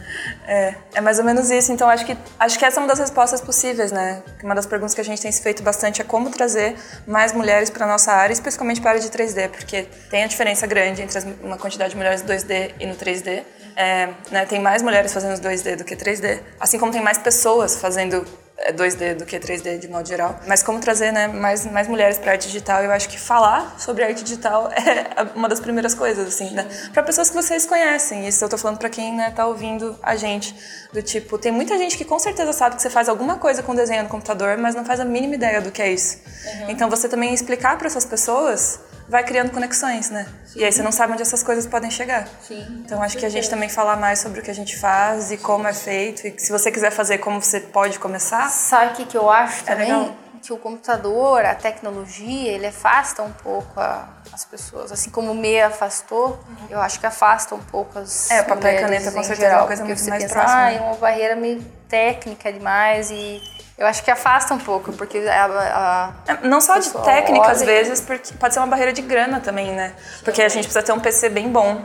É, 0.47 0.73
é 0.95 1.01
mais 1.01 1.19
ou 1.19 1.25
menos 1.25 1.51
isso. 1.51 1.71
Então 1.73 1.89
acho 1.89 2.05
que 2.05 2.17
acho 2.39 2.57
que 2.57 2.63
essa 2.63 2.79
é 2.79 2.81
uma 2.81 2.87
das 2.87 2.99
respostas 2.99 3.41
possíveis, 3.41 3.91
né? 3.91 4.23
Uma 4.41 4.55
das 4.55 4.65
perguntas 4.65 4.95
que 4.95 5.01
a 5.01 5.03
gente 5.03 5.21
tem 5.21 5.31
se 5.31 5.41
feito 5.41 5.61
bastante 5.61 6.01
é 6.01 6.05
como 6.05 6.29
trazer 6.29 6.75
mais 7.05 7.33
mulheres 7.33 7.69
para 7.69 7.85
nossa 7.85 8.13
área, 8.13 8.31
especialmente 8.33 8.79
para 8.79 8.91
a 8.91 8.93
área 8.93 9.01
de 9.01 9.09
3D, 9.09 9.49
porque 9.49 9.83
tem 10.09 10.23
a 10.23 10.27
diferença 10.27 10.65
grande 10.65 11.01
entre 11.01 11.17
as- 11.17 11.27
uma 11.43 11.57
quantidade 11.57 11.91
de 11.91 11.97
mulheres 11.97 12.21
no 12.21 12.27
2D 12.27 12.73
e 12.79 12.85
no 12.85 12.95
3D. 12.95 13.43
É, 13.75 14.09
né, 14.31 14.45
tem 14.45 14.59
mais 14.59 14.81
mulheres 14.81 15.13
fazendo 15.13 15.39
2D 15.39 15.75
do 15.75 15.83
que 15.83 15.95
3D, 15.95 16.39
assim 16.59 16.79
como 16.79 16.91
tem 16.91 17.01
mais 17.01 17.17
pessoas 17.19 17.75
fazendo 17.79 18.25
é, 18.57 18.73
2D 18.73 19.15
do 19.15 19.25
que 19.25 19.39
3D 19.39 19.77
de 19.77 19.87
modo 19.87 20.07
geral. 20.07 20.39
Mas 20.47 20.63
como 20.63 20.79
trazer 20.79 21.11
né, 21.11 21.27
mais, 21.27 21.65
mais 21.65 21.87
mulheres 21.87 22.17
para 22.17 22.31
arte 22.31 22.47
digital, 22.47 22.83
eu 22.83 22.91
acho 22.91 23.07
que 23.07 23.19
falar 23.19 23.79
sobre 23.79 24.03
arte 24.03 24.23
digital 24.23 24.69
é 24.73 25.23
uma 25.35 25.47
das 25.47 25.59
primeiras 25.59 25.93
coisas, 25.93 26.27
assim, 26.27 26.51
né? 26.51 26.67
Para 26.93 27.03
pessoas 27.03 27.29
que 27.29 27.35
vocês 27.35 27.65
conhecem. 27.65 28.27
Isso 28.27 28.43
eu 28.43 28.49
tô 28.49 28.57
falando 28.57 28.77
para 28.77 28.89
quem 28.89 29.15
né, 29.15 29.31
tá 29.31 29.45
ouvindo 29.45 29.97
a 30.01 30.15
gente. 30.15 30.55
Do 30.91 31.01
tipo, 31.01 31.37
tem 31.37 31.51
muita 31.51 31.77
gente 31.77 31.97
que 31.97 32.05
com 32.05 32.17
certeza 32.17 32.51
sabe 32.51 32.75
que 32.75 32.81
você 32.81 32.89
faz 32.89 33.07
alguma 33.07 33.37
coisa 33.37 33.61
com 33.61 33.75
desenho 33.75 34.03
no 34.03 34.09
computador, 34.09 34.57
mas 34.57 34.73
não 34.73 34.83
faz 34.83 34.99
a 34.99 35.05
mínima 35.05 35.35
ideia 35.35 35.61
do 35.61 35.71
que 35.71 35.81
é 35.81 35.91
isso. 35.91 36.19
Então 36.67 36.89
você 36.89 37.07
também 37.07 37.33
explicar 37.33 37.77
para 37.77 37.87
essas 37.87 38.05
pessoas 38.05 38.79
vai 39.07 39.23
criando 39.23 39.51
conexões, 39.51 40.09
né? 40.09 40.25
E 40.55 40.63
aí 40.63 40.71
você 40.71 40.81
não 40.81 40.91
sabe 40.91 41.13
onde 41.13 41.21
essas 41.21 41.43
coisas 41.43 41.65
podem 41.65 41.89
chegar. 41.91 42.27
Sim, 42.47 42.83
Então 42.85 43.01
acho 43.01 43.17
que 43.17 43.25
a 43.25 43.29
gente 43.29 43.49
também 43.49 43.69
falar 43.69 43.95
mais 43.95 44.19
sobre 44.19 44.39
o 44.39 44.43
que 44.43 44.51
a 44.51 44.55
gente 44.55 44.77
faz 44.77 45.31
e 45.31 45.37
como 45.37 45.67
é 45.67 45.73
feito. 45.73 46.27
E 46.27 46.33
se 46.37 46.51
você 46.51 46.71
quiser 46.71 46.91
fazer 46.91 47.19
como 47.19 47.41
você 47.41 47.59
pode 47.59 47.99
começar, 47.99 48.49
Sabe 48.49 48.93
o 48.93 48.95
que, 48.95 49.05
que 49.05 49.17
eu 49.17 49.29
acho 49.29 49.61
É 49.61 49.73
também? 49.75 49.85
legal. 49.91 50.15
Que 50.37 50.53
o 50.53 50.57
computador, 50.57 51.43
a 51.45 51.53
tecnologia, 51.55 52.51
ele 52.51 52.67
afasta 52.67 53.21
um 53.23 53.31
pouco 53.31 53.79
a- 53.79 54.07
as 54.33 54.45
pessoas. 54.45 54.91
Assim 54.91 55.09
como 55.09 55.31
o 55.31 55.35
me 55.35 55.61
afastou, 55.61 56.39
eu 56.69 56.79
acho 56.79 56.99
que 56.99 57.05
afasta 57.05 57.55
um 57.55 57.59
pouco 57.59 57.97
as 57.99 58.29
É, 58.31 58.41
o 58.41 58.45
papel 58.45 58.73
e 58.73 58.79
caneta, 58.79 59.11
com 59.11 59.23
certeza, 59.23 59.33
é 59.33 59.35
geral, 59.35 59.59
uma 59.61 59.67
coisa 59.67 59.83
muito 59.83 59.99
você 59.99 60.09
mais 60.09 60.23
pensa, 60.23 60.35
próxima, 60.35 60.59
Ah, 60.61 60.65
né?" 60.71 60.75
é 60.77 60.81
uma 60.81 60.95
barreira 60.95 61.35
meio 61.35 61.61
técnica 61.89 62.51
demais 62.53 63.09
e 63.11 63.41
eu 63.77 63.85
acho 63.87 64.03
que 64.03 64.11
afasta 64.11 64.53
um 64.53 64.57
pouco, 64.59 64.91
porque 64.93 65.17
a, 65.19 65.45
a- 65.45 66.13
É, 66.33 66.47
Não 66.47 66.59
só 66.61 66.77
de 66.77 66.89
técnica, 66.91 67.51
às 67.51 67.61
vezes, 67.61 68.01
porque 68.01 68.33
pode 68.35 68.53
ser 68.53 68.59
uma 68.59 68.67
barreira 68.67 68.91
de 68.93 69.01
grana 69.01 69.39
também, 69.39 69.71
né? 69.73 69.93
Porque 70.23 70.41
a 70.41 70.49
gente 70.49 70.63
precisa 70.63 70.83
ter 70.83 70.91
um 70.91 70.99
PC 70.99 71.29
bem 71.29 71.49
bom 71.51 71.83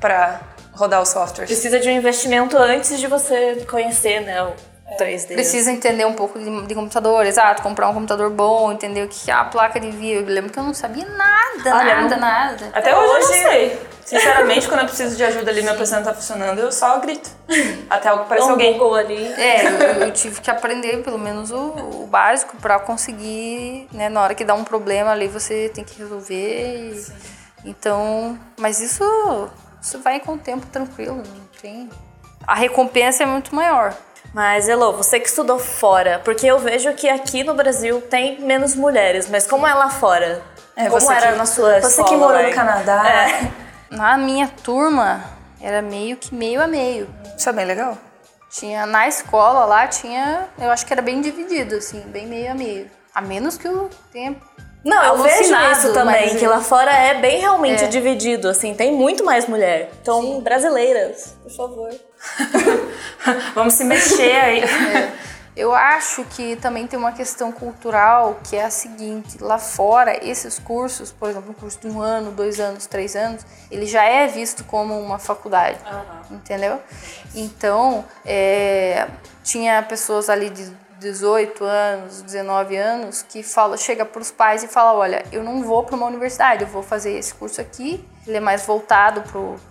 pra 0.00 0.40
rodar 0.72 1.00
os 1.02 1.08
softwares. 1.08 1.50
Precisa 1.50 1.80
de 1.80 1.88
um 1.88 1.92
investimento 1.92 2.56
antes 2.56 2.98
de 3.00 3.06
você 3.08 3.66
conhecer, 3.68 4.20
né, 4.20 4.42
o 4.42 4.54
3D. 4.96 5.34
precisa 5.34 5.70
entender 5.70 6.04
um 6.06 6.14
pouco 6.14 6.38
de, 6.38 6.66
de 6.66 6.74
computador, 6.74 7.26
exato, 7.26 7.62
comprar 7.62 7.88
um 7.88 7.94
computador 7.94 8.30
bom, 8.30 8.72
entender 8.72 9.02
o 9.04 9.08
que 9.08 9.30
é 9.30 9.34
a 9.34 9.44
placa 9.44 9.78
de 9.78 9.90
vídeo. 9.90 10.20
Eu 10.20 10.26
lembro 10.26 10.50
que 10.52 10.58
eu 10.58 10.62
não 10.62 10.72
sabia 10.74 11.04
nada, 11.06 11.76
Olha, 11.76 11.94
nada, 11.96 12.08
não- 12.16 12.20
nada. 12.20 12.70
Até 12.72 12.96
hoje 12.96 13.12
eu 13.12 13.20
não 13.20 13.22
sei. 13.50 13.78
Sinceramente, 14.08 14.66
quando 14.66 14.80
eu 14.80 14.86
preciso 14.86 15.16
de 15.18 15.22
ajuda 15.22 15.50
ali, 15.50 15.60
meu 15.60 15.74
PC 15.76 15.96
não 15.96 16.02
tá 16.02 16.14
funcionando, 16.14 16.58
eu 16.58 16.72
só 16.72 16.98
grito. 16.98 17.28
Até 17.90 18.08
algo 18.08 18.24
parecer 18.24 18.46
um 18.48 18.52
alguém. 18.52 18.72
Google 18.72 18.94
ali. 18.94 19.22
É, 19.34 19.66
eu, 19.66 19.70
eu 20.06 20.10
tive 20.12 20.40
que 20.40 20.50
aprender 20.50 21.02
pelo 21.02 21.18
menos 21.18 21.50
o, 21.50 21.58
o 21.58 22.06
básico 22.10 22.56
pra 22.56 22.78
conseguir, 22.78 23.86
né, 23.92 24.08
na 24.08 24.22
hora 24.22 24.34
que 24.34 24.44
dá 24.46 24.54
um 24.54 24.64
problema 24.64 25.10
ali 25.10 25.28
você 25.28 25.70
tem 25.74 25.84
que 25.84 25.98
resolver. 25.98 26.94
e- 26.94 27.38
então, 27.66 28.38
mas 28.58 28.80
isso, 28.80 29.04
isso 29.82 29.98
vai 29.98 30.20
com 30.20 30.32
o 30.34 30.38
tempo 30.38 30.64
tranquilo, 30.66 31.16
não 31.16 31.44
tem. 31.60 31.90
A 32.46 32.54
recompensa 32.54 33.24
é 33.24 33.26
muito 33.26 33.54
maior. 33.54 33.92
Mas, 34.32 34.68
Elo, 34.68 34.92
você 34.92 35.18
que 35.18 35.28
estudou 35.28 35.58
fora, 35.58 36.20
porque 36.24 36.46
eu 36.46 36.58
vejo 36.58 36.92
que 36.94 37.08
aqui 37.08 37.42
no 37.42 37.54
Brasil 37.54 38.00
tem 38.02 38.40
menos 38.40 38.74
mulheres, 38.74 39.28
mas 39.28 39.46
como 39.46 39.66
é 39.66 39.72
lá 39.74 39.88
fora? 39.90 40.42
É, 40.76 40.88
como 40.88 41.00
você 41.00 41.12
era 41.12 41.32
que- 41.32 41.38
na 41.38 41.46
sua 41.46 41.80
Você 41.80 41.88
escola, 41.88 42.08
que 42.08 42.16
morou 42.16 42.42
no 42.42 42.52
Canadá. 42.54 43.08
É. 43.08 43.50
Na 43.90 44.16
minha 44.18 44.46
turma, 44.62 45.24
era 45.60 45.80
meio 45.82 46.16
que 46.16 46.34
meio 46.34 46.62
a 46.62 46.66
meio. 46.66 47.08
Isso 47.36 47.48
é 47.48 47.52
bem 47.52 47.64
legal. 47.64 47.96
Tinha 48.50 48.86
na 48.86 49.08
escola 49.08 49.64
lá, 49.64 49.86
tinha. 49.88 50.46
Eu 50.58 50.70
acho 50.70 50.86
que 50.86 50.92
era 50.92 51.02
bem 51.02 51.20
dividido, 51.20 51.76
assim, 51.76 52.00
bem 52.08 52.26
meio 52.26 52.52
a 52.52 52.54
meio. 52.54 52.90
A 53.14 53.20
menos 53.20 53.56
que 53.58 53.66
o 53.68 53.88
tempo. 54.12 54.44
Não, 54.84 55.02
eu 55.04 55.22
vejo 55.22 55.54
isso 55.72 55.92
também, 55.92 56.30
mas- 56.30 56.38
que 56.38 56.46
lá 56.46 56.60
fora 56.60 56.90
é 56.92 57.14
bem 57.14 57.40
realmente 57.40 57.84
É. 57.84 57.88
dividido, 57.88 58.48
assim, 58.48 58.74
tem 58.74 58.92
muito 58.92 59.24
mais 59.24 59.46
mulher. 59.46 59.90
Então, 60.00 60.40
brasileiras, 60.40 61.34
por 61.42 61.50
favor. 61.52 61.90
Vamos 63.54 63.74
se 63.74 63.84
mexer 63.84 64.32
aí. 64.36 64.62
Eu 65.56 65.74
acho 65.74 66.22
que 66.26 66.54
também 66.54 66.86
tem 66.86 66.96
uma 66.96 67.10
questão 67.10 67.50
cultural 67.50 68.38
que 68.48 68.54
é 68.54 68.64
a 68.64 68.70
seguinte: 68.70 69.38
lá 69.42 69.58
fora, 69.58 70.24
esses 70.24 70.56
cursos, 70.60 71.10
por 71.10 71.28
exemplo, 71.28 71.50
um 71.50 71.54
curso 71.54 71.80
de 71.80 71.88
um 71.88 72.00
ano, 72.00 72.30
dois 72.30 72.60
anos, 72.60 72.86
três 72.86 73.16
anos, 73.16 73.44
ele 73.68 73.84
já 73.84 74.04
é 74.04 74.28
visto 74.28 74.62
como 74.62 74.96
uma 74.96 75.18
faculdade, 75.18 75.78
entendeu? 76.30 76.80
Então, 77.34 78.04
é, 78.24 79.08
tinha 79.42 79.82
pessoas 79.82 80.30
ali 80.30 80.48
de 80.48 80.70
18 80.98 81.64
anos, 81.64 82.22
19 82.22 82.76
anos 82.76 83.22
que 83.22 83.42
fala, 83.42 83.76
chega 83.76 84.04
para 84.04 84.20
os 84.20 84.30
pais 84.30 84.62
e 84.62 84.68
fala: 84.68 84.92
olha, 84.94 85.24
eu 85.30 85.42
não 85.44 85.62
vou 85.62 85.84
para 85.84 85.96
uma 85.96 86.06
universidade, 86.06 86.62
eu 86.62 86.68
vou 86.68 86.82
fazer 86.82 87.12
esse 87.12 87.34
curso 87.34 87.60
aqui. 87.60 88.04
Ele 88.26 88.36
é 88.36 88.40
mais 88.40 88.66
voltado 88.66 89.22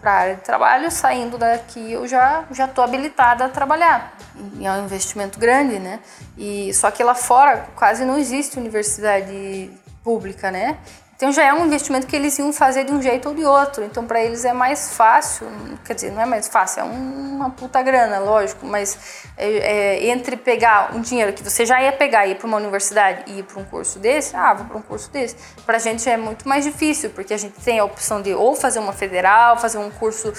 para 0.01 0.11
a 0.11 0.15
área 0.15 0.35
de 0.35 0.41
trabalho. 0.41 0.89
Saindo 0.89 1.37
daqui, 1.37 1.91
eu 1.91 2.07
já 2.07 2.45
já 2.51 2.65
estou 2.65 2.83
habilitada 2.83 3.45
a 3.45 3.49
trabalhar. 3.49 4.17
E 4.59 4.65
é 4.65 4.71
um 4.71 4.85
investimento 4.85 5.37
grande, 5.37 5.79
né? 5.79 5.99
E 6.37 6.73
só 6.73 6.89
que 6.89 7.03
lá 7.03 7.13
fora 7.13 7.67
quase 7.75 8.03
não 8.05 8.17
existe 8.17 8.57
universidade 8.57 9.69
pública, 10.03 10.49
né? 10.49 10.77
Então 11.17 11.31
já 11.31 11.43
é 11.43 11.51
um 11.51 11.65
investimento 11.65 12.05
que 12.05 12.15
eles 12.15 12.37
iam 12.37 12.53
fazer 12.53 12.83
de 12.83 12.93
um 12.93 13.01
jeito 13.01 13.27
ou 13.27 13.33
de 13.33 13.43
outro. 13.43 13.83
Então 13.83 14.05
para 14.05 14.21
eles 14.21 14.45
é 14.45 14.53
mais 14.53 14.93
fácil, 14.95 15.47
quer 15.83 15.95
dizer, 15.95 16.11
não 16.11 16.21
é 16.21 16.27
mais 16.27 16.47
fácil, 16.47 16.81
é 16.81 16.83
um- 16.83 17.35
uma 17.37 17.49
puta 17.49 17.81
grana, 17.81 18.19
lógico, 18.19 18.67
mas 18.67 19.23
é, 19.35 19.47
é, 19.47 20.07
entre 20.09 20.37
pegar 20.37 20.95
um 20.95 21.01
dinheiro 21.01 21.33
que 21.33 21.43
você 21.43 21.65
já 21.65 21.81
ia 21.81 21.91
pegar 21.91 22.27
e 22.27 22.31
ir 22.31 22.35
para 22.35 22.45
uma 22.47 22.57
universidade 22.57 23.23
e 23.31 23.39
ir 23.39 23.43
para 23.43 23.59
um 23.59 23.65
curso 23.65 23.97
desse, 23.97 24.35
ah, 24.35 24.53
vou 24.53 24.65
para 24.67 24.77
um 24.77 24.81
curso 24.81 25.09
desse. 25.11 25.35
Para 25.65 25.77
a 25.77 25.79
gente 25.79 26.07
é 26.07 26.17
muito 26.17 26.47
mais 26.47 26.63
difícil, 26.63 27.09
porque 27.09 27.33
a 27.33 27.37
gente 27.37 27.59
tem 27.61 27.79
a 27.79 27.83
opção 27.83 28.21
de 28.21 28.33
ou 28.35 28.55
fazer 28.55 28.77
uma 28.77 28.93
federal, 28.93 29.57
fazer 29.57 29.79
um 29.79 29.89
curso 29.89 30.31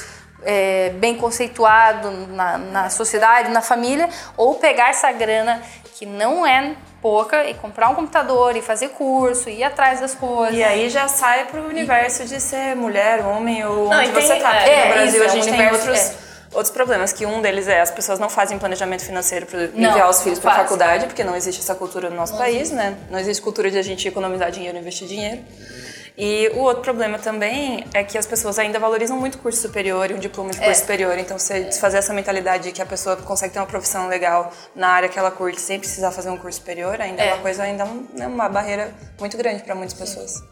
é, 0.44 0.90
bem 0.90 1.16
conceituado 1.16 2.10
na, 2.28 2.56
na 2.56 2.90
sociedade, 2.90 3.50
na 3.50 3.60
família, 3.60 4.08
ou 4.36 4.54
pegar 4.54 4.90
essa 4.90 5.10
grana 5.10 5.60
que 5.94 6.06
não 6.06 6.46
é 6.46 6.76
pouca 7.00 7.44
e 7.48 7.54
comprar 7.54 7.88
um 7.88 7.94
computador 7.94 8.56
e 8.56 8.62
fazer 8.62 8.88
curso, 8.90 9.48
ir 9.48 9.62
atrás 9.62 10.00
das 10.00 10.14
coisas. 10.14 10.54
E 10.56 10.62
aí 10.62 10.88
já 10.90 11.06
sai 11.08 11.44
pro 11.46 11.62
universo 11.68 12.24
de 12.24 12.40
ser 12.40 12.74
mulher, 12.74 13.24
homem 13.24 13.64
ou 13.64 13.88
Não, 13.88 13.98
onde 13.98 14.08
e 14.10 14.12
tem- 14.12 14.22
você 14.22 14.36
tá. 14.36 14.50
Porque 14.54 14.70
é, 14.70 14.88
no 14.88 14.94
Brasil 14.94 15.10
isso, 15.10 15.22
a 15.22 15.26
é 15.26 15.28
um 15.28 15.42
gente 15.42 15.56
tem 15.56 15.66
outros, 15.70 15.98
é. 15.98 16.14
outros 16.54 16.70
problemas, 16.70 17.12
que 17.12 17.24
um 17.26 17.40
deles 17.40 17.68
é 17.68 17.80
as 17.80 17.90
pessoas 17.90 18.18
não 18.18 18.28
fazem 18.28 18.58
planejamento 18.58 19.04
financeiro 19.04 19.46
para 19.46 19.60
Não, 19.74 19.90
enviar 19.90 20.08
os 20.10 20.22
filhos 20.22 20.38
não 20.38 20.42
para 20.42 20.54
faculdade, 20.62 21.06
porque 21.06 21.22
não 21.22 21.36
existe 21.36 21.60
essa 21.60 21.74
cultura 21.74 22.10
no 22.10 22.16
nosso 22.16 22.36
país, 22.36 22.70
né? 22.70 22.96
Não 23.10 23.18
existe 23.18 23.40
cultura 23.42 23.70
de 23.70 23.78
a 23.78 23.82
gente 23.82 24.06
economizar 24.08 24.50
dinheiro 24.50 24.76
e 24.76 24.80
investir 24.80 25.06
dinheiro. 25.06 25.40
E 26.20 26.48
o 26.54 26.58
outro 26.62 26.82
problema 26.82 27.16
também 27.16 27.86
é 27.94 28.02
que 28.02 28.18
as 28.18 28.26
pessoas 28.26 28.58
ainda 28.58 28.80
valorizam 28.80 29.16
muito 29.16 29.36
o 29.36 29.38
curso 29.38 29.62
superior 29.62 30.10
e 30.10 30.14
um 30.14 30.18
diploma 30.18 30.50
de 30.50 30.56
curso 30.56 30.72
É. 30.72 30.74
superior. 30.74 31.16
Então, 31.16 31.38
você 31.38 31.60
desfazer 31.62 31.98
essa 31.98 32.12
mentalidade 32.12 32.64
de 32.64 32.72
que 32.72 32.82
a 32.82 32.86
pessoa 32.86 33.14
consegue 33.18 33.52
ter 33.54 33.60
uma 33.60 33.66
profissão 33.66 34.08
legal 34.08 34.52
na 34.74 34.88
área 34.88 35.08
que 35.08 35.16
ela 35.16 35.30
curte 35.30 35.60
sem 35.60 35.78
precisar 35.78 36.10
fazer 36.10 36.30
um 36.30 36.36
curso 36.36 36.58
superior, 36.58 37.00
ainda 37.00 37.22
é, 37.22 37.28
É. 37.28 37.34
uma 37.34 37.42
coisa, 37.42 37.62
ainda 37.62 37.86
é 38.18 38.26
uma 38.26 38.48
barreira 38.48 38.92
muito 39.20 39.36
grande 39.36 39.62
para 39.62 39.76
muitas 39.76 39.96
pessoas. 39.96 40.42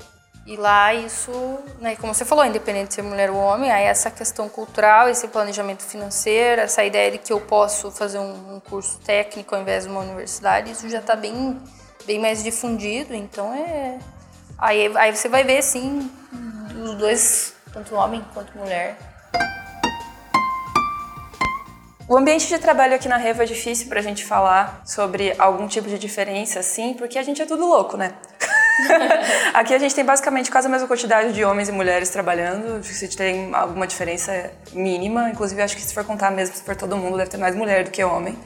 E 0.47 0.57
lá 0.57 0.95
isso, 0.95 1.33
né, 1.81 1.97
como 1.97 2.15
você 2.15 2.25
falou, 2.25 2.45
independente 2.47 2.91
de 2.91 2.95
ser 2.95 3.03
mulher 3.03 3.29
ou 3.31 3.37
homem, 3.37 3.69
aí 3.73 3.87
essa 3.87 4.09
questão 4.09 4.49
cultural, 4.49 5.09
esse 5.09 5.27
planejamento 5.27 5.83
financeiro, 5.83 6.61
essa 6.63 6.85
ideia 6.85 7.11
de 7.11 7.19
que 7.19 7.33
eu 7.33 7.41
posso 7.41 7.91
fazer 7.91 8.21
um, 8.21 8.55
um 8.55 8.61
curso 8.61 9.01
técnico 9.05 9.57
ao 9.57 9.63
invés 9.63 9.83
de 9.83 9.91
uma 9.91 9.99
universidade, 10.03 10.71
isso 10.71 10.89
já 10.89 11.01
está 11.01 11.17
bem, 11.17 11.61
bem 12.07 12.21
mais 12.21 12.45
difundido, 12.45 13.13
então 13.13 13.53
é... 13.53 13.99
Aí, 14.59 14.91
aí 14.97 15.15
você 15.15 15.29
vai 15.29 15.45
ver, 15.45 15.63
sim, 15.63 16.11
os 16.83 16.95
dois, 16.95 17.55
tanto 17.73 17.95
homem 17.95 18.25
quanto 18.33 18.57
mulher. 18.57 18.97
O 22.09 22.17
ambiente 22.17 22.47
de 22.47 22.59
trabalho 22.59 22.95
aqui 22.95 23.09
na 23.09 23.17
Revo 23.17 23.43
é 23.43 23.45
difícil 23.45 23.89
pra 23.89 24.01
gente 24.01 24.25
falar 24.25 24.81
sobre 24.85 25.35
algum 25.39 25.67
tipo 25.67 25.89
de 25.89 25.99
diferença, 25.99 26.61
assim, 26.61 26.95
porque 26.95 27.19
a 27.19 27.23
gente 27.23 27.43
é 27.43 27.47
tudo 27.47 27.67
louco, 27.67 27.97
né? 27.97 28.15
aqui 29.55 29.75
a 29.75 29.79
gente 29.79 29.95
tem 29.95 30.05
basicamente 30.05 30.51
quase 30.51 30.67
a 30.67 30.71
mesma 30.71 30.87
quantidade 30.87 31.33
de 31.33 31.45
homens 31.45 31.69
e 31.69 31.73
mulheres 31.73 32.09
trabalhando. 32.11 32.83
Se 32.85 33.09
tem 33.09 33.55
alguma 33.55 33.87
diferença 33.87 34.51
mínima, 34.73 35.31
inclusive 35.31 35.61
acho 35.63 35.77
que 35.77 35.83
se 35.83 35.95
for 35.95 36.05
contar 36.05 36.31
mesmo, 36.31 36.57
se 36.57 36.63
for 36.63 36.77
todo 36.77 36.97
mundo, 36.97 37.17
deve 37.17 37.31
ter 37.31 37.37
mais 37.37 37.55
mulher 37.55 37.85
do 37.85 37.91
que 37.91 38.03
homem. 38.03 38.39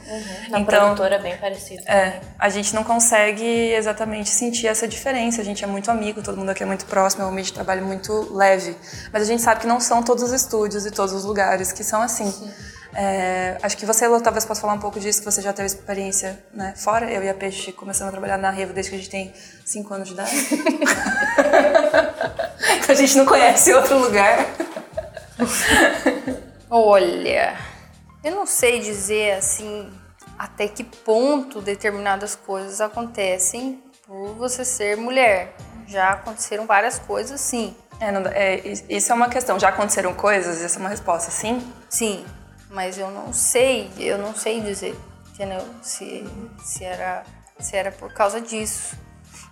Na 0.49 0.59
então, 0.59 0.65
produtora 0.65 1.15
é 1.15 1.19
bem 1.19 1.37
parecido. 1.37 1.83
é, 1.87 2.19
a 2.37 2.49
gente 2.49 2.73
não 2.73 2.83
consegue 2.83 3.73
exatamente 3.73 4.29
sentir 4.29 4.67
essa 4.67 4.87
diferença. 4.87 5.41
A 5.41 5.45
gente 5.45 5.63
é 5.63 5.67
muito 5.67 5.89
amigo, 5.91 6.21
todo 6.21 6.37
mundo 6.37 6.49
aqui 6.49 6.63
é 6.63 6.65
muito 6.65 6.85
próximo, 6.85 7.23
é 7.23 7.25
um 7.25 7.29
ambiente 7.29 7.47
de 7.47 7.53
trabalho 7.53 7.85
muito 7.85 8.33
leve. 8.33 8.75
Mas 9.11 9.23
a 9.23 9.25
gente 9.25 9.41
sabe 9.41 9.61
que 9.61 9.67
não 9.67 9.79
são 9.79 10.03
todos 10.03 10.23
os 10.23 10.31
estúdios 10.31 10.85
e 10.85 10.91
todos 10.91 11.13
os 11.13 11.25
lugares 11.25 11.71
que 11.71 11.83
são 11.83 12.01
assim. 12.01 12.31
É, 12.93 13.57
acho 13.61 13.77
que 13.77 13.85
você, 13.85 14.05
Elô, 14.05 14.19
talvez 14.19 14.45
possa 14.45 14.61
falar 14.61 14.73
um 14.73 14.79
pouco 14.79 14.99
disso, 14.99 15.19
que 15.19 15.25
você 15.25 15.41
já 15.41 15.53
teve 15.53 15.67
experiência 15.67 16.43
né, 16.53 16.73
fora. 16.75 17.09
Eu 17.09 17.23
e 17.23 17.29
a 17.29 17.33
Peixe 17.33 17.71
começamos 17.71 18.09
a 18.09 18.11
trabalhar 18.11 18.37
na 18.37 18.49
Revo 18.49 18.73
desde 18.73 18.89
que 18.89 18.95
a 18.95 18.99
gente 18.99 19.09
tem 19.09 19.33
5 19.65 19.93
anos 19.93 20.07
de 20.07 20.13
idade. 20.13 20.31
a 22.87 22.93
gente 22.93 23.17
não 23.17 23.25
conhece 23.25 23.73
outro 23.73 23.97
lugar. 23.97 24.45
Olha, 26.69 27.57
eu 28.23 28.35
não 28.35 28.45
sei 28.45 28.79
dizer 28.79 29.33
assim 29.33 29.89
até 30.37 30.67
que 30.67 30.83
ponto 30.83 31.61
determinadas 31.61 32.35
coisas 32.35 32.81
acontecem 32.81 33.81
por 34.05 34.33
você 34.35 34.65
ser 34.65 34.97
mulher. 34.97 35.55
Já 35.87 36.11
aconteceram 36.11 36.65
várias 36.65 36.99
coisas, 36.99 37.39
sim. 37.39 37.75
É, 37.99 38.11
não 38.11 38.21
é, 38.31 38.61
isso 38.89 39.11
é 39.11 39.15
uma 39.15 39.29
questão. 39.29 39.59
Já 39.59 39.69
aconteceram 39.69 40.13
coisas? 40.13 40.61
Essa 40.61 40.77
é 40.77 40.79
uma 40.79 40.89
resposta, 40.89 41.29
sim? 41.29 41.61
Sim, 41.89 42.25
mas 42.71 42.97
eu 42.97 43.11
não 43.11 43.33
sei, 43.33 43.91
eu 43.97 44.17
não 44.17 44.33
sei 44.33 44.61
dizer, 44.61 44.97
entendeu? 45.33 45.63
Se, 45.81 46.25
se, 46.63 46.83
era, 46.83 47.23
se 47.59 47.75
era 47.75 47.91
por 47.91 48.13
causa 48.13 48.39
disso. 48.39 48.95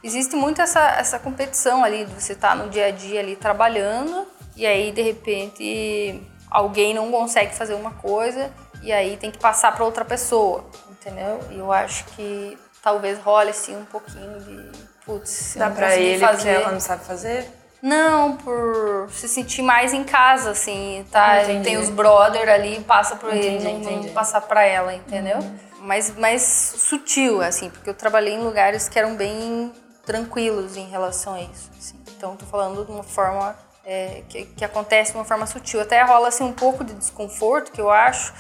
Existe 0.02 0.36
muito 0.36 0.62
essa, 0.62 0.80
essa 0.92 1.20
competição 1.20 1.84
ali, 1.84 2.06
de 2.06 2.14
você 2.14 2.32
estar 2.32 2.56
no 2.56 2.70
dia 2.70 2.88
a 2.88 2.92
dia 2.92 3.20
ali 3.20 3.36
trabalhando 3.36 4.26
e 4.56 4.66
aí 4.66 4.92
de 4.92 5.02
repente 5.02 6.22
alguém 6.50 6.94
não 6.94 7.12
consegue 7.12 7.54
fazer 7.54 7.74
uma 7.74 7.92
coisa 7.92 8.50
e 8.82 8.92
aí 8.92 9.18
tem 9.18 9.30
que 9.30 9.38
passar 9.38 9.74
para 9.74 9.84
outra 9.84 10.06
pessoa, 10.06 10.66
entendeu? 10.90 11.42
E 11.52 11.60
eu 11.60 11.72
acho 11.72 12.06
que 12.16 12.58
talvez 12.82 13.20
role 13.20 13.50
assim 13.50 13.76
um 13.76 13.86
pouquinho 13.86 14.40
de, 14.40 14.72
putz, 15.06 15.56
Dá 15.58 15.70
conseguir 15.70 16.04
ele 16.04 16.20
fazer... 16.20 16.38
porque 16.38 16.64
ela 16.64 16.72
não 16.72 16.80
sabe 16.80 17.04
fazer? 17.04 17.59
Não, 17.82 18.36
por 18.38 19.10
se 19.10 19.28
sentir 19.28 19.62
mais 19.62 19.94
em 19.94 20.04
casa, 20.04 20.52
assim, 20.52 21.06
tá? 21.12 21.44
Entendi. 21.44 21.64
Tem 21.64 21.78
os 21.78 21.90
brother 21.90 22.50
ali, 22.50 22.82
passa 22.82 23.16
por 23.16 23.34
ele, 23.34 23.56
Entendi, 23.56 23.64
não, 23.64 23.72
não 23.72 23.80
entendi. 23.80 24.08
Uhum. 24.10 24.14
passar 24.14 24.42
pra 24.42 24.64
ela, 24.66 24.94
entendeu? 24.94 25.38
Mas 25.80 26.16
mais 26.18 26.42
sutil, 26.42 27.42
assim, 27.42 27.70
porque 27.70 27.90
eu 27.90 27.94
trabalhei 27.94 28.34
em 28.34 28.42
lugares 28.44 28.90
que 28.90 29.00
eram 29.00 29.16
bem 29.16 29.72
tranquilos 30.06 30.76
em 30.76 30.90
relação 30.90 31.36
a 31.36 31.42
isso. 31.42 31.70
assim. 31.78 31.96
Então, 32.18 32.36
tô 32.36 32.46
falando 32.46 32.84
de 32.84 32.92
uma 32.92 33.04
forma 33.04 33.56
é, 33.86 34.24
que, 34.28 34.44
que 34.46 34.66
acontece 34.66 35.12
de 35.14 35.18
uma 35.18 35.24
forma 35.24 35.46
sutil. 35.46 35.80
Até 35.80 36.02
rola, 36.04 36.28
assim, 36.28 36.44
um 36.44 36.52
pouco 36.54 36.84
de 36.84 36.94
desconforto, 36.94 37.72
que 37.72 37.80
eu 37.80 37.90
acho. 37.90 38.34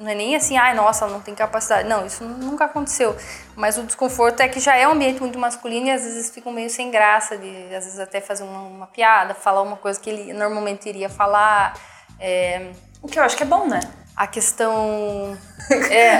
Não 0.00 0.10
é 0.10 0.14
nem 0.14 0.34
assim, 0.34 0.56
ai, 0.56 0.74
nossa, 0.74 1.04
ela 1.04 1.12
não 1.12 1.20
tem 1.20 1.34
capacidade. 1.34 1.86
Não, 1.86 2.06
isso 2.06 2.24
nunca 2.24 2.64
aconteceu. 2.64 3.14
Mas 3.54 3.76
o 3.76 3.82
desconforto 3.82 4.40
é 4.40 4.48
que 4.48 4.58
já 4.58 4.74
é 4.74 4.88
um 4.88 4.92
ambiente 4.92 5.20
muito 5.20 5.38
masculino 5.38 5.88
e 5.88 5.90
às 5.90 6.02
vezes 6.02 6.30
ficam 6.30 6.50
meio 6.50 6.70
sem 6.70 6.90
graça 6.90 7.36
de, 7.36 7.74
às 7.74 7.84
vezes, 7.84 7.98
até 8.00 8.18
fazer 8.18 8.42
uma, 8.42 8.62
uma 8.62 8.86
piada, 8.86 9.34
falar 9.34 9.60
uma 9.60 9.76
coisa 9.76 10.00
que 10.00 10.08
ele 10.08 10.32
normalmente 10.32 10.88
iria 10.88 11.10
falar. 11.10 11.78
É, 12.18 12.70
O 13.02 13.08
que 13.08 13.18
eu 13.18 13.22
acho 13.22 13.36
que 13.36 13.42
é 13.42 13.46
bom, 13.46 13.66
né? 13.66 13.80
a 14.16 14.26
questão. 14.26 15.36
É, 15.88 16.18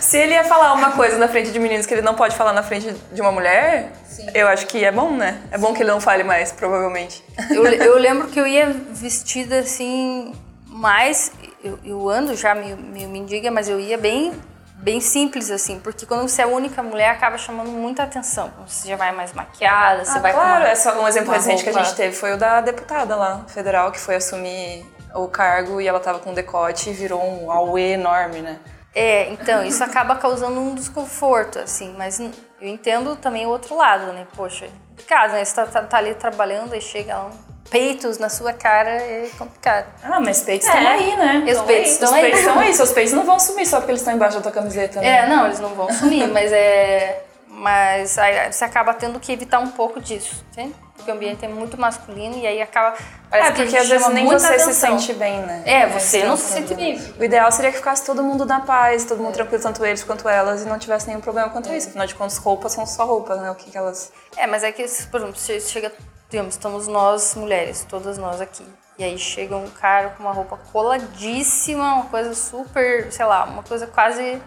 Se 0.00 0.16
ele 0.18 0.32
ia 0.34 0.42
falar 0.42 0.72
uma 0.72 0.90
coisa 0.92 1.16
na 1.16 1.28
frente 1.28 1.52
de 1.52 1.58
meninos 1.60 1.86
que 1.86 1.94
ele 1.94 2.02
não 2.02 2.14
pode 2.14 2.34
falar 2.34 2.52
na 2.52 2.62
frente 2.62 2.92
de 3.12 3.20
uma 3.20 3.30
mulher, 3.30 3.92
eu 4.34 4.48
acho 4.48 4.66
que 4.66 4.84
é 4.84 4.90
bom, 4.90 5.12
né? 5.12 5.40
É 5.52 5.56
bom 5.58 5.72
que 5.72 5.82
ele 5.82 5.90
não 5.92 6.00
fale 6.00 6.24
mais, 6.24 6.50
provavelmente. 6.50 7.22
eu, 7.50 7.64
eu 7.66 7.98
lembro 7.98 8.26
que 8.26 8.40
eu 8.40 8.46
ia 8.48 8.72
vestida 8.90 9.60
assim, 9.60 10.34
mais. 10.66 11.30
Eu, 11.62 11.78
eu 11.84 12.08
ando 12.08 12.34
já 12.34 12.54
meio, 12.54 12.76
meio 12.76 13.08
mendiga, 13.08 13.50
mas 13.50 13.68
eu 13.68 13.78
ia 13.78 13.98
bem, 13.98 14.32
bem 14.76 15.00
simples, 15.00 15.50
assim, 15.50 15.78
porque 15.78 16.06
quando 16.06 16.26
você 16.28 16.40
é 16.40 16.44
a 16.44 16.48
única 16.48 16.82
mulher, 16.82 17.10
acaba 17.10 17.36
chamando 17.36 17.70
muita 17.70 18.02
atenção. 18.02 18.50
Você 18.66 18.88
já 18.88 18.96
vai 18.96 19.12
mais 19.12 19.32
maquiada, 19.32 20.04
você 20.04 20.16
Ah, 20.18 20.20
vai 20.22 20.32
com 20.32 20.38
claro, 20.38 20.60
uma- 20.64 20.68
é 20.68 20.74
só 20.74 21.00
um 21.00 21.06
exemplo 21.06 21.32
recente 21.32 21.62
que 21.62 21.68
a 21.68 21.72
gente 21.72 21.94
teve 21.94 22.16
foi 22.16 22.32
o 22.32 22.38
da 22.38 22.60
deputada 22.60 23.14
lá, 23.14 23.44
federal, 23.48 23.92
que 23.92 24.00
foi 24.00 24.14
assumir 24.16 24.86
o 25.14 25.28
cargo 25.28 25.80
e 25.80 25.86
ela 25.88 26.00
tava 26.00 26.18
com 26.20 26.32
decote 26.32 26.90
e 26.90 26.92
virou 26.92 27.22
um 27.22 27.50
auê 27.50 27.92
enorme, 27.92 28.40
né? 28.40 28.58
É, 28.94 29.30
então, 29.30 29.62
isso 29.64 29.84
acaba 29.84 30.16
causando 30.16 30.58
um 30.60 30.74
desconforto, 30.74 31.58
assim, 31.60 31.94
mas 31.96 32.18
eu 32.18 32.30
entendo 32.60 33.14
também 33.16 33.46
o 33.46 33.50
outro 33.50 33.76
lado, 33.76 34.12
né? 34.12 34.26
Poxa, 34.34 34.66
complicado, 34.88 35.32
né? 35.32 35.44
Você 35.44 35.54
tá, 35.54 35.66
tá- 35.66 35.82
tá 35.82 35.98
ali 35.98 36.14
trabalhando 36.14 36.74
e 36.74 36.80
chega 36.80 37.20
um 37.20 37.30
peitos 37.70 38.18
na 38.18 38.28
sua 38.28 38.52
cara, 38.52 38.90
é 38.90 39.28
complicado. 39.38 39.86
Ah, 40.02 40.20
mas 40.20 40.42
peitos 40.42 40.68
É. 40.68 40.72
estão 40.74 40.88
aí, 40.88 41.16
né? 41.16 41.44
E 41.46 41.52
os 41.52 41.60
peitos 41.62 41.86
Os 41.88 41.92
estão 41.94 42.14
aí. 42.14 42.20
peitos 42.22 42.40
estão 42.40 42.58
aí. 42.58 42.74
Seus 42.74 42.92
peitos 42.92 43.12
não 43.12 43.24
vão 43.24 43.38
sumir 43.38 43.66
só 43.66 43.76
porque 43.78 43.92
eles 43.92 44.00
estão 44.00 44.14
embaixo 44.14 44.36
da 44.36 44.42
tua 44.42 44.52
camiseta, 44.52 45.00
né? 45.00 45.08
É, 45.24 45.26
não, 45.28 45.46
eles 45.46 45.60
não 45.60 45.70
vão 45.70 45.90
sumir, 45.92 46.26
mas 46.32 46.52
é. 46.52 47.24
Mas 47.52 48.16
aí 48.16 48.50
você 48.50 48.64
acaba 48.64 48.94
tendo 48.94 49.20
que 49.20 49.30
evitar 49.32 49.58
um 49.58 49.68
pouco 49.68 50.00
disso, 50.00 50.42
entende? 50.50 50.74
Porque 50.96 51.10
o 51.10 51.14
ambiente 51.14 51.44
é 51.44 51.48
muito 51.48 51.78
masculino 51.78 52.36
e 52.38 52.46
aí 52.46 52.60
acaba. 52.62 52.96
Parece 53.28 53.48
É, 53.48 53.52
porque 53.52 53.76
às 53.76 53.88
vezes 53.88 54.08
nem 54.08 54.24
você 54.26 54.46
se 54.46 54.62
atenção. 54.62 54.98
sente 54.98 55.12
bem, 55.14 55.40
né? 55.40 55.62
É, 55.66 55.86
você 55.86 56.20
que 56.20 56.26
não 56.26 56.36
se 56.38 56.44
sente 56.52 56.74
bem. 56.74 56.98
O 57.18 57.24
ideal 57.24 57.50
seria 57.52 57.70
que 57.70 57.76
ficasse 57.78 58.04
todo 58.04 58.22
mundo 58.22 58.46
na 58.46 58.60
paz, 58.60 59.04
todo 59.04 59.22
mundo 59.22 59.34
tranquilo, 59.34 59.62
tanto 59.62 59.84
eles 59.84 60.02
quanto 60.02 60.26
elas, 60.28 60.62
e 60.62 60.66
não 60.66 60.78
tivesse 60.78 61.06
nenhum 61.08 61.20
problema 61.20 61.50
quanto 61.50 61.70
isso. 61.72 61.88
Afinal 61.88 62.06
de 62.06 62.14
contas, 62.14 62.38
roupas 62.38 62.72
são 62.72 62.86
só 62.86 63.04
roupas, 63.04 63.38
né? 63.40 63.50
O 63.50 63.54
que, 63.54 63.70
que 63.70 63.76
elas. 63.76 64.10
É, 64.36 64.46
mas 64.46 64.62
é 64.62 64.72
que, 64.72 64.82
por 65.10 65.20
exemplo, 65.20 65.38
che- 65.38 65.60
chega, 65.60 65.92
digamos, 66.30 66.54
estamos 66.54 66.86
nós 66.86 67.34
mulheres, 67.34 67.84
todas 67.88 68.16
nós 68.16 68.40
aqui. 68.40 68.64
E 68.96 69.02
aí 69.04 69.18
chega 69.18 69.56
um 69.56 69.68
cara 69.68 70.10
com 70.10 70.22
uma 70.22 70.32
roupa 70.32 70.56
coladíssima, 70.72 71.94
uma 71.94 72.06
coisa 72.06 72.34
super, 72.34 73.10
sei 73.10 73.24
lá, 73.24 73.44
uma 73.44 73.62
coisa 73.62 73.86
quase. 73.86 74.40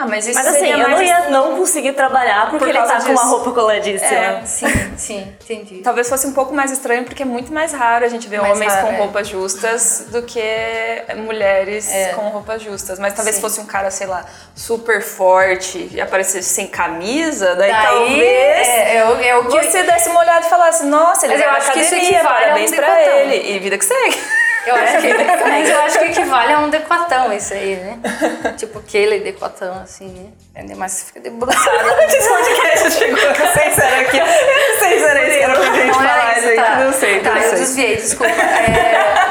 Ah, 0.00 0.06
mas 0.06 0.28
isso 0.28 0.38
Mas 0.38 0.46
assim, 0.46 0.68
eu 0.70 0.78
não 0.78 1.02
ia 1.02 1.28
não 1.28 1.56
conseguir 1.56 1.92
trabalhar 1.92 2.42
porque 2.50 2.58
Por 2.58 2.68
ele 2.68 2.78
tá 2.78 2.86
com 3.00 3.10
uma 3.10 3.14
disso. 3.14 3.26
roupa 3.30 3.50
coladíssima. 3.50 4.14
É, 4.14 4.42
sim, 4.44 4.66
sim, 4.96 5.36
entendi. 5.42 5.78
Talvez 5.82 6.08
fosse 6.08 6.24
um 6.24 6.32
pouco 6.32 6.54
mais 6.54 6.70
estranho, 6.70 7.02
porque 7.04 7.24
é 7.24 7.26
muito 7.26 7.52
mais 7.52 7.72
raro 7.72 8.04
a 8.04 8.08
gente 8.08 8.28
ver 8.28 8.40
Mais 8.40 8.54
homens 8.54 8.72
raro, 8.72 8.86
com 8.86 8.92
é. 8.92 8.96
roupas 8.98 9.26
justas 9.26 10.04
do 10.12 10.22
que 10.22 10.40
mulheres 11.16 11.90
com 12.14 12.28
roupas 12.28 12.62
justas. 12.62 13.00
Mas 13.00 13.12
talvez 13.14 13.34
Sim. 13.34 13.42
fosse 13.42 13.58
um 13.60 13.66
cara, 13.66 13.90
sei 13.90 14.06
lá, 14.06 14.24
super 14.54 15.02
forte 15.02 15.88
e 15.92 16.00
aparecesse 16.00 16.48
sem 16.48 16.68
camisa, 16.68 17.56
daí, 17.56 17.72
Daí, 17.72 17.86
talvez 17.86 18.68
é, 18.68 18.96
é 18.98 19.28
é 19.30 19.36
o 19.36 19.46
que- 19.48 19.62
você 19.64 19.82
desse 19.82 20.08
uma 20.10 20.20
olhada 20.20 20.46
e 20.46 20.48
falasse, 20.48 20.86
nossa, 20.86 21.26
ele 21.26 21.34
Mas 21.34 21.42
eu 21.44 21.50
acho 21.50 21.72
que 21.72 21.80
isso 21.80 21.94
equivale 21.96 22.24
a 22.28 22.28
um 22.28 22.42
parabéns 22.44 22.70
pra 22.70 23.02
ele. 23.02 23.50
E 23.52 23.58
vida 23.58 23.76
que 23.76 23.84
segue. 23.84 24.16
Eu 24.68 24.74
acho 24.74 24.98
que, 24.98 25.14
mas 25.48 25.70
eu 25.70 25.80
acho 25.80 25.98
que 25.98 26.04
equivale 26.06 26.52
a 26.52 26.58
um 26.60 26.68
decotão 26.70 27.32
isso 27.32 27.54
aí, 27.54 27.76
né? 27.76 27.98
tipo 28.56 28.78
aquele 28.78 29.20
decotão, 29.20 29.74
assim, 29.82 30.08
né? 30.08 30.30
Ainda 30.54 30.74
mais 30.76 30.92
se 30.92 31.06
fica 31.06 31.20
debruçado. 31.20 31.76
Esse 32.08 32.28
podcast 32.28 32.90
chegou, 32.98 33.18
eu 33.18 33.28
não 33.38 33.52
sei 33.52 33.70
se 33.70 33.80
era 33.80 34.00
aqui. 34.00 34.18
Eu 34.18 34.26
não 34.26 34.78
sei 34.80 34.98
se 34.98 35.04
era 35.04 35.22
isso 35.28 35.38
que 35.38 35.44
era 35.44 35.54
pra 35.54 35.64
gente 35.64 35.86
Não 35.86 35.94
falar, 35.94 36.34
gente. 36.34 36.56
tá. 36.56 36.76
Não 36.76 36.92
sei, 36.92 37.20
Tá, 37.20 37.30
não 37.30 37.36
eu 37.38 37.50
sei. 37.50 37.58
desviei, 37.58 37.96
desculpa. 37.96 38.32
É, 38.32 39.27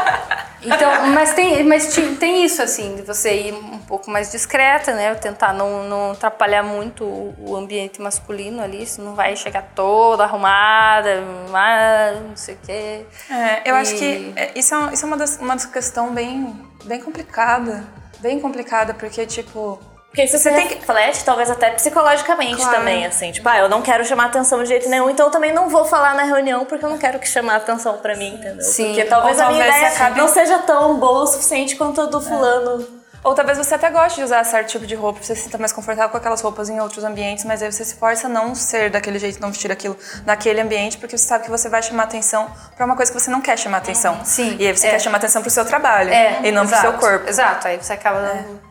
então, 0.67 1.07
mas 1.07 1.33
tem, 1.33 1.63
mas 1.63 1.95
tem 2.19 2.43
isso, 2.45 2.61
assim, 2.61 2.95
de 2.95 3.01
você 3.01 3.33
ir 3.33 3.53
um 3.53 3.79
pouco 3.79 4.09
mais 4.09 4.31
discreta, 4.31 4.93
né? 4.93 5.13
Tentar 5.15 5.53
não, 5.53 5.83
não 5.83 6.11
atrapalhar 6.11 6.63
muito 6.63 7.03
o, 7.05 7.55
ambiente 7.55 8.01
masculino 8.01 8.61
ali, 8.61 8.85
você 8.85 9.01
não 9.01 9.15
vai 9.15 9.35
chegar 9.35 9.71
toda 9.75 10.23
arrumada, 10.23 11.23
ah, 11.53 12.13
não 12.27 12.35
sei 12.35 12.55
o 12.55 12.57
quê. 12.65 13.05
É, 13.29 13.69
eu 13.69 13.75
acho 13.75 13.95
E- 13.95 13.97
que 13.97 14.33
é, 14.35 14.51
isso 14.55 14.75
é, 14.75 14.93
isso 14.93 15.05
é 15.05 15.07
uma, 15.07 15.17
das, 15.17 15.37
uma 15.37 15.53
das 15.55 15.65
questão 15.65 16.13
bem, 16.13 16.55
bem 16.85 17.01
complicada. 17.01 17.83
Bem 18.19 18.39
complicada, 18.39 18.93
porque, 18.93 19.25
tipo... 19.25 19.79
Porque 20.09 20.23
isso 20.23 20.37
você 20.37 20.51
tem 20.51 20.67
que 20.67 20.75
reflete, 20.75 21.23
talvez 21.23 21.49
até 21.51 21.69
psicologicamente 21.71 22.55
Claro. 22.55 22.77
também, 22.77 23.05
assim. 23.05 23.31
Tipo, 23.31 23.47
ah, 23.49 23.59
eu 23.59 23.69
não 23.69 23.81
quero 23.81 24.03
chamar 24.03 24.25
atenção 24.25 24.63
de 24.63 24.69
jeito 24.69 24.89
nenhum, 24.89 25.09
então 25.09 25.27
eu 25.27 25.31
também 25.31 25.53
não 25.53 25.69
vou 25.69 25.85
falar 25.85 26.15
na 26.15 26.23
reunião 26.23 26.65
porque 26.65 26.83
eu 26.83 26.89
não 26.89 26.97
quero 26.97 27.19
que 27.19 27.27
chamar 27.27 27.57
atenção 27.57 27.97
pra 27.97 28.15
mim, 28.15 28.33
entendeu? 28.33 28.61
Sim. 28.65 28.87
Porque 28.87 29.05
talvez 29.05 29.37
Ou 29.37 29.43
a 29.43 29.47
minha 29.49 29.63
talvez 29.65 29.83
ideia 29.83 29.95
acabe- 29.95 30.17
não 30.19 30.27
seja 30.27 30.57
tão 30.59 30.95
boa 30.95 31.21
o 31.23 31.27
suficiente 31.27 31.75
quanto 31.75 32.01
a 32.01 32.05
do 32.05 32.19
fulano. 32.19 32.96
Ou 33.23 33.33
talvez 33.33 33.57
você 33.57 33.75
até 33.75 33.89
goste 33.89 34.19
de 34.19 34.23
usar 34.23 34.43
certo 34.43 34.69
tipo 34.69 34.85
de 34.85 34.95
roupa, 34.95 35.21
você 35.21 35.35
se 35.35 35.43
sinta 35.43 35.57
mais 35.57 35.73
confortável 35.73 36.09
com 36.09 36.17
aquelas 36.17 36.41
roupas 36.41 36.69
em 36.69 36.79
outros 36.79 37.03
ambientes, 37.03 37.43
mas 37.45 37.61
aí 37.61 37.71
você 37.71 37.83
se 37.83 37.95
força 37.95 38.27
a 38.27 38.29
não 38.29 38.55
ser 38.55 38.89
daquele 38.89 39.19
jeito, 39.19 39.41
não 39.41 39.49
vestir 39.49 39.71
aquilo 39.71 39.97
naquele 40.25 40.61
ambiente, 40.61 40.97
porque 40.97 41.17
você 41.17 41.25
sabe 41.25 41.43
que 41.43 41.49
você 41.49 41.67
vai 41.67 41.81
chamar 41.83 42.03
atenção 42.03 42.49
pra 42.75 42.85
uma 42.85 42.95
coisa 42.95 43.11
que 43.11 43.19
você 43.19 43.29
não 43.29 43.41
quer 43.41 43.57
chamar 43.57 43.77
atenção. 43.77 44.23
Sim, 44.23 44.55
E 44.59 44.67
aí 44.67 44.75
você 44.75 44.87
é. 44.87 44.91
quer 44.91 44.99
chamar 45.01 45.17
atenção 45.17 45.41
pro 45.41 45.51
seu 45.51 45.65
trabalho 45.65 46.11
É, 46.11 46.39
e 46.43 46.51
não 46.51 46.63
exato, 46.63 46.81
pro 46.81 46.91
seu 46.91 47.09
corpo. 47.09 47.29
Exato, 47.29 47.67
aí 47.67 47.77
você 47.77 47.93
acaba 47.93 48.21
dando... 48.21 48.67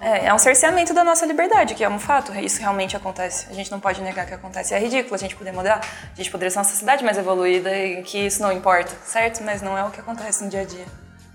É, 0.00 0.26
é 0.26 0.34
um 0.34 0.38
cerceamento 0.38 0.94
da 0.94 1.02
nossa 1.02 1.26
liberdade, 1.26 1.74
que 1.74 1.82
é 1.82 1.88
um 1.88 1.98
fato. 1.98 2.34
Isso 2.34 2.60
realmente 2.60 2.96
acontece. 2.96 3.46
A 3.50 3.54
gente 3.54 3.70
não 3.70 3.80
pode 3.80 4.00
negar 4.02 4.26
que 4.26 4.34
acontece. 4.34 4.74
É 4.74 4.78
ridículo 4.78 5.14
a 5.14 5.18
gente 5.18 5.34
poder 5.36 5.52
mudar. 5.52 5.80
A 6.12 6.16
gente 6.16 6.30
poderia 6.30 6.50
ser 6.50 6.58
uma 6.58 6.64
sociedade 6.64 7.04
mais 7.04 7.18
evoluída 7.18 7.74
e 7.76 8.02
que 8.02 8.26
isso 8.26 8.42
não 8.42 8.52
importa, 8.52 8.92
certo? 9.04 9.42
Mas 9.42 9.62
não 9.62 9.76
é 9.76 9.84
o 9.84 9.90
que 9.90 10.00
acontece 10.00 10.44
no 10.44 10.50
dia 10.50 10.60
a 10.60 10.64
dia. 10.64 10.86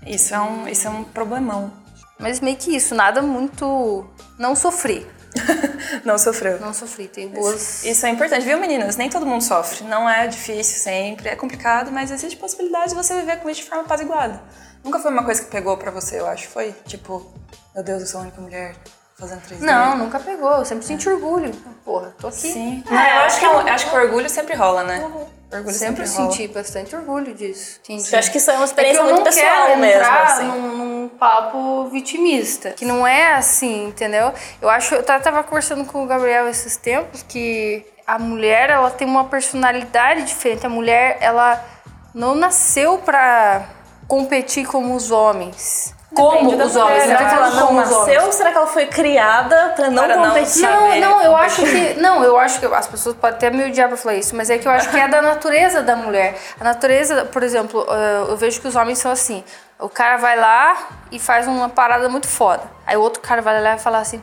Isso 0.06 0.34
é 0.34 0.40
um, 0.40 0.68
isso 0.68 0.86
é 0.86 0.90
um 0.90 1.04
problemão. 1.04 1.72
Mas 2.18 2.40
meio 2.40 2.56
que 2.56 2.74
isso, 2.74 2.94
nada 2.94 3.20
muito... 3.22 4.06
Não 4.38 4.54
sofri, 4.54 5.06
Não 6.04 6.18
sofreu. 6.18 6.58
não 6.60 6.72
sofri, 6.72 7.08
tem 7.08 7.28
boas... 7.28 7.84
Isso 7.84 8.06
é 8.06 8.10
importante, 8.10 8.44
viu, 8.44 8.58
meninas? 8.58 8.96
Nem 8.96 9.10
todo 9.10 9.26
mundo 9.26 9.42
sofre. 9.42 9.84
Não 9.84 10.08
é 10.08 10.26
difícil 10.26 10.78
sempre, 10.78 11.28
é 11.28 11.36
complicado, 11.36 11.90
mas 11.92 12.10
existe 12.10 12.36
possibilidade 12.38 12.90
de 12.90 12.94
você 12.94 13.14
viver 13.14 13.38
com 13.40 13.50
isso 13.50 13.62
de 13.62 13.68
forma 13.68 13.84
apaziguada. 13.84 14.40
Nunca 14.82 14.98
foi 14.98 15.10
uma 15.10 15.24
coisa 15.24 15.42
que 15.42 15.50
pegou 15.50 15.76
pra 15.76 15.90
você, 15.90 16.20
eu 16.20 16.26
acho. 16.26 16.48
Foi 16.48 16.72
tipo, 16.86 17.26
meu 17.74 17.84
Deus, 17.84 18.00
eu 18.02 18.06
sou 18.06 18.20
a 18.20 18.22
única 18.22 18.40
mulher 18.40 18.76
fazendo 19.18 19.40
3D. 19.42 19.60
Não, 19.60 19.98
nunca 19.98 20.20
pegou. 20.20 20.52
Eu 20.52 20.64
sempre 20.64 20.84
senti 20.86 21.08
orgulho. 21.08 21.50
Porra, 21.84 22.14
tô 22.18 22.28
aqui. 22.28 22.52
Sim. 22.52 22.84
Não, 22.88 22.96
eu 22.96 23.20
acho 23.22 23.40
que, 23.40 23.44
é 23.44 23.48
eu 23.48 23.58
acho 23.58 23.90
que 23.90 23.96
o 23.96 23.98
orgulho 24.00 24.30
sempre 24.30 24.54
rola, 24.54 24.84
né? 24.84 25.04
Orgulho 25.52 25.74
Sempre 25.74 26.06
sempre, 26.08 26.30
senti 26.32 26.48
bastante 26.48 26.96
orgulho 26.96 27.32
disso. 27.32 27.78
Entendi. 27.84 28.12
Eu 28.12 28.18
acho 28.18 28.32
que 28.32 28.38
isso 28.38 28.50
é 28.50 28.54
uma 28.54 28.64
É 28.64 28.64
que 28.64 28.70
experiência 28.70 28.98
eu 29.00 29.04
muito 29.04 29.16
não 29.18 29.24
pessoal 29.24 29.66
quero 29.66 29.80
mesmo, 29.80 29.94
entrar 30.02 30.22
assim. 30.24 30.44
num, 30.46 30.76
num 30.76 31.08
papo 31.08 31.88
vitimista. 31.88 32.70
Que 32.70 32.84
não 32.84 33.06
é 33.06 33.34
assim, 33.34 33.86
entendeu? 33.86 34.32
Eu 34.60 34.68
acho... 34.68 34.94
Eu 34.96 35.02
ta- 35.04 35.20
tava 35.20 35.44
conversando 35.44 35.84
com 35.84 36.02
o 36.02 36.06
Gabriel 36.06 36.48
esses 36.48 36.76
tempos 36.76 37.22
que 37.28 37.86
a 38.06 38.18
mulher, 38.18 38.70
ela 38.70 38.90
tem 38.90 39.06
uma 39.06 39.24
personalidade 39.24 40.24
diferente. 40.24 40.66
A 40.66 40.68
mulher, 40.68 41.16
ela 41.20 41.64
não 42.12 42.34
nasceu 42.34 42.98
pra 42.98 43.68
competir 44.08 44.66
como 44.66 44.94
os 44.94 45.10
homens. 45.10 45.94
Como 46.16 46.50
os 46.50 46.72
mulher, 46.74 46.84
homens. 46.84 47.02
Será 47.04 47.18
que 47.28 47.34
ela 47.34 47.50
não 47.50 47.66
como 47.66 47.80
os 47.80 47.90
homens. 47.92 48.06
nasceu 48.06 48.26
ou 48.26 48.32
será 48.32 48.50
que 48.52 48.58
ela 48.58 48.66
foi 48.66 48.86
criada 48.86 49.72
pra 49.76 49.90
não 49.90 50.02
Para 50.04 50.16
não 50.16 50.28
competir? 50.28 50.62
Não, 50.62 51.00
não, 51.00 51.22
eu 51.22 51.36
acho 51.36 51.62
que. 51.62 51.94
Não, 52.00 52.24
eu 52.24 52.38
acho 52.38 52.58
que 52.60 52.66
as 52.66 52.86
pessoas 52.86 53.14
podem 53.16 53.36
até 53.36 53.50
me 53.50 53.64
odiar 53.64 53.88
pra 53.88 53.96
falar 53.96 54.14
isso, 54.14 54.34
mas 54.34 54.50
é 54.50 54.58
que 54.58 54.66
eu 54.66 54.72
acho 54.72 54.88
que 54.90 54.96
é 54.98 55.06
da 55.08 55.20
natureza 55.22 55.82
da 55.82 55.94
mulher. 55.96 56.36
A 56.60 56.64
natureza, 56.64 57.24
por 57.26 57.42
exemplo, 57.42 57.86
eh, 57.88 58.24
eu 58.30 58.36
vejo 58.36 58.60
que 58.60 58.68
os 58.68 58.74
homens 58.76 58.98
são 58.98 59.10
assim. 59.10 59.44
O 59.78 59.88
cara 59.90 60.16
vai 60.16 60.36
lá 60.38 60.76
e 61.12 61.18
faz 61.18 61.46
uma 61.46 61.68
parada 61.68 62.08
muito 62.08 62.26
foda. 62.26 62.62
Aí 62.86 62.96
o 62.96 63.00
outro 63.00 63.20
cara 63.20 63.42
vai 63.42 63.60
lá 63.60 63.74
e 63.74 63.78
fala 63.78 63.98
assim: 63.98 64.20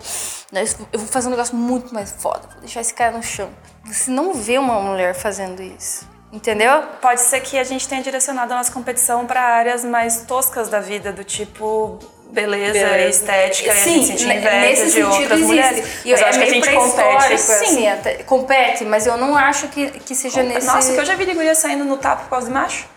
"Não, 0.51 0.61
isso- 0.61 0.77
eu 0.91 0.97
vou 0.99 1.07
fazer 1.07 1.27
um 1.27 1.31
negócio 1.31 1.55
muito 1.55 1.93
mais 1.93 2.11
foda, 2.11 2.41
vou 2.51 2.59
deixar 2.61 2.81
esse 2.81 2.93
cara 2.93 3.11
no 3.11 3.21
chão. 3.21 3.49
Você 3.85 4.09
não 4.09 4.33
vê 4.33 4.57
uma 4.57 4.79
mulher 4.79 5.13
fazendo 5.13 5.61
isso. 5.61 6.07
Entendeu? 6.33 6.81
Pode 6.99 7.21
ser 7.21 7.39
que 7.41 7.59
a 7.59 7.63
gente 7.63 7.87
tenha 7.87 8.01
direcionado 8.01 8.51
a 8.53 8.57
nossa 8.57 8.71
competição 8.71 9.25
para 9.27 9.39
áreas 9.39 9.85
mais 9.85 10.21
toscas 10.21 10.67
da 10.67 10.79
vida, 10.79 11.11
do 11.11 11.23
tipo 11.23 11.99
beleza, 12.31 12.73
Beleza. 12.73 13.07
estética, 13.09 13.67
e 13.67 13.69
a 13.69 13.75
gente 13.75 14.17
Sim, 14.17 14.25
nesse 14.25 14.85
de 14.85 14.91
sentido 14.93 15.07
outras 15.11 15.31
existe. 15.33 15.45
mulheres. 15.45 15.85
E 16.03 16.09
Mas 16.11 16.19
eu 16.21 16.25
é 16.25 16.29
acho 16.29 16.39
que 16.39 16.45
a 16.45 16.49
gente 16.49 16.71
compete. 16.73 16.95
pré-histórico, 16.95 17.51
assim, 17.51 17.87
até- 17.87 18.13
compete, 18.23 18.83
mas 18.85 19.05
eu 19.05 19.15
não 19.17 19.37
acho 19.37 19.67
que, 19.67 19.91
que 19.99 20.15
seja 20.15 20.41
nesse. 20.41 20.65
Nossa, 20.65 20.91
que 20.93 20.99
eu 20.99 21.05
já 21.05 21.13
vi 21.15 21.27
de 21.27 21.33
guria 21.35 21.53
saindo 21.53 21.85
no 21.85 21.97
tapa 21.97 22.23
por 22.23 22.29
causa 22.31 22.47
de 22.47 22.53
macho. 22.53 22.87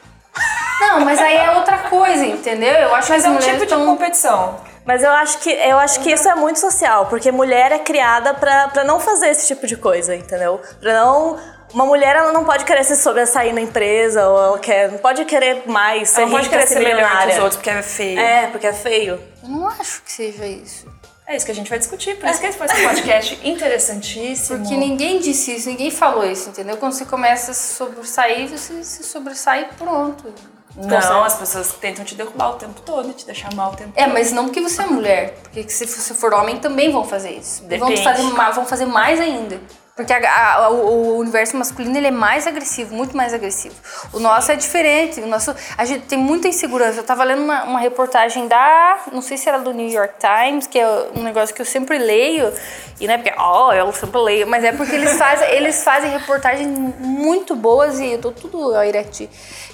Não, 0.81 1.01
mas 1.05 1.19
aí 1.19 1.37
é 1.37 1.51
outra 1.51 1.77
coisa, 1.91 2.25
entendeu? 2.25 2.73
Eu 2.73 2.95
acho 2.95 3.11
Mas 3.13 3.23
que 3.23 3.29
é 3.29 3.31
um 3.31 3.39
tipo 3.39 3.59
de 3.59 3.67
tão- 3.67 3.85
competição. 3.85 4.59
Mas 4.87 5.03
eu 5.03 5.11
acho 5.11 5.39
que 5.39 5.51
eu 5.51 5.79
acho 5.79 6.01
que 6.01 6.11
isso 6.13 6.29
é 6.29 6.35
muito 6.35 6.59
social, 6.59 7.07
porque 7.07 7.31
mulher 7.33 7.73
é 7.73 7.79
criada 7.79 8.33
pra 8.33 8.85
não 8.85 8.99
fazer 9.01 9.29
esse 9.31 9.47
tipo 9.47 9.67
de 9.67 9.77
coisa, 9.77 10.15
entendeu? 10.15 10.61
Pra 10.81 10.93
não 10.95 11.37
uma 11.73 11.87
mulher 11.87 12.17
ela 12.17 12.33
não 12.33 12.45
pode 12.45 12.65
querer 12.65 12.85
se 12.85 12.97
sobressair 12.97 13.55
na 13.55 13.61
empresa 13.61 14.29
ou 14.29 14.39
ela 14.39 14.59
quer, 14.59 14.91
não 14.91 14.99
pode 14.99 15.25
querer 15.25 15.63
mais, 15.67 16.11
ser 16.11 16.23
Ela 16.23 16.31
não 16.31 16.37
pode 16.37 16.45
rica, 16.49 16.59
querer 16.59 16.69
ser 16.69 16.81
melhor 16.81 17.23
que 17.23 17.33
os 17.33 17.39
outros 17.39 17.57
porque 17.57 17.71
é 17.71 17.83
feio. 17.83 18.21
É, 18.21 18.47
porque 18.49 18.67
é 18.67 18.73
feio. 18.73 19.21
Eu 19.43 19.49
não 19.49 19.69
acho 19.69 20.03
que 20.03 20.13
seja 20.13 20.47
isso. 20.47 20.87
É 21.27 21.35
isso 21.35 21.45
que 21.45 21.51
a 21.51 21.55
gente 21.55 21.69
vai 21.69 21.79
discutir. 21.79 22.17
Por 22.17 22.29
isso 22.29 22.41
que 22.41 22.47
esse 22.47 22.57
foi 22.57 22.67
esse 22.67 22.83
podcast 22.83 23.41
interessantíssimo. 23.49 24.61
Porque 24.61 24.77
ninguém 24.77 25.19
disse 25.19 25.57
isso, 25.57 25.69
ninguém 25.69 25.91
falou 25.91 26.25
isso, 26.25 26.51
entendeu? 26.51 26.77
Quando 26.77 26.93
você 26.93 27.05
começa 27.05 27.51
a 27.51 27.55
se 27.55 27.75
sobressair, 27.75 28.49
você 28.49 28.85
se 28.85 29.03
sobressai 29.03 29.63
e 29.63 29.75
pronto. 29.75 30.33
Não, 30.77 31.25
as 31.25 31.35
pessoas 31.35 31.73
tentam 31.73 32.05
te 32.05 32.15
derrubar 32.15 32.51
o 32.51 32.55
tempo 32.55 32.81
todo, 32.83 33.13
te 33.15 33.25
deixar 33.25 33.53
mal 33.55 33.73
o 33.73 33.77
tempo 33.77 33.93
É, 33.97 34.07
mas 34.07 34.31
não 34.31 34.45
porque 34.45 34.61
você 34.61 34.83
é 34.83 34.87
mulher. 34.87 35.35
Porque 35.43 35.69
se 35.69 35.87
você 35.87 36.15
for 36.15 36.35
homem, 36.35 36.59
também 36.59 36.93
vão 36.93 37.03
fazer 37.03 37.31
isso. 37.31 37.65
Vão 37.79 37.97
fazer, 37.97 38.23
vão 38.55 38.67
fazer 38.67 38.87
mais 38.87 39.19
ainda. 39.19 39.59
Porque 39.97 40.13
a- 40.13 40.55
a- 40.57 40.71
o, 40.71 41.15
o 41.15 41.19
universo 41.19 41.57
masculino 41.57 41.97
ele 41.97 42.09
é 42.09 42.11
mais 42.11 42.47
agressivo, 42.47 42.95
muito 42.95 43.17
mais 43.17 43.33
agressivo. 43.33 43.75
O 44.13 44.19
nosso 44.21 44.53
é 44.53 44.55
diferente. 44.57 45.21
O 45.23 45.27
nosso, 45.27 45.55
a 45.79 45.85
gente 45.87 46.05
tem 46.05 46.19
muita 46.19 46.47
insegurança. 46.49 46.99
Eu 47.01 47.03
tava 47.05 47.25
lendo 47.25 47.43
uma, 47.43 47.65
uma 47.65 47.81
reportagem 47.81 48.47
da. 48.47 48.99
Não 49.11 49.23
sei 49.23 49.39
se 49.39 49.49
era 49.49 49.59
do 49.59 49.73
New 49.73 49.89
York 49.89 50.15
Times, 50.21 50.67
que 50.67 50.79
é 50.79 50.87
um 51.17 51.23
negócio 51.23 51.55
que 51.55 51.63
eu 51.63 51.67
sempre 51.67 51.97
leio. 51.99 52.53
E 53.01 53.07
não 53.07 53.15
é 53.15 53.17
porque, 53.19 53.33
ó, 53.39 53.73
eu 53.73 53.91
sempre 53.93 54.21
leio, 54.21 54.47
mas 54.47 54.63
é 54.65 54.73
porque 54.73 54.95
eles 54.95 55.17
fazem, 55.17 55.49
eles 55.57 55.83
fazem 55.83 56.11
reportagens 56.11 56.69
muito 56.99 57.57
boas 57.57 57.99
e 57.99 58.13
eu 58.13 58.21
tô 58.21 58.33
tudo, 58.33 58.73
ó. 58.75 58.83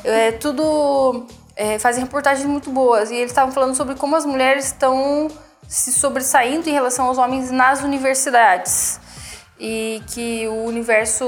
É 0.05 0.31
tudo. 0.33 1.27
é, 1.57 1.81
fazem 1.81 2.05
reportagens 2.05 2.47
muito 2.47 2.71
boas. 2.71 3.11
E 3.11 3.17
eles 3.17 3.33
estavam 3.33 3.53
falando 3.53 3.75
sobre 3.75 3.97
como 3.97 4.15
as 4.15 4.25
mulheres 4.25 4.67
estão 4.67 5.27
se 5.67 5.93
sobressaindo 5.93 6.69
em 6.69 6.73
relação 6.73 7.07
aos 7.07 7.19
homens 7.19 7.51
nas 7.51 7.83
universidades 7.83 9.01
e 9.65 10.03
que 10.09 10.49
o 10.49 10.65
universo, 10.65 11.25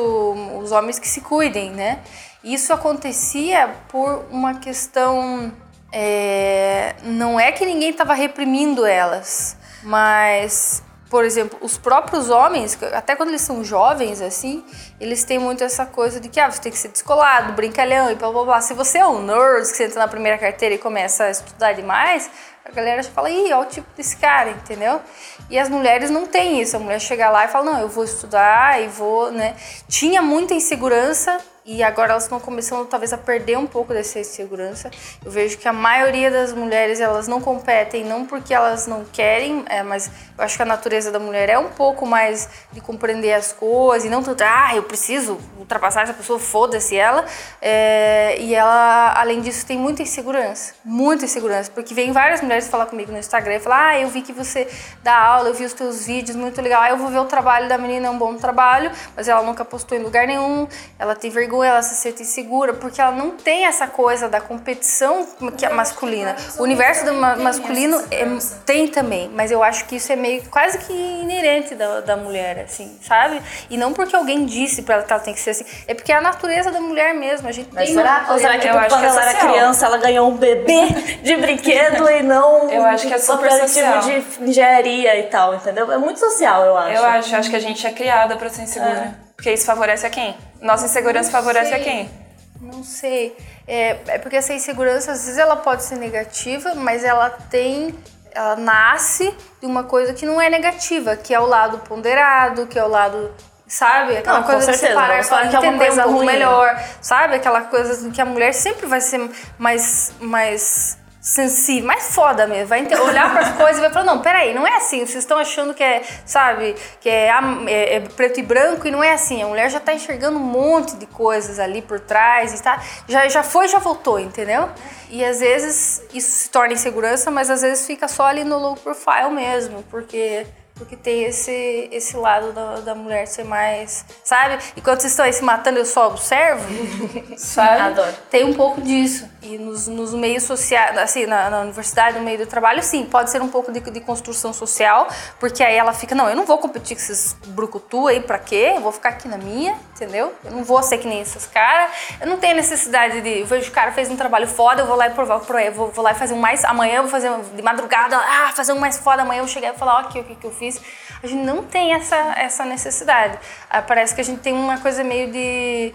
os 0.60 0.72
homens 0.72 0.98
que 0.98 1.06
se 1.06 1.20
cuidem, 1.20 1.70
né? 1.70 2.00
Isso 2.42 2.72
acontecia 2.72 3.72
por 3.88 4.26
uma 4.28 4.54
questão, 4.54 5.52
é, 5.92 6.96
não 7.04 7.38
é 7.38 7.52
que 7.52 7.64
ninguém 7.64 7.90
estava 7.90 8.12
reprimindo 8.12 8.84
elas, 8.84 9.56
mas 9.84 10.82
por 11.08 11.24
exemplo, 11.24 11.56
os 11.62 11.78
próprios 11.78 12.28
homens, 12.28 12.76
até 12.92 13.14
quando 13.14 13.28
eles 13.28 13.42
são 13.42 13.62
jovens, 13.62 14.20
assim, 14.20 14.64
eles 14.98 15.22
têm 15.22 15.38
muito 15.38 15.62
essa 15.62 15.86
coisa 15.86 16.18
de 16.18 16.28
que 16.28 16.40
ah, 16.40 16.50
você 16.50 16.60
tem 16.60 16.72
que 16.72 16.78
ser 16.78 16.88
descolado, 16.88 17.52
brincalhão 17.52 18.10
e 18.10 18.16
blá 18.16 18.32
blá 18.32 18.44
blá. 18.44 18.60
Se 18.60 18.74
você 18.74 18.98
é 18.98 19.06
um 19.06 19.22
nerd, 19.22 19.60
que 19.70 19.76
você 19.76 19.84
entra 19.84 20.00
na 20.00 20.08
primeira 20.08 20.36
carteira 20.36 20.74
e 20.74 20.78
começa 20.78 21.22
a 21.22 21.30
estudar 21.30 21.72
demais, 21.72 22.28
galera 22.74 23.02
já 23.02 23.10
fala, 23.10 23.30
ih, 23.30 23.52
olha 23.52 23.58
o 23.58 23.64
tipo 23.66 23.86
desse 23.96 24.16
cara, 24.16 24.50
entendeu? 24.50 25.00
E 25.48 25.58
as 25.58 25.68
mulheres 25.68 26.10
não 26.10 26.26
têm 26.26 26.60
isso. 26.60 26.76
A 26.76 26.80
mulher 26.80 27.00
chega 27.00 27.30
lá 27.30 27.44
e 27.44 27.48
fala, 27.48 27.72
não, 27.72 27.80
eu 27.80 27.88
vou 27.88 28.04
estudar 28.04 28.82
e 28.82 28.88
vou, 28.88 29.30
né? 29.30 29.54
Tinha 29.88 30.20
muita 30.20 30.54
insegurança 30.54 31.38
e 31.66 31.82
agora 31.82 32.12
elas 32.12 32.24
estão 32.24 32.38
começando 32.38 32.86
talvez 32.86 33.12
a 33.12 33.18
perder 33.18 33.56
um 33.56 33.66
pouco 33.66 33.94
dessa 33.94 34.18
insegurança. 34.18 34.90
Eu 35.24 35.30
vejo 35.30 35.56
que 35.56 35.66
a 35.66 35.72
maioria 35.72 36.30
das 36.30 36.52
mulheres 36.52 37.00
elas 37.00 37.26
não 37.26 37.40
competem 37.40 38.04
não 38.04 38.26
porque 38.26 38.52
elas 38.52 38.86
não 38.86 39.04
querem, 39.04 39.64
é, 39.68 39.82
mas 39.82 40.10
eu 40.36 40.44
acho 40.44 40.56
que 40.56 40.62
a 40.62 40.66
natureza 40.66 41.10
da 41.10 41.18
mulher 41.18 41.48
é 41.48 41.58
um 41.58 41.70
pouco 41.70 42.04
mais 42.04 42.48
de 42.70 42.80
compreender 42.82 43.32
as 43.32 43.52
coisas 43.52 44.06
e 44.06 44.10
não 44.10 44.22
tanto, 44.22 44.42
ah, 44.42 44.72
eu 44.74 44.82
preciso 44.82 45.38
ultrapassar 45.58 46.02
essa 46.02 46.12
pessoa, 46.12 46.38
foda-se 46.38 46.96
ela. 46.96 47.24
É, 47.62 48.36
e 48.38 48.54
ela, 48.54 49.18
além 49.18 49.40
disso, 49.40 49.64
tem 49.64 49.78
muita 49.78 50.02
insegurança, 50.02 50.74
muita 50.84 51.24
insegurança, 51.24 51.70
porque 51.70 51.94
vem 51.94 52.12
várias 52.12 52.42
mulheres 52.42 52.68
falar 52.68 52.86
comigo 52.86 53.10
no 53.10 53.18
Instagram 53.18 53.54
e 53.54 53.60
falar, 53.60 53.88
ah, 53.88 54.00
eu 54.00 54.08
vi 54.08 54.20
que 54.20 54.32
você 54.32 54.68
dá 55.02 55.16
aula, 55.16 55.48
eu 55.48 55.54
vi 55.54 55.64
os 55.64 55.72
teus 55.72 56.04
vídeos, 56.04 56.36
muito 56.36 56.60
legal, 56.60 56.82
ah, 56.82 56.90
eu 56.90 56.98
vou 56.98 57.08
ver 57.08 57.20
o 57.20 57.24
trabalho 57.24 57.68
da 57.68 57.78
menina, 57.78 58.08
é 58.08 58.10
um 58.10 58.18
bom 58.18 58.34
trabalho, 58.36 58.90
mas 59.16 59.28
ela 59.28 59.42
nunca 59.42 59.64
postou 59.64 59.96
em 59.96 60.02
lugar 60.02 60.26
nenhum, 60.26 60.68
ela 60.98 61.14
tem 61.14 61.30
vergonha 61.30 61.53
ela 61.62 61.82
se 61.82 61.94
sente 61.94 62.22
insegura, 62.22 62.74
porque 62.74 63.00
ela 63.00 63.12
não 63.12 63.32
tem 63.32 63.66
essa 63.66 63.86
coisa 63.86 64.28
da 64.28 64.40
competição 64.40 65.26
que 65.56 65.64
é 65.64 65.68
masculina. 65.68 66.34
O 66.58 66.62
universo 66.62 67.04
do 67.04 67.14
ma 67.14 67.36
masculino 67.36 68.02
é, 68.10 68.24
tem 68.64 68.88
também, 68.88 69.28
mas 69.28 69.50
eu 69.50 69.62
acho 69.62 69.84
que 69.84 69.96
isso 69.96 70.12
é 70.12 70.16
meio 70.16 70.42
quase 70.50 70.78
que 70.78 70.92
inerente 70.92 71.74
da, 71.74 72.00
da 72.00 72.16
mulher, 72.16 72.60
assim, 72.60 72.96
sabe? 73.02 73.40
E 73.68 73.76
não 73.76 73.92
porque 73.92 74.16
alguém 74.16 74.44
disse 74.44 74.82
pra 74.82 74.96
ela 74.96 75.04
que 75.04 75.12
ela 75.12 75.22
tem 75.22 75.34
que 75.34 75.40
ser 75.40 75.50
assim, 75.50 75.64
é 75.86 75.94
porque 75.94 76.12
é 76.12 76.16
a 76.16 76.20
natureza 76.20 76.70
da 76.70 76.80
mulher 76.80 77.14
mesmo. 77.14 77.48
A 77.48 77.52
gente 77.52 77.68
mas 77.72 77.86
tem 77.86 77.94
será, 77.94 78.26
ou 78.30 78.38
será 78.38 78.58
que 78.58 78.68
quando 78.68 78.88
que 78.88 78.94
é 78.94 79.08
ela 79.08 79.22
era 79.22 79.38
criança 79.38 79.86
ela 79.86 79.98
ganhou 79.98 80.30
um 80.30 80.36
bebê 80.36 80.88
de 81.22 81.36
brinquedo 81.36 82.08
e 82.08 82.22
não 82.22 82.70
eu 82.72 82.84
acho 82.84 83.06
que 83.06 83.14
é 83.14 83.18
super 83.18 83.50
social. 83.50 84.00
de 84.00 84.24
engenharia 84.42 85.18
e 85.18 85.24
tal, 85.24 85.54
entendeu? 85.54 85.90
É 85.92 85.98
muito 85.98 86.18
social, 86.18 86.64
eu 86.64 86.76
acho. 86.76 86.96
Eu 86.96 87.04
acho, 87.04 87.36
acho 87.36 87.50
que 87.50 87.56
a 87.56 87.60
gente 87.60 87.86
é 87.86 87.90
criada 87.90 88.36
para 88.36 88.48
ser 88.48 88.62
insegura. 88.62 89.14
É. 89.20 89.24
Porque 89.36 89.52
isso 89.52 89.66
favorece 89.66 90.06
a 90.06 90.10
quem? 90.10 90.34
Nossa 90.64 90.86
insegurança 90.86 91.30
favorece 91.30 91.70
sei. 91.70 91.80
a 91.80 91.84
quem? 91.84 92.10
Não 92.58 92.82
sei. 92.82 93.36
É, 93.68 93.98
é 94.06 94.18
porque 94.18 94.36
essa 94.36 94.54
insegurança, 94.54 95.12
às 95.12 95.26
vezes, 95.26 95.38
ela 95.38 95.56
pode 95.56 95.84
ser 95.84 95.96
negativa, 95.96 96.74
mas 96.74 97.04
ela 97.04 97.28
tem. 97.28 97.94
Ela 98.32 98.56
nasce 98.56 99.32
de 99.60 99.66
uma 99.66 99.84
coisa 99.84 100.14
que 100.14 100.24
não 100.24 100.40
é 100.40 100.48
negativa, 100.48 101.16
que 101.16 101.32
é 101.34 101.38
o 101.38 101.46
lado 101.46 101.78
ponderado, 101.80 102.66
que 102.66 102.78
é 102.78 102.84
o 102.84 102.88
lado 102.88 103.30
sabe? 103.66 104.16
Aquela 104.16 104.40
não, 104.40 104.46
coisa 104.46 104.72
de 104.72 104.78
você 104.78 104.88
parar 104.88 105.26
para 105.26 105.48
que 105.48 105.56
é 105.56 105.72
coisa 105.72 106.00
um 106.00 106.04
pouco 106.04 106.18
ruim. 106.18 106.26
melhor, 106.26 106.82
sabe? 107.00 107.36
Aquela 107.36 107.62
coisa 107.62 108.10
que 108.10 108.20
a 108.20 108.24
mulher 108.24 108.52
sempre 108.52 108.86
vai 108.86 109.00
ser 109.00 109.30
mais 109.58 110.12
mais 110.18 110.98
sensível, 111.24 111.86
mais 111.86 112.14
foda 112.14 112.46
mesmo, 112.46 112.66
vai 112.66 112.86
olhar 113.00 113.32
para 113.32 113.40
as 113.40 113.52
coisas 113.56 113.78
e 113.78 113.80
vai 113.80 113.90
falar, 113.90 114.04
não, 114.04 114.20
peraí, 114.20 114.52
não 114.52 114.66
é 114.66 114.76
assim, 114.76 114.98
vocês 114.98 115.24
estão 115.24 115.38
achando 115.38 115.72
que 115.72 115.82
é, 115.82 116.02
sabe, 116.26 116.76
que 117.00 117.08
é, 117.08 117.30
é, 117.66 117.94
é, 117.94 118.00
preto 118.00 118.40
e 118.40 118.42
branco 118.42 118.86
e 118.86 118.90
não 118.90 119.02
é 119.02 119.14
assim, 119.14 119.42
a 119.42 119.46
mulher 119.46 119.70
já 119.70 119.78
está 119.78 119.94
enxergando 119.94 120.36
um 120.36 120.42
monte 120.42 120.96
de 120.96 121.06
coisas 121.06 121.58
ali 121.58 121.80
por 121.80 121.98
trás 121.98 122.52
e 122.52 122.62
tá, 122.62 122.78
já, 123.08 123.26
já 123.26 123.42
foi, 123.42 123.68
já 123.68 123.78
voltou, 123.78 124.20
entendeu? 124.20 124.68
E 125.08 125.24
às 125.24 125.40
vezes 125.40 126.02
isso 126.12 126.30
se 126.30 126.50
torna 126.50 126.74
insegurança, 126.74 127.30
mas 127.30 127.48
às 127.48 127.62
vezes 127.62 127.86
fica 127.86 128.06
só 128.06 128.26
ali 128.26 128.44
no 128.44 128.58
low 128.58 128.76
profile 128.76 129.30
mesmo, 129.30 129.82
porque 129.84 130.46
porque 130.74 130.96
tem 130.96 131.24
esse, 131.24 131.88
esse 131.92 132.16
lado 132.16 132.52
da, 132.52 132.80
da 132.80 132.94
mulher 132.94 133.26
ser 133.26 133.44
mais. 133.44 134.04
Sabe? 134.24 134.58
E 134.76 134.80
quando 134.80 135.00
vocês 135.00 135.12
estão 135.12 135.24
aí 135.24 135.32
se 135.32 135.44
matando, 135.44 135.78
eu 135.78 135.86
só 135.86 136.08
observo. 136.08 136.66
sabe? 137.38 137.80
Adoro. 137.80 138.12
Tem 138.28 138.44
um 138.44 138.54
pouco 138.54 138.80
disso. 138.80 139.28
E 139.44 139.58
nos, 139.58 139.86
nos 139.86 140.14
meios 140.14 140.44
sociais, 140.44 140.96
assim, 140.96 141.26
na, 141.26 141.50
na, 141.50 141.60
universidade, 141.60 142.18
no 142.18 142.24
meio 142.24 142.38
do 142.38 142.46
trabalho, 142.46 142.82
sim, 142.82 143.04
pode 143.04 143.30
ser 143.30 143.42
um 143.42 143.48
pouco 143.48 143.70
de, 143.70 143.78
de 143.78 144.00
construção 144.00 144.54
social, 144.54 145.06
porque 145.38 145.62
aí 145.62 145.76
ela 145.76 145.92
fica, 145.92 146.14
não, 146.14 146.30
eu 146.30 146.34
não 146.34 146.46
vou 146.46 146.56
competir 146.56 146.96
com 146.96 147.02
esses 147.02 147.36
brucutu 147.48 148.08
aí, 148.08 148.20
pra 148.20 148.38
quê? 148.38 148.72
Eu 148.76 148.80
vou 148.80 148.90
ficar 148.90 149.10
aqui 149.10 149.28
na 149.28 149.36
minha, 149.36 149.78
entendeu? 149.94 150.32
Eu 150.42 150.50
não 150.50 150.64
vou 150.64 150.82
ser 150.82 150.96
que 150.96 151.06
nem 151.06 151.20
esses 151.20 151.46
caras. 151.46 151.90
Eu 152.18 152.26
não 152.26 152.38
tenho 152.38 152.56
necessidade 152.56 153.20
de. 153.20 153.40
Eu 153.40 153.46
vejo 153.46 153.68
o 153.68 153.72
cara 153.72 153.92
fez 153.92 154.10
um 154.10 154.16
trabalho 154.16 154.46
foda, 154.46 154.80
eu 154.80 154.86
vou 154.86 154.96
lá 154.96 155.08
e 155.08 155.10
provar, 155.10 155.38
vou, 155.74 155.90
vou 155.90 156.02
lá 156.02 156.12
e 156.12 156.14
fazer 156.14 156.32
um 156.32 156.38
mais. 156.38 156.64
Amanhã 156.64 156.96
eu 156.96 157.02
vou 157.02 157.10
fazer 157.10 157.30
de 157.54 157.62
madrugada, 157.62 158.16
ah, 158.16 158.52
fazer 158.56 158.72
um 158.72 158.78
mais 158.78 158.98
foda, 158.98 159.22
amanhã 159.22 159.42
eu 159.42 159.48
chegar 159.48 159.74
e 159.74 159.78
falar, 159.78 159.96
ó, 159.96 159.98
aqui 160.00 160.20
o 160.20 160.24
que, 160.24 160.34
que 160.36 160.46
eu 160.46 160.52
fiz. 160.52 160.80
A 161.22 161.26
gente 161.26 161.44
não 161.44 161.62
tem 161.62 161.92
essa, 161.92 162.16
essa 162.36 162.64
necessidade. 162.64 163.38
Ah, 163.68 163.82
parece 163.82 164.14
que 164.14 164.20
a 164.22 164.24
gente 164.24 164.40
tem 164.40 164.54
uma 164.54 164.78
coisa 164.78 165.04
meio 165.04 165.30
de 165.30 165.94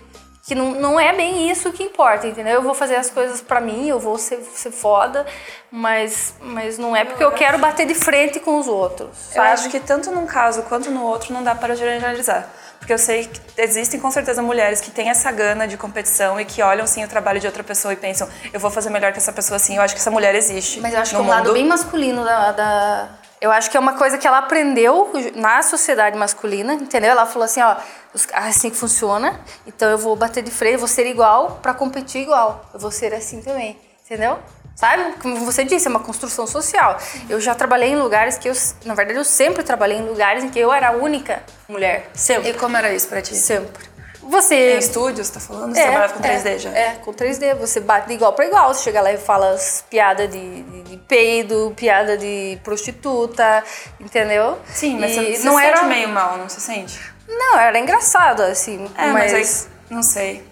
que 0.49 0.55
não, 0.55 0.71
não 0.71 0.99
é 0.99 1.13
bem 1.15 1.47
isso 1.47 1.71
que 1.71 1.83
importa, 1.83 2.25
entendeu? 2.25 2.55
Eu 2.55 2.63
vou 2.63 2.73
fazer 2.73 2.95
as 2.95 3.07
coisas 3.07 3.39
para 3.39 3.61
mim, 3.61 3.87
eu 3.87 3.99
vou 3.99 4.17
ser, 4.17 4.41
ser 4.55 4.71
foda, 4.71 5.23
mas, 5.71 6.33
mas 6.41 6.75
não 6.79 6.95
é 6.95 7.05
porque 7.05 7.23
eu 7.23 7.31
quero 7.31 7.59
bater 7.59 7.85
de 7.85 7.93
frente 7.93 8.39
com 8.39 8.57
os 8.57 8.67
outros. 8.67 9.15
Sabe? 9.15 9.37
Eu 9.37 9.53
acho 9.53 9.69
que 9.69 9.79
tanto 9.79 10.09
num 10.09 10.25
caso 10.25 10.63
quanto 10.63 10.89
no 10.89 11.03
outro 11.03 11.31
não 11.31 11.43
dá 11.43 11.53
para 11.53 11.75
generalizar. 11.75 12.49
Porque 12.79 12.91
eu 12.91 12.97
sei 12.97 13.25
que 13.27 13.61
existem 13.61 13.99
com 13.99 14.09
certeza 14.09 14.41
mulheres 14.41 14.81
que 14.81 14.89
têm 14.89 15.09
essa 15.09 15.31
gana 15.31 15.67
de 15.67 15.77
competição 15.77 16.41
e 16.41 16.45
que 16.45 16.63
olham 16.63 16.87
sim 16.87 17.03
o 17.03 17.07
trabalho 17.07 17.39
de 17.39 17.45
outra 17.45 17.63
pessoa 17.63 17.93
e 17.93 17.95
pensam, 17.95 18.27
eu 18.51 18.59
vou 18.59 18.71
fazer 18.71 18.89
melhor 18.89 19.11
que 19.11 19.19
essa 19.19 19.31
pessoa 19.31 19.57
assim. 19.57 19.75
Eu 19.75 19.83
acho 19.83 19.93
que 19.93 20.01
essa 20.01 20.09
mulher 20.09 20.33
existe. 20.33 20.79
Mas 20.79 20.95
eu 20.95 20.99
acho 20.99 21.11
que 21.11 21.15
é 21.15 21.19
um 21.19 21.27
lado 21.27 21.53
bem 21.53 21.67
masculino 21.67 22.23
da, 22.25 22.51
da 22.53 23.18
eu 23.41 23.51
acho 23.51 23.69
que 23.71 23.77
é 23.77 23.79
uma 23.79 23.93
coisa 23.93 24.17
que 24.17 24.27
ela 24.27 24.39
aprendeu 24.39 25.11
na 25.35 25.61
sociedade 25.61 26.17
masculina, 26.17 26.73
entendeu? 26.73 27.11
Ela 27.11 27.25
falou 27.25 27.45
assim, 27.45 27.61
ó, 27.61 27.75
assim 28.33 28.69
que 28.69 28.75
funciona, 28.75 29.39
então 29.65 29.89
eu 29.89 29.97
vou 29.97 30.15
bater 30.15 30.43
de 30.43 30.51
frente, 30.51 30.77
vou 30.77 30.87
ser 30.87 31.07
igual 31.07 31.59
para 31.61 31.73
competir 31.73 32.21
igual. 32.21 32.65
Eu 32.73 32.79
vou 32.79 32.91
ser 32.91 33.13
assim 33.13 33.41
também, 33.41 33.79
entendeu? 34.05 34.39
Sabe? 34.75 35.13
Como 35.21 35.35
você 35.45 35.63
disse, 35.63 35.87
é 35.87 35.89
uma 35.89 35.99
construção 35.99 36.47
social. 36.47 36.97
Eu 37.29 37.39
já 37.39 37.53
trabalhei 37.53 37.89
em 37.89 37.97
lugares 37.97 38.37
que 38.37 38.47
eu, 38.47 38.53
na 38.85 38.93
verdade, 38.93 39.19
eu 39.19 39.25
sempre 39.25 39.61
trabalhei 39.63 39.97
em 39.97 40.05
lugares 40.05 40.43
em 40.43 40.49
que 40.49 40.59
eu 40.59 40.71
era 40.71 40.89
a 40.89 40.91
única 40.91 41.43
mulher, 41.67 42.09
sempre. 42.13 42.49
E 42.49 42.53
como 42.53 42.77
era 42.77 42.93
isso 42.93 43.07
para 43.07 43.21
ti? 43.21 43.35
Sempre. 43.35 43.89
Você. 44.21 44.73
Em 44.73 44.77
estúdios, 44.77 45.29
tá 45.29 45.39
falando? 45.39 45.73
Você 45.73 45.79
é, 45.79 45.83
trabalhava 45.83 46.13
com 46.13 46.19
3D 46.21 46.45
é, 46.45 46.59
já? 46.59 46.69
É, 46.71 46.95
com 46.95 47.13
3D. 47.13 47.55
Você 47.55 47.79
bate 47.79 48.07
de 48.07 48.13
igual 48.13 48.33
para 48.33 48.45
igual. 48.45 48.73
Você 48.73 48.83
chega 48.83 49.01
lá 49.01 49.11
e 49.11 49.17
fala 49.17 49.51
as 49.51 49.83
piadas 49.89 50.29
de, 50.29 50.63
de, 50.63 50.81
de, 50.83 50.97
peido, 50.97 51.73
piada 51.75 52.17
de 52.17 52.59
prostituta, 52.63 53.63
entendeu? 53.99 54.57
Sim, 54.67 54.99
mas 54.99 55.11
e 55.11 55.37
você, 55.37 55.45
não 55.45 55.57
se 55.57 55.65
era 55.65 55.83
meio 55.83 56.09
mal, 56.09 56.37
não 56.37 56.49
se 56.49 56.59
sente? 56.59 56.99
Não, 57.27 57.59
era 57.59 57.77
engraçado, 57.79 58.41
assim. 58.41 58.89
É, 58.97 59.07
mas, 59.07 59.31
mas 59.31 59.33
aí, 59.33 59.95
não 59.95 60.03
sei. 60.03 60.48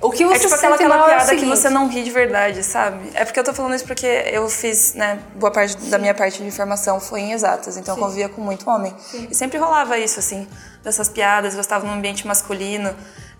O 0.00 0.10
que 0.10 0.24
você 0.24 0.34
é 0.34 0.38
tipo 0.40 0.54
aquela, 0.54 0.74
aquela 0.74 0.96
é 0.96 1.16
piada 1.16 1.32
é 1.32 1.36
que 1.36 1.44
você 1.44 1.70
não 1.70 1.88
ri 1.88 2.02
de 2.02 2.10
verdade, 2.10 2.62
sabe? 2.62 3.10
É 3.14 3.24
porque 3.24 3.38
eu 3.38 3.44
tô 3.44 3.52
falando 3.52 3.74
isso 3.74 3.84
porque 3.84 4.06
eu 4.06 4.48
fiz, 4.48 4.94
né, 4.94 5.20
boa 5.36 5.52
parte 5.52 5.80
Sim. 5.80 5.90
da 5.90 5.98
minha 5.98 6.14
parte 6.14 6.38
de 6.38 6.46
informação 6.46 6.98
foi 7.00 7.20
em 7.20 7.32
exatas, 7.32 7.76
então 7.76 7.94
Sim. 7.94 8.00
eu 8.00 8.06
convivia 8.06 8.28
com 8.28 8.40
muito 8.40 8.68
homem. 8.68 8.94
Sim. 8.98 9.28
E 9.30 9.34
sempre 9.34 9.58
rolava 9.58 9.96
isso, 9.98 10.18
assim, 10.18 10.48
dessas 10.82 11.08
piadas, 11.08 11.54
eu 11.54 11.60
estava 11.60 11.86
num 11.86 11.92
ambiente 11.92 12.26
masculino. 12.26 12.94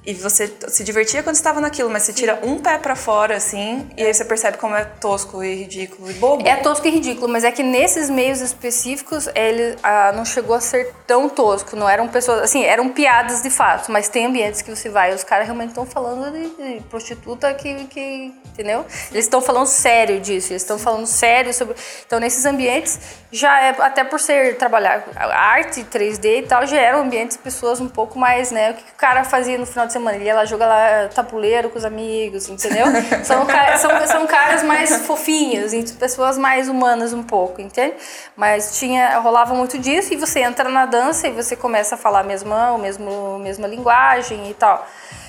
E 0.08 0.14
você 0.14 0.50
se 0.68 0.82
divertia 0.84 1.22
quando 1.22 1.36
estava 1.36 1.60
naquilo, 1.60 1.90
mas 1.90 2.04
você 2.04 2.14
tira 2.14 2.40
um 2.42 2.58
pé 2.58 2.78
para 2.78 2.96
fora, 2.96 3.36
assim, 3.36 3.86
e 3.94 4.02
aí 4.02 4.14
você 4.14 4.24
percebe 4.24 4.56
como 4.56 4.74
é 4.74 4.82
tosco 4.82 5.44
e 5.44 5.54
ridículo 5.54 6.10
e 6.10 6.14
bobo. 6.14 6.48
É 6.48 6.56
tosco 6.56 6.88
e 6.88 6.90
ridículo, 6.90 7.28
mas 7.28 7.44
é 7.44 7.52
que 7.52 7.62
nesses 7.62 8.08
meios 8.08 8.40
específicos 8.40 9.28
ele 9.34 9.76
ah, 9.82 10.10
não 10.16 10.24
chegou 10.24 10.56
a 10.56 10.62
ser 10.62 10.94
tão 11.06 11.28
tosco. 11.28 11.76
Não 11.76 11.86
eram 11.86 12.08
pessoas, 12.08 12.40
assim, 12.40 12.64
eram 12.64 12.88
piadas 12.88 13.42
de 13.42 13.50
fato, 13.50 13.92
mas 13.92 14.08
tem 14.08 14.24
ambientes 14.24 14.62
que 14.62 14.74
você 14.74 14.88
vai 14.88 15.12
e 15.12 15.14
os 15.14 15.22
caras 15.22 15.44
realmente 15.44 15.68
estão 15.68 15.84
falando 15.84 16.32
de, 16.32 16.48
de, 16.56 16.80
prostituta 16.84 17.52
que, 17.52 17.84
que. 17.88 18.32
Entendeu? 18.54 18.86
Eles 19.12 19.26
estão 19.26 19.42
falando 19.42 19.66
sério 19.66 20.18
disso, 20.20 20.52
eles 20.52 20.62
estão 20.62 20.78
falando 20.78 21.06
sério 21.06 21.52
sobre. 21.52 21.76
Então, 22.06 22.18
nesses 22.18 22.46
ambientes, 22.46 22.98
já 23.30 23.60
é, 23.60 23.76
até 23.78 24.02
por 24.04 24.18
ser 24.18 24.56
trabalhar 24.56 25.04
arte 25.14 25.84
3D 25.84 26.44
e 26.44 26.46
tal, 26.46 26.66
já 26.66 26.78
eram 26.78 27.02
ambientes 27.02 27.36
pessoas 27.36 27.78
um 27.78 27.88
pouco 27.88 28.18
mais, 28.18 28.50
né? 28.50 28.70
O 28.70 28.74
que 28.74 28.90
o 28.90 28.96
cara 28.96 29.22
fazia 29.22 29.58
no 29.58 29.66
final 29.66 29.86
de 29.86 29.92
semana? 29.92 29.97
Ele 30.14 30.24
ia 30.24 30.34
lá 30.34 30.44
lá 30.66 31.08
tabuleiro 31.08 31.70
com 31.70 31.78
os 31.78 31.84
amigos, 31.84 32.48
entendeu? 32.48 32.86
são, 33.24 33.46
são, 33.78 34.06
são 34.06 34.26
caras 34.26 34.62
mais 34.62 35.06
fofinhos, 35.06 35.72
pessoas 35.92 36.38
mais 36.38 36.68
humanas 36.68 37.12
um 37.12 37.22
pouco, 37.22 37.60
entende? 37.60 37.94
Mas 38.36 38.78
tinha, 38.78 39.18
rolava 39.18 39.54
muito 39.54 39.78
disso 39.78 40.12
e 40.14 40.16
você 40.16 40.40
entra 40.40 40.68
na 40.68 40.86
dança 40.86 41.28
e 41.28 41.32
você 41.32 41.56
começa 41.56 41.94
a 41.94 41.98
falar 41.98 42.20
a 42.20 42.24
mesma, 42.24 42.72
o 42.72 42.78
mesmo, 42.78 43.36
a 43.36 43.38
mesma 43.38 43.66
linguagem 43.66 44.50
e 44.50 44.54
tal. 44.54 44.86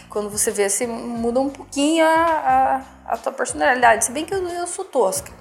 Quando 0.09 0.29
você 0.29 0.49
vê, 0.49 0.65
assim, 0.65 0.87
muda 0.87 1.39
um 1.39 1.49
pouquinho 1.49 2.05
a, 2.05 2.81
a, 3.07 3.13
a 3.13 3.17
tua 3.17 3.31
personalidade. 3.31 4.05
Se 4.05 4.11
bem 4.11 4.25
que 4.25 4.33
eu, 4.33 4.47
eu 4.47 4.65
sou 4.65 4.83
tosca. 4.83 5.31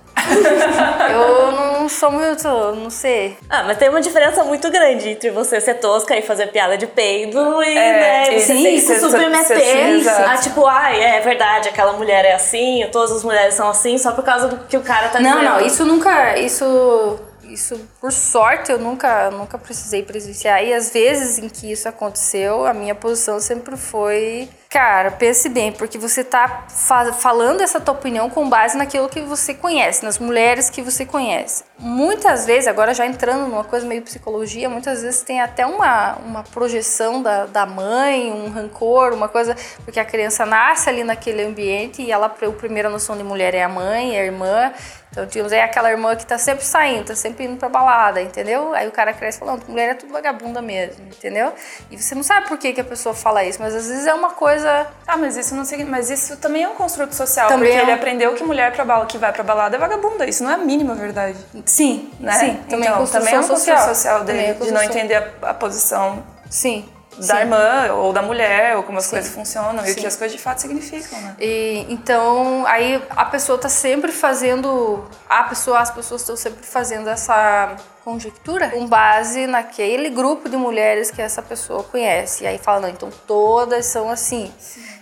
Eu 1.11 1.53
não 1.53 1.89
sou 1.89 2.11
muito, 2.11 2.47
não 2.49 2.91
sei. 2.91 3.37
Ah, 3.49 3.63
mas 3.65 3.79
tem 3.79 3.89
uma 3.89 4.01
diferença 4.01 4.45
muito 4.45 4.71
grande 4.71 5.11
entre 5.11 5.31
você 5.31 5.61
ser 5.61 5.75
tosca 5.75 6.17
e 6.17 6.23
fazer 6.23 6.49
piada 6.49 6.77
de 6.77 6.87
peido 6.87 7.63
e, 7.63 7.77
É, 7.77 7.93
né, 8.01 8.35
e 8.37 8.41
você 8.41 8.55
sim, 8.55 8.63
tem 8.63 8.75
que 8.75 8.81
se 8.83 9.01
submeter 9.01 10.29
a 10.29 10.37
tipo, 10.37 10.67
ai, 10.67 11.03
é 11.03 11.21
verdade, 11.21 11.69
aquela 11.69 11.93
mulher 11.95 12.25
é 12.25 12.35
assim, 12.35 12.87
todas 12.93 13.13
as 13.13 13.25
mulheres 13.25 13.55
são 13.55 13.69
assim, 13.69 13.97
só 13.99 14.13
por 14.13 14.25
causa 14.25 14.49
do 14.49 14.57
que 14.67 14.77
o 14.77 14.83
cara 14.83 15.09
tá 15.09 15.21
Não, 15.21 15.39
dizendo. 15.39 15.51
não, 15.51 15.67
isso 15.67 15.85
nunca, 15.85 16.39
isso, 16.39 17.19
isso 17.45 17.81
por 18.01 18.13
sorte 18.13 18.71
eu 18.71 18.79
nunca, 18.79 19.31
nunca 19.31 19.59
precisei 19.59 20.03
presenciar. 20.03 20.63
E 20.65 20.73
às 20.73 20.91
vezes 20.91 21.39
em 21.39 21.49
que 21.49 21.71
isso 21.73 21.89
aconteceu, 21.89 22.67
a 22.67 22.75
minha 22.75 22.95
posição 22.95 23.41
sempre 23.41 23.77
foi, 23.77 24.49
cara, 24.69 25.11
pense 25.11 25.49
bem, 25.49 25.73
porque 25.73 25.97
você 25.97 26.23
tá 26.23 26.67
fa- 26.69 27.13
falando 27.13 27.63
essa 27.63 27.81
tua 27.81 27.95
opinião 27.95 28.29
com 28.29 28.49
base 28.49 28.77
naquilo 28.77 29.09
que 29.09 29.21
você 29.23 29.55
conhece, 29.55 30.05
nas 30.05 30.19
mulheres 30.19 30.69
que 30.69 30.83
você 30.83 31.07
conhece. 31.07 31.65
Muitas 31.79 32.45
vezes, 32.45 32.69
agora 32.69 32.93
já 32.93 33.07
entrando 33.07 33.49
numa 33.49 33.65
coisa 33.65 33.87
meio 33.87 34.03
psicologia, 34.03 34.69
muitas 34.69 35.03
vezes 35.03 35.23
tem 35.23 35.41
até 35.41 35.65
uma, 35.65 36.17
uma 36.17 36.43
projeção 36.43 37.23
da, 37.23 37.47
da 37.47 37.65
mãe, 37.65 38.31
um 38.31 38.51
rancor, 38.51 39.15
uma 39.15 39.29
coisa, 39.29 39.57
porque 39.85 39.99
a 39.99 40.05
criança 40.05 40.45
nasce 40.45 40.89
ali 40.89 41.03
naquele 41.03 41.43
ambiente 41.43 42.03
e 42.03 42.13
ela, 42.13 42.27
a 42.27 42.51
primeira 42.51 42.91
noção 42.91 43.17
de 43.17 43.25
mulher 43.25 43.55
é 43.55 43.63
a 43.63 43.69
mãe, 43.69 44.17
é 44.17 44.21
a 44.21 44.25
irmã, 44.25 44.73
então, 45.11 45.27
tínhamos 45.27 45.53
aí 45.53 45.61
aquela 45.61 45.91
irmã 45.91 46.15
que 46.15 46.27
tá 46.27 46.37
sempre 46.39 46.65
saindo, 46.65 47.07
tá 47.07 47.15
sempre 47.15 47.45
indo 47.45 47.57
pra 47.57 47.69
balada, 47.69 48.21
entendeu? 48.21 48.75
Aí 48.75 48.87
o 48.87 48.93
cara 48.93 49.13
cresce 49.13 49.39
falando, 49.39 49.67
mulher 49.67 49.91
é 49.91 49.95
tudo 49.95 50.13
vagabunda 50.13 50.61
mesmo, 50.61 51.07
entendeu? 51.07 51.53
E 51.91 52.01
você 52.01 52.15
não 52.15 52.23
sabe 52.23 52.47
por 52.47 52.59
que, 52.59 52.73
que 52.73 52.81
a 52.81 52.85
pessoa 52.85 53.15
fala 53.15 53.43
isso, 53.43 53.59
mas 53.61 53.75
às 53.75 53.89
vezes 53.89 54.07
é 54.07 54.13
uma 54.15 54.31
coisa. 54.31 54.58
Ah, 54.65 55.17
mas 55.17 55.37
isso 55.37 55.55
não 55.55 55.65
significa. 55.65 55.91
Mas 55.97 56.11
isso 56.11 56.37
também 56.37 56.63
é 56.63 56.69
um 56.69 56.75
construto 56.75 57.15
social. 57.15 57.49
Também 57.49 57.69
porque 57.71 57.81
é 57.81 57.83
ele 57.83 57.93
aprendeu 57.93 58.35
que 58.35 58.43
mulher 58.45 58.73
pra 58.73 58.85
bala, 58.85 59.07
que 59.07 59.19
vai 59.19 59.33
pra 59.33 59.43
balada 59.43 59.77
é 59.77 59.79
vagabunda. 59.79 60.27
Isso 60.27 60.43
não 60.43 60.51
é 60.51 60.55
a 60.55 60.59
mínima 60.59 60.95
verdade. 60.95 61.39
Sim, 61.65 62.11
Né? 62.21 62.33
sim, 62.33 62.55
também 62.69 62.89
então, 62.89 63.03
é 63.03 63.07
também 63.07 63.35
é 63.35 63.41
um 63.41 63.49
construto 63.49 63.59
social. 63.59 63.95
social 63.95 64.19
Também 64.21 64.37
dele, 64.37 64.59
é 64.61 64.65
de 64.65 64.73
não 64.73 64.83
entender 64.83 65.15
a, 65.15 65.51
a 65.51 65.55
posição 65.55 66.23
Sim. 66.51 66.89
Da 67.27 67.35
sim. 67.35 67.41
irmã 67.41 67.93
ou 67.93 68.13
da 68.13 68.23
mulher, 68.23 68.77
ou 68.77 68.83
como 68.83 68.99
as 68.99 69.05
Sim. 69.05 69.11
coisas 69.11 69.33
funcionam 69.33 69.87
e 69.87 69.91
o 69.91 69.95
Sim. 69.95 70.01
que 70.01 70.07
as 70.07 70.17
coisas 70.17 70.37
de 70.37 70.43
fato 70.43 70.61
significam, 70.61 71.21
né? 71.21 71.37
E, 71.39 71.87
então, 71.89 72.65
aí 72.67 73.03
a 73.11 73.25
pessoa 73.25 73.59
tá 73.59 73.69
sempre 73.69 74.13
fazendo. 74.13 75.05
A 75.29 75.45
pessoa, 75.45 75.81
as 75.81 75.91
pessoas 75.91 76.23
estão 76.23 76.37
sempre 76.37 76.65
fazendo 76.65 77.09
essa 77.09 77.77
conjectura 78.05 78.71
com 78.71 78.87
base 78.87 79.47
naquele 79.47 80.09
grupo 80.09 80.49
de 80.49 80.57
mulheres 80.57 81.11
que 81.11 81.21
essa 81.21 81.43
pessoa 81.43 81.83
conhece. 81.85 82.45
E 82.45 82.47
aí 82.47 82.59
fala, 82.59 82.81
não, 82.81 82.89
então 82.89 83.11
todas 83.27 83.87
são 83.87 84.09
assim. 84.09 84.53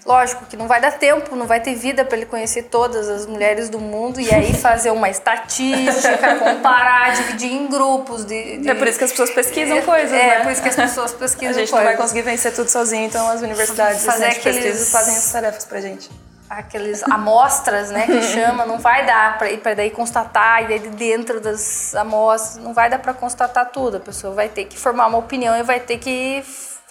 Lógico 0.07 0.45
que 0.47 0.57
não 0.57 0.69
vai 0.69 0.81
dar 0.81 0.93
tempo, 0.93 1.35
não 1.35 1.47
vai 1.47 1.59
ter 1.61 1.75
vida 1.75 2.05
para 2.05 2.17
ele 2.17 2.27
conhecer 2.27 2.63
todas 2.65 3.09
as 3.09 3.27
mulheres 3.27 3.69
do 3.69 3.81
mundo 3.81 4.21
e 4.21 4.33
aí 4.33 4.55
fazer 4.55 4.91
uma 4.93 5.11
estatística, 5.11 6.37
comparar, 6.39 7.13
dividir 7.15 7.53
em 7.53 7.67
grupos 7.67 8.25
de. 8.25 8.59
de- 8.59 8.71
É 8.71 8.75
por 8.75 8.87
isso 8.87 8.99
que 8.99 9.05
as 9.05 9.11
pessoas 9.11 9.31
pesquisam 9.31 9.79
É, 9.79 9.83
coisas, 9.83 10.13
é, 10.13 10.27
né? 10.39 10.41
por 10.45 10.53
isso 10.53 10.63
que 10.63 10.69
as 10.69 10.77
pessoas 10.77 11.13
A 11.15 11.17
pesquisam 11.17 11.55
gente 11.55 11.71
não 11.73 11.79
vai 11.79 11.87
coisas. 11.87 12.01
conseguir 12.03 12.23
vencer 12.23 12.55
tudo 12.55 12.69
sozinho, 12.71 13.05
então 13.07 13.29
as 13.29 13.41
universidades 13.43 14.05
Fazer 14.05 14.27
aqueles- 14.27 14.63
pesquisa 14.63 14.91
fazem 14.93 15.17
as 15.17 15.33
tarefas 15.33 15.65
pra 15.65 15.81
gente. 15.81 16.09
aqueles 16.49 17.03
amostras, 17.03 17.91
né, 17.91 18.07
que 18.07 18.23
chama, 18.33 18.65
não 18.65 18.79
vai 18.79 19.05
dar 19.05 19.37
para 19.39 19.57
para 19.59 19.75
daí 19.75 19.91
constatar 19.91 20.63
e 20.63 20.69
daí 20.69 20.79
de 20.79 20.91
dentro 20.91 21.41
das 21.41 21.93
amostras 21.97 22.63
não 22.65 22.73
vai 22.73 22.89
dar 22.89 23.01
para 23.01 23.13
constatar 23.13 23.67
tudo. 23.73 23.97
A 23.97 24.01
pessoa 24.01 24.33
vai 24.33 24.49
ter 24.49 24.67
que 24.67 24.79
formar 24.79 25.09
uma 25.09 25.19
opinião 25.19 25.57
e 25.59 25.65
vai 25.65 25.81
ter 25.81 25.99
que 25.99 26.45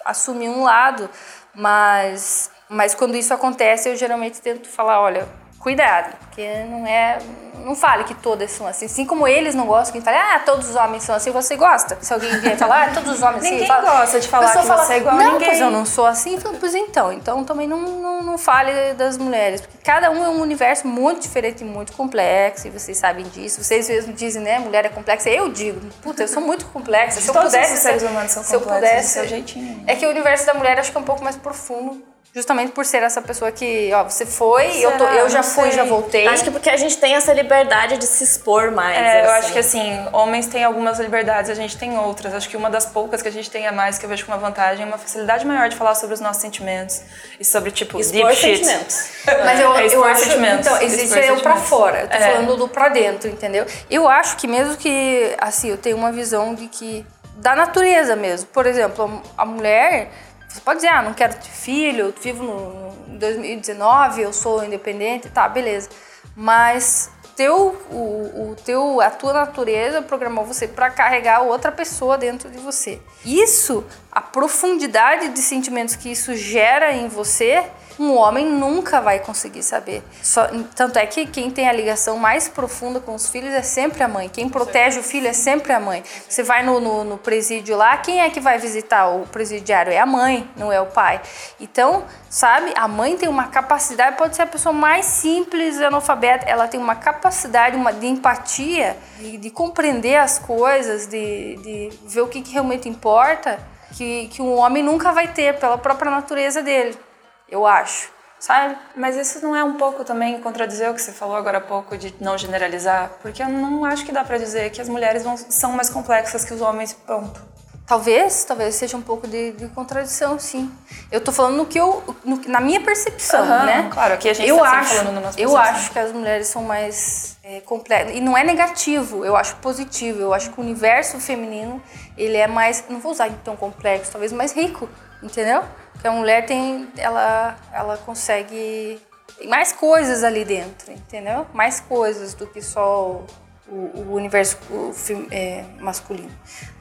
assumir 0.04 0.50
um 0.50 0.64
lado, 0.64 1.08
mas 1.54 2.50
mas 2.68 2.94
quando 2.94 3.16
isso 3.16 3.32
acontece, 3.32 3.88
eu 3.88 3.96
geralmente 3.96 4.40
tento 4.40 4.68
falar, 4.68 5.00
olha, 5.00 5.26
cuidado, 5.58 6.16
porque 6.20 6.64
não 6.68 6.86
é 6.86 7.18
não 7.64 7.74
fale 7.74 8.04
que 8.04 8.14
todas 8.14 8.52
são 8.52 8.64
assim. 8.64 8.84
Assim 8.84 9.04
como 9.04 9.26
eles 9.26 9.52
não 9.52 9.66
gostam 9.66 9.98
que 9.98 10.04
fale, 10.04 10.16
ah, 10.16 10.40
todos 10.46 10.68
os 10.70 10.76
homens 10.76 11.02
são 11.02 11.12
assim, 11.16 11.32
você 11.32 11.56
gosta? 11.56 11.98
Se 12.00 12.12
alguém 12.14 12.38
vier 12.38 12.56
falar, 12.56 12.84
ah, 12.90 12.94
todos 12.94 13.14
os 13.14 13.22
homens 13.22 13.42
assim, 13.42 13.54
Ninguém 13.58 13.66
gosta 13.66 14.20
de 14.20 14.28
falar 14.28 14.46
a 14.46 14.52
que 14.56 14.66
fala, 14.68 14.84
você 14.84 14.92
é 14.92 14.96
igual 14.98 15.16
a 15.16 15.18
não, 15.18 15.32
ninguém." 15.32 15.48
pois 15.48 15.60
eu 15.60 15.70
não 15.72 15.84
sou 15.84 16.06
assim. 16.06 16.38
Falo, 16.38 16.58
pois 16.60 16.74
então, 16.76 17.12
então 17.12 17.42
também 17.42 17.66
não, 17.66 17.80
não, 17.80 18.22
não 18.22 18.38
fale 18.38 18.94
das 18.94 19.18
mulheres, 19.18 19.62
porque 19.62 19.78
cada 19.82 20.12
um 20.12 20.24
é 20.24 20.28
um 20.28 20.40
universo 20.40 20.86
muito 20.86 21.22
diferente 21.22 21.62
e 21.62 21.64
muito 21.64 21.92
complexo, 21.94 22.68
e 22.68 22.70
vocês 22.70 22.96
sabem 22.98 23.24
disso. 23.30 23.64
Vocês 23.64 23.88
mesmos 23.88 24.14
dizem, 24.14 24.42
né, 24.42 24.60
mulher 24.60 24.84
é 24.86 24.88
complexa. 24.88 25.28
Eu 25.28 25.48
digo, 25.48 25.80
puta, 26.02 26.22
eu 26.22 26.28
sou 26.28 26.42
muito 26.42 26.66
complexa. 26.66 27.20
Se 27.20 27.28
eu 27.28 27.34
Todos 27.34 27.50
pudesse 27.50 27.74
os 27.74 27.80
seres 27.80 28.02
ser- 28.02 28.08
humanos 28.08 28.30
são 28.30 28.44
se 28.44 28.54
eu 28.54 28.60
complexos 28.60 28.88
pudesse, 28.90 29.08
do 29.08 29.12
seu 29.12 29.26
jeitinho. 29.28 29.82
É 29.88 29.96
que 29.96 30.06
o 30.06 30.10
universo 30.10 30.46
da 30.46 30.54
mulher 30.54 30.78
acho 30.78 30.92
que 30.92 30.96
é 30.96 31.00
um 31.00 31.04
pouco 31.04 31.24
mais 31.24 31.34
profundo. 31.34 32.00
Justamente 32.36 32.72
por 32.72 32.84
ser 32.84 33.02
essa 33.02 33.22
pessoa 33.22 33.50
que, 33.50 33.90
ó, 33.94 34.04
você 34.04 34.26
foi, 34.26 34.76
eu, 34.84 34.92
tô, 34.98 35.04
eu 35.04 35.26
já 35.30 35.42
fui, 35.42 35.70
já 35.70 35.84
voltei. 35.84 36.28
Acho 36.28 36.44
que 36.44 36.50
porque 36.50 36.68
a 36.68 36.76
gente 36.76 36.98
tem 36.98 37.14
essa 37.14 37.32
liberdade 37.32 37.96
de 37.96 38.04
se 38.06 38.22
expor 38.22 38.70
mais. 38.70 38.94
É, 38.94 39.20
eu 39.24 39.30
assim. 39.30 39.38
acho 39.38 39.52
que 39.54 39.58
assim, 39.58 40.06
homens 40.12 40.46
têm 40.46 40.62
algumas 40.62 40.98
liberdades, 40.98 41.50
a 41.50 41.54
gente 41.54 41.78
tem 41.78 41.98
outras. 41.98 42.34
Acho 42.34 42.46
que 42.46 42.54
uma 42.54 42.68
das 42.68 42.84
poucas 42.84 43.22
que 43.22 43.28
a 43.28 43.32
gente 43.32 43.50
tem 43.50 43.66
a 43.66 43.72
mais, 43.72 43.96
que 43.96 44.04
eu 44.04 44.10
vejo 44.10 44.26
como 44.26 44.36
uma 44.36 44.46
vantagem, 44.48 44.84
é 44.84 44.86
uma 44.86 44.98
facilidade 44.98 45.46
maior 45.46 45.70
de 45.70 45.76
falar 45.76 45.94
sobre 45.94 46.12
os 46.12 46.20
nossos 46.20 46.42
sentimentos. 46.42 47.00
E 47.40 47.44
sobre, 47.44 47.70
tipo, 47.70 47.98
Expor 47.98 48.26
deep 48.28 48.36
shit. 48.36 48.58
sentimentos. 48.58 49.08
Mas 49.42 49.58
eu, 49.58 49.74
É 49.74 49.86
eu 49.94 50.04
acho, 50.04 50.24
sentimentos, 50.24 50.66
então, 50.66 50.82
existe 50.82 51.18
eu 51.18 51.40
pra 51.40 51.56
fora. 51.56 52.00
Eu 52.02 52.08
tô 52.08 52.16
É. 52.18 52.20
falando 52.20 52.54
do 52.58 52.68
pra 52.68 52.90
dentro, 52.90 53.30
entendeu? 53.30 53.64
Eu 53.90 54.06
acho 54.06 54.36
que 54.36 54.46
mesmo 54.46 54.76
que, 54.76 55.34
assim, 55.40 55.70
eu 55.70 55.78
tenho 55.78 55.96
uma 55.96 56.12
visão 56.12 56.54
de 56.54 56.66
que 56.66 57.02
da 57.36 57.56
natureza 57.56 58.14
mesmo. 58.14 58.46
Por 58.48 58.66
exemplo, 58.66 59.22
a 59.38 59.46
mulher, 59.46 60.10
você 60.56 60.60
pode 60.62 60.78
dizer, 60.78 60.88
ah, 60.88 61.02
não 61.02 61.12
quero 61.12 61.34
ter 61.34 61.50
filho, 61.50 62.06
eu 62.06 62.14
vivo 62.18 62.42
no, 62.42 62.90
no 63.08 63.18
2019, 63.18 64.22
eu 64.22 64.32
sou 64.32 64.64
independente, 64.64 65.28
tá, 65.28 65.48
beleza. 65.48 65.90
Mas 66.34 67.10
teu, 67.36 67.76
o, 67.90 68.50
o 68.50 68.56
teu, 68.64 69.00
a 69.00 69.10
tua 69.10 69.34
natureza 69.34 70.00
programou 70.00 70.44
você 70.44 70.66
para 70.66 70.88
carregar 70.88 71.42
outra 71.42 71.70
pessoa 71.70 72.16
dentro 72.16 72.50
de 72.50 72.58
você. 72.58 73.00
Isso, 73.24 73.84
a 74.10 74.22
profundidade 74.22 75.28
de 75.28 75.40
sentimentos 75.40 75.94
que 75.94 76.10
isso 76.10 76.34
gera 76.34 76.92
em 76.92 77.08
você, 77.08 77.64
um 77.98 78.14
homem 78.16 78.46
nunca 78.46 79.00
vai 79.00 79.18
conseguir 79.20 79.62
saber. 79.62 80.02
Só- 80.22 80.48
tanto 80.74 80.98
é 80.98 81.06
que 81.06 81.26
quem 81.26 81.50
tem 81.50 81.68
a 81.68 81.72
ligação 81.72 82.18
mais 82.18 82.48
profunda 82.48 83.00
com 83.00 83.14
os 83.14 83.28
filhos 83.28 83.52
é 83.54 83.62
sempre 83.62 84.02
a 84.02 84.08
mãe. 84.08 84.28
Quem 84.28 84.48
protege 84.48 85.00
o 85.00 85.02
filho 85.02 85.26
é 85.26 85.32
sempre 85.32 85.72
a 85.72 85.80
mãe. 85.80 86.02
Você 86.28 86.42
vai 86.42 86.62
no, 86.62 86.80
no, 86.80 87.04
no 87.04 87.18
presídio 87.18 87.76
lá, 87.76 87.96
quem 87.96 88.20
é 88.20 88.30
que 88.30 88.40
vai 88.40 88.58
visitar 88.58 89.08
o 89.08 89.26
presidiário? 89.26 89.92
É 89.92 89.98
a 89.98 90.06
mãe, 90.06 90.48
não 90.56 90.72
é 90.72 90.80
o 90.80 90.86
pai. 90.86 91.20
Então, 91.60 92.04
sabe, 92.28 92.72
a 92.76 92.86
mãe 92.86 93.16
tem 93.16 93.28
uma 93.28 93.48
capacidade, 93.48 94.16
pode 94.16 94.36
ser 94.36 94.42
a 94.42 94.46
pessoa 94.46 94.72
mais 94.72 95.06
simples, 95.06 95.80
analfabeta, 95.80 96.44
ela 96.46 96.68
tem 96.68 96.78
uma 96.78 96.94
capacidade 96.94 97.76
uma, 97.76 97.92
de 97.92 98.06
empatia, 98.06 98.96
de, 99.18 99.36
de 99.38 99.50
compreender 99.50 100.16
as 100.16 100.38
coisas, 100.38 101.06
de, 101.06 101.56
de 101.56 101.90
ver 102.06 102.20
o 102.20 102.28
que, 102.28 102.42
que 102.42 102.52
realmente 102.52 102.88
importa, 102.88 103.58
que, 103.92 104.28
que 104.28 104.42
um 104.42 104.56
homem 104.56 104.82
nunca 104.82 105.12
vai 105.12 105.28
ter 105.28 105.58
pela 105.58 105.78
própria 105.78 106.10
natureza 106.10 106.62
dele 106.62 107.05
eu 107.48 107.66
acho, 107.66 108.10
sabe? 108.38 108.76
Mas 108.94 109.16
isso 109.16 109.40
não 109.44 109.54
é 109.54 109.62
um 109.64 109.74
pouco 109.74 110.04
também 110.04 110.40
contradizer 110.40 110.90
o 110.90 110.94
que 110.94 111.02
você 111.02 111.12
falou 111.12 111.36
agora 111.36 111.58
há 111.58 111.60
pouco 111.60 111.96
de 111.96 112.14
não 112.20 112.36
generalizar? 112.36 113.10
Porque 113.22 113.42
eu 113.42 113.48
não 113.48 113.84
acho 113.84 114.04
que 114.04 114.12
dá 114.12 114.24
pra 114.24 114.38
dizer 114.38 114.70
que 114.70 114.80
as 114.80 114.88
mulheres 114.88 115.22
vão- 115.22 115.36
são 115.36 115.72
mais 115.72 115.88
complexas 115.88 116.44
que 116.44 116.52
os 116.54 116.60
homens, 116.60 116.92
ponto. 116.92 117.40
Talvez, 117.86 118.42
talvez 118.44 118.74
seja 118.74 118.96
um 118.96 119.00
pouco 119.00 119.28
de, 119.28 119.52
de 119.52 119.68
contradição, 119.68 120.40
sim. 120.40 120.72
Eu 121.08 121.20
tô 121.20 121.30
falando 121.30 121.56
no 121.58 121.66
que 121.66 121.78
eu, 121.78 122.02
no- 122.24 122.42
na 122.48 122.60
minha 122.60 122.80
percepção, 122.80 123.44
Aham, 123.44 123.64
né? 123.64 123.88
claro, 123.92 124.14
aqui 124.14 124.28
a 124.28 124.32
gente 124.34 124.48
eu 124.48 124.56
tá 124.58 124.64
sempre 124.64 124.78
acho, 124.80 124.94
falando 124.96 125.14
na 125.14 125.20
nossa 125.20 125.40
Eu 125.40 125.50
percepção. 125.52 125.76
acho 125.80 125.90
que 125.92 125.98
as 126.00 126.10
mulheres 126.12 126.48
são 126.48 126.64
mais 126.64 127.36
é, 127.44 127.60
complexas. 127.60 128.16
E 128.16 128.20
não 128.20 128.36
é 128.36 128.42
negativo, 128.42 129.24
eu 129.24 129.36
acho 129.36 129.54
positivo. 129.58 130.20
Eu 130.20 130.34
acho 130.34 130.50
que 130.50 130.58
o 130.58 130.64
universo 130.64 131.20
feminino, 131.20 131.80
ele 132.18 132.36
é 132.36 132.48
mais, 132.48 132.82
não 132.88 132.98
vou 132.98 133.12
usar 133.12 133.28
então 133.28 133.54
complexo, 133.54 134.10
talvez 134.10 134.32
mais 134.32 134.50
rico, 134.52 134.88
entendeu? 135.22 135.62
Porque 135.96 136.08
a 136.08 136.12
mulher 136.12 136.44
tem, 136.46 136.88
ela, 136.96 137.56
ela 137.72 137.96
consegue, 137.98 139.00
mais 139.46 139.72
coisas 139.72 140.22
ali 140.22 140.44
dentro, 140.44 140.92
entendeu? 140.92 141.46
Mais 141.52 141.80
coisas 141.80 142.34
do 142.34 142.46
que 142.46 142.60
só 142.62 143.22
o, 143.68 143.72
o- 143.72 144.14
universo 144.14 144.58
o 144.70 144.92
fem- 144.92 145.26
é, 145.30 145.64
masculino. 145.80 146.30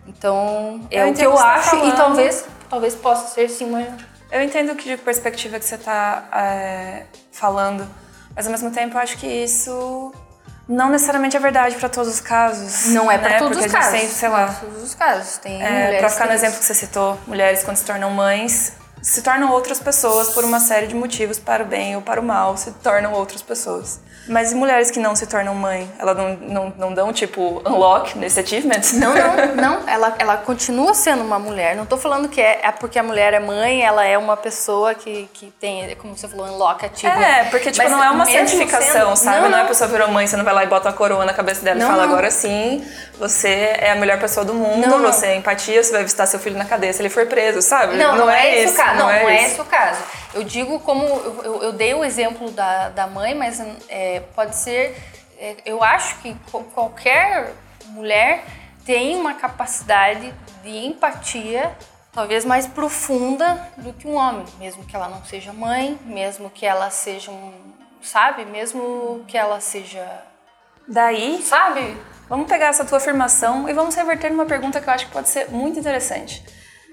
Então, 0.06 0.86
é 0.92 1.04
Eu 1.04 1.10
o 1.10 1.14
que 1.14 1.22
eu 1.26 1.34
tá 1.34 1.54
acho 1.56 1.76
e 1.76 1.80
falando. 1.80 1.96
talvez, 1.96 2.46
talvez 2.70 2.94
possa 2.96 3.34
ser 3.34 3.50
sim 3.50 3.66
uma... 3.66 3.82
Eu 4.32 4.42
entendo 4.44 4.76
que 4.76 4.90
de 4.90 4.98
perspectiva 5.02 5.58
que 5.60 5.66
você 5.66 5.76
está 5.76 6.26
falando, 7.32 7.88
mas 8.36 8.46
ao 8.46 8.52
mesmo 8.52 8.70
tempo 8.72 8.98
eu 8.98 9.02
acho 9.02 9.18
que 9.18 9.28
isso 9.28 10.14
não 10.68 10.90
necessariamente 10.90 11.38
é 11.38 11.40
verdade 11.40 11.76
para 11.76 11.88
todos 11.90 12.14
os 12.14 12.20
casos. 12.22 12.88
Não 12.88 13.10
é 13.12 13.18
pra 13.18 13.30
né? 13.30 13.38
todos 13.40 13.58
Porque 13.58 13.68
os 13.68 13.72
casos. 13.74 14.00
tem, 14.00 14.10
sei 14.10 14.30
lá, 14.30 14.42
é 14.42 14.46
pra 14.48 14.54
todos 14.56 14.84
os 14.84 14.94
casos. 14.96 15.38
Tem 15.38 15.64
é, 15.64 16.00
para 16.00 16.10
ficar 16.10 16.26
no 16.26 16.34
exemplo 16.34 16.58
que 16.60 16.66
você 16.66 16.74
citou, 16.74 17.18
mulheres 17.28 17.64
quando 17.64 17.78
se 17.78 17.86
tornam 17.86 18.10
mães 18.10 18.74
se 19.06 19.22
tornam 19.22 19.52
outras 19.52 19.80
pessoas 19.80 20.30
por 20.30 20.44
uma 20.44 20.60
série 20.60 20.88
de 20.88 20.96
motivos, 20.96 21.38
para 21.38 21.62
o 21.62 21.66
bem 21.68 21.96
ou 21.96 22.02
para 22.02 22.20
o 22.20 22.24
mal, 22.24 22.58
se 22.58 22.72
tornam 22.72 23.14
outras 23.14 23.42
pessoas. 23.42 24.00
Mas 24.28 24.52
e 24.52 24.56
mulheres 24.56 24.90
que 24.90 24.98
não 25.00 25.16
se 25.16 25.28
tornam 25.28 25.54
mãe? 25.54 25.88
Elas 26.00 26.18
não, 26.18 26.30
não, 26.38 26.74
não 26.76 26.92
dão, 26.96 27.14
tipo, 27.14 27.62
unlock 27.64 28.18
nesse 28.18 28.40
achievement? 28.40 28.82
Não, 28.94 29.14
não, 29.14 29.54
não. 29.82 29.88
Ela, 29.88 30.16
ela 30.18 30.38
continua 30.38 30.96
sendo 30.96 31.22
uma 31.24 31.38
mulher. 31.38 31.76
Não 31.76 31.86
tô 31.86 31.96
falando 31.96 32.28
que 32.28 32.42
é, 32.42 32.62
é 32.64 32.72
porque 32.72 32.98
a 32.98 33.04
mulher 33.04 33.36
é 33.36 33.40
mãe, 33.40 33.84
ela 33.84 34.04
é 34.04 34.18
uma 34.18 34.36
pessoa 34.36 34.96
que, 34.96 35.30
que 35.32 35.54
tem, 35.60 35.96
como 35.98 36.18
você 36.18 36.28
falou, 36.28 36.48
unlock 36.48 36.84
achievement. 36.84 37.22
É, 37.24 37.44
porque, 37.52 37.70
tipo, 37.70 37.84
Mas 37.84 37.92
não 37.92 38.04
é 38.04 38.10
uma 38.10 38.26
certificação, 38.26 39.16
sendo- 39.16 39.26
sabe? 39.26 39.42
Não, 39.42 39.50
Não, 39.50 39.58
é 39.58 39.60
a 39.60 39.64
não. 39.64 39.70
pessoa 39.70 39.88
virou 39.88 40.08
mãe, 40.08 40.26
você 40.26 40.36
não 40.36 40.44
vai 40.44 40.56
lá 40.56 40.64
e 40.64 40.68
bota 40.68 40.88
uma 40.90 40.96
coroa 40.98 41.24
na 41.24 41.34
cabeça 41.34 41.62
dela 41.62 41.78
Não, 41.80 41.86
e 41.86 41.90
fala, 41.92 42.06
não. 42.08 42.12
agora 42.14 42.32
sim, 42.32 42.84
você 43.20 43.76
é 43.78 43.92
a 43.92 43.96
melhor 43.96 44.18
pessoa 44.20 44.44
do 44.44 44.56
mundo, 44.56 44.88
Não, 44.88 44.98
não. 44.98 45.14
você 45.14 45.28
é 45.28 45.36
empatia, 45.36 45.84
você 45.84 45.92
vai 45.92 46.02
visitar 46.02 46.26
seu 46.26 46.40
filho 46.40 46.58
na 46.58 46.66
cadeia 46.66 46.92
se 46.92 47.00
ele 47.00 47.10
for 47.12 47.28
preso, 47.28 47.62
sabe? 47.62 47.96
Não, 47.96 48.16
não, 48.16 48.28
é, 48.28 48.64
esse 48.64 48.74
o 48.74 48.76
caso. 48.76 48.95
Não, 48.96 49.06
não 49.06 49.10
é, 49.12 49.36
esse. 49.36 49.52
esse 49.54 49.62
o 49.62 49.66
caso. 49.66 50.02
Eu 50.34 50.44
digo 50.44 50.80
como. 50.80 51.04
Eu, 51.06 51.44
eu- 51.44 51.64
eu 51.64 51.72
dei 51.74 51.94
o 51.94 52.04
exemplo 52.04 52.50
da, 52.52 52.90
da 52.90 53.08
mãe, 53.08 53.34
mas 53.36 53.60
é, 53.90 54.22
pode 54.36 54.56
ser. 54.56 54.96
é, 55.38 55.58
eu 55.66 55.84
acho 55.84 56.18
que 56.20 56.36
qualquer 56.74 57.54
mulher 57.88 58.44
tem 58.86 59.16
uma 59.16 59.34
capacidade 59.34 60.34
de 60.64 60.70
empatia 60.86 61.76
talvez 62.14 62.46
mais 62.46 62.66
profunda 62.66 63.68
do 63.78 63.92
que 63.92 64.08
um 64.08 64.16
homem, 64.16 64.46
mesmo 64.58 64.86
que 64.86 64.96
ela 64.96 65.10
não 65.10 65.24
seja 65.26 65.52
mãe, 65.52 66.00
mesmo 66.06 66.50
que 66.50 66.66
ela 66.66 66.90
seja 66.90 67.32
um. 67.32 67.54
Sabe? 68.02 68.46
Mesmo 68.46 69.24
que 69.28 69.38
ela 69.38 69.60
seja. 69.60 70.06
Daí, 70.88 71.42
Sabe? 71.42 71.98
Vamos 72.30 72.48
pegar 72.48 72.68
essa 72.68 72.84
tua 72.86 72.98
afirmação 72.98 73.68
e 73.70 73.74
vamos 73.74 73.94
reverter 73.96 74.32
numa 74.32 74.46
pergunta 74.46 74.80
que 74.82 74.88
eu 74.90 74.94
acho 74.94 75.06
que 75.08 75.12
pode 75.12 75.30
ser 75.30 75.50
muito 75.52 75.80
interessante. 75.80 76.44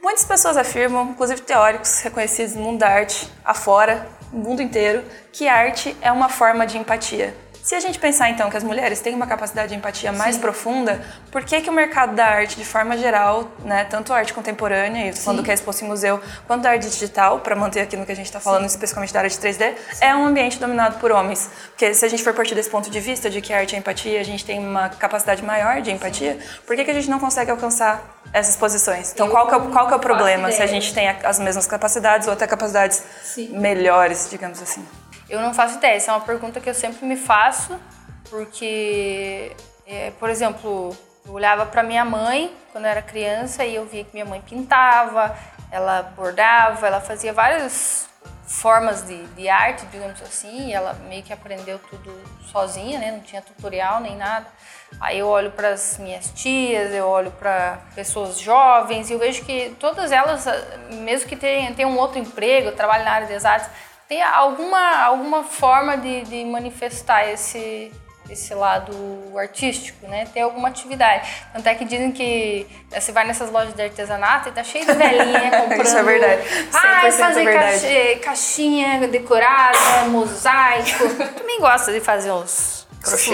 Muitas 0.03 0.25
pessoas 0.25 0.57
afirmam, 0.57 1.11
inclusive 1.11 1.43
teóricos 1.43 2.01
reconhecidos 2.01 2.57
no 2.57 2.63
mundo 2.63 2.81
da 2.81 2.89
arte, 2.89 3.33
afora, 3.45 4.05
no 4.33 4.41
mundo 4.41 4.61
inteiro, 4.61 5.05
que 5.33 5.47
arte 5.47 5.97
é 6.03 6.11
uma 6.11 6.29
forma 6.29 6.67
de 6.67 6.77
empatia. 6.77 7.33
Se 7.63 7.77
a 7.77 7.81
gente 7.81 8.01
pensar 8.01 8.29
então 8.29 8.51
que 8.51 8.57
as 8.57 8.65
mulheres 8.65 9.01
têm 9.01 9.15
uma 9.15 9.29
capacidade 9.29 9.69
de 9.69 9.77
empatia 9.77 10.11
mais 10.11 10.37
profunda, 10.37 11.01
por 11.31 11.45
que, 11.45 11.61
que 11.61 11.71
o 11.71 11.73
mercado 11.73 12.17
da 12.17 12.27
arte, 12.27 12.57
de 12.57 12.65
forma 12.65 12.99
geral, 12.99 13.53
né, 13.65 13.85
tanto 13.85 14.13
a 14.13 14.17
arte 14.17 14.35
contemporânea, 14.35 15.09
e 15.09 15.13
tô 15.13 15.21
falando 15.21 15.45
que 15.45 15.51
é 15.53 15.55
exposto 15.55 15.85
em 15.85 15.87
museu, 15.87 16.21
quanto 16.49 16.67
a 16.67 16.71
arte 16.71 16.89
digital, 16.89 17.39
para 17.39 17.55
manter 17.55 17.83
aqui 17.83 17.97
no 17.97 18.05
que 18.05 18.11
a 18.11 18.17
gente 18.17 18.27
está 18.27 18.41
falando, 18.41 18.67
especificamente 18.67 19.13
da 19.13 19.21
arte 19.21 19.39
3D, 19.39 19.75
é 20.01 20.13
um 20.17 20.27
ambiente 20.27 20.59
dominado 20.59 20.99
por 20.99 21.13
homens? 21.13 21.49
Porque 21.69 21.95
se 21.95 22.05
a 22.05 22.09
gente 22.09 22.25
for 22.25 22.35
partir 22.35 22.57
desse 22.57 22.69
ponto 22.69 22.91
de 22.91 22.99
vista 22.99 23.31
de 23.31 23.41
que 23.41 23.53
a 23.53 23.59
arte 23.59 23.77
é 23.77 23.79
empatia, 23.79 24.21
a 24.21 24.25
gente 24.25 24.45
tem 24.45 24.59
uma 24.59 24.89
capacidade 24.89 25.45
maior 25.45 25.81
de 25.81 25.93
empatia, 25.93 26.41
por 26.67 26.75
que, 26.75 26.85
que 26.85 26.91
a 26.91 26.95
gente 26.95 27.09
não 27.09 27.21
consegue 27.21 27.53
alcançar 27.53 28.21
essas 28.33 28.57
posições? 28.57 29.13
Então, 29.13 29.29
qual 29.29 29.47
que 29.49 29.55
é, 29.55 29.57
o- 29.57 29.71
qual 29.71 29.87
que 29.87 29.93
é 29.93 29.97
o 29.97 30.01
problema 30.01 30.51
se 30.53 30.63
a 30.63 30.67
gente 30.67 30.93
tem 30.95 31.09
as 31.09 31.39
mesmas 31.39 31.67
capacidades 31.67 32.27
ou 32.27 32.33
até 32.33 32.47
capacidades 32.47 33.03
melhores, 33.51 34.29
digamos 34.31 34.61
assim? 34.63 34.87
Eu 35.29 35.41
não 35.41 35.53
faço 35.55 35.77
ideia. 35.79 35.97
Essa 35.97 36.11
é 36.11 36.15
uma 36.15 36.21
pergunta 36.21 36.61
que 36.61 36.69
eu 36.69 36.75
sempre 36.75 37.05
me 37.07 37.17
faço, 37.17 37.79
porque, 38.29 39.53
é, 39.87 40.11
por 40.19 40.29
exemplo, 40.31 40.97
eu 41.27 41.33
olhava 41.33 41.67
para 41.67 41.83
minha 41.83 42.05
mãe 42.05 42.55
quando 42.73 42.85
eu 42.85 42.91
era 42.91 43.03
criança 43.03 43.65
e 43.65 43.75
eu 43.75 43.85
via 43.87 44.05
que 44.05 44.11
minha 44.13 44.25
mãe 44.25 44.41
pintava, 44.41 45.35
ela 45.71 46.03
bordava, 46.03 46.87
ela 46.87 47.01
fazia 47.01 47.33
várias 47.33 48.07
formas 48.47 49.07
de, 49.07 49.25
de 49.29 49.49
arte, 49.49 49.87
digamos 49.87 50.21
assim, 50.23 50.73
ela 50.73 50.93
meio 51.09 51.23
que 51.23 51.33
aprendeu 51.33 51.79
tudo 51.79 52.13
sozinha, 52.51 52.99
né? 52.99 53.13
Não 53.13 53.21
tinha 53.21 53.41
tutorial 53.41 54.01
nem 54.01 54.17
nada. 54.17 54.47
Aí 55.01 55.19
eu 55.19 55.27
olho 55.27 55.51
para 55.53 55.71
as 55.71 55.97
minhas 55.99 56.31
tias, 56.35 56.93
eu 56.93 57.07
olho 57.07 57.31
para 57.33 57.79
pessoas 57.95 58.39
jovens 58.39 59.09
e 59.09 59.15
eu 59.15 59.19
vejo 59.19 59.45
que 59.45 59.75
todas 59.81 60.13
elas, 60.13 60.45
mesmo 60.91 61.29
que 61.29 61.37
tenham, 61.37 61.73
tenham 61.75 61.91
um 61.91 61.99
outro 61.99 62.19
emprego, 62.19 62.73
trabalhem 62.73 63.05
na 63.05 63.13
área 63.13 63.27
de 63.27 63.33
exatas, 63.33 63.71
tem 64.07 64.23
alguma, 64.23 65.03
alguma 65.03 65.43
forma 65.43 65.97
de, 65.97 66.23
de 66.25 66.45
manifestar 66.45 67.27
esse, 67.29 67.91
esse 68.29 68.55
lado 68.55 68.93
artístico, 69.37 70.07
né? 70.07 70.27
Tem 70.33 70.43
alguma 70.43 70.69
atividade. 70.69 71.29
Tanto 71.53 71.67
é 71.69 71.75
que 71.75 71.85
dizem 71.85 72.13
que 72.13 72.67
né, 72.91 73.01
você 73.01 73.13
vai 73.13 73.27
nessas 73.27 73.51
lojas 73.51 73.75
de 73.75 73.83
artesanato 73.83 74.49
e 74.49 74.53
tá 74.53 74.65
cheio 74.65 74.87
de 74.87 74.93
velhinha 74.93 75.51
comprando. 75.61 75.87
Isso 75.87 75.97
é 75.97 76.03
verdade. 76.03 76.43
100% 76.71 77.13
fazer 77.13 77.45
verdade. 77.45 78.21
caixinha 78.21 79.09
decorada, 79.09 80.09
mosaico. 80.09 81.09
Também 81.37 81.61
gosta 81.61 81.93
de 81.93 82.01
fazer 82.01 82.33
uns 82.33 82.87
Crochê. 83.03 83.33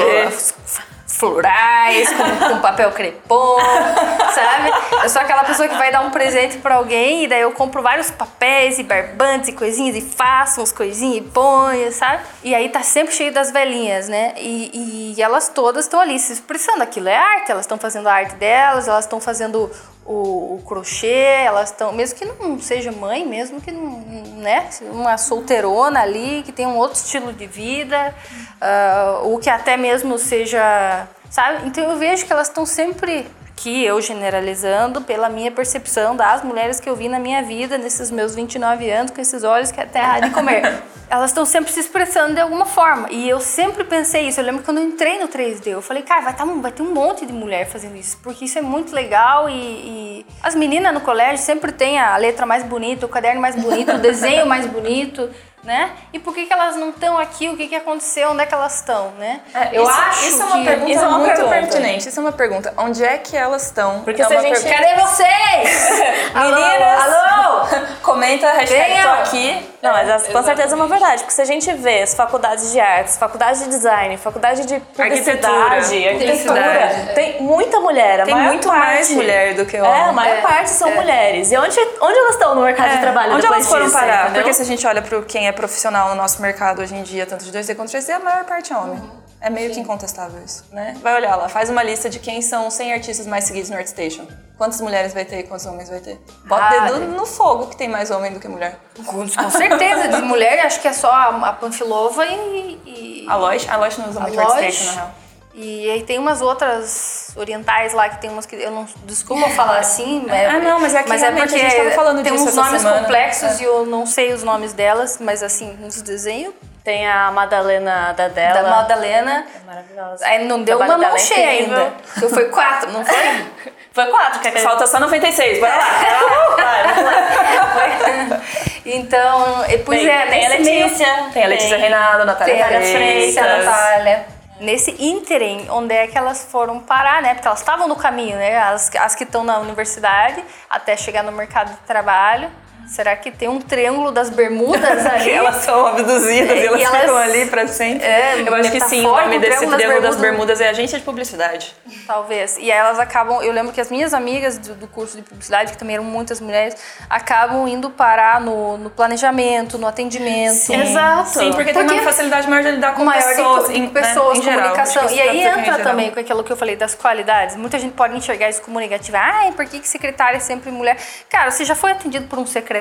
Flo- 1.18 1.28
florais 1.38 2.08
com, 2.12 2.48
com 2.54 2.60
papel 2.60 2.90
crepom, 2.92 3.58
sabe? 4.34 4.70
Eu 5.02 5.08
sou 5.08 5.20
aquela 5.22 5.44
pessoa 5.44 5.68
que 5.68 5.74
vai 5.76 5.90
dar 5.90 6.00
um 6.02 6.10
presente 6.10 6.58
pra 6.58 6.76
alguém 6.76 7.24
e 7.24 7.28
daí 7.28 7.42
eu 7.42 7.52
compro 7.52 7.82
vários 7.82 8.10
papéis 8.10 8.78
e 8.78 8.82
barbantes 8.82 9.48
e 9.48 9.52
coisinhas 9.52 9.96
e 9.96 10.00
faço 10.00 10.60
uns 10.62 10.72
coisinhas 10.72 11.18
e 11.18 11.20
ponho, 11.28 11.90
sabe? 11.92 12.22
E 12.42 12.54
aí 12.54 12.68
tá 12.68 12.82
sempre 12.82 13.14
cheio 13.14 13.32
das 13.32 13.50
velhinhas, 13.50 14.08
né? 14.08 14.32
E, 14.36 15.14
e 15.16 15.22
elas 15.22 15.48
todas 15.48 15.84
estão 15.84 16.00
ali 16.00 16.18
se 16.18 16.32
expressando. 16.32 16.82
Aquilo 16.82 17.08
é 17.08 17.16
arte, 17.16 17.50
elas 17.50 17.64
estão 17.64 17.78
fazendo 17.78 18.08
a 18.08 18.12
arte 18.14 18.34
delas, 18.36 18.86
elas 18.88 19.04
estão 19.04 19.20
fazendo 19.20 19.70
o, 20.08 20.54
o 20.54 20.62
crochê, 20.66 21.44
elas 21.44 21.70
estão, 21.70 21.92
mesmo 21.92 22.18
que 22.18 22.24
não 22.24 22.58
seja 22.58 22.90
mãe, 22.90 23.26
mesmo 23.26 23.60
que 23.60 23.70
não, 23.70 24.00
né, 24.38 24.70
uma 24.90 25.18
solteirona 25.18 26.00
ali, 26.00 26.42
que 26.42 26.50
tem 26.50 26.66
um 26.66 26.76
outro 26.76 26.98
estilo 26.98 27.30
de 27.30 27.46
vida, 27.46 28.14
ah, 28.58 29.20
ou 29.22 29.38
que 29.38 29.50
até 29.50 29.76
mesmo 29.76 30.18
seja, 30.18 31.06
sabe? 31.30 31.68
Então 31.68 31.84
eu 31.84 31.98
vejo 31.98 32.24
que 32.24 32.32
elas 32.32 32.48
estão 32.48 32.64
sempre 32.64 33.26
que 33.58 33.84
eu 33.84 34.00
generalizando 34.00 35.00
pela 35.00 35.28
minha 35.28 35.50
percepção 35.50 36.14
das 36.14 36.44
mulheres 36.44 36.78
que 36.78 36.88
eu 36.88 36.94
vi 36.94 37.08
na 37.08 37.18
minha 37.18 37.42
vida 37.42 37.76
nesses 37.76 38.10
meus 38.10 38.34
29 38.34 38.88
anos 38.88 39.10
com 39.10 39.20
esses 39.20 39.42
olhos 39.42 39.72
que 39.72 39.80
é 39.80 39.84
terra 39.84 40.20
de 40.20 40.30
comer. 40.30 40.80
Elas 41.10 41.30
estão 41.30 41.44
sempre 41.44 41.72
se 41.72 41.80
expressando 41.80 42.34
de 42.34 42.40
alguma 42.40 42.66
forma. 42.66 43.10
E 43.10 43.26
eu 43.26 43.40
sempre 43.40 43.82
pensei 43.82 44.28
isso. 44.28 44.40
Eu 44.40 44.44
lembro 44.44 44.62
quando 44.62 44.76
eu 44.76 44.84
entrei 44.84 45.18
no 45.18 45.26
3D, 45.26 45.68
eu 45.68 45.80
falei, 45.80 46.02
cara, 46.02 46.20
vai, 46.20 46.36
tá, 46.36 46.44
vai 46.44 46.70
ter 46.70 46.82
um 46.82 46.92
monte 46.92 47.24
de 47.24 47.32
mulher 47.32 47.66
fazendo 47.66 47.96
isso, 47.96 48.18
porque 48.22 48.44
isso 48.44 48.58
é 48.58 48.62
muito 48.62 48.94
legal 48.94 49.48
e, 49.48 49.54
e 49.54 50.26
as 50.42 50.54
meninas 50.54 50.92
no 50.92 51.00
colégio 51.00 51.38
sempre 51.38 51.72
têm 51.72 51.98
a 51.98 52.16
letra 52.16 52.44
mais 52.44 52.62
bonita, 52.62 53.06
o 53.06 53.08
caderno 53.08 53.40
mais 53.40 53.56
bonito, 53.56 53.92
o 53.92 53.98
desenho 53.98 54.46
mais 54.46 54.66
bonito, 54.66 55.30
né? 55.64 55.90
E 56.12 56.18
por 56.18 56.34
que, 56.34 56.46
que 56.46 56.52
elas 56.52 56.76
não 56.76 56.90
estão 56.90 57.18
aqui? 57.18 57.48
O 57.48 57.56
que, 57.56 57.68
que 57.68 57.74
aconteceu? 57.76 58.30
Onde 58.30 58.42
é 58.42 58.46
que 58.46 58.54
elas 58.54 58.76
estão, 58.76 59.10
né? 59.18 59.40
eu 59.72 59.82
isso, 59.82 59.92
acho 59.92 60.24
isso 60.28 60.42
é 60.42 60.44
uma 60.44 60.58
que 60.58 60.64
pergunta 60.64 60.90
isso 60.92 61.04
é 61.04 61.08
uma 61.08 61.18
muito 61.18 61.32
pergunta. 61.34 61.54
pertinente. 61.54 62.08
Isso 62.08 62.18
é 62.18 62.22
uma 62.22 62.32
pergunta. 62.32 62.74
Onde 62.76 63.04
é 63.04 63.18
que 63.18 63.36
elas 63.36 63.66
estão? 63.66 64.00
Porque 64.02 64.22
é 64.22 64.26
se 64.26 64.34
a 64.36 64.40
gente- 64.40 64.60
pergunta- 64.62 64.82
Cadê 64.84 65.00
vocês? 65.00 65.90
Meninas! 66.34 67.14
Alô? 67.14 67.66
Comenta, 68.02 68.50
hashtag 68.52 68.92
Venham! 68.92 69.02
tô 69.16 69.22
aqui. 69.22 69.68
Não, 69.80 69.92
mas 69.92 70.08
essa, 70.08 70.32
com 70.32 70.42
certeza 70.42 70.74
é 70.74 70.76
uma 70.76 70.88
verdade, 70.88 71.22
porque 71.22 71.32
se 71.34 71.40
a 71.40 71.44
gente 71.44 71.72
vê 71.74 72.02
as 72.02 72.12
faculdades 72.12 72.72
de 72.72 72.80
artes, 72.80 73.16
faculdade 73.16 73.60
de 73.62 73.68
design, 73.68 74.16
faculdade 74.16 74.66
de 74.66 74.80
publicidade, 74.80 75.30
Arquitetura. 75.30 75.74
arquitetura, 75.76 76.10
Publicidade. 76.18 77.14
tem 77.14 77.42
muita 77.42 77.78
mulher. 77.80 78.20
A 78.22 78.24
Tem 78.24 78.34
muito 78.34 78.66
parte- 78.68 78.80
mais 78.86 79.10
mulher 79.10 79.54
do 79.54 79.64
que 79.64 79.76
É, 79.76 79.82
homem. 79.82 80.00
a 80.02 80.12
maior 80.12 80.38
É, 80.38 80.40
parte 80.40 80.70
são 80.70 80.90
mulheres. 80.90 81.52
E 81.52 81.56
onde, 81.56 81.78
onde 82.00 82.18
elas 82.18 82.32
estão 82.34 82.54
no 82.56 82.62
mercado 82.62 82.90
de 82.90 83.00
trabalho 83.00 83.30
É. 83.30 83.34
Onde 83.34 83.42
depois 83.42 83.58
elas 83.60 83.68
foram 83.68 83.84
disso, 83.86 83.96
parar? 83.98 84.22
entendeu? 84.24 84.42
Porque 84.42 84.52
se 84.54 84.62
a 84.62 84.64
gente 84.64 84.86
olha 84.86 85.00
para 85.00 85.22
quem 85.22 85.46
é 85.46 85.52
profissional 85.52 86.08
no 86.08 86.14
nosso 86.16 86.42
mercado 86.42 86.82
hoje 86.82 86.96
em 86.96 87.02
dia, 87.04 87.24
tanto 87.24 87.44
de 87.44 87.52
2D 87.52 87.74
quanto 87.76 87.90
3D, 87.90 88.12
a 88.12 88.18
maior 88.18 88.44
parte 88.44 88.72
é 88.72 88.76
homem. 88.76 89.00
É 89.40 89.48
meio 89.48 89.70
que 89.72 89.78
incontestável 89.78 90.42
isso, 90.44 90.64
né? 90.72 90.96
Vai 91.00 91.14
olhar 91.14 91.36
lá, 91.36 91.48
faz 91.48 91.70
uma 91.70 91.82
lista 91.82 92.10
de 92.10 92.18
quem 92.18 92.42
são 92.42 92.66
os 92.66 92.74
100 92.74 92.92
artistas 92.94 93.26
mais 93.26 93.44
seguidos 93.44 93.70
no 93.70 93.76
ArtStation. 93.76 94.26
Quantas 94.56 94.80
mulheres 94.80 95.14
vai 95.14 95.24
ter 95.24 95.38
e 95.40 95.42
quantos 95.44 95.64
homens 95.66 95.88
vai 95.88 96.00
ter? 96.00 96.20
Bota 96.44 96.64
Ah, 96.64 96.90
dedo 96.90 97.06
no 97.12 97.24
fogo 97.24 97.66
que 97.68 97.76
tem 97.76 97.88
mais 97.88 98.10
homem 98.10 98.32
do 98.32 98.40
que 98.40 98.48
mulher. 98.48 98.76
Com, 99.06 99.28
com 99.28 99.50
certeza, 99.50 100.08
de 100.08 100.22
mulher 100.22 100.58
acho 100.66 100.80
que 100.80 100.88
é 100.88 100.92
só 100.92 101.10
a, 101.12 101.48
a 101.50 101.52
Panfilova 101.52 102.26
e, 102.26 102.80
e 102.84 103.26
A 103.28 103.36
Lois, 103.36 103.68
a 103.68 103.76
Lois 103.76 103.96
não 103.96 104.08
usa 104.08 104.18
a 104.18 104.22
muito 104.24 104.34
Lois. 104.34 104.50
ArtStation, 104.52 104.84
na 104.86 104.92
real. 104.92 105.10
E 105.54 105.90
aí 105.90 106.02
tem 106.04 106.18
umas 106.18 106.40
outras 106.40 107.30
orientais 107.36 107.92
lá 107.92 108.08
que 108.08 108.20
tem 108.20 108.30
umas 108.30 108.46
que 108.46 108.56
eu 108.56 108.70
não 108.70 108.86
desculpa 109.04 109.48
falar 109.50 109.78
assim, 109.78 110.22
mas, 110.28 110.48
Ah, 110.54 110.58
não, 110.58 110.80
mas 110.80 110.94
é 110.94 111.02
que 111.02 111.08
mas 111.08 111.22
é 111.22 111.30
porque 111.32 111.54
a 111.54 111.58
gente 111.58 111.76
tava 111.76 111.90
falando 111.92 112.22
tem 112.22 112.32
disso 112.32 112.44
uns 112.48 112.54
nomes 112.54 112.80
semana. 112.82 113.00
complexos 113.02 113.60
e 113.60 113.64
eu 113.64 113.86
não 113.86 114.06
sei 114.06 114.32
os 114.32 114.42
nomes 114.42 114.72
delas, 114.72 115.18
mas 115.20 115.42
assim, 115.42 115.76
uns 115.82 116.00
desenhos 116.02 116.54
Tem 116.88 117.06
a 117.06 117.30
Madalena 117.30 118.14
da 118.14 118.28
dela. 118.28 118.62
da 118.62 118.70
Madalena. 118.70 119.46
Maravilhosa. 119.66 120.24
Aí 120.24 120.46
não 120.46 120.62
deu 120.62 120.78
uma 120.78 120.96
mão 120.96 121.16
é 121.16 121.18
cheia 121.18 121.48
ainda. 121.50 121.92
Eu 122.22 122.30
fui 122.30 122.46
quatro, 122.46 122.90
não 122.90 123.04
foi? 123.04 123.46
Foi 123.92 124.06
quatro, 124.06 124.40
que 124.40 124.50
Falta 124.60 124.86
só 124.86 125.00
96, 125.00 125.58
bora 125.58 125.76
lá. 125.76 125.84
Então, 128.86 129.64
e- 129.68 129.78
pois 129.78 130.00
Tem, 130.00 130.08
é, 130.08 130.26
tem 130.26 130.46
a 130.46 130.48
nesse 130.50 130.62
meio- 130.62 130.84
Letícia. 130.84 131.06
Tem 131.32 131.44
a 131.44 131.48
Letícia 131.48 131.76
Reinaldo, 131.76 132.24
Natália 132.24 132.54
Tem 132.54 132.62
a. 132.62 132.68
Freitas, 132.80 133.36
a 133.36 133.56
Natália. 133.58 134.26
Nesse 134.60 134.94
ínterim, 134.98 135.66
onde 135.70 135.94
é 135.94 136.06
que 136.06 136.16
elas 136.16 136.46
foram 136.50 136.80
parar, 136.80 137.20
né? 137.20 137.34
Porque 137.34 137.48
elas 137.48 137.58
estavam 137.58 137.86
no 137.88 137.96
caminho, 137.96 138.38
né? 138.38 138.56
As, 138.56 138.90
as 138.96 139.14
que 139.14 139.24
estão 139.24 139.44
na 139.44 139.58
universidade, 139.58 140.42
até 140.70 140.96
chegar 140.96 141.22
no 141.22 141.32
mercado 141.32 141.68
de 141.70 141.76
trabalho. 141.80 142.50
Será 142.88 143.14
que 143.16 143.30
tem 143.30 143.48
um 143.48 143.60
triângulo 143.60 144.10
das 144.10 144.30
bermudas 144.30 145.04
ali? 145.06 145.30
elas 145.30 145.56
são 145.56 145.86
abduzidas 145.86 146.50
É, 146.50 146.62
e 146.62 146.66
elas 146.66 146.80
e 146.80 146.84
elas- 146.84 147.00
ficam 147.00 147.16
ali 147.16 147.46
pra 147.46 147.66
sempre. 147.68 148.06
É, 148.06 148.42
eu 148.46 148.54
acho 148.54 148.70
que 148.70 148.80
sim, 148.80 149.00
o 149.00 149.02
nome 149.02 149.38
desse 149.38 149.58
Triângulo 149.58 149.70
das 149.70 149.78
Triângulo 149.80 150.00
das 150.02 150.16
Bermudas. 150.16 150.20
Bermudas 150.20 150.60
é 150.60 150.68
agência 150.70 150.98
de 150.98 151.04
publicidade. 151.04 151.74
Talvez. 152.06 152.56
E 152.56 152.72
aí 152.72 152.78
elas 152.78 152.98
acabam. 152.98 153.42
Eu 153.42 153.52
lembro 153.52 153.72
que 153.72 153.80
as 153.80 153.90
minhas 153.90 154.14
amigas 154.14 154.56
do, 154.56 154.74
do 154.74 154.86
curso 154.86 155.16
de 155.16 155.22
publicidade, 155.22 155.72
que 155.72 155.78
também 155.78 155.96
eram 155.96 156.04
muitas 156.04 156.40
mulheres, 156.40 156.76
acabam 157.10 157.68
indo 157.68 157.90
parar 157.90 158.40
no, 158.40 158.78
no 158.78 158.88
planejamento, 158.88 159.76
no 159.76 159.86
atendimento. 159.86 160.72
Exato. 160.72 161.28
Sim, 161.28 161.50
porque, 161.52 161.72
tem 161.72 161.82
Porque- 161.82 161.92
uma 161.94 162.02
facilidade 162.02 162.48
maior 162.48 162.62
de 162.62 162.70
lidar 162.70 162.94
com 162.94 163.04
maior 163.04 163.22
pessoas. 163.22 163.68
de, 163.68 163.78
em- 163.78 163.86
de 163.86 163.92
pessoas, 163.92 164.38
né, 164.38 164.40
em 164.40 164.42
geral. 164.44 164.60
comunicação. 164.70 165.06
Que 165.08 165.14
E 165.14 165.20
aí 165.20 165.38
em 165.40 165.42
entra 165.44 165.62
geral. 165.62 165.80
também 165.82 166.10
com 166.10 166.20
aquilo 166.20 166.42
que 166.42 166.50
eu 166.52 166.56
falei 166.56 166.74
das 166.76 166.94
qualidades. 166.94 167.54
Muita 167.56 167.78
gente 167.78 167.92
pode 167.92 168.16
enxergar 168.16 168.48
isso 168.48 168.62
como 168.62 168.80
negativo. 168.80 169.18
Ai, 169.20 169.52
por 169.52 169.66
que, 169.66 169.78
que 169.80 169.88
secretária 169.88 170.38
é 170.38 170.40
sempre 170.40 170.70
mulher? 170.70 170.96
Cara, 171.28 171.50
você 171.50 171.64
já 171.66 171.74
foi 171.74 171.92
atendido 171.92 172.26
por 172.28 172.38
um 172.38 172.46
secretário 172.46 172.77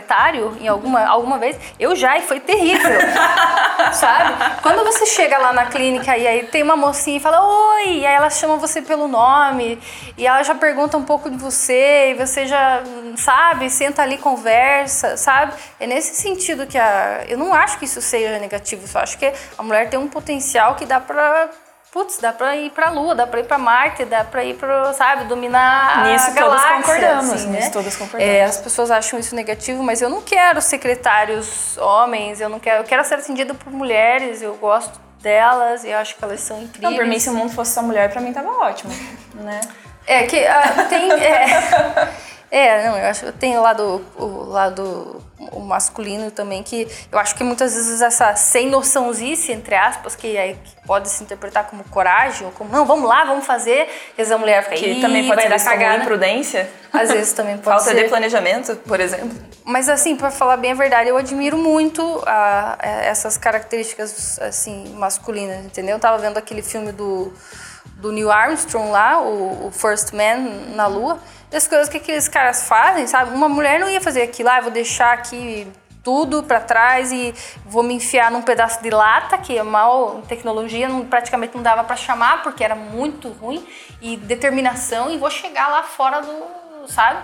em 0.60 0.68
alguma, 0.68 1.06
alguma 1.06 1.38
vez? 1.38 1.58
Eu 1.80 1.96
já, 1.96 2.18
e 2.18 2.22
foi 2.22 2.40
terrível. 2.40 2.98
Sabe? 3.94 4.62
Quando 4.62 4.84
você 4.84 5.06
chega 5.06 5.38
lá 5.38 5.54
na 5.54 5.66
clínica 5.66 6.18
e 6.18 6.28
aí 6.28 6.44
tem 6.44 6.64
uma 6.64 6.76
mocinha 6.76 7.18
e 7.18 7.20
fala 7.20 7.42
oi, 7.42 8.00
e 8.00 8.06
aí 8.06 8.14
ela 8.16 8.30
chama 8.30 8.58
você 8.58 8.82
pelo 8.82 9.08
nome, 9.08 9.80
e 10.18 10.26
ela 10.26 10.44
já 10.44 10.56
pergunta 10.56 10.98
um 10.98 11.04
pouco 11.04 11.30
de 11.30 11.38
você, 11.38 12.12
e 12.12 12.14
você 12.16 12.46
já, 12.46 12.82
sabe, 13.16 13.70
senta 13.70 14.02
ali, 14.02 14.18
conversa, 14.18 15.16
sabe? 15.18 15.54
É 15.80 15.88
nesse 15.88 16.16
sentido 16.16 16.66
que 16.66 16.78
a. 16.78 17.24
Eu 17.28 17.38
não 17.38 17.54
acho 17.54 17.78
que 17.78 17.86
isso 17.86 18.02
seja 18.02 18.40
negativo, 18.40 18.84
eu 18.84 18.88
só 18.88 19.00
acho 19.00 19.18
que 19.18 19.32
a 19.58 19.64
mulher 19.64 19.90
tem 19.90 20.00
um 20.00 20.08
potencial 20.08 20.76
que 20.76 20.86
dá 20.86 21.00
pra. 21.00 21.50
Putz, 21.92 22.20
dá 22.20 22.34
pra 22.34 22.56
ir 22.56 22.70
pra 22.72 22.90
Lua, 22.90 23.16
dá 23.16 23.26
pra 23.26 23.40
ir 23.40 23.46
pra 23.46 23.58
Marte, 23.58 24.04
dá 24.04 24.24
pra 24.24 24.44
ir 24.44 24.56
pra, 24.56 24.94
sabe, 24.94 25.24
dominar 25.24 26.06
Nisso 26.06 26.26
a 26.26 26.34
todas 26.34 26.62
galáxia, 26.62 26.76
concordamos, 26.76 27.34
assim, 27.34 27.48
nisso 27.48 27.68
né? 27.68 27.70
todas 27.72 27.96
concordamos. 27.96 28.34
É, 28.34 28.44
as 28.44 28.58
pessoas 28.58 28.92
acham 28.92 29.18
isso 29.18 29.34
negativo, 29.34 29.82
mas 29.82 30.02
eu 30.02 30.10
não 30.10 30.22
quero 30.22 30.62
secretários 30.62 31.78
homens, 31.78 32.42
eu 32.42 32.50
não 32.50 32.60
quero, 32.60 32.82
eu 32.82 32.84
quero 32.84 33.04
ser 33.06 33.16
atendida 33.16 33.54
por 33.54 33.72
mulheres, 33.72 34.42
eu 34.42 34.56
gosto 34.56 35.00
delas, 35.22 35.86
eu 35.86 35.98
acho 35.98 36.16
que 36.16 36.24
elas 36.24 36.42
são 36.42 36.62
incríveis. 36.62 36.92
Não, 36.92 36.96
por 36.96 37.06
mim, 37.06 37.20
se 37.20 37.30
o 37.30 37.34
mundo 37.34 37.52
fosse 37.54 37.74
só 37.74 37.82
mulher, 37.82 38.12
pra 38.12 38.22
mim 38.22 38.34
tava 38.34 38.50
ótimo, 38.50 38.94
né? 39.36 39.62
É, 40.06 40.24
que 40.24 40.46
ah, 40.46 40.86
tem. 40.90 41.12
É, 41.12 42.10
é, 42.52 42.88
não, 42.88 42.98
eu 42.98 43.06
acho 43.08 43.26
que 43.26 43.32
tem 43.34 43.58
o 43.58 43.62
lado, 43.62 44.06
o 44.18 44.44
lado 44.44 45.22
o 45.52 45.60
masculino 45.60 46.32
também, 46.32 46.64
que 46.64 46.88
eu 47.12 47.20
acho 47.20 47.36
que 47.36 47.44
muitas 47.44 47.74
vezes 47.76 48.02
essa 48.02 48.36
sem 48.36 48.70
noçãozice, 48.70 49.52
entre 49.52 49.76
aspas, 49.76 50.16
que, 50.16 50.36
é, 50.36 50.54
que 50.54 50.76
pode 50.86 51.10
se 51.10 51.24
interpretar 51.24 51.66
como 51.68 51.84
coragem, 51.86 52.46
ou 52.48 52.52
como, 52.54 52.72
não, 52.72 52.86
vamos 52.86 53.08
lá, 53.08 53.24
vamos 53.24 53.46
fazer, 53.46 53.88
e 54.18 54.22
a 54.22 54.38
mulher 54.38 54.64
fica 54.64 54.76
Que 54.78 54.86
"Ih, 54.94 55.02
também 55.02 55.28
pode 55.28 55.48
vai 55.48 55.60
ser 55.60 55.70
cagada. 55.70 56.02
imprudência. 56.04 56.70
Às 56.92 57.12
vezes 57.12 57.34
também 57.34 57.56
pode 57.60 57.66
Falta 57.78 57.92
ser. 57.96 58.04
de 58.04 58.10
planejamento, 58.10 58.76
por 58.88 59.00
exemplo. 59.00 59.30
Mas 59.64 59.88
assim, 59.90 60.16
pra 60.16 60.32
falar 60.32 60.58
bem 60.58 60.72
a 60.72 60.76
verdade, 60.76 61.10
eu 61.10 61.18
admiro 61.18 61.58
muito 61.58 62.24
a- 62.26 62.78
a- 62.80 62.88
essas 63.06 63.38
características 63.38 64.40
assim 64.40 64.90
masculinas, 64.98 65.64
entendeu? 65.66 65.98
Eu 65.98 66.00
tava 66.00 66.18
vendo 66.18 66.38
aquele 66.38 66.62
filme 66.64 66.92
do, 66.92 67.32
do 67.98 68.12
Neil 68.12 68.32
Armstrong 68.32 68.90
lá, 68.92 69.22
o, 69.22 69.68
o 69.68 69.72
First 69.72 70.14
Man 70.14 70.74
na 70.76 70.88
Lua, 70.88 71.20
e 71.52 71.56
as 71.56 71.68
coisas 71.68 71.88
que 71.88 71.98
aqueles 71.98 72.28
caras 72.28 72.68
fazem, 72.68 73.08
sabe? 73.08 73.34
Uma 73.34 73.48
mulher 73.48 73.80
não 73.80 73.90
ia 73.90 74.02
fazer 74.02 74.22
aquilo, 74.22 74.50
ah, 74.50 74.62
vou 74.62 74.72
deixar 74.72 75.14
aqui 75.14 75.68
tudo 76.04 76.42
pra 76.44 76.60
trás 76.62 77.12
e 77.12 77.36
vou 77.66 77.84
me 77.84 77.94
enfiar 77.94 78.32
num 78.32 78.42
pedaço 78.42 78.82
de 78.82 78.90
lata, 78.90 79.38
que 79.38 79.58
é 79.58 79.64
mal 79.64 80.22
tecnologia, 80.28 80.88
não, 80.88 81.06
praticamente 81.06 81.56
não 81.56 81.62
dava 81.62 81.84
pra 81.84 81.98
chamar, 81.98 82.44
porque 82.44 82.64
era 82.64 82.76
muito 82.76 83.30
ruim, 83.30 83.66
e 84.02 84.16
determinação, 84.16 85.12
e 85.12 85.18
vou 85.18 85.30
chegar 85.30 85.68
lá 85.68 85.84
fora 85.84 86.22
do, 86.22 86.88
sabe? 86.88 87.20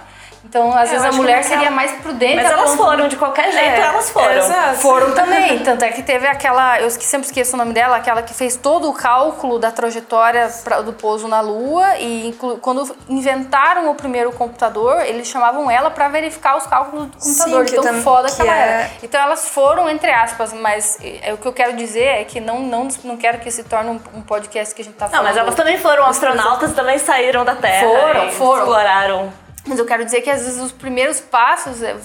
Então, 0.45 0.71
às 0.77 0.91
É, 0.91 0.97
esse 0.97 1.07
a 1.07 1.11
mulher 1.13 1.43
seria 1.43 1.71
mais 1.71 1.91
prudente. 1.93 2.35
Mas 2.35 2.51
elas 2.51 2.71
ponto- 2.71 2.83
foram, 2.83 3.07
de 3.07 3.15
qualquer 3.15 3.51
jeito, 3.51 3.69
É, 3.69 3.79
elas 3.79 4.09
foram. 4.11 4.31
exato. 4.33 4.75
Foram 4.79 5.11
também. 5.13 5.59
Tanto 5.63 5.83
é 5.83 5.89
que 5.89 6.03
teve 6.03 6.27
aquela. 6.27 6.79
Eu 6.79 6.89
sempre 6.91 7.25
esqueço 7.25 7.55
o 7.55 7.57
nome 7.57 7.73
dela, 7.73 7.95
aquela 7.97 8.21
que 8.21 8.33
fez 8.33 8.55
todo 8.55 8.89
o 8.89 8.93
cálculo 8.93 9.57
da 9.57 9.71
trajetória 9.71 10.51
pra- 10.63 10.81
do 10.81 10.93
pouso 10.93 11.27
na 11.27 11.41
Lua. 11.41 11.97
E 11.97 12.27
inclu- 12.27 12.57
quando 12.57 12.95
inventaram 13.09 13.89
o 13.89 13.95
primeiro 13.95 14.31
computador, 14.33 15.01
eles 15.01 15.27
chamavam 15.27 15.71
ela 15.71 15.89
para 15.89 16.07
verificar 16.09 16.57
os 16.57 16.67
cálculos 16.67 17.05
do 17.07 17.11
computador. 17.17 17.59
Sim, 17.59 17.63
de 17.65 17.71
que 17.71 17.81
tão 17.81 17.93
tam- 17.93 18.01
foda 18.03 18.27
que, 18.29 18.35
que 18.35 18.41
ela 18.41 18.55
é- 18.55 18.61
era. 18.81 18.91
Então 19.01 19.21
elas 19.21 19.47
foram, 19.49 19.89
entre 19.89 20.11
aspas, 20.11 20.53
mas 20.53 20.97
é, 21.01 21.33
o 21.33 21.37
que 21.37 21.47
eu 21.47 21.53
quero 21.53 21.73
dizer 21.73 22.03
é 22.21 22.23
que 22.25 22.39
não, 22.39 22.59
não, 22.59 22.87
não 23.03 23.17
quero 23.17 23.39
que 23.39 23.49
se 23.49 23.63
torne 23.63 23.89
um, 23.91 23.99
um 24.17 24.21
podcast 24.21 24.75
que 24.75 24.81
a 24.81 24.85
gente 24.85 24.95
tá 24.95 25.05
Não, 25.05 25.11
falando. 25.11 25.27
mas 25.29 25.37
elas 25.37 25.55
também 25.55 25.77
foram 25.77 26.05
astronautas 26.05 26.71
e 26.71 26.73
também 26.73 26.99
saíram 26.99 27.43
da 27.45 27.55
Terra. 27.55 27.87
Foram, 27.87 28.29
foram. 28.31 28.59
Exploraram. 28.63 29.42
Mas 29.65 29.79
eu 29.79 29.85
quero 29.85 30.03
dizer 30.03 30.19
que 30.21 30.29
às 30.29 30.41
vezes 30.43 30.59
os 30.61 30.73
primeiros 30.73 31.21
passos 31.21 31.81
é, 31.81 31.95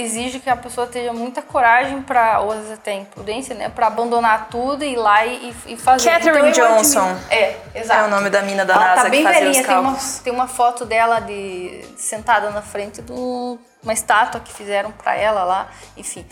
exige 0.00 0.40
que 0.40 0.50
a 0.50 0.56
pessoa 0.56 0.84
tenha 0.86 1.12
muita 1.12 1.40
coragem 1.42 2.02
para 2.02 2.40
ou 2.40 2.50
às 2.50 2.58
vezes 2.58 2.72
até 2.72 2.92
imprudência, 2.94 3.54
né, 3.54 3.68
para 3.68 3.86
abandonar 3.86 4.48
tudo 4.50 4.82
e 4.84 4.94
ir 4.94 4.96
lá 4.96 5.24
e, 5.24 5.54
e 5.66 5.76
fazer. 5.76 6.10
Catherine 6.10 6.48
Então, 6.50 6.76
Johnson. 6.76 7.16
É, 7.30 7.56
exato. 7.72 8.00
É 8.00 8.06
o 8.06 8.10
nome 8.10 8.30
da 8.30 8.42
mina 8.42 8.64
da 8.64 8.74
Ela 8.74 8.84
NASA 8.86 9.02
tá 9.04 9.08
bem 9.10 9.20
que 9.20 9.26
fazia 9.32 9.40
velhinha, 9.44 9.60
os 9.60 9.66
tem 9.66 9.76
uma, 9.76 9.82
cálculos. 9.92 10.18
tem 10.18 10.32
uma 10.32 10.48
foto 10.48 10.84
dela 10.84 11.20
de 11.20 11.84
sentada 11.96 12.50
na 12.50 12.62
frente 12.62 13.00
de 13.00 13.12
uma 13.12 13.92
estátua 13.92 14.40
que 14.40 14.52
fizeram 14.52 14.90
para 14.90 15.14
ela 15.14 15.44
lá, 15.44 15.68
enfim. 15.96 16.26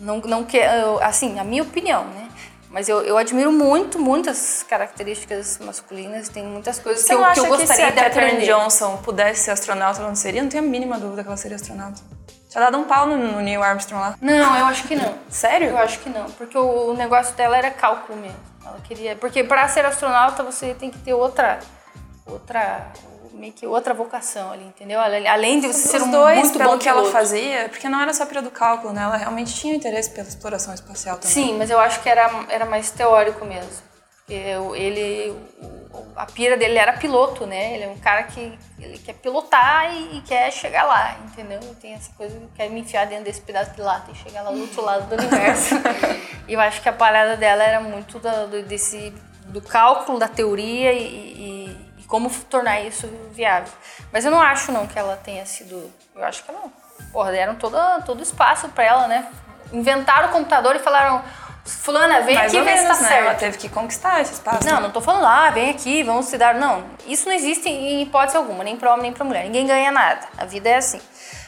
Não, 0.00 0.16
não 0.18 0.44
que, 0.44 0.56
eu- 0.56 1.00
assim, 1.02 1.38
a 1.38 1.44
minha 1.44 1.62
opinião, 1.62 2.04
né? 2.04 2.28
Mas 2.70 2.88
eu, 2.88 3.00
eu 3.02 3.16
admiro 3.16 3.52
muito, 3.52 3.98
muitas 3.98 4.62
características 4.62 5.58
masculinas, 5.58 6.28
tem 6.28 6.44
muitas 6.44 6.78
coisas 6.78 7.04
Você 7.04 7.08
que 7.08 7.14
eu, 7.14 7.32
que 7.32 7.40
eu 7.40 7.44
que, 7.44 7.50
se 7.50 7.56
gostaria 7.56 7.86
a 7.86 7.90
de 7.90 8.00
aprender. 8.00 8.46
Johnson 8.46 8.96
pudesse 8.98 9.44
ser 9.44 9.52
astronauta, 9.52 10.00
ela 10.00 10.08
não 10.08 10.16
seria? 10.16 10.42
Não 10.42 10.48
tenho 10.48 10.64
a 10.64 10.66
mínima 10.66 10.98
dúvida 10.98 11.22
que 11.22 11.28
ela 11.28 11.36
seria 11.36 11.56
astronauta. 11.56 12.00
Tinha 12.48 12.64
dado 12.64 12.78
um 12.78 12.84
pau 12.84 13.06
no, 13.06 13.16
no 13.16 13.40
Neil 13.40 13.62
Armstrong 13.62 14.00
lá. 14.02 14.16
Não, 14.20 14.58
eu 14.58 14.66
acho 14.66 14.86
que 14.88 14.96
não. 14.96 15.14
Sério? 15.28 15.68
Eu 15.68 15.78
acho 15.78 15.98
que 16.00 16.08
não, 16.08 16.24
porque 16.32 16.56
o, 16.56 16.90
o 16.90 16.94
negócio 16.94 17.34
dela 17.34 17.56
era 17.56 17.70
cálculo 17.70 18.18
mesmo. 18.18 18.38
Ela 18.64 18.80
queria, 18.82 19.14
porque 19.16 19.44
para 19.44 19.68
ser 19.68 19.84
astronauta 19.84 20.42
você 20.42 20.74
tem 20.74 20.90
que 20.90 20.98
ter 20.98 21.14
outra, 21.14 21.60
outra, 22.26 22.86
meio 23.36 23.52
que 23.52 23.66
outra 23.66 23.92
vocação 23.94 24.50
ali, 24.52 24.64
entendeu? 24.64 24.98
Além 25.00 25.60
de 25.60 25.66
você 25.68 25.88
ser 25.88 25.96
Os 25.98 26.02
um 26.04 26.10
dois, 26.10 26.38
muito 26.40 26.58
pelo 26.58 26.70
bom 26.72 26.78
que 26.78 26.88
ela 26.88 27.00
piloto. 27.02 27.12
fazia, 27.12 27.68
porque 27.68 27.88
não 27.88 28.00
era 28.00 28.12
só 28.14 28.24
pira 28.26 28.42
do 28.42 28.50
cálculo, 28.50 28.92
né? 28.92 29.02
Ela 29.02 29.16
realmente 29.16 29.54
tinha 29.54 29.74
interesse 29.74 30.10
pela 30.10 30.26
exploração 30.28 30.72
espacial 30.74 31.16
também. 31.16 31.30
Sim, 31.32 31.56
mas 31.58 31.70
eu 31.70 31.78
acho 31.78 32.02
que 32.02 32.08
era, 32.08 32.28
era 32.48 32.64
mais 32.64 32.90
teórico 32.90 33.44
mesmo. 33.44 33.86
O- 34.60 34.74
ele, 34.74 35.36
a 36.16 36.26
pira 36.26 36.56
dele 36.56 36.76
era 36.78 36.94
piloto, 36.94 37.46
né? 37.46 37.74
Ele 37.74 37.84
é 37.84 37.88
um 37.88 37.98
cara 37.98 38.24
que 38.24 38.58
ele 38.80 38.98
quer 38.98 39.12
pilotar 39.14 39.94
e, 39.94 40.18
e 40.18 40.20
quer 40.22 40.50
chegar 40.50 40.82
lá, 40.82 41.16
entendeu? 41.26 41.60
Tem 41.80 41.94
essa 41.94 42.10
coisa 42.16 42.36
que 42.36 42.46
quer 42.56 42.68
me 42.68 42.80
enfiar 42.80 43.06
dentro 43.06 43.24
desse 43.26 43.40
pedaço 43.40 43.70
de 43.72 43.80
lata 43.80 44.10
e 44.10 44.14
chegar 44.16 44.42
lá 44.42 44.50
do 44.50 44.60
outro 44.60 44.82
lado 44.82 45.06
do 45.08 45.14
universo. 45.22 45.76
e 46.48 46.54
eu 46.54 46.60
acho 46.60 46.82
que 46.82 46.88
a 46.88 46.92
parada 46.92 47.36
dela 47.36 47.62
era 47.62 47.80
muito 47.80 48.18
da- 48.18 48.46
do, 48.46 48.62
desse, 48.64 49.12
do 49.46 49.60
cálculo, 49.62 50.18
da 50.18 50.26
teoria 50.26 50.92
e- 50.92 50.98
e 51.68 51.85
como 52.06 52.30
tornar 52.30 52.80
isso 52.80 53.08
viável. 53.32 53.72
Mas 54.12 54.24
eu 54.24 54.30
não 54.30 54.40
acho 54.40 54.72
não 54.72 54.86
que 54.86 54.98
ela 54.98 55.16
tenha 55.16 55.44
sido. 55.46 55.92
Eu 56.14 56.24
acho 56.24 56.44
que 56.44 56.50
ela. 56.50 56.62
Porra, 57.12 57.30
deram 57.32 57.54
todo, 57.56 57.76
todo 58.04 58.22
espaço 58.22 58.68
pra 58.70 58.84
ela, 58.84 59.08
né? 59.08 59.28
Inventaram 59.72 60.28
o 60.28 60.32
computador 60.32 60.76
e 60.76 60.78
falaram. 60.78 61.22
Fulana, 61.64 62.20
vem 62.20 62.36
Mais 62.36 62.54
aqui 62.54 62.64
ver 62.64 62.78
se 62.78 62.84
tá 62.84 62.94
né? 62.94 63.08
certo. 63.08 63.24
Ela 63.24 63.34
teve 63.34 63.58
que 63.58 63.68
conquistar 63.68 64.20
esse 64.20 64.34
espaço. 64.34 64.64
Não, 64.68 64.80
não 64.80 64.92
tô 64.92 65.00
falando, 65.00 65.26
ah, 65.26 65.50
vem 65.50 65.70
aqui, 65.70 66.04
vamos 66.04 66.26
se 66.26 66.38
dar. 66.38 66.54
Não, 66.54 66.84
isso 67.08 67.26
não 67.26 67.34
existe 67.34 67.68
em 67.68 68.02
hipótese 68.02 68.36
alguma, 68.36 68.62
nem 68.62 68.76
pra 68.76 68.92
homem 68.92 69.02
nem 69.02 69.12
pra 69.12 69.24
mulher. 69.24 69.42
Ninguém 69.42 69.66
ganha 69.66 69.90
nada. 69.90 70.28
A 70.38 70.44
vida 70.44 70.68
é 70.68 70.76
assim. 70.76 71.00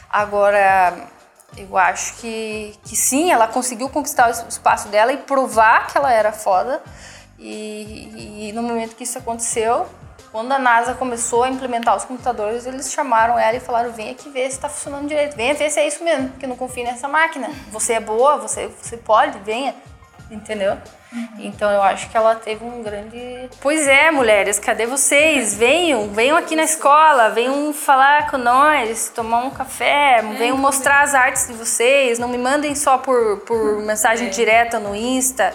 Agora, 0.09 1.07
eu 1.57 1.77
acho 1.77 2.15
que, 2.15 2.77
que 2.83 2.97
sim, 2.97 3.31
ela 3.31 3.47
conseguiu 3.47 3.89
conquistar 3.89 4.27
o 4.27 4.49
espaço 4.49 4.89
dela 4.89 5.13
e 5.13 5.17
provar 5.17 5.87
que 5.87 5.97
ela 5.97 6.11
era 6.11 6.33
foda. 6.33 6.81
E, 7.37 8.49
e 8.49 8.51
no 8.53 8.61
momento 8.61 8.97
que 8.97 9.03
isso 9.03 9.17
aconteceu, 9.17 9.87
quando 10.31 10.51
a 10.51 10.59
NASA 10.59 10.93
começou 10.93 11.43
a 11.43 11.49
implementar 11.49 11.95
os 11.95 12.05
computadores, 12.05 12.65
eles 12.65 12.91
chamaram 12.91 13.37
ela 13.37 13.57
e 13.57 13.59
falaram: 13.59 13.91
vem 13.91 14.11
aqui 14.11 14.29
ver 14.29 14.49
se 14.51 14.59
tá 14.59 14.69
funcionando 14.69 15.07
direito. 15.07 15.35
Venha 15.35 15.53
ver 15.53 15.69
se 15.69 15.79
é 15.79 15.87
isso 15.87 16.03
mesmo, 16.03 16.29
porque 16.29 16.45
eu 16.45 16.49
não 16.49 16.55
confio 16.55 16.83
nessa 16.83 17.07
máquina. 17.07 17.49
Você 17.71 17.93
é 17.93 17.99
boa, 17.99 18.37
você, 18.37 18.67
você 18.67 18.97
pode, 18.97 19.39
venha. 19.39 19.73
Entendeu? 20.31 20.77
Então 21.39 21.71
eu 21.71 21.81
acho 21.81 22.07
que 22.07 22.15
ela 22.15 22.35
teve 22.35 22.63
um 22.63 22.83
grande. 22.83 23.49
Pois 23.59 23.87
é, 23.87 24.11
mulheres, 24.11 24.59
cadê 24.59 24.85
vocês? 24.85 25.55
Venham, 25.55 26.09
venham 26.09 26.37
aqui 26.37 26.55
na 26.55 26.63
escola, 26.63 27.29
venham 27.29 27.73
falar 27.73 28.29
com 28.29 28.37
nós, 28.37 29.11
tomar 29.15 29.39
um 29.39 29.49
café, 29.49 30.21
venham 30.37 30.55
mostrar 30.55 31.01
as 31.01 31.15
artes 31.15 31.47
de 31.47 31.53
vocês. 31.53 32.19
Não 32.19 32.27
me 32.27 32.37
mandem 32.37 32.75
só 32.75 32.99
por, 32.99 33.39
por 33.39 33.79
mensagem 33.81 34.29
direta 34.29 34.79
no 34.79 34.95
Insta. 34.95 35.51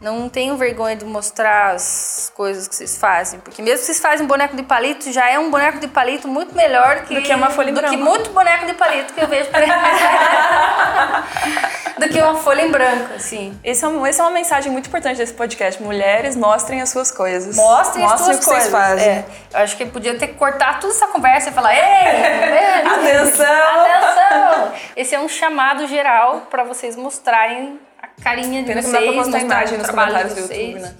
Não 0.00 0.28
tenham 0.28 0.56
vergonha 0.56 0.94
de 0.94 1.04
mostrar 1.04 1.72
as 1.74 2.30
coisas 2.36 2.68
que 2.68 2.74
vocês 2.76 2.96
fazem. 2.96 3.40
Porque 3.40 3.60
mesmo 3.60 3.80
que 3.80 3.86
vocês 3.86 3.98
fazem 3.98 4.24
um 4.24 4.28
boneco 4.28 4.54
de 4.54 4.62
palito, 4.62 5.10
já 5.10 5.28
é 5.28 5.36
um 5.40 5.50
boneco 5.50 5.80
de 5.80 5.88
palito 5.88 6.28
muito 6.28 6.54
melhor 6.54 7.02
que, 7.02 7.16
Do 7.16 7.22
que 7.22 7.34
uma 7.34 7.50
folha 7.50 7.70
em 7.70 7.74
do 7.74 7.82
que 7.82 7.96
muito 7.96 8.30
boneco 8.30 8.64
de 8.66 8.74
palito 8.74 9.12
que 9.12 9.20
eu 9.20 9.26
vejo 9.26 9.50
por 9.50 9.56
aí. 9.60 9.68
do 11.98 12.08
que 12.08 12.22
uma 12.22 12.36
folha 12.36 12.62
em 12.62 12.70
branco, 12.70 13.12
assim. 13.16 13.58
Esse 13.64 13.84
é, 13.84 13.88
um- 13.88 14.06
essa 14.06 14.22
é 14.22 14.24
uma 14.24 14.30
mensagem 14.30 14.70
muito 14.70 14.86
importante 14.88 15.16
desse 15.16 15.34
podcast. 15.34 15.82
Mulheres, 15.82 16.36
mostrem 16.36 16.80
as 16.80 16.90
suas 16.90 17.10
coisas. 17.10 17.56
Mostrem 17.56 18.04
as 18.04 18.20
suas 18.20 18.36
o 18.36 18.38
que 18.38 18.44
coisas. 18.46 18.70
vocês 18.70 18.72
fazem. 18.72 19.08
É, 19.08 19.24
eu 19.52 19.58
acho 19.64 19.76
que 19.76 19.84
podia 19.86 20.16
ter 20.16 20.28
que 20.28 20.34
cortar 20.34 20.78
toda 20.78 20.92
essa 20.92 21.08
conversa 21.08 21.50
e 21.50 21.52
falar: 21.52 21.74
Ei, 21.74 22.86
Atenção! 22.86 23.46
atenção! 23.46 24.72
Esse 24.94 25.16
é 25.16 25.20
um 25.20 25.28
chamado 25.28 25.88
geral 25.88 26.42
pra 26.48 26.62
vocês 26.62 26.94
mostrarem 26.94 27.80
carinha 28.22 28.62
de 28.62 28.68
Pena 28.68 28.82
que 28.82 28.88
vocês, 28.88 28.92
não 28.92 28.92
dá 28.92 29.12
pra 29.12 29.22
postar 29.22 29.38
mostrar 29.38 29.40
imagem 29.40 29.78
nos 29.78 29.90
comentários 29.90 30.34
do. 30.34 30.40
YouTube, 30.40 30.80
né? 30.80 30.94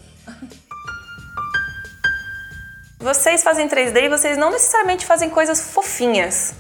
Vocês 3.01 3.45
fazem 3.45 3.69
3D 3.69 4.05
e 4.05 4.09
vocês 4.09 4.37
não 4.37 4.51
necessariamente 4.51 5.07
fazem 5.07 5.31
coisas 5.31 5.61
fofinhas. 5.73 6.55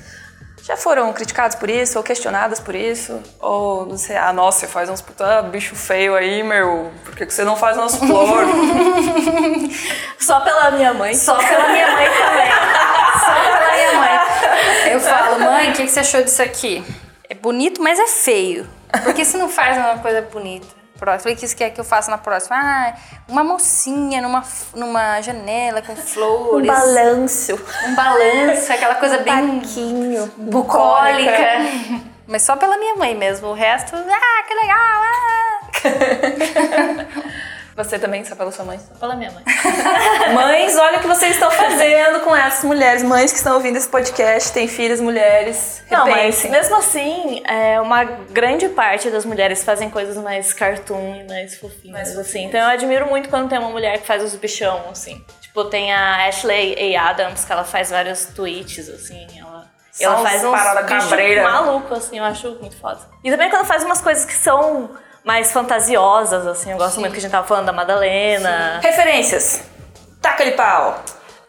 Já 0.62 0.76
foram 0.76 1.12
criticados 1.12 1.56
por 1.56 1.68
isso 1.70 1.96
ou 1.98 2.04
questionadas 2.04 2.60
por 2.60 2.74
isso? 2.74 3.20
Ou 3.40 3.86
você, 3.86 4.14
ah, 4.14 4.32
nossa, 4.32 4.60
você 4.60 4.66
faz 4.66 4.88
uns 4.90 5.00
puta 5.00 5.42
bicho 5.42 5.74
feio 5.74 6.14
aí, 6.14 6.42
meu. 6.42 6.92
Por 7.04 7.16
que 7.16 7.26
que 7.26 7.32
você 7.32 7.42
não 7.42 7.56
faz 7.56 7.76
nosso 7.76 7.98
flor? 8.06 8.44
Só 10.18 10.40
pela 10.40 10.70
minha 10.70 10.92
mãe. 10.92 11.14
Só 11.14 11.36
pela 11.36 11.68
minha 11.70 11.90
mãe 11.90 12.06
também. 12.06 12.50
Só 13.24 13.34
pela 13.34 13.72
minha 13.72 13.92
mãe. 13.94 14.92
Eu 14.92 15.00
falo, 15.00 15.40
mãe, 15.40 15.70
o 15.70 15.72
que, 15.72 15.84
que 15.84 15.90
você 15.90 16.00
achou 16.00 16.22
disso 16.22 16.42
aqui? 16.42 16.84
É 17.28 17.34
bonito, 17.34 17.82
mas 17.82 17.98
é 17.98 18.06
feio. 18.06 18.68
Por 19.04 19.14
que 19.14 19.24
você 19.24 19.36
não 19.36 19.48
faz 19.48 19.76
uma 19.76 19.98
coisa 19.98 20.22
bonita? 20.22 20.66
Próximo. 20.98 21.32
O 21.32 21.36
que 21.36 21.46
você 21.46 21.54
quer 21.54 21.70
que 21.70 21.80
eu 21.80 21.84
faça 21.84 22.10
na 22.10 22.18
próxima? 22.18 22.56
Ah, 22.56 22.94
uma 23.28 23.44
mocinha 23.44 24.20
numa, 24.20 24.42
numa 24.74 25.20
janela 25.20 25.80
com 25.80 25.94
flores. 25.94 26.66
balanço. 26.66 27.54
Um 27.86 27.94
balanço, 27.94 28.72
aquela 28.72 28.96
coisa 28.96 29.18
bem 29.18 29.58
Barquinho. 29.58 30.26
bucólica. 30.36 31.48
Mas 32.26 32.42
só 32.42 32.56
pela 32.56 32.76
minha 32.76 32.96
mãe 32.96 33.14
mesmo. 33.14 33.48
O 33.48 33.54
resto, 33.54 33.94
ah, 33.94 34.42
que 34.46 34.54
legal. 34.54 34.76
Ah. 34.76 35.48
Você 37.78 37.96
também, 37.96 38.24
só 38.24 38.34
pela 38.34 38.50
sua 38.50 38.64
mãe? 38.64 38.80
Pela 38.98 39.14
minha 39.14 39.30
mãe. 39.30 39.44
Mães, 40.34 40.76
olha 40.76 40.98
o 40.98 41.00
que 41.00 41.06
vocês 41.06 41.34
estão 41.34 41.48
fazendo 41.48 42.18
com 42.24 42.34
essas 42.34 42.64
mulheres. 42.64 43.04
Mães 43.04 43.30
que 43.30 43.38
estão 43.38 43.54
ouvindo 43.54 43.76
esse 43.76 43.88
podcast, 43.88 44.52
têm 44.52 44.66
filhas 44.66 45.00
mulheres. 45.00 45.80
Não, 45.88 46.04
mas 46.08 46.44
mesmo 46.46 46.74
assim, 46.74 47.40
é, 47.46 47.80
uma 47.80 48.02
grande 48.02 48.68
parte 48.70 49.08
das 49.10 49.24
mulheres 49.24 49.62
fazem 49.62 49.88
coisas 49.90 50.16
mais 50.16 50.52
cartoon 50.52 51.20
e 51.20 51.28
mais 51.28 51.56
fofinhas, 51.56 52.18
assim. 52.18 52.46
Então 52.46 52.58
eu 52.58 52.66
admiro 52.66 53.06
muito 53.06 53.28
quando 53.28 53.48
tem 53.48 53.60
uma 53.60 53.70
mulher 53.70 53.98
que 54.00 54.06
faz 54.08 54.24
os 54.24 54.34
bichão, 54.34 54.86
assim. 54.90 55.24
Tipo, 55.40 55.64
tem 55.66 55.92
a 55.92 56.26
Ashley 56.26 56.96
A. 56.96 57.10
Adams, 57.10 57.44
que 57.44 57.52
ela 57.52 57.62
faz 57.62 57.90
vários 57.90 58.26
tweets, 58.26 58.88
assim. 58.88 59.24
Ela, 59.38 59.70
Só 59.92 60.04
ela 60.04 60.18
faz 60.18 60.44
uns 60.44 60.50
parada 60.50 60.82
cabreira. 60.82 61.44
maluco, 61.44 61.94
assim, 61.94 62.18
eu 62.18 62.24
acho 62.24 62.50
muito 62.60 62.76
foda. 62.76 62.98
E 63.22 63.30
também 63.30 63.48
quando 63.48 63.64
faz 63.64 63.84
umas 63.84 64.00
coisas 64.00 64.24
que 64.24 64.34
são 64.34 64.90
mais 65.28 65.52
fantasiosas, 65.52 66.46
assim. 66.46 66.72
Eu 66.72 66.78
gosto 66.78 66.98
muito 67.00 67.12
que 67.12 67.18
a 67.18 67.20
gente 67.20 67.30
tava 67.30 67.46
falando 67.46 67.66
da 67.66 67.72
Madalena. 67.72 68.80
Referências. 68.82 69.60
Taca-lhe 70.22 70.52
pau. 70.52 71.02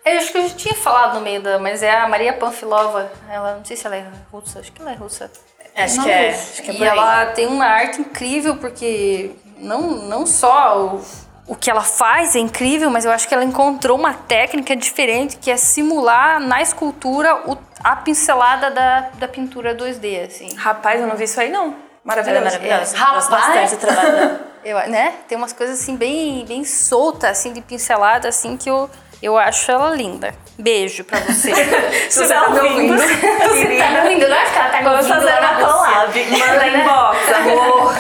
Eu 0.06 0.18
acho 0.18 0.34
que 0.34 0.38
eu 0.38 0.50
já 0.50 0.56
tinha 0.56 0.76
falado 0.76 1.16
no 1.16 1.22
meio 1.22 1.42
da. 1.42 1.58
Mas 1.60 1.82
é 1.82 1.96
a 1.98 2.06
Maria 2.06 2.34
Panfilova. 2.34 3.10
Ela, 3.32 3.56
não 3.56 3.64
sei 3.64 3.78
se 3.78 3.88
ela 3.88 3.96
é 3.96 4.06
russa, 4.34 4.60
acho 4.60 4.74
que 4.74 4.82
ela 4.82 4.92
é 4.92 4.96
russa. 4.96 5.32
Acho 5.78 5.96
Não 5.96 6.04
que 6.04 6.12
é. 6.12 6.30
Acho 6.32 6.62
que 6.62 6.72
é 6.72 6.74
e 6.74 6.84
ela 6.84 7.28
tem 7.28 7.48
uma 7.48 7.66
arte 7.66 8.02
incrível, 8.02 8.58
porque 8.58 9.32
não, 9.58 9.82
não 9.92 10.26
só 10.26 10.78
o, 10.78 11.02
o 11.48 11.56
que 11.56 11.72
ela 11.72 11.82
faz 11.82 12.36
é 12.36 12.40
incrível, 12.40 12.90
mas 12.90 13.06
eu 13.06 13.12
acho 13.14 13.30
que 13.30 13.34
ela 13.34 13.46
encontrou 13.46 13.98
uma 13.98 14.14
técnica 14.14 14.76
diferente 14.76 15.38
que 15.38 15.50
é 15.50 15.56
simular 15.56 16.42
na 16.42 16.62
escultura 16.62 17.34
o- 17.50 17.58
a 17.82 17.96
pincelada 17.96 18.70
da, 18.72 19.10
da 19.14 19.28
pintura 19.28 19.74
2D, 19.74 20.26
assim. 20.28 20.54
Rapaz, 20.58 21.00
eu 21.00 21.08
não 21.08 21.16
vi 21.16 21.24
isso 21.24 21.40
aí, 21.40 21.50
não. 21.50 21.88
Ela 22.06 22.16
Maravilhoso. 22.16 22.42
é 22.42 22.44
maravilhosa. 22.46 22.98
Rapaz! 22.98 23.16
Gosto 23.28 23.32
bastante 23.32 23.76
do 23.76 23.80
trabalho 23.80 24.12
dela. 24.12 24.40
Eu, 24.64 24.78
né? 24.90 25.14
Tem 25.28 25.38
umas 25.38 25.54
coisas 25.54 25.80
assim 25.80 25.96
bem, 25.96 26.46
bem 26.46 26.66
soltas, 26.66 27.32
assim, 27.32 27.54
de 27.54 27.62
pincelada, 27.62 28.28
assim, 28.28 28.58
que 28.58 28.70
eu, 28.70 28.90
eu 29.22 29.38
acho 29.38 29.72
ela 29.72 29.90
linda. 29.96 30.34
Beijo 30.58 31.06
pra 31.06 31.18
você. 31.20 31.54
Se 32.12 32.26
você 32.26 32.34
tá 32.34 32.50
me 32.50 32.60
ouvindo, 32.60 32.98
Você 32.98 33.78
tá 33.78 33.90
me 33.92 34.00
ouvindo? 34.02 34.28
Não 34.28 34.38
acho 34.38 34.52
que 34.52 34.60
ela 34.60 34.70
tá 34.70 34.78
me 34.80 34.84
Vamos 34.84 35.00
ouvindo 35.10 35.16
fazer 35.16 35.40
lá 35.40 35.52
uma 35.52 35.66
collab. 35.66 36.26
manda 36.30 36.68
inbox, 36.68 37.18
amor. 37.38 37.96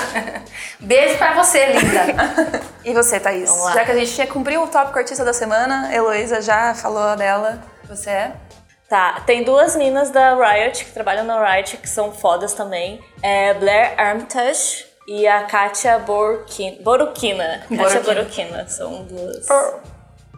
Beijo 0.81 1.17
pra 1.17 1.33
você, 1.33 1.65
linda. 1.67 2.61
E 2.83 2.93
você, 2.93 3.19
Thaís? 3.21 3.49
Vamos. 3.49 3.73
Já 3.73 3.85
que 3.85 3.91
a 3.91 3.95
gente 3.95 4.11
já 4.11 4.27
cumpriu 4.27 4.61
o 4.63 4.67
tópico 4.67 4.99
artista 4.99 5.23
da 5.23 5.33
semana, 5.33 5.89
Heloísa 5.93 6.41
já 6.41 6.73
falou 6.75 7.15
dela. 7.15 7.61
Você 7.87 8.09
é? 8.09 8.31
Tá, 8.89 9.21
tem 9.25 9.43
duas 9.43 9.75
minas 9.75 10.09
da 10.09 10.33
Riot 10.33 10.83
que 10.83 10.91
trabalham 10.91 11.23
na 11.23 11.39
Riot 11.47 11.77
que 11.77 11.87
são 11.87 12.11
fodas 12.11 12.53
também. 12.53 12.99
É 13.21 13.53
Blair 13.53 13.93
Armitage 13.97 14.85
e 15.07 15.27
a 15.27 15.43
Katia 15.43 15.99
Borukina. 15.99 16.77
Borukina. 16.81 17.61
Katia 17.69 18.01
Borukina. 18.01 18.15
Borukina. 18.15 18.67
São 18.67 19.03
duas. 19.03 19.45
Pearl! 19.45 19.79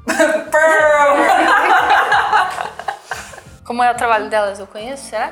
Como 3.64 3.82
é 3.82 3.90
o 3.90 3.96
trabalho 3.96 4.30
delas? 4.30 4.60
Eu 4.60 4.68
conheço, 4.68 5.10
será? 5.10 5.32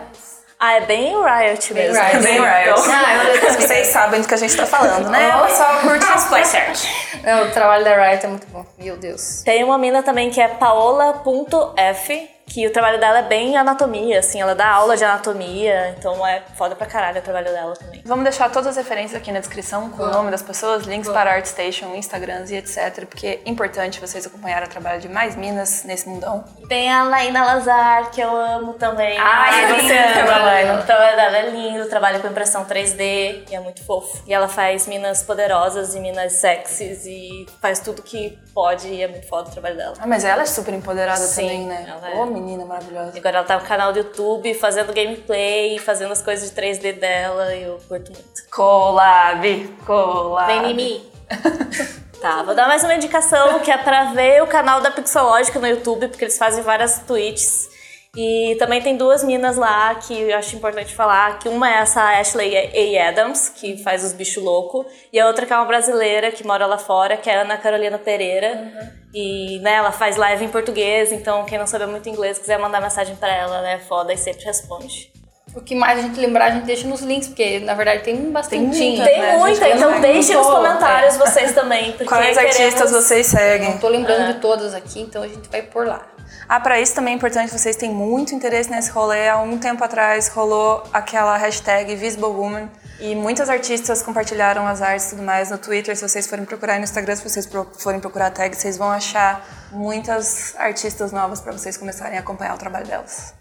Ah, 0.58 0.74
é 0.74 0.82
bem 0.82 1.14
Riot 1.14 1.74
mesmo. 1.74 2.02
Riot. 2.02 2.24
Bem 2.24 2.40
Riot. 2.40 2.80
Ah, 2.90 3.24
eu 3.24 3.54
Vocês 3.54 3.88
sabem 3.88 4.22
do 4.22 4.28
que 4.28 4.34
a 4.34 4.38
gente 4.38 4.56
tá 4.56 4.66
falando, 4.66 5.10
né? 5.10 5.32
Oh. 5.36 5.46
Eu 5.46 5.50
só 5.56 5.80
curti 5.80 6.06
os 6.06 6.24
players. 6.26 6.88
Não, 7.24 7.48
o 7.48 7.52
trabalho 7.52 7.84
da 7.84 7.96
Riot 7.96 8.26
é 8.26 8.30
muito 8.30 8.48
bom. 8.48 8.66
Meu 8.78 8.98
Deus. 8.98 9.42
Tem 9.44 9.64
uma 9.64 9.78
mina 9.78 10.04
também 10.04 10.30
que 10.30 10.40
é 10.40 10.48
Paola.f, 10.50 12.30
que 12.50 12.66
o 12.66 12.74
trabalho 12.74 13.00
dela 13.00 13.20
é 13.20 13.24
bem 13.24 13.56
anatomia, 13.56 14.20
assim, 14.20 14.42
ela 14.42 14.56
dá 14.56 14.68
aula 14.68 14.98
de 14.98 15.04
anatomia, 15.04 15.96
então 15.98 16.26
é 16.26 16.42
foda 16.58 16.76
pra 16.76 16.88
caralho 16.88 17.20
o 17.20 17.22
trabalho 17.22 17.52
dela 17.52 17.76
também. 17.76 18.02
Vamos 18.04 18.24
deixar 18.24 18.50
todas 18.52 18.68
as 18.70 18.78
referências 18.78 19.22
aqui 19.22 19.32
na 19.32 19.40
descrição 19.40 19.90
com 19.90 20.04
o 20.04 20.10
nome 20.10 20.32
das 20.32 20.42
pessoas, 20.42 20.84
links 20.84 21.10
para 21.10 21.32
ArtStation, 21.34 21.96
Instagrams 21.96 22.52
e 22.52 22.56
etc. 22.56 23.06
Porque 23.06 23.42
é 23.46 23.50
importante 23.50 24.00
vocês 24.00 24.26
acompanharem 24.26 24.68
o 24.68 24.72
trabalho 24.72 25.00
de 25.00 25.08
mais 25.08 25.36
minas 25.36 25.84
nesse 25.84 26.10
mundão. 26.10 26.44
Tem 26.68 26.92
a 26.92 27.04
Laina 27.04 27.46
Lazar, 27.46 28.10
que 28.12 28.20
eu 28.20 28.36
amo 28.36 28.74
também. 28.74 29.18
Ai, 29.18 29.66
Ai, 29.66 29.82
você 29.82 30.20
ama 30.20 30.34
a 30.34 30.44
Laina. 30.44 30.80
O 30.80 30.86
trabalho 30.86 31.16
dela 31.16 31.38
é 31.38 31.50
lindo, 31.50 31.88
trabalha 31.88 32.20
com 32.20 32.28
impressão 32.28 32.66
3D 32.66 33.44
e 33.50 33.56
é 33.56 33.60
muito 33.60 33.84
fofo. 33.86 34.24
E 34.26 34.34
ela 34.34 34.48
faz 34.48 34.88
minas 34.88 35.22
poderosas 35.22 35.94
e 35.94 36.00
minas 36.00 36.34
sexys 36.34 37.06
e 37.06 37.46
faz 37.62 37.80
tudo 37.80 38.02
que 38.02 38.38
pode 38.54 38.88
e 38.88 39.04
é 39.04 39.08
muito 39.08 39.28
foda 39.28 39.50
o 39.50 39.52
trabalho 39.52 39.78
dela. 39.78 39.94
Ah, 40.00 40.08
mas 40.08 40.24
ela 40.26 40.42
é 40.42 40.46
super 40.46 40.74
empoderada 40.74 41.20
Sim, 41.20 41.42
também, 41.42 41.68
né? 41.68 41.86
ela 41.88 42.10
é. 42.10 42.16
Menina 42.40 42.66
maravilhosa. 42.66 43.18
Agora 43.18 43.38
ela 43.38 43.46
tá 43.46 43.60
no 43.60 43.66
canal 43.66 43.92
do 43.92 44.00
YouTube 44.00 44.54
fazendo 44.54 44.94
gameplay, 44.94 45.78
fazendo 45.80 46.12
as 46.12 46.22
coisas 46.22 46.50
de 46.50 46.56
3D 46.56 46.94
dela 47.00 47.54
e 47.56 47.64
eu 47.64 47.78
curto 47.88 48.12
muito. 48.12 48.50
Collab, 48.50 49.68
collab. 49.86 50.48
Vem 50.48 50.72
em 50.72 50.76
mim. 50.76 51.12
Tá, 52.20 52.44
vou 52.44 52.54
dar 52.54 52.68
mais 52.68 52.84
uma 52.84 52.94
indicação 52.94 53.62
que 53.62 53.72
é 53.72 53.78
pra 53.78 54.12
ver 54.12 54.44
o 54.44 54.48
canal 54.48 54.82
da 54.82 54.92
Pixológica 54.92 55.58
no 55.58 55.66
YouTube, 55.66 56.10
porque 56.10 56.26
eles 56.26 56.38
fazem 56.38 56.62
várias 56.62 57.00
tweets. 57.00 57.70
E 58.14 58.58
também 58.60 58.82
tem 58.82 58.98
duas 58.98 59.24
minas 59.24 59.56
lá 59.56 59.96
que 59.96 60.14
eu 60.14 60.38
acho 60.38 60.56
importante 60.56 60.94
falar, 60.94 61.40
que 61.40 61.48
uma 61.48 61.70
é 61.70 61.76
essa 61.76 62.20
Ashley 62.20 62.58
A. 62.98 63.08
Adams, 63.08 63.48
que 63.48 63.82
faz 63.84 64.04
os 64.04 64.12
bichos 64.12 64.44
loucos, 64.44 64.86
e 65.14 65.20
a 65.20 65.28
outra 65.28 65.46
que 65.46 65.54
é 65.54 65.56
uma 65.56 65.66
brasileira 65.66 66.30
que 66.30 66.46
mora 66.46 66.66
lá 66.66 66.78
fora, 66.78 67.16
que 67.16 67.30
é 67.30 67.38
a 67.38 67.42
Ana 67.44 67.58
Carolina 67.58 67.98
Pereira. 67.98 68.99
E 69.14 69.60
né, 69.60 69.74
ela 69.74 69.92
faz 69.92 70.18
live 70.18 70.46
em 70.46 70.50
português, 70.50 71.12
então 71.12 71.44
quem 71.46 71.58
não 71.58 71.66
sabe 71.66 71.86
muito 71.88 72.08
inglês 72.08 72.38
quiser 72.38 72.60
mandar 72.60 72.80
mensagem 72.80 73.16
pra 73.16 73.34
ela, 73.34 73.58
ela 73.58 73.70
é 73.72 73.80
foda 73.80 74.14
e 74.14 74.18
sempre 74.18 74.46
responde. 74.46 75.12
O 75.56 75.62
que 75.62 75.74
mais 75.74 75.98
a 75.98 76.02
gente 76.04 76.20
lembrar, 76.20 76.46
a 76.46 76.50
gente 76.52 76.66
deixa 76.66 76.88
nos 76.88 77.02
links, 77.02 77.28
porque 77.30 77.60
na 77.62 77.74
verdade 77.74 78.04
tem 78.04 78.16
bastante. 78.32 78.62
muita, 78.62 79.04
Tem 79.04 79.20
né, 79.20 79.36
muita, 79.38 79.68
então 79.68 79.92
Tem 79.94 80.02
deixem 80.02 80.36
nos 80.36 80.46
comentários 80.46 81.18
vocês 81.18 81.54
também, 81.54 81.92
Quais 81.94 82.38
queremos- 82.38 82.38
artistas 82.60 82.92
vocês 82.92 83.26
seguem? 83.26 83.72
Não 83.72 83.78
tô 83.80 83.88
lembrando 83.90 84.32
de 84.32 84.40
todas 84.40 84.76
aqui, 84.76 85.02
então 85.02 85.24
a 85.24 85.28
gente 85.28 85.50
vai 85.50 85.64
por 85.64 85.88
lá. 85.88 86.06
Ah, 86.48 86.60
para 86.60 86.80
isso 86.80 86.96
também 86.96 87.14
é 87.14 87.18
importante, 87.18 87.52
vocês 87.52 87.76
têm 87.76 87.92
muito 87.94 88.34
interesse 88.34 88.70
nesse 88.70 88.90
rolê. 88.92 89.30
Há 89.30 89.38
um 89.40 89.58
tempo 89.58 89.84
atrás 89.84 90.28
rolou 90.30 90.84
aquela 90.92 91.38
hashtag 91.38 91.96
Visible 91.96 92.26
Woman 92.26 92.70
e 93.00 93.16
muitas 93.16 93.50
artistas 93.50 94.02
compartilharam 94.02 94.68
as 94.68 94.82
artes 94.82 95.08
e 95.08 95.10
tudo 95.12 95.24
mais 95.24 95.50
no 95.50 95.58
Twitter. 95.58 95.96
Se 95.96 96.08
vocês 96.08 96.28
forem 96.28 96.46
procurar 96.46 96.78
no 96.78 96.84
Instagram, 96.84 97.16
se 97.16 97.24
vocês 97.28 97.50
forem 97.78 98.00
procurar 98.00 98.28
a 98.28 98.32
tag, 98.32 98.56
vocês 98.56 98.78
vão 98.78 98.92
achar 98.92 99.46
muitas 99.72 100.56
artistas 100.58 101.12
novas 101.12 101.40
para 101.40 101.52
vocês 101.52 101.78
começarem 101.78 102.18
a 102.18 102.22
acompanhar 102.22 102.56
o 102.56 102.58
trabalho 102.58 102.88
delas. 102.88 103.39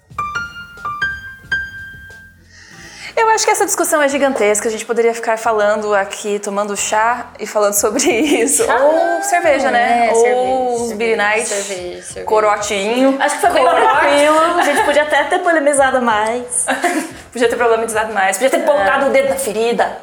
Eu 3.21 3.29
acho 3.31 3.45
que 3.45 3.51
essa 3.51 3.65
discussão 3.67 4.01
é 4.01 4.09
gigantesca. 4.09 4.69
A 4.69 4.71
gente 4.71 4.85
poderia 4.87 5.13
ficar 5.13 5.37
falando 5.37 5.93
aqui, 5.95 6.39
tomando 6.39 6.77
chá 6.77 7.27
e 7.39 7.47
falando 7.47 7.75
sobre 7.75 8.05
isso. 8.09 8.63
Ou 8.71 9.23
cerveja, 9.23 9.71
né? 9.73 10.09
É, 10.09 10.13
Ou 10.15 10.85
os 10.85 10.93
Beer 10.93 11.17
Night, 11.17 11.49
cerveja, 11.49 12.03
cerveja. 12.03 12.25
corotinho. 12.27 13.17
Acho 13.21 13.35
que 13.35 13.41
foi 13.41 13.51
bem 13.51 13.65
tranquilo. 13.65 14.41
A 14.59 14.63
gente 14.63 14.85
podia 14.85 15.03
até 15.03 15.25
ter 15.25 15.41
polemizado 15.41 16.01
mais. 16.01 16.65
Podia 17.31 17.47
ter 17.47 17.57
problematizado 17.57 18.13
mais, 18.15 18.39
podia 18.39 18.49
ter 18.49 18.65
colocado 18.65 19.09
o 19.09 19.11
dedo 19.11 19.29
na 19.29 19.37
ferida. 19.37 19.99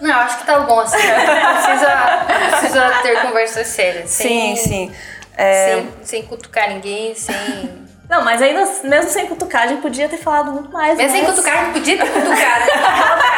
Não, 0.00 0.08
eu 0.08 0.16
acho 0.16 0.38
que 0.38 0.46
tá 0.46 0.58
bom 0.60 0.80
assim. 0.80 0.96
Não 0.96 1.54
precisa, 1.54 2.24
não 2.28 2.58
precisa 2.58 2.90
ter 3.02 3.20
conversas 3.20 3.66
sérias. 3.66 4.10
Sim, 4.10 4.56
sem, 4.56 4.56
sim. 4.56 4.92
É, 5.36 5.74
Sem, 5.74 5.88
sem 6.02 6.22
cutucar 6.22 6.70
ninguém, 6.70 7.14
sem. 7.14 7.34
Não, 8.08 8.22
mas 8.22 8.42
ainda, 8.42 8.64
mesmo 8.84 9.10
sem 9.10 9.26
cutucagem, 9.26 9.78
podia 9.78 10.08
ter 10.08 10.18
falado 10.18 10.52
muito 10.52 10.70
mais. 10.72 10.96
Mesmo 10.98 11.12
sem 11.12 11.22
mas- 11.22 11.30
cutucar, 11.34 11.54
a 11.54 11.64
gente 11.64 11.72
podia 11.72 11.96
ter 11.98 12.06
cutucado. 12.10 12.70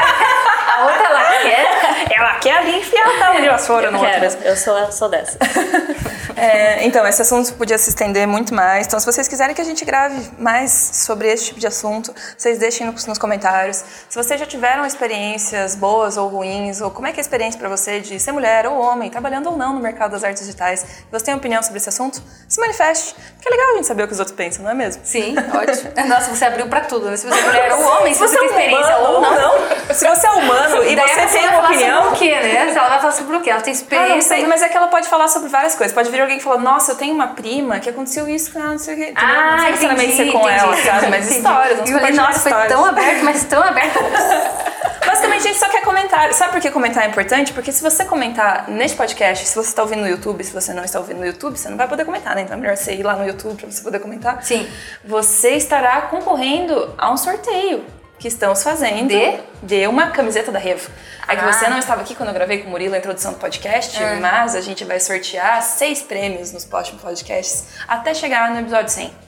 A 0.75 0.83
outra 0.87 1.09
lá 1.09 1.25
quer. 1.41 2.19
faca 2.19 2.59
ali 2.59 2.73
e 2.73 2.79
enfiar 2.81 3.07
a 3.07 3.19
cabo 3.19 3.41
de 3.41 3.49
vassoura 3.49 3.91
no 3.93 3.99
outro 4.01 4.39
eu 4.45 4.57
sou, 4.57 4.91
sou 4.91 5.09
dessa. 5.09 5.39
É, 6.37 6.85
então, 6.85 7.07
esse 7.07 7.23
assunto 7.23 7.53
podia 7.55 7.79
se 7.79 7.89
estender 7.91 8.27
muito 8.27 8.55
mais. 8.55 8.87
Então, 8.87 8.99
se 8.99 9.07
vocês 9.07 9.29
quiserem 9.29 9.55
que 9.55 9.61
a 9.61 9.65
gente 9.65 9.85
grave 9.85 10.31
mais 10.39 10.71
sobre 10.73 11.29
esse 11.29 11.47
tipo 11.47 11.61
de 11.61 11.67
assunto, 11.67 12.15
vocês 12.37 12.59
deixem 12.59 12.87
nos, 12.87 13.07
nos 13.07 13.19
comentários. 13.19 13.85
Se 14.09 14.17
vocês 14.17 14.39
já 14.39 14.47
tiveram 14.47 14.85
experiências 14.85 15.75
boas 15.77 16.17
ou 16.17 16.29
ruins, 16.29 16.81
ou 16.81 16.91
como 16.91 17.07
é 17.07 17.13
que 17.13 17.19
é 17.19 17.21
a 17.21 17.23
experiência 17.23 17.59
para 17.59 17.69
você 17.69 18.01
de 18.01 18.19
ser 18.19 18.33
mulher 18.33 18.67
ou 18.67 18.79
homem, 18.81 19.11
trabalhando 19.11 19.51
ou 19.51 19.57
não 19.57 19.75
no 19.75 19.81
mercado 19.81 20.11
das 20.13 20.25
artes 20.25 20.43
digitais, 20.45 20.83
e 21.09 21.13
você 21.13 21.27
tem 21.27 21.35
opinião 21.35 21.63
sobre 21.63 21.79
esse 21.79 21.89
assunto, 21.89 22.23
se 22.49 22.61
manifeste. 22.61 23.15
Porque 23.15 23.49
é 23.49 23.51
legal 23.51 23.73
a 23.73 23.77
gente 23.77 23.87
saber 23.87 24.03
o 24.03 24.07
que 24.07 24.13
os 24.13 24.19
outros 24.19 24.37
pensam, 24.37 24.65
não 24.65 24.71
é 24.71 24.75
mesmo? 24.75 25.03
Sim, 25.05 25.35
ótimo. 25.39 25.93
Nossa, 26.09 26.35
você 26.35 26.45
abriu 26.45 26.67
pra 26.69 26.81
tudo, 26.83 27.11
né? 27.11 27.17
Se 27.17 27.27
você 27.27 27.39
é 27.39 27.43
mulher 27.43 27.73
ou 27.75 27.83
homem, 27.83 28.13
se 28.13 28.21
você 28.21 28.35
é 28.35 28.39
tem 28.39 28.49
experiência 28.49 28.97
ou 28.99 29.21
não. 29.21 29.55
Se 29.95 30.07
você 30.09 30.27
é 30.27 30.31
humano 30.31 30.83
e 30.85 30.97
você 30.97 31.27
tem 31.27 31.43
vai 31.43 31.43
uma 31.45 31.53
falar 31.53 31.69
opinião, 31.69 32.03
sobre 32.05 32.15
o 32.15 32.19
quê, 32.19 32.35
né? 32.41 32.71
Ela 32.75 32.89
vai 32.89 33.01
falar 33.01 33.13
sobre 33.13 33.37
o 33.37 33.41
quê? 33.41 33.51
Ela 33.51 33.61
tem 33.61 33.73
Ah, 33.73 33.77
não 33.77 33.83
experiência. 33.83 34.37
sei, 34.37 34.47
mas 34.47 34.63
é 34.63 34.69
que 34.69 34.77
ela 34.77 34.89
pode 34.89 35.09
falar 35.09 35.29
sobre 35.29 35.49
várias 35.49 35.75
coisas. 35.75 35.95
Pode 35.95 36.11
vir 36.11 36.24
alguém 36.25 36.41
falar, 36.41 36.59
nossa, 36.59 36.93
eu 36.93 36.97
tenho 36.97 37.15
uma 37.15 37.29
prima 37.29 37.79
que 37.81 37.89
aconteceu 37.89 38.29
isso 38.29 38.53
com 38.53 38.59
ela, 38.61 38.71
não 38.73 38.79
sei 38.79 38.95
o 38.95 38.97
quê. 38.97 39.11
Entendeu? 39.11 39.35
não 39.35 39.41
Ah, 39.43 39.47
precisa 39.49 39.71
necessariamente 39.71 40.13
entendi, 40.15 40.33
com 40.33 40.49
ela, 40.49 40.77
sabe? 40.77 41.07
Mas 41.09 41.31
histórias, 41.37 41.77
vamos 41.79 41.91
E 41.91 41.93
falei, 41.93 42.11
compartilhar 42.13 42.23
nossa, 42.27 42.41
foi 42.41 42.51
histórias. 42.51 42.73
tão 42.73 42.85
aberto, 42.85 43.25
mas 43.25 43.45
tão 43.45 43.63
aberto. 43.63 43.99
Basicamente, 45.07 45.41
a 45.41 45.47
gente 45.49 45.59
só 45.59 45.69
quer 45.69 45.83
comentário. 45.83 46.35
Sabe 46.35 46.53
por 46.53 46.61
que 46.61 46.71
comentar 46.71 47.05
é 47.05 47.09
importante? 47.09 47.53
Porque 47.53 47.71
se 47.71 47.83
você 47.83 48.05
comentar 48.05 48.69
neste 48.69 48.97
podcast, 48.97 49.47
se 49.47 49.55
você 49.55 49.69
está 49.69 49.83
ouvindo 49.83 50.01
no 50.01 50.09
YouTube, 50.09 50.43
se 50.43 50.53
você 50.53 50.73
não 50.73 50.83
está 50.85 50.99
ouvindo 50.99 51.19
no 51.19 51.27
YouTube, 51.27 51.57
você 51.57 51.69
não 51.69 51.77
vai 51.77 51.87
poder 51.87 52.05
comentar, 52.05 52.35
né? 52.35 52.43
Então 52.43 52.57
é 52.57 52.61
melhor 52.61 52.77
você 52.77 52.95
ir 52.95 53.03
lá 53.03 53.15
no 53.15 53.25
YouTube 53.27 53.57
para 53.57 53.71
você 53.71 53.83
poder 53.83 54.01
comentar. 54.01 54.43
Sim. 54.43 54.69
Você 55.05 55.51
estará 55.51 56.03
concorrendo 56.03 56.95
a 56.99 57.11
um 57.13 57.17
sorteio 57.17 57.85
que 58.19 58.29
estamos 58.29 58.63
fazendo 58.63 59.09
De? 59.09 59.39
de 59.63 59.87
uma 59.87 60.11
camiseta 60.11 60.51
da 60.53 60.59
Revo. 60.59 60.91
É 61.29 61.37
que 61.37 61.45
Ah. 61.45 61.53
você 61.53 61.69
não 61.69 61.79
estava 61.79 62.03
aqui 62.03 62.15
quando 62.15 62.29
eu 62.29 62.35
gravei 62.35 62.59
com 62.59 62.69
o 62.69 62.71
Murilo 62.71 62.95
a 62.95 62.99
introdução 62.99 63.33
do 63.33 63.39
podcast, 63.39 63.99
mas 64.21 64.55
a 64.55 64.61
gente 64.61 64.85
vai 64.85 65.01
sortear 65.01 65.63
seis 65.63 66.03
prêmios 66.03 66.53
nos 66.53 66.65
próximos 66.65 67.01
podcasts 67.03 67.65
até 67.89 68.15
chegar 68.15 68.51
no 68.51 68.61
episódio 68.61 68.91
100. 68.91 69.24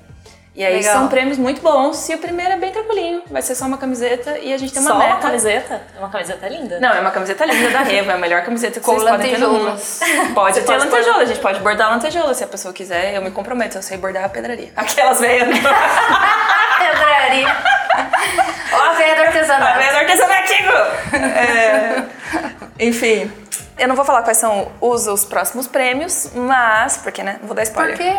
E 0.57 0.64
aí 0.64 0.76
Legal. 0.76 0.94
são 0.94 1.09
prêmios 1.09 1.36
muito 1.36 1.61
bons 1.61 2.09
e 2.09 2.14
o 2.14 2.18
primeiro 2.18 2.52
é 2.52 2.57
bem 2.57 2.72
tranquilinho. 2.72 3.22
Vai 3.30 3.42
ser 3.42 3.54
só 3.54 3.66
uma 3.66 3.76
camiseta 3.76 4.38
e 4.38 4.54
a 4.54 4.57
gente 4.57 4.72
tem 4.72 4.80
uma 4.80 4.90
Só 4.92 4.96
meta. 4.98 5.11
uma 5.12 5.20
camiseta? 5.20 5.82
É 5.94 5.98
uma 5.98 6.09
camiseta 6.09 6.48
linda. 6.48 6.80
Não, 6.80 6.94
é 6.94 7.00
uma 7.00 7.11
camiseta 7.11 7.44
linda 7.44 7.68
da 7.70 7.80
Revo, 7.82 8.11
é 8.11 8.14
a 8.14 8.16
melhor 8.16 8.42
camiseta 8.42 8.80
que 8.80 8.86
Com 8.86 8.94
vocês 8.94 9.11
podem 9.11 9.32
ter 9.32 9.38
no 9.38 9.50
mundo. 9.50 9.64
lantejoulas. 9.66 10.00
Pode 10.34 10.54
Você 10.54 10.61
ter 10.62 10.66
pode 10.72 10.84
lantejoula, 10.86 11.22
a 11.22 11.26
gente 11.26 11.40
pode 11.40 11.61
bordar 11.61 11.90
lantejoula 11.90 12.32
se 12.32 12.42
a 12.42 12.46
pessoa 12.46 12.72
quiser. 12.72 13.14
Eu 13.14 13.20
me 13.20 13.30
comprometo, 13.30 13.76
eu 13.76 13.82
sei 13.82 13.98
bordar 13.98 14.24
a 14.24 14.28
pedraria. 14.30 14.70
Aquelas 14.74 15.20
veias. 15.20 15.46
Pedraria. 16.78 17.57
Ó 18.72 18.82
a 18.82 18.92
veia 18.94 19.14
do 19.14 19.20
A 19.22 19.24
artesanato. 19.26 19.78
veia 19.78 19.92
do 19.92 19.98
artesanativo! 19.98 20.72
É, 21.16 22.02
enfim, 22.78 23.30
eu 23.78 23.88
não 23.88 23.94
vou 23.96 24.04
falar 24.04 24.22
quais 24.22 24.38
são 24.38 24.70
os, 24.80 25.07
os 25.07 25.24
próximos 25.24 25.66
prêmios, 25.66 26.30
mas... 26.34 26.96
Porque, 26.98 27.22
né? 27.22 27.36
Não 27.40 27.46
vou 27.48 27.54
dar 27.57 27.62
Por 27.62 27.68
spoiler. 27.68 27.96
quê? 27.96 28.16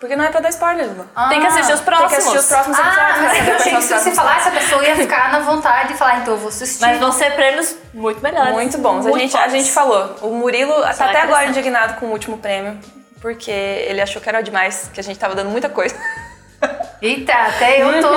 Porque 0.00 0.16
não 0.16 0.24
é 0.24 0.30
pra 0.30 0.40
dar 0.40 0.48
spoiler, 0.48 0.86
Lula. 0.88 1.06
Tem 1.28 1.40
que 1.40 1.46
assistir 1.46 1.72
os 1.74 1.80
Tem 1.80 1.84
próximos. 1.84 2.10
que 2.10 2.16
assistir 2.18 2.38
os 2.38 2.46
próximos 2.46 2.78
Ah, 2.78 3.10
episódios. 3.28 3.60
achei 3.60 3.74
que 3.76 3.82
se 3.82 3.92
você 3.94 4.10
falasse, 4.12 4.48
a 4.48 4.52
pessoa 4.52 4.82
ia 4.82 4.96
ficar 4.96 5.30
na 5.30 5.40
vontade 5.40 5.88
de 5.88 5.94
falar, 5.98 6.20
então 6.20 6.34
eu 6.34 6.38
vou 6.40 6.48
assistir. 6.48 6.80
Mas 6.80 6.98
vão 6.98 7.12
ser 7.12 7.34
prêmios 7.34 7.76
muito 7.92 8.22
melhores. 8.22 8.52
Muito 8.54 8.78
bons. 8.78 9.04
a, 9.04 9.10
Muito 9.10 9.18
gente, 9.20 9.36
a 9.36 9.48
gente 9.48 9.70
falou. 9.70 10.16
O 10.22 10.30
Murilo 10.36 10.72
tá 10.80 10.94
Será 10.94 11.10
até 11.10 11.20
agora 11.20 11.46
indignado 11.46 12.00
com 12.00 12.06
o 12.06 12.10
último 12.12 12.38
prêmio, 12.38 12.78
porque 13.20 13.50
ele 13.50 14.00
achou 14.00 14.22
que 14.22 14.28
era 14.28 14.40
demais, 14.42 14.90
que 14.92 14.98
a 15.00 15.02
gente 15.02 15.18
tava 15.18 15.34
dando 15.34 15.50
muita 15.50 15.68
coisa. 15.68 15.94
Eita, 17.02 17.32
até 17.34 17.82
eu 17.82 18.00
tô. 18.00 18.08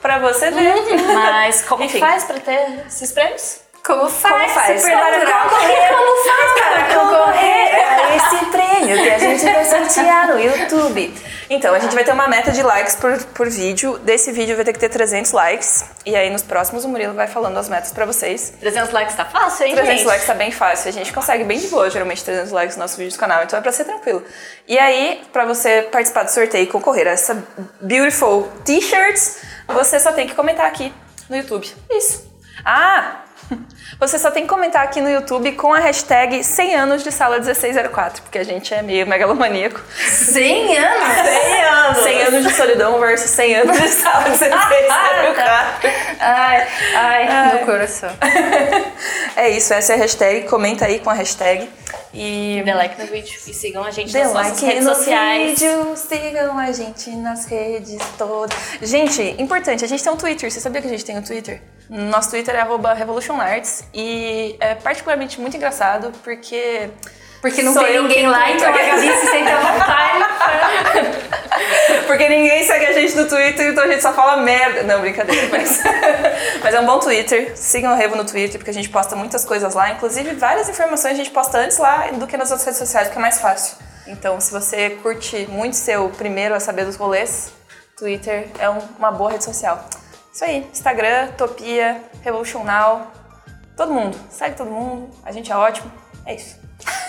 pra 0.00 0.18
você 0.18 0.50
ver. 0.52 0.74
Mas 1.12 1.62
como 1.62 1.82
Enfim. 1.82 1.94
que 1.94 2.00
faz 2.00 2.22
pra 2.24 2.38
ter 2.38 2.84
esses 2.86 3.10
prêmios? 3.10 3.65
Como 3.86 4.08
faz? 4.08 4.34
Como 4.34 4.48
faz? 4.48 4.80
Super 4.80 4.96
natural. 4.96 5.48
Como 5.48 6.24
faz 6.24 6.52
para 6.60 6.94
concorrer 6.94 7.74
a 7.76 8.16
esse 8.16 8.46
prêmio 8.46 9.00
que 9.00 9.10
a 9.10 9.18
gente 9.18 9.44
vai 9.44 9.64
sortear 9.64 10.26
no 10.26 10.40
YouTube? 10.40 11.14
Então, 11.48 11.72
a 11.72 11.78
gente 11.78 11.94
vai 11.94 12.02
ter 12.02 12.10
uma 12.10 12.26
meta 12.26 12.50
de 12.50 12.64
likes 12.64 12.96
por, 12.96 13.16
por 13.26 13.48
vídeo. 13.48 13.96
Desse 13.98 14.32
vídeo 14.32 14.56
vai 14.56 14.64
ter 14.64 14.72
que 14.72 14.80
ter 14.80 14.88
300 14.88 15.30
likes. 15.30 15.84
E 16.04 16.16
aí, 16.16 16.28
nos 16.28 16.42
próximos, 16.42 16.84
o 16.84 16.88
Murilo 16.88 17.14
vai 17.14 17.28
falando 17.28 17.56
as 17.58 17.68
metas 17.68 17.92
pra 17.92 18.04
vocês. 18.04 18.54
300 18.58 18.90
likes 18.90 19.14
tá 19.14 19.24
fácil, 19.24 19.66
hein, 19.66 19.74
300 19.74 19.98
gente? 19.98 20.06
likes 20.08 20.26
tá 20.26 20.34
bem 20.34 20.50
fácil. 20.50 20.88
A 20.88 20.92
gente 20.92 21.12
consegue 21.12 21.44
bem 21.44 21.60
de 21.60 21.68
boa, 21.68 21.88
geralmente, 21.88 22.24
300 22.24 22.50
likes 22.50 22.76
no 22.76 22.82
nosso 22.82 22.96
vídeo 22.96 23.12
do 23.12 23.20
canal. 23.20 23.44
Então 23.44 23.56
é 23.56 23.62
pra 23.62 23.70
ser 23.70 23.84
tranquilo. 23.84 24.24
E 24.66 24.76
aí, 24.76 25.22
pra 25.32 25.44
você 25.44 25.82
participar 25.82 26.24
do 26.24 26.32
sorteio 26.32 26.64
e 26.64 26.66
concorrer 26.66 27.06
a 27.06 27.12
essa 27.12 27.46
beautiful 27.80 28.50
t-shirts, 28.64 29.42
você 29.68 30.00
só 30.00 30.10
tem 30.10 30.26
que 30.26 30.34
comentar 30.34 30.66
aqui 30.66 30.92
no 31.30 31.36
YouTube. 31.36 31.72
Isso. 31.88 32.28
Ah! 32.64 33.20
Você 33.98 34.18
só 34.18 34.30
tem 34.30 34.42
que 34.42 34.48
comentar 34.48 34.82
aqui 34.82 35.00
no 35.00 35.08
YouTube 35.08 35.52
com 35.52 35.72
a 35.72 35.78
hashtag 35.78 36.44
100 36.44 36.74
anos 36.74 37.02
de 37.02 37.10
sala 37.10 37.36
1604, 37.36 38.22
porque 38.22 38.38
a 38.38 38.44
gente 38.44 38.74
é 38.74 38.82
meio 38.82 39.06
megalomaníaco. 39.06 39.80
100 39.96 40.76
anos? 40.76 41.14
100 41.24 41.64
anos! 41.64 42.02
100 42.02 42.22
anos 42.22 42.44
de 42.46 42.54
solidão 42.54 43.00
versus 43.00 43.30
100 43.30 43.54
anos 43.56 43.80
de 43.80 43.88
sala 43.88 44.28
1604. 44.28 45.36
Ai, 46.18 46.66
ai, 46.94 47.54
meu 47.56 47.66
coração. 47.66 48.10
É 49.36 49.50
isso, 49.50 49.74
essa 49.74 49.92
é 49.92 49.96
a 49.96 49.98
hashtag. 49.98 50.48
Comenta 50.48 50.86
aí 50.86 50.98
com 50.98 51.10
a 51.10 51.12
hashtag. 51.12 51.68
E 52.14 52.62
Dê 52.64 52.72
like 52.72 52.98
no 52.98 53.06
vídeo 53.06 53.38
e 53.46 53.52
sigam 53.52 53.84
a 53.84 53.90
gente 53.90 54.10
Dê 54.10 54.24
nas 54.24 54.32
nossas 54.32 54.52
like 54.52 54.64
redes 54.64 54.84
no 54.86 54.94
sociais. 54.94 55.60
vídeo, 55.60 55.96
sigam 55.96 56.58
a 56.58 56.72
gente 56.72 57.10
nas 57.10 57.44
redes 57.44 57.98
todas. 58.16 58.56
Gente, 58.80 59.36
importante, 59.38 59.84
a 59.84 59.88
gente 59.88 60.02
tem 60.02 60.10
um 60.10 60.16
Twitter. 60.16 60.50
Você 60.50 60.58
sabia 60.58 60.80
que 60.80 60.86
a 60.86 60.90
gente 60.90 61.04
tem 61.04 61.18
um 61.18 61.22
Twitter? 61.22 61.60
Nosso 61.90 62.30
Twitter 62.30 62.54
é 62.54 62.60
arroba 62.60 62.94
E 63.94 64.56
é 64.60 64.74
particularmente 64.74 65.40
muito 65.40 65.56
engraçado 65.56 66.12
porque... 66.22 66.90
Porque 67.40 67.62
não 67.62 67.74
Sou 67.74 67.84
tem 67.84 68.02
ninguém 68.02 68.26
lá, 68.26 68.50
então 68.50 68.66
a. 68.68 68.72
Gabi 68.76 69.12
se 69.12 69.26
sente 69.30 69.48
à 69.50 69.60
vontade. 69.60 70.18
pra- 70.18 72.02
Porque 72.06 72.28
ninguém 72.28 72.64
segue 72.64 72.86
a 72.86 72.92
gente 72.92 73.14
no 73.14 73.28
Twitter, 73.28 73.68
então 73.68 73.84
a 73.84 73.86
gente 73.86 74.02
só 74.02 74.12
fala 74.12 74.38
merda. 74.38 74.82
Não, 74.82 75.00
brincadeira, 75.00 75.46
mas. 75.50 75.80
mas 76.64 76.74
é 76.74 76.80
um 76.80 76.86
bom 76.86 76.98
Twitter. 76.98 77.56
Sigam 77.56 77.92
o 77.92 77.96
Revo 77.96 78.16
no 78.16 78.24
Twitter, 78.24 78.58
porque 78.58 78.70
a 78.70 78.74
gente 78.74 78.88
posta 78.88 79.14
muitas 79.14 79.44
coisas 79.44 79.74
lá. 79.74 79.90
Inclusive, 79.90 80.34
várias 80.34 80.68
informações 80.68 81.12
a 81.12 81.16
gente 81.16 81.30
posta 81.30 81.58
antes 81.58 81.78
lá 81.78 82.08
do 82.12 82.26
que 82.26 82.36
nas 82.36 82.50
outras 82.50 82.64
redes 82.66 82.78
sociais, 82.78 83.08
porque 83.08 83.18
é 83.18 83.22
mais 83.22 83.38
fácil. 83.38 83.76
Então, 84.08 84.40
se 84.40 84.50
você 84.50 84.90
curte 85.02 85.46
muito 85.48 85.76
ser 85.76 85.98
o 86.00 86.08
primeiro 86.08 86.54
a 86.54 86.58
saber 86.58 86.84
dos 86.84 86.96
rolês, 86.96 87.52
Twitter 87.96 88.48
é 88.58 88.68
um- 88.68 88.78
uma 88.98 89.12
boa 89.12 89.30
rede 89.30 89.44
social. 89.44 89.84
Isso 90.32 90.44
aí. 90.44 90.66
Instagram, 90.72 91.28
Topia, 91.36 92.00
Revolution 92.22 92.64
Now. 92.64 93.12
Todo 93.76 93.92
mundo. 93.92 94.18
Segue 94.30 94.56
todo 94.56 94.70
mundo. 94.70 95.10
A 95.24 95.30
gente 95.30 95.52
é 95.52 95.56
ótimo. 95.56 95.92
É 96.24 96.34
isso. 96.34 96.56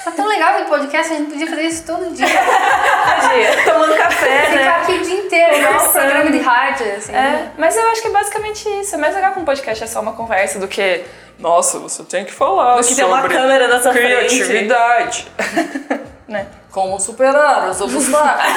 Tá 0.03 0.11
tão 0.11 0.27
legal 0.27 0.53
aquele 0.53 0.69
podcast, 0.69 1.13
a 1.13 1.17
gente 1.17 1.31
podia 1.31 1.47
fazer 1.47 1.61
isso 1.63 1.85
todo 1.85 2.13
dia. 2.13 2.27
Dia, 2.27 3.63
tomando 3.65 3.97
café, 3.97 4.45
Ficar 4.45 4.55
né? 4.55 4.67
aqui 4.69 4.91
o 4.93 5.01
dia 5.01 5.19
inteiro, 5.19 5.57
igual 5.57 5.85
um 5.85 5.91
programa 5.91 6.31
de 6.31 6.39
rádio, 6.39 6.95
assim. 6.95 7.13
É, 7.13 7.51
mas 7.57 7.75
eu 7.75 7.89
acho 7.89 8.01
que 8.01 8.07
é 8.07 8.11
basicamente 8.11 8.69
isso. 8.79 8.95
É 8.95 8.97
mais 8.97 9.13
legal 9.13 9.33
que 9.33 9.39
um 9.39 9.45
podcast 9.45 9.83
é 9.83 9.87
só 9.87 9.99
uma 9.99 10.13
conversa 10.13 10.59
do 10.59 10.67
que. 10.67 11.03
Nossa, 11.37 11.79
você 11.79 12.03
tem 12.03 12.23
que 12.23 12.31
falar. 12.31 12.79
Do 12.79 12.87
que 12.87 12.95
ter 12.95 13.03
uma 13.03 13.21
sobre 13.21 13.35
câmera 13.35 13.67
na 13.67 13.81
sua 13.81 13.91
frente." 13.91 14.07
criatividade. 14.07 15.27
né? 16.27 16.47
Como 16.71 16.99
superar 16.99 17.69
os 17.69 17.81
obstáculos. 17.81 18.55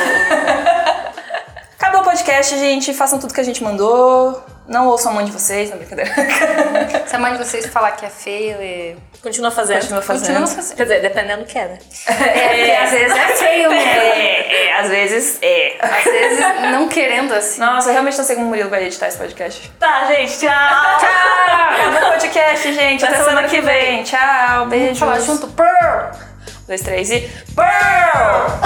Acabou 1.79 2.03
o 2.03 2.05
podcast, 2.05 2.57
gente. 2.59 2.95
Façam 2.95 3.19
tudo 3.19 3.35
que 3.35 3.41
a 3.41 3.45
gente 3.45 3.65
mandou. 3.65 4.41
Não 4.71 4.87
ouçam 4.87 5.11
a 5.11 5.15
mãe 5.17 5.25
de 5.25 5.33
vocês, 5.33 5.69
não 5.69 5.79
brincadeira. 5.79 6.15
Se 7.05 7.17
a 7.17 7.19
mãe 7.19 7.33
de 7.33 7.39
vocês 7.39 7.67
falar 7.67 7.91
que 7.91 8.07
é 8.07 8.09
feio, 8.09 8.57
é... 8.61 8.95
Continua 9.21 9.51
fazendo. 9.51 9.81
Continua 9.81 10.01
fazendo. 10.01 10.27
Continua 10.29 10.47
fazendo. 10.47 10.77
Quer 10.77 10.83
dizer, 10.85 11.03
dependendo 11.03 11.43
do 11.43 11.49
que 11.49 11.59
é, 11.59 11.65
né? 11.67 11.79
É, 12.07 12.49
porque 12.49 12.71
às 12.71 12.91
vezes 12.93 13.17
é 13.17 13.27
feio 13.35 13.69
mesmo. 13.69 13.91
é, 13.91 14.67
é, 14.69 14.81
às 14.81 14.89
vezes 14.89 15.39
é. 15.43 15.77
Às 15.81 16.05
vezes 16.05 16.39
não 16.71 16.87
querendo 16.87 17.35
assim. 17.35 17.61
Nossa, 17.61 17.89
eu 17.89 17.95
realmente 17.95 18.17
não 18.17 18.25
sei 18.25 18.37
como 18.37 18.47
o 18.47 18.51
Murilo 18.51 18.71
vai 18.71 18.85
editar 18.85 19.09
esse 19.09 19.19
podcast. 19.19 19.73
Tá, 19.81 20.05
gente, 20.07 20.39
tchau! 20.39 20.49
Acabou 20.53 22.09
o 22.09 22.13
podcast, 22.13 22.73
gente. 22.73 23.05
Até, 23.05 23.25
semana 23.25 23.49
que 23.49 23.61
vem. 23.61 24.05
Tchau, 24.05 24.67
beijos. 24.67 25.01
Falar 25.01 25.19
junto, 25.19 25.49
purr! 25.49 25.67
Um, 25.67 26.67
dois, 26.69 26.81
três 26.81 27.11
e. 27.11 27.29
Pearl! 27.57 28.61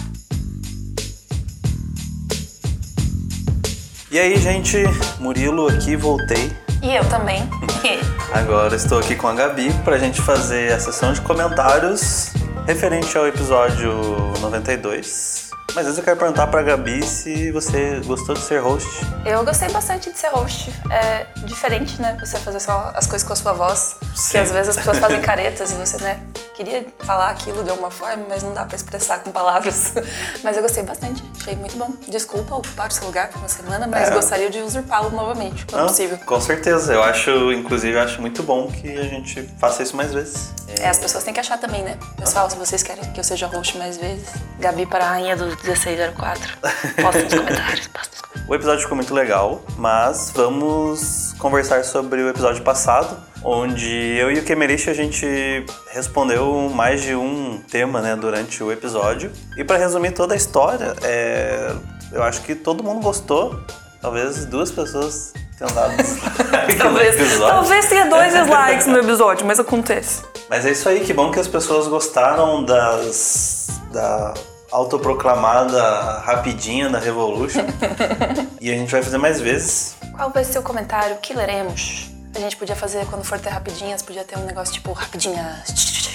E 4.17 4.19
aí, 4.19 4.35
gente, 4.37 4.77
Murilo 5.19 5.67
aqui, 5.67 5.95
voltei. 5.95 6.51
E 6.81 6.95
eu 6.95 7.07
também. 7.07 7.47
Agora 8.33 8.75
estou 8.75 8.97
aqui 8.97 9.15
com 9.15 9.27
a 9.27 9.33
Gabi 9.35 9.71
pra 9.85 9.99
gente 9.99 10.23
fazer 10.23 10.73
a 10.73 10.79
sessão 10.79 11.13
de 11.13 11.21
comentários 11.21 12.31
referente 12.65 13.15
ao 13.15 13.27
episódio 13.27 13.93
92. 14.41 15.46
Mas 15.77 15.85
antes 15.85 15.99
eu 15.99 16.03
quero 16.03 16.17
perguntar 16.17 16.47
pra 16.47 16.63
Gabi 16.63 17.05
se 17.05 17.51
você 17.51 18.01
gostou 18.03 18.33
de 18.33 18.41
ser 18.41 18.57
host. 18.59 18.89
Eu 19.23 19.45
gostei 19.45 19.69
bastante 19.69 20.11
de 20.11 20.17
ser 20.17 20.29
host. 20.29 20.73
É 20.89 21.27
diferente, 21.45 22.01
né? 22.01 22.17
Você 22.19 22.39
fazer 22.39 22.59
só 22.59 22.91
as 22.95 23.05
coisas 23.05 23.27
com 23.27 23.33
a 23.33 23.35
sua 23.35 23.53
voz. 23.53 23.95
Sim. 24.01 24.23
Porque 24.23 24.37
às 24.39 24.51
vezes 24.51 24.69
as 24.69 24.77
pessoas 24.77 24.97
fazem 24.97 25.21
caretas 25.21 25.69
e 25.69 25.75
você, 25.75 25.97
né, 25.97 26.19
queria 26.55 26.83
falar 27.01 27.29
aquilo 27.29 27.63
de 27.63 27.69
alguma 27.69 27.91
forma, 27.91 28.25
mas 28.27 28.41
não 28.41 28.55
dá 28.55 28.65
pra 28.65 28.75
expressar 28.75 29.19
com 29.19 29.31
palavras. 29.31 29.93
Mas 30.43 30.55
eu 30.55 30.63
gostei 30.63 30.81
bastante. 30.83 31.23
Achei 31.39 31.55
muito 31.55 31.77
bom. 31.77 31.91
Desculpa 32.07 32.55
ocupar 32.55 32.87
o 32.87 32.91
seu 32.91 33.05
lugar 33.05 33.29
por 33.29 33.37
uma 33.39 33.47
semana, 33.49 33.85
mas 33.87 34.09
É. 34.09 34.13
gostaria 34.13 34.49
de 34.49 34.59
usurpá-lo 34.59 35.09
novamente, 35.11 35.65
quando 35.65 35.83
Ah, 35.83 35.87
possível. 35.87 36.17
Com 36.25 36.41
certeza. 36.41 36.93
Eu 36.93 37.03
acho, 37.03 37.51
inclusive, 37.53 37.95
eu 37.95 38.01
acho 38.01 38.19
muito 38.21 38.41
bom 38.43 38.67
que 38.71 38.97
a 38.97 39.03
gente 39.03 39.43
faça 39.59 39.83
isso 39.83 39.95
mais 39.95 40.13
vezes. 40.13 40.49
É, 40.79 40.89
as 40.89 40.97
pessoas 40.99 41.23
têm 41.23 41.33
que 41.33 41.39
achar 41.39 41.57
também, 41.57 41.83
né? 41.83 41.97
Pessoal, 42.17 42.49
se 42.49 42.55
vocês 42.57 42.81
querem 42.83 43.03
que 43.11 43.19
eu 43.19 43.23
seja 43.23 43.47
host 43.47 43.77
mais 43.77 43.97
vezes, 43.97 44.27
Gabi 44.59 44.85
para 44.85 45.05
a 45.05 45.09
rainha 45.09 45.35
do 45.35 45.55
1604. 45.67 46.57
Posta 47.01 47.23
nos 47.23 47.33
comentários. 47.33 47.87
Posta 47.91 48.09
nos 48.11 48.21
comentários. 48.21 48.47
O 48.47 48.55
episódio 48.55 48.81
ficou 48.81 48.95
muito 48.95 49.13
legal, 49.13 49.61
mas 49.77 50.31
vamos 50.33 51.35
conversar 51.37 51.83
sobre 51.83 52.21
o 52.21 52.29
episódio 52.29 52.63
passado, 52.63 53.17
onde 53.43 54.15
eu 54.17 54.31
e 54.31 54.39
o 54.39 54.43
Kemerich 54.43 54.89
a 54.89 54.93
gente 54.93 55.65
respondeu 55.91 56.71
mais 56.73 57.01
de 57.01 57.13
um 57.13 57.61
tema 57.69 58.01
né, 58.01 58.15
durante 58.15 58.63
o 58.63 58.71
episódio. 58.71 59.31
E 59.57 59.63
para 59.63 59.77
resumir 59.77 60.11
toda 60.11 60.33
a 60.33 60.37
história, 60.37 60.95
é, 61.03 61.75
eu 62.13 62.23
acho 62.23 62.41
que 62.41 62.55
todo 62.55 62.83
mundo 62.83 63.01
gostou. 63.01 63.59
Talvez 64.01 64.45
duas 64.45 64.71
pessoas 64.71 65.33
tenham 65.57 65.73
dado 65.73 65.97
Talvez, 66.77 67.39
talvez 67.39 67.85
tenha 67.87 68.05
dois 68.05 68.31
dislikes 68.31 68.85
no 68.85 68.99
episódio, 68.99 69.45
mas 69.45 69.59
acontece. 69.59 70.23
Mas 70.49 70.65
é 70.65 70.71
isso 70.71 70.87
aí, 70.87 71.01
que 71.01 71.13
bom 71.13 71.31
que 71.31 71.39
as 71.39 71.47
pessoas 71.47 71.87
gostaram 71.87 72.63
das 72.63 73.67
da 73.91 74.33
autoproclamada 74.71 76.19
rapidinha 76.19 76.89
da 76.89 76.99
Revolution. 76.99 77.65
e 78.59 78.71
a 78.71 78.73
gente 78.73 78.91
vai 78.91 79.01
fazer 79.01 79.17
mais 79.17 79.39
vezes. 79.39 79.97
Qual 80.15 80.29
vai 80.31 80.43
ser 80.43 80.59
o 80.59 80.63
comentário 80.63 81.17
que 81.17 81.33
leremos? 81.33 82.09
A 82.35 82.39
gente 82.39 82.55
podia 82.57 82.75
fazer, 82.75 83.05
quando 83.07 83.23
for 83.23 83.39
ter 83.39 83.49
rapidinhas, 83.49 84.01
podia 84.01 84.23
ter 84.23 84.37
um 84.37 84.45
negócio 84.45 84.73
tipo 84.73 84.91
rapidinhas. 84.91 86.07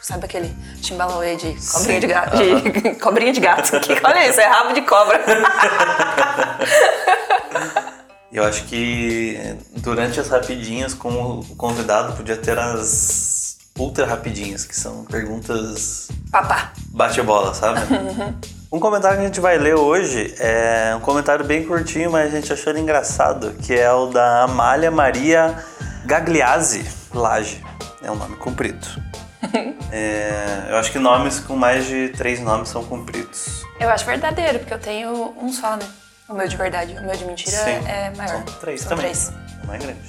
Sabe 0.00 0.24
aquele 0.24 0.56
timbalauê 0.80 1.36
de 1.36 1.54
cobrinha 1.70 2.00
de 2.00 2.06
gato? 2.06 2.36
De, 2.36 2.94
cobrinha 3.00 3.32
de 3.32 3.40
gato. 3.40 3.78
Que, 3.80 3.92
olha 4.02 4.28
isso, 4.28 4.40
é 4.40 4.46
rabo 4.46 4.72
de 4.72 4.82
cobra. 4.82 5.20
Eu 8.32 8.44
acho 8.44 8.64
que 8.64 9.38
durante 9.76 10.20
as 10.20 10.28
rapidinhas, 10.28 10.94
com 10.94 11.40
o 11.40 11.56
convidado, 11.56 12.14
podia 12.14 12.36
ter 12.36 12.58
as 12.58 13.37
ultra 13.78 14.04
rapidinhas, 14.06 14.64
que 14.64 14.76
são 14.76 15.04
perguntas 15.04 16.08
Papá. 16.30 16.72
bate-bola, 16.90 17.54
sabe? 17.54 17.80
Um 18.70 18.78
comentário 18.78 19.16
que 19.16 19.22
a 19.22 19.26
gente 19.26 19.40
vai 19.40 19.56
ler 19.56 19.76
hoje 19.76 20.34
é 20.38 20.94
um 20.94 21.00
comentário 21.00 21.42
bem 21.42 21.64
curtinho, 21.64 22.10
mas 22.10 22.34
a 22.34 22.36
gente 22.38 22.52
achou 22.52 22.70
ele 22.70 22.80
engraçado, 22.80 23.54
que 23.62 23.72
é 23.72 23.90
o 23.90 24.08
da 24.08 24.42
Amália 24.42 24.90
Maria 24.90 25.56
Gagliazzi 26.04 26.84
Lage. 27.14 27.64
É 28.02 28.10
um 28.10 28.16
nome 28.16 28.36
comprido. 28.36 28.86
É, 29.90 30.66
eu 30.68 30.76
acho 30.76 30.92
que 30.92 30.98
nomes 30.98 31.40
com 31.40 31.56
mais 31.56 31.86
de 31.86 32.10
três 32.10 32.40
nomes 32.40 32.68
são 32.68 32.84
compridos. 32.84 33.64
Eu 33.80 33.88
acho 33.88 34.04
verdadeiro, 34.04 34.58
porque 34.58 34.74
eu 34.74 34.78
tenho 34.78 35.34
um 35.40 35.50
só, 35.50 35.76
né? 35.76 35.86
O 36.28 36.34
meu 36.34 36.46
de 36.46 36.56
verdade. 36.56 36.96
O 36.98 37.02
meu 37.06 37.16
de 37.16 37.24
mentira 37.24 37.56
Sim. 37.56 37.70
é 37.86 38.12
maior. 38.16 38.28
São 38.32 38.42
três 38.60 38.80
São 38.80 38.88
também. 38.90 39.04
três. 39.06 39.32
É 39.62 39.66
mais 39.66 39.82
grande. 39.82 40.00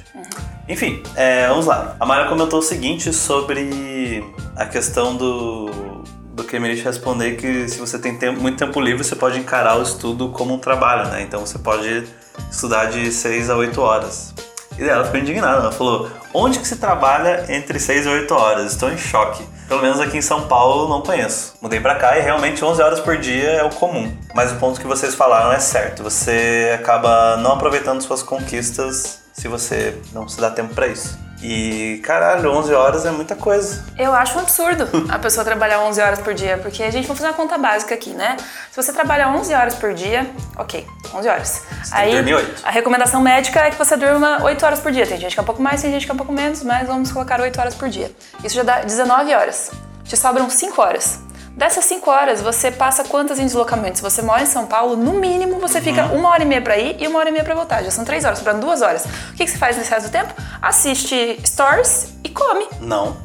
Enfim, 0.67 1.01
é, 1.15 1.47
vamos 1.47 1.65
lá. 1.65 1.95
A 1.99 2.05
Mara 2.05 2.27
comentou 2.29 2.59
o 2.59 2.61
seguinte 2.61 3.11
sobre 3.13 4.23
a 4.55 4.65
questão 4.65 5.15
do, 5.15 6.03
do 6.33 6.43
Kemerich 6.43 6.83
responder 6.83 7.35
que 7.37 7.67
se 7.67 7.79
você 7.79 7.97
tem 7.97 8.17
tempo- 8.17 8.39
muito 8.39 8.57
tempo 8.57 8.79
livre, 8.79 9.03
você 9.03 9.15
pode 9.15 9.39
encarar 9.39 9.77
o 9.79 9.81
estudo 9.81 10.29
como 10.29 10.53
um 10.53 10.59
trabalho, 10.59 11.09
né? 11.09 11.21
Então 11.21 11.39
você 11.45 11.57
pode 11.57 12.07
estudar 12.51 12.85
de 12.87 13.11
6 13.11 13.49
a 13.49 13.55
8 13.55 13.81
horas. 13.81 14.33
E 14.77 14.83
ela 14.87 15.03
ficou 15.05 15.19
indignada. 15.19 15.61
Ela 15.61 15.71
falou: 15.71 16.09
onde 16.33 16.59
que 16.59 16.67
se 16.67 16.75
trabalha 16.75 17.45
entre 17.49 17.79
6 17.79 18.05
e 18.05 18.09
8 18.09 18.33
horas? 18.33 18.71
Estou 18.73 18.91
em 18.91 18.97
choque. 18.97 19.43
Pelo 19.69 19.83
menos 19.83 19.99
aqui 19.99 20.17
em 20.17 20.21
São 20.21 20.47
Paulo 20.47 20.89
não 20.89 21.03
conheço. 21.03 21.53
Mudei 21.61 21.79
pra 21.79 21.93
cá 21.93 22.17
e 22.17 22.21
realmente 22.21 22.65
11 22.65 22.81
horas 22.81 22.99
por 22.99 23.17
dia 23.17 23.49
é 23.51 23.63
o 23.63 23.69
comum. 23.69 24.11
Mas 24.33 24.51
o 24.51 24.55
ponto 24.55 24.81
que 24.81 24.87
vocês 24.87 25.13
falaram 25.13 25.51
é 25.51 25.59
certo. 25.59 26.01
Você 26.01 26.71
acaba 26.73 27.37
não 27.37 27.51
aproveitando 27.51 28.01
suas 28.01 28.23
conquistas 28.23 29.21
se 29.31 29.47
você 29.47 29.95
não 30.11 30.27
se 30.27 30.41
dá 30.41 30.49
tempo 30.49 30.73
pra 30.73 30.87
isso. 30.87 31.15
E 31.41 32.01
caralho, 32.03 32.51
11 32.51 32.73
horas 32.73 33.05
é 33.05 33.11
muita 33.11 33.35
coisa. 33.35 33.85
Eu 33.97 34.13
acho 34.13 34.37
um 34.37 34.41
absurdo 34.41 34.85
a 35.09 35.17
pessoa 35.17 35.45
trabalhar 35.45 35.79
11 35.81 36.01
horas 36.01 36.19
por 36.19 36.33
dia, 36.33 36.57
porque 36.57 36.83
a 36.83 36.91
gente 36.91 37.07
vai 37.07 37.15
fazer 37.15 37.29
uma 37.29 37.33
conta 37.33 37.57
básica 37.57 37.95
aqui, 37.95 38.09
né? 38.09 38.35
Se 38.69 38.81
você 38.81 38.91
trabalha 38.91 39.29
11 39.29 39.53
horas 39.53 39.75
por 39.75 39.93
dia, 39.93 40.29
ok, 40.57 40.85
11 41.13 41.29
horas. 41.29 41.63
tem 41.91 42.09
que 42.09 42.15
dormir 42.15 42.33
oito. 42.35 42.61
a 42.63 42.71
recomendação 42.71 43.21
médica 43.21 43.61
é 43.61 43.69
que 43.69 43.77
você 43.77 43.95
durma 43.95 44.43
8 44.43 44.65
horas 44.65 44.79
por 44.79 44.91
dia. 44.91 45.07
Tem 45.07 45.17
gente 45.17 45.33
que 45.33 45.39
é 45.39 45.43
um 45.43 45.45
pouco 45.45 45.61
mais, 45.61 45.81
tem 45.81 45.91
gente 45.91 46.05
que 46.05 46.11
é 46.11 46.13
um 46.13 46.17
pouco 46.17 46.33
menos, 46.33 46.61
mas 46.63 46.87
vamos 46.87 47.11
colocar 47.11 47.39
8 47.39 47.59
horas 47.59 47.75
por 47.75 47.87
dia. 47.87 48.11
Isso 48.43 48.55
já 48.55 48.63
dá 48.63 48.81
19 48.81 49.33
horas. 49.33 49.71
Te 50.03 50.17
sobram 50.17 50.49
5 50.49 50.81
horas. 50.81 51.28
Dessas 51.59 51.83
5 51.83 52.09
horas, 52.09 52.41
você 52.41 52.71
passa 52.71 53.03
quantas 53.03 53.37
em 53.37 53.45
deslocamento? 53.45 53.97
Se 53.97 54.01
você 54.01 54.21
mora 54.21 54.41
em 54.41 54.45
São 54.45 54.65
Paulo, 54.65 54.95
no 54.95 55.15
mínimo 55.15 55.59
você 55.59 55.81
fica 55.81 56.05
Uhum. 56.05 56.19
uma 56.19 56.29
hora 56.29 56.41
e 56.41 56.45
meia 56.45 56.61
pra 56.61 56.77
ir 56.77 56.95
e 56.97 57.05
uma 57.05 57.19
hora 57.19 57.27
e 57.27 57.33
meia 57.33 57.43
pra 57.43 57.53
voltar. 57.53 57.83
Já 57.83 57.91
são 57.91 58.05
3 58.05 58.23
horas, 58.23 58.37
sobrando 58.37 58.61
2 58.65 58.81
horas. 58.81 59.03
O 59.03 59.33
que, 59.35 59.43
que 59.43 59.51
você 59.51 59.57
faz 59.57 59.75
nesse 59.75 59.89
resto 59.91 60.07
do 60.07 60.11
tempo? 60.13 60.33
Assiste 60.61 61.37
stories 61.45 62.13
e 62.23 62.29
come. 62.29 62.65
Não. 62.79 63.17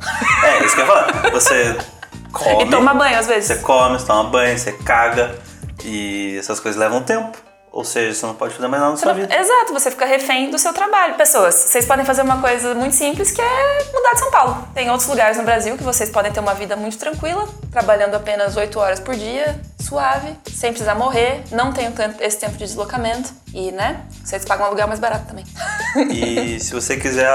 É, 0.42 0.64
isso 0.66 0.74
que 0.74 0.80
eu 0.80 0.84
ia 0.84 0.92
falar. 0.92 1.30
Você 1.30 1.76
come. 2.32 2.64
E 2.64 2.68
toma 2.70 2.92
banho 2.92 3.16
às 3.16 3.28
vezes. 3.28 3.46
Você 3.56 3.62
come, 3.62 4.00
você 4.00 4.06
toma 4.06 4.28
banho, 4.30 4.58
você 4.58 4.72
caga. 4.72 5.32
E 5.84 6.36
essas 6.36 6.58
coisas 6.58 6.76
levam 6.76 7.02
tempo. 7.04 7.38
Ou 7.74 7.84
seja, 7.84 8.14
você 8.14 8.24
não 8.24 8.36
pode 8.36 8.54
fazer 8.54 8.68
mais 8.68 8.80
nada 8.80 8.92
na 8.92 8.96
sua 8.96 9.12
vida. 9.12 9.36
Exato, 9.36 9.72
você 9.72 9.90
fica 9.90 10.06
refém 10.06 10.48
do 10.48 10.56
seu 10.56 10.72
trabalho. 10.72 11.16
Pessoas, 11.16 11.56
vocês 11.56 11.84
podem 11.84 12.04
fazer 12.04 12.22
uma 12.22 12.40
coisa 12.40 12.72
muito 12.72 12.94
simples 12.94 13.32
que 13.32 13.42
é 13.42 13.84
mudar 13.92 14.12
de 14.12 14.20
São 14.20 14.30
Paulo. 14.30 14.68
Tem 14.72 14.88
outros 14.90 15.08
lugares 15.08 15.36
no 15.36 15.42
Brasil 15.42 15.76
que 15.76 15.82
vocês 15.82 16.08
podem 16.08 16.30
ter 16.30 16.38
uma 16.38 16.54
vida 16.54 16.76
muito 16.76 16.96
tranquila, 16.96 17.48
trabalhando 17.72 18.14
apenas 18.14 18.56
8 18.56 18.78
horas 18.78 19.00
por 19.00 19.16
dia, 19.16 19.60
suave, 19.80 20.36
sem 20.54 20.70
precisar 20.70 20.94
morrer, 20.94 21.42
não 21.50 21.72
tem 21.72 21.90
tanto 21.90 22.22
esse 22.22 22.38
tempo 22.38 22.52
de 22.52 22.64
deslocamento 22.64 23.32
e, 23.52 23.72
né, 23.72 24.06
vocês 24.24 24.44
pagam 24.44 24.66
um 24.66 24.68
aluguel 24.68 24.86
mais 24.86 25.00
barato 25.00 25.26
também. 25.26 25.44
E 26.12 26.58
se 26.62 26.72
você 26.72 26.96
quiser 26.96 27.28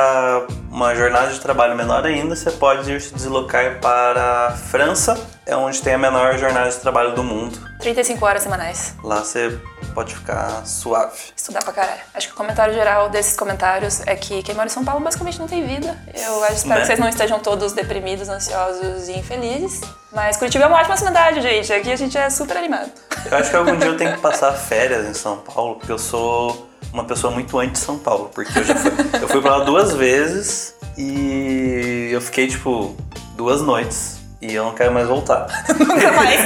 uma 0.72 0.96
jornada 0.96 1.34
de 1.34 1.40
trabalho 1.42 1.76
menor 1.76 2.06
ainda, 2.06 2.34
você 2.34 2.50
pode 2.50 2.90
ir 2.90 3.02
se 3.02 3.14
deslocar 3.14 3.82
para 3.82 4.48
a 4.48 4.52
França, 4.52 5.20
é 5.46 5.54
onde 5.54 5.82
tem 5.82 5.96
a 5.96 5.98
menor 5.98 6.38
jornada 6.38 6.70
de 6.70 6.78
trabalho 6.78 7.14
do 7.14 7.26
mundo. 7.26 7.60
35 7.82 8.26
horas 8.26 8.42
semanais. 8.42 8.96
Lá 9.04 9.18
você 9.18 9.60
pode 10.00 10.16
ficar 10.16 10.66
suave. 10.66 11.12
Estudar 11.36 11.62
pra 11.62 11.74
caralho. 11.74 12.00
Acho 12.14 12.28
que 12.28 12.34
o 12.34 12.38
comentário 12.38 12.74
geral 12.74 13.10
desses 13.10 13.36
comentários 13.36 14.00
é 14.08 14.16
que 14.16 14.42
quem 14.44 14.56
mora 14.56 14.68
em 14.68 14.72
São 14.72 14.86
Paulo 14.86 15.02
basicamente 15.04 15.38
não 15.38 15.46
tem 15.46 15.68
vida. 15.68 15.94
Eu 16.16 16.42
acho, 16.46 16.54
espero 16.54 16.76
Né? 16.76 16.80
que 16.82 16.88
vocês 16.88 17.00
não 17.00 17.10
estejam 17.10 17.40
todos 17.40 17.74
deprimidos, 17.74 18.30
ansiosos 18.30 19.10
e 19.10 19.20
infelizes. 19.20 19.82
Mas 20.14 20.38
Curitiba 20.38 20.64
é 20.64 20.68
uma 20.68 20.78
ótima 20.78 20.96
cidade, 20.96 21.42
gente. 21.42 21.74
Aqui 21.74 21.92
a 21.92 21.98
gente 21.98 22.18
é 22.18 22.30
super 22.30 22.56
animado. 22.56 22.90
Eu 23.30 23.38
acho 23.38 23.50
que 23.50 23.56
algum 23.58 23.76
dia 23.76 23.88
eu 23.90 23.98
tenho 23.98 24.14
que 24.14 24.22
passar 24.22 24.54
férias 24.54 25.06
em 25.06 25.14
São 25.14 25.40
Paulo, 25.40 25.76
porque 25.76 25.92
eu 25.92 26.00
sou 26.00 26.70
uma 26.94 27.04
pessoa 27.04 27.34
muito 27.34 27.60
anti-São 27.60 28.00
Paulo. 28.00 28.32
Porque 28.34 28.58
eu 28.58 28.64
já 28.64 28.76
fui, 28.76 28.92
eu 29.22 29.28
fui 29.28 29.42
pra 29.42 29.58
lá 29.58 29.66
duas 29.66 29.94
vezes 29.94 30.76
e 30.98 32.08
eu 32.14 32.22
fiquei, 32.22 32.48
tipo, 32.48 32.96
duas 33.36 33.62
noites. 33.62 34.19
E 34.42 34.54
eu 34.56 34.64
não 34.64 34.74
quero 34.74 34.94
mais 34.94 35.08
voltar. 35.08 35.48
Nunca 35.78 36.12
mais. 36.14 36.40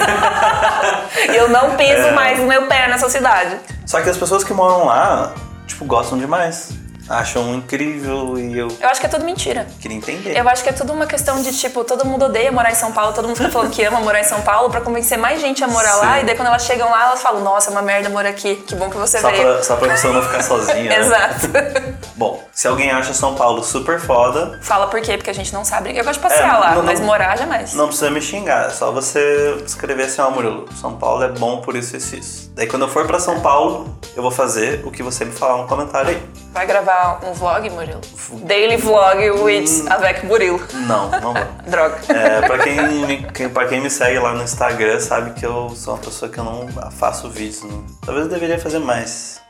Eu 1.35 1.47
não 1.49 1.75
piso 1.75 1.91
É. 2.07 2.11
mais 2.11 2.39
o 2.39 2.43
meu 2.43 2.67
pé 2.67 2.87
nessa 2.87 3.07
cidade. 3.09 3.57
Só 3.85 4.01
que 4.01 4.09
as 4.09 4.17
pessoas 4.17 4.43
que 4.43 4.51
moram 4.53 4.85
lá, 4.85 5.31
tipo, 5.67 5.85
gostam 5.85 6.17
demais. 6.17 6.69
Acham 7.13 7.53
incrível 7.55 8.37
e 8.39 8.57
eu 8.57 8.67
Eu 8.81 8.89
acho 8.89 8.99
que 8.99 9.05
é 9.05 9.09
tudo 9.09 9.23
mentira. 9.25 9.67
queria 9.79 9.97
entender. 9.97 10.37
Eu 10.37 10.47
acho 10.49 10.63
que 10.63 10.69
é 10.69 10.73
tudo 10.73 10.93
uma 10.93 11.05
questão 11.05 11.41
de, 11.41 11.51
tipo, 11.57 11.83
todo 11.83 12.05
mundo 12.05 12.25
odeia 12.25 12.51
morar 12.51 12.71
em 12.71 12.75
São 12.75 12.91
Paulo, 12.91 13.13
todo 13.13 13.27
mundo 13.27 13.37
fica 13.37 13.49
falando 13.49 13.71
que 13.71 13.83
ama 13.83 13.99
morar 13.99 14.19
em 14.19 14.23
São 14.23 14.41
Paulo 14.41 14.69
pra 14.69 14.81
convencer 14.81 15.17
mais 15.17 15.39
gente 15.41 15.63
a 15.63 15.67
morar 15.67 15.95
lá. 15.97 16.15
Sim. 16.15 16.21
E 16.21 16.25
daí 16.25 16.35
quando 16.35 16.47
elas 16.47 16.63
chegam 16.65 16.89
lá, 16.89 17.07
elas 17.07 17.21
falam, 17.21 17.41
nossa, 17.41 17.69
é 17.69 17.71
uma 17.71 17.81
merda 17.81 18.09
morar 18.09 18.29
aqui. 18.29 18.55
Que 18.55 18.75
bom 18.75 18.89
que 18.89 18.97
você 18.97 19.19
Só 19.19 19.29
veio. 19.29 19.43
pra, 19.43 19.63
só 19.63 19.75
pra 19.75 19.89
pessoa 19.89 20.13
não 20.13 20.21
ficar 20.23 20.43
sozinha. 20.43 20.83
né? 20.89 20.97
Exato. 20.99 21.47
Bom, 22.15 22.43
se 22.51 22.67
alguém 22.67 22.91
acha 22.91 23.11
São 23.13 23.33
Paulo 23.33 23.63
super 23.63 23.99
foda, 23.99 24.59
Fala 24.61 24.87
por 24.87 25.01
quê? 25.01 25.17
Porque 25.17 25.31
a 25.31 25.33
gente 25.33 25.51
não 25.53 25.65
sabe. 25.65 25.89
Eu 25.97 26.03
gosto 26.03 26.19
de 26.21 26.27
passear 26.27 26.55
É, 26.55 26.57
lá, 26.59 26.75
não- 26.75 26.83
mas 26.83 26.99
não- 26.99 27.07
morar 27.07 27.35
jamais. 27.37 27.73
não 27.73 27.87
precisa 27.87 28.11
me 28.11 28.21
xingar. 28.21 28.67
É 28.67 28.69
só 28.69 28.91
você 28.91 29.55
escrever 29.65 30.03
assim, 30.03 30.21
ó, 30.21 30.29
Murilo, 30.29 30.65
São 30.79 30.95
Paulo 30.95 31.23
é 31.23 31.29
bom 31.29 31.61
por 31.61 31.75
isso, 31.75 31.97
isso, 31.97 32.15
isso. 32.15 32.52
Daí 32.55 32.67
quando 32.67 32.83
eu 32.83 32.87
for 32.87 33.07
pra 33.07 33.19
São 33.19 33.41
Paulo, 33.41 33.97
eu 34.15 34.21
vou 34.21 34.29
fazer 34.31 34.85
o 34.85 34.91
que 34.91 35.01
você 35.01 35.25
me 35.25 35.31
falar 35.31 35.59
no 35.63 35.67
comentário 35.67 36.11
aí. 36.11 36.23
Vai 36.51 36.67
gravar 36.67 37.19
um 37.25 37.33
vlog, 37.33 37.67
Murilo? 37.71 37.99
Daily 38.43 38.77
vlog 38.77 39.31
with 39.41 39.65
Hum. 39.81 39.85
avec 39.89 40.23
Murilo. 40.23 40.61
Não, 40.87 41.09
não 41.09 41.33
vou. 41.41 41.43
Droga. 41.65 41.97
É, 42.09 42.41
pra, 42.41 42.59
quem 42.59 42.79
me, 43.07 43.23
quem, 43.31 43.49
pra 43.49 43.67
quem 43.67 43.81
me 43.81 43.89
segue 43.89 44.19
lá 44.19 44.33
no 44.33 44.43
Instagram, 44.43 44.99
sabe 44.99 45.31
que 45.31 45.43
eu 45.43 45.71
sou 45.75 45.95
uma 45.95 45.99
pessoa 45.99 46.29
que 46.29 46.37
eu 46.37 46.43
não 46.43 46.67
faço 46.91 47.27
vídeos. 47.27 47.63
Não. 47.63 47.83
Talvez 48.05 48.27
eu 48.27 48.31
deveria 48.31 48.59
fazer 48.59 48.77
mais. 48.77 49.41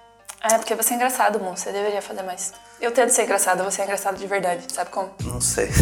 É, 0.41 0.57
porque 0.57 0.73
você 0.73 0.93
é 0.93 0.95
engraçado, 0.95 1.39
amor. 1.39 1.57
Você 1.57 1.73
deveria 1.73 2.01
fazer 2.01 2.23
mais. 2.23 2.53
Eu 2.79 2.91
tento 2.91 3.09
ser 3.09 3.23
engraçado, 3.23 3.65
você 3.65 3.81
é 3.81 3.83
engraçado 3.83 4.15
de 4.17 4.25
verdade. 4.27 4.63
Sabe 4.71 4.89
como? 4.89 5.09
Não 5.25 5.41
sei. 5.41 5.69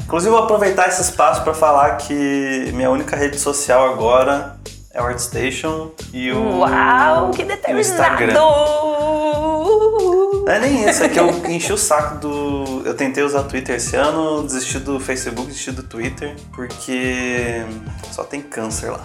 Inclusive, 0.00 0.30
vou 0.30 0.44
aproveitar 0.44 0.88
esse 0.88 1.02
espaço 1.02 1.42
para 1.42 1.54
falar 1.54 1.96
que 1.96 2.70
minha 2.74 2.90
única 2.90 3.16
rede 3.16 3.38
social 3.38 3.92
agora 3.92 4.56
é 4.96 5.02
o 5.02 5.06
ArtStation 5.06 5.90
e 6.12 6.30
o. 6.32 6.58
Uau, 6.60 7.30
que 7.30 7.44
determinado! 7.44 7.80
Instagram. 7.86 8.34
Não 8.34 10.44
é 10.52 10.58
nem 10.60 10.88
isso, 10.88 11.02
é 11.04 11.08
que 11.08 11.18
eu 11.18 11.28
enchi 11.50 11.72
o 11.72 11.78
saco 11.78 12.18
do. 12.18 12.82
Eu 12.84 12.94
tentei 12.94 13.22
usar 13.22 13.42
Twitter 13.44 13.76
esse 13.76 13.96
ano, 13.96 14.42
desisti 14.42 14.78
do 14.78 14.98
Facebook, 15.00 15.46
desisti 15.48 15.72
do 15.72 15.82
Twitter, 15.82 16.34
porque 16.54 17.64
só 18.12 18.22
tem 18.24 18.40
câncer 18.40 18.90
lá. 18.90 19.00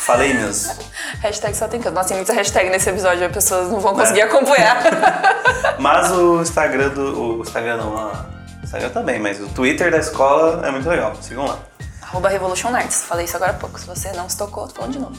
Falei 0.00 0.34
mesmo. 0.34 0.72
Hashtag 1.20 1.56
só 1.56 1.66
tem 1.68 1.80
canto. 1.80 1.94
Nossa, 1.94 2.08
tem 2.08 2.16
muita 2.18 2.32
hashtag 2.32 2.70
nesse 2.70 2.88
episódio, 2.90 3.26
as 3.26 3.32
pessoas 3.32 3.70
não 3.70 3.80
vão 3.80 3.92
É. 3.92 3.96
conseguir 3.96 4.22
acompanhar. 4.22 4.82
Mas 5.80 6.10
o 6.12 6.40
Instagram 6.40 6.88
do. 6.90 7.38
O 7.38 7.42
Instagram 7.42 7.76
não, 7.76 7.96
a- 7.96 8.26
o 8.62 8.64
Instagram 8.64 8.88
também, 8.90 9.20
mas 9.20 9.40
o 9.40 9.46
Twitter 9.48 9.90
da 9.92 9.98
escola 9.98 10.66
é 10.66 10.70
muito 10.72 10.88
legal. 10.88 11.14
Sigam 11.20 11.46
lá. 11.46 11.58
Arroba 12.06 12.28
Revolution 12.28 12.68
Arts. 12.74 13.02
Falei 13.04 13.24
isso 13.24 13.36
agora 13.36 13.52
há 13.52 13.54
pouco. 13.54 13.78
Se 13.80 13.86
você 13.86 14.12
não 14.12 14.28
se 14.28 14.36
tocou, 14.38 14.66
tô 14.68 14.74
falando 14.76 14.92
de 14.92 14.98
novo. 14.98 15.14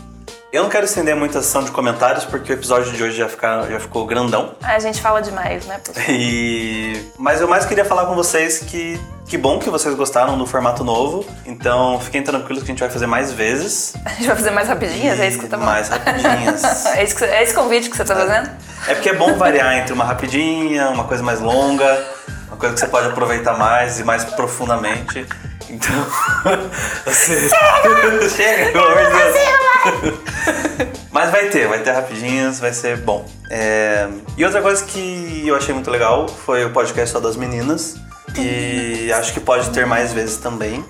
Eu 0.51 0.63
não 0.63 0.69
quero 0.69 0.85
estender 0.85 1.13
muito 1.13 1.37
a 1.37 1.41
sessão 1.41 1.61
de 1.61 1.71
comentários, 1.71 2.23
porque 2.23 2.53
o 2.53 2.55
episódio 2.55 2.93
de 2.93 3.03
hoje 3.03 3.17
já, 3.17 3.27
fica, 3.27 3.63
já 3.69 3.79
ficou 3.81 4.05
grandão. 4.05 4.55
Ah, 4.63 4.75
a 4.75 4.79
gente 4.79 5.01
fala 5.01 5.21
demais, 5.21 5.65
né? 5.65 5.79
E... 6.07 7.05
Mas 7.17 7.41
eu 7.41 7.47
mais 7.49 7.65
queria 7.65 7.83
falar 7.83 8.05
com 8.05 8.15
vocês 8.15 8.59
que 8.59 8.99
que 9.25 9.37
bom 9.37 9.59
que 9.59 9.69
vocês 9.69 9.93
gostaram 9.93 10.37
do 10.37 10.45
formato 10.47 10.85
novo. 10.85 11.25
Então 11.45 11.99
fiquem 11.99 12.23
tranquilos 12.23 12.63
que 12.63 12.71
a 12.71 12.73
gente 12.73 12.79
vai 12.79 12.89
fazer 12.89 13.07
mais 13.07 13.29
vezes. 13.33 13.93
A 14.05 14.09
gente 14.11 14.25
vai 14.27 14.35
fazer 14.37 14.51
mais 14.51 14.69
rapidinhas? 14.69 15.19
É 15.19 15.27
isso 15.27 15.37
que 15.37 15.43
você 15.43 15.49
tá 15.49 15.57
falando? 15.57 15.73
Mais 15.73 15.89
rapidinhas. 15.89 16.63
É, 16.95 17.05
você- 17.05 17.25
é 17.25 17.43
esse 17.43 17.53
convite 17.53 17.89
que 17.89 17.97
você 17.97 18.05
tá 18.05 18.15
fazendo? 18.15 18.49
É 18.87 18.93
porque 18.95 19.09
é 19.09 19.13
bom 19.13 19.33
variar 19.37 19.73
entre 19.75 19.91
uma 19.91 20.05
rapidinha, 20.05 20.89
uma 20.91 21.03
coisa 21.03 21.21
mais 21.21 21.41
longa, 21.41 22.05
uma 22.47 22.55
coisa 22.55 22.73
que 22.73 22.79
você 22.79 22.87
pode 22.87 23.07
aproveitar 23.07 23.57
mais 23.57 23.99
e 23.99 24.05
mais 24.05 24.23
profundamente. 24.23 25.25
Então, 25.69 25.95
você. 27.05 27.49
Chega! 28.29 28.71
pelo 28.71 28.85
amor 28.85 29.05
de 29.05 29.11
Deus. 29.11 30.97
Mas 31.11 31.31
vai 31.31 31.49
ter, 31.49 31.67
vai 31.67 31.79
ter 31.79 31.91
rapidinhas, 31.91 32.59
vai 32.59 32.73
ser 32.73 32.97
bom. 32.97 33.25
É, 33.49 34.07
E 34.37 34.45
outra 34.45 34.61
coisa 34.61 34.83
que 34.85 35.43
eu 35.47 35.55
achei 35.55 35.73
muito 35.73 35.89
legal 35.89 36.27
foi 36.27 36.63
o 36.65 36.69
podcast 36.71 37.11
só 37.13 37.19
das 37.19 37.35
meninas. 37.35 37.95
E 38.37 39.11
acho 39.13 39.33
que 39.33 39.39
pode 39.39 39.69
ter 39.71 39.85
mais 39.85 40.13
vezes 40.13 40.37
também. 40.37 40.85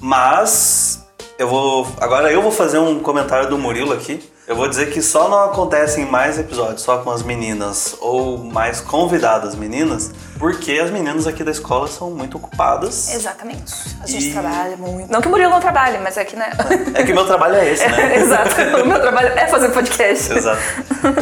Mas 0.00 1.04
eu 1.38 1.48
vou. 1.48 1.86
Agora 2.00 2.30
eu 2.30 2.40
vou 2.40 2.52
fazer 2.52 2.78
um 2.78 3.00
comentário 3.00 3.48
do 3.48 3.58
Murilo 3.58 3.92
aqui. 3.92 4.22
Eu 4.46 4.56
vou 4.56 4.68
dizer 4.68 4.90
que 4.90 5.00
só 5.00 5.28
não 5.28 5.44
acontecem 5.44 6.04
mais 6.04 6.36
episódios 6.36 6.82
só 6.82 6.98
com 6.98 7.10
as 7.12 7.22
meninas 7.22 7.94
ou 8.00 8.38
mais 8.38 8.80
convidadas 8.80 9.54
meninas, 9.54 10.10
porque 10.36 10.72
as 10.82 10.90
meninas 10.90 11.28
aqui 11.28 11.44
da 11.44 11.52
escola 11.52 11.86
são 11.86 12.10
muito 12.10 12.38
ocupadas. 12.38 13.14
Exatamente. 13.14 13.72
A 14.02 14.06
gente 14.06 14.28
E- 14.30 14.32
trabalha 14.32 14.76
muito. 14.76 15.10
Não 15.12 15.20
que 15.20 15.28
o 15.28 15.30
Murilo 15.30 15.48
não 15.50 15.60
trabalhe, 15.60 15.98
mas 15.98 16.16
é 16.16 16.24
que, 16.24 16.34
né? 16.34 16.50
É 16.92 17.04
que 17.04 17.12
meu 17.12 17.24
trabalho 17.24 17.54
é 17.54 17.70
esse, 17.72 17.86
né? 17.88 18.16
Exato. 18.18 18.60
O 18.82 18.86
meu 18.86 19.00
trabalho 19.00 19.28
é 19.28 19.46
fazer 19.46 19.68
podcast. 19.68 20.32
Exato. 20.32 20.60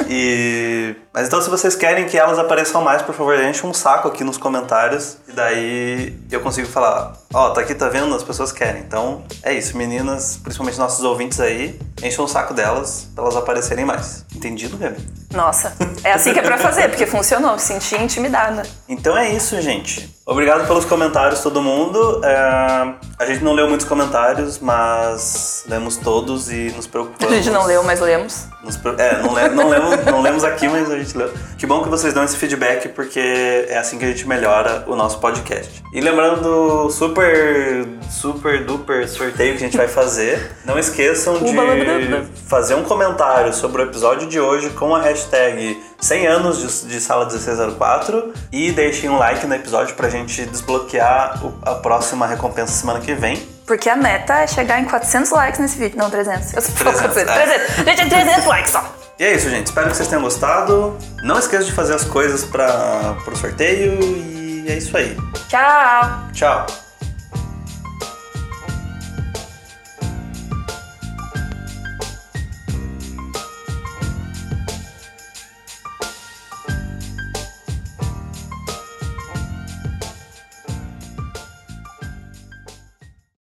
E... 0.09 0.97
Mas 1.13 1.27
então, 1.27 1.43
se 1.43 1.51
vocês 1.51 1.77
querem 1.77 2.07
que 2.07 2.17
elas 2.17 2.39
apareçam 2.39 2.83
mais, 2.83 3.03
por 3.03 3.15
favor, 3.15 3.37
deixem 3.37 3.69
um 3.69 3.75
saco 3.75 4.09
aqui 4.09 4.25
nos 4.25 4.39
comentários. 4.39 5.19
E 5.41 5.43
daí 5.43 6.19
eu 6.31 6.41
consigo 6.41 6.69
falar: 6.69 7.15
Ó, 7.33 7.51
tá 7.51 7.63
aqui, 7.63 7.75
tá 7.75 7.89
vendo? 7.89 8.15
As 8.15 8.23
pessoas 8.23 8.53
querem. 8.53 8.83
Então 8.83 9.23
é 9.43 9.55
isso, 9.55 9.77
meninas, 9.77 10.39
principalmente 10.43 10.79
nossos 10.79 11.03
ouvintes 11.05 11.41
aí, 11.41 11.79
enchem 12.03 12.23
o 12.23 12.29
saco 12.29 12.53
delas 12.53 13.09
pra 13.15 13.25
elas 13.25 13.37
aparecerem 13.37 13.85
mais. 13.85 14.25
Entendido, 14.35 14.77
Gabi? 14.77 15.01
Nossa, 15.33 15.75
é 16.05 16.13
assim 16.13 16.33
que 16.33 16.39
é 16.39 16.43
pra 16.43 16.59
fazer, 16.59 16.89
porque 16.89 17.07
funcionou. 17.07 17.53
Me 17.53 17.61
senti 17.61 17.97
intimidada. 17.97 18.63
Então 18.89 19.17
é 19.17 19.31
isso, 19.33 19.61
gente. 19.63 20.20
Obrigado 20.31 20.65
pelos 20.69 20.85
comentários, 20.85 21.41
todo 21.41 21.61
mundo. 21.61 22.21
É, 22.25 22.95
A 23.19 23.27
gente 23.27 23.43
não 23.43 23.53
leu 23.53 23.69
muitos 23.69 23.85
comentários, 23.87 24.61
mas 24.61 25.65
lemos 25.69 25.97
todos 25.97 26.49
e 26.51 26.73
nos 26.77 26.87
A 26.87 26.89
preocupamos. 26.89 27.35
gente 27.35 27.51
não 27.51 27.67
leu, 27.67 27.83
mas 27.83 27.99
lemos. 28.01 28.47
Nos 28.63 28.77
É, 28.97 29.21
não, 29.23 29.35
le- 29.35 29.49
não 29.49 29.69
lemos, 29.69 30.05
não 30.07 30.23
lemos 30.23 30.45
aqui, 30.45 30.69
mas 30.69 30.89
a 30.89 30.97
gente 30.97 31.19
leu. 31.19 31.33
Que 31.59 31.67
bom 31.67 31.83
que 31.83 31.89
vocês 31.89 32.15
dão 32.15 32.23
esse 32.23 32.37
feedback, 32.37 32.89
porque 32.91 33.67
é 33.69 33.77
assim 33.77 33.99
que 33.99 34.05
a 34.05 34.09
gente 34.09 34.27
melhora 34.29 34.85
o 34.87 34.95
nosso 34.95 35.19
podcast. 35.19 35.83
E 35.93 36.01
lembrando 36.01 36.43
do 36.43 36.91
super, 36.91 37.89
super 38.09 38.65
duper 38.65 39.09
sorteio 39.09 39.55
que 39.57 39.65
a 39.65 39.67
gente 39.67 39.77
vai 39.77 39.89
fazer, 39.89 40.53
não 40.65 40.79
esqueçam 40.79 41.39
de 41.43 41.53
fazer 42.47 42.77
um 42.77 42.85
comentário 42.85 43.53
sobre 43.53 43.83
o 43.83 43.85
episódio 43.85 44.29
de 44.29 44.39
hoje 44.39 44.71
com 44.71 44.95
a 44.95 45.01
hashtag 45.01 45.77
100 46.01 46.27
anos 46.27 46.59
de, 46.83 46.89
de 46.89 47.01
Sala 47.01 47.27
1604 47.27 48.33
e 48.53 48.73
deixem 48.73 49.09
um 49.11 49.19
like 49.19 49.47
no 49.47 49.55
episódio 49.55 49.95
pra 49.95 50.09
gente 50.09 50.45
desbloquear 50.47 51.45
o- 51.45 51.55
a 51.63 51.75
próxima 51.75 52.27
recompensa 52.27 52.73
semana 52.73 53.01
que 53.01 53.15
vem. 53.15 53.37
Porque 53.67 53.89
a 53.89 53.95
meta 53.97 54.35
é 54.41 54.47
chegar 54.47 54.81
em 54.81 54.85
400 54.85 55.31
likes 55.31 55.61
nesse 55.61 55.79
vídeo. 55.79 55.97
Não, 55.97 56.11
300. 56.11 56.55
Eu 56.55 56.61
sempre 56.63 56.83
falo 56.85 56.97
300, 56.99 57.25
400. 57.25 57.53
é. 57.53 57.57
300. 57.77 57.85
Gente, 57.85 58.01
é 58.01 58.07
300 58.25 58.47
likes 58.47 58.71
só. 58.73 58.95
E 59.19 59.25
é 59.25 59.35
isso, 59.35 59.51
gente. 59.51 59.67
Espero 59.67 59.89
que 59.91 59.97
vocês 59.97 60.09
tenham 60.09 60.23
gostado. 60.23 60.97
Não 61.23 61.39
esqueça 61.39 61.65
de 61.65 61.73
fazer 61.73 61.95
as 61.95 62.05
coisas 62.05 62.43
para 62.45 63.15
o 63.27 63.37
sorteio. 63.37 64.01
E 64.03 64.65
é 64.69 64.77
isso 64.79 64.97
aí. 64.97 65.17
Tchau. 65.49 66.21
Tchau. 66.33 66.67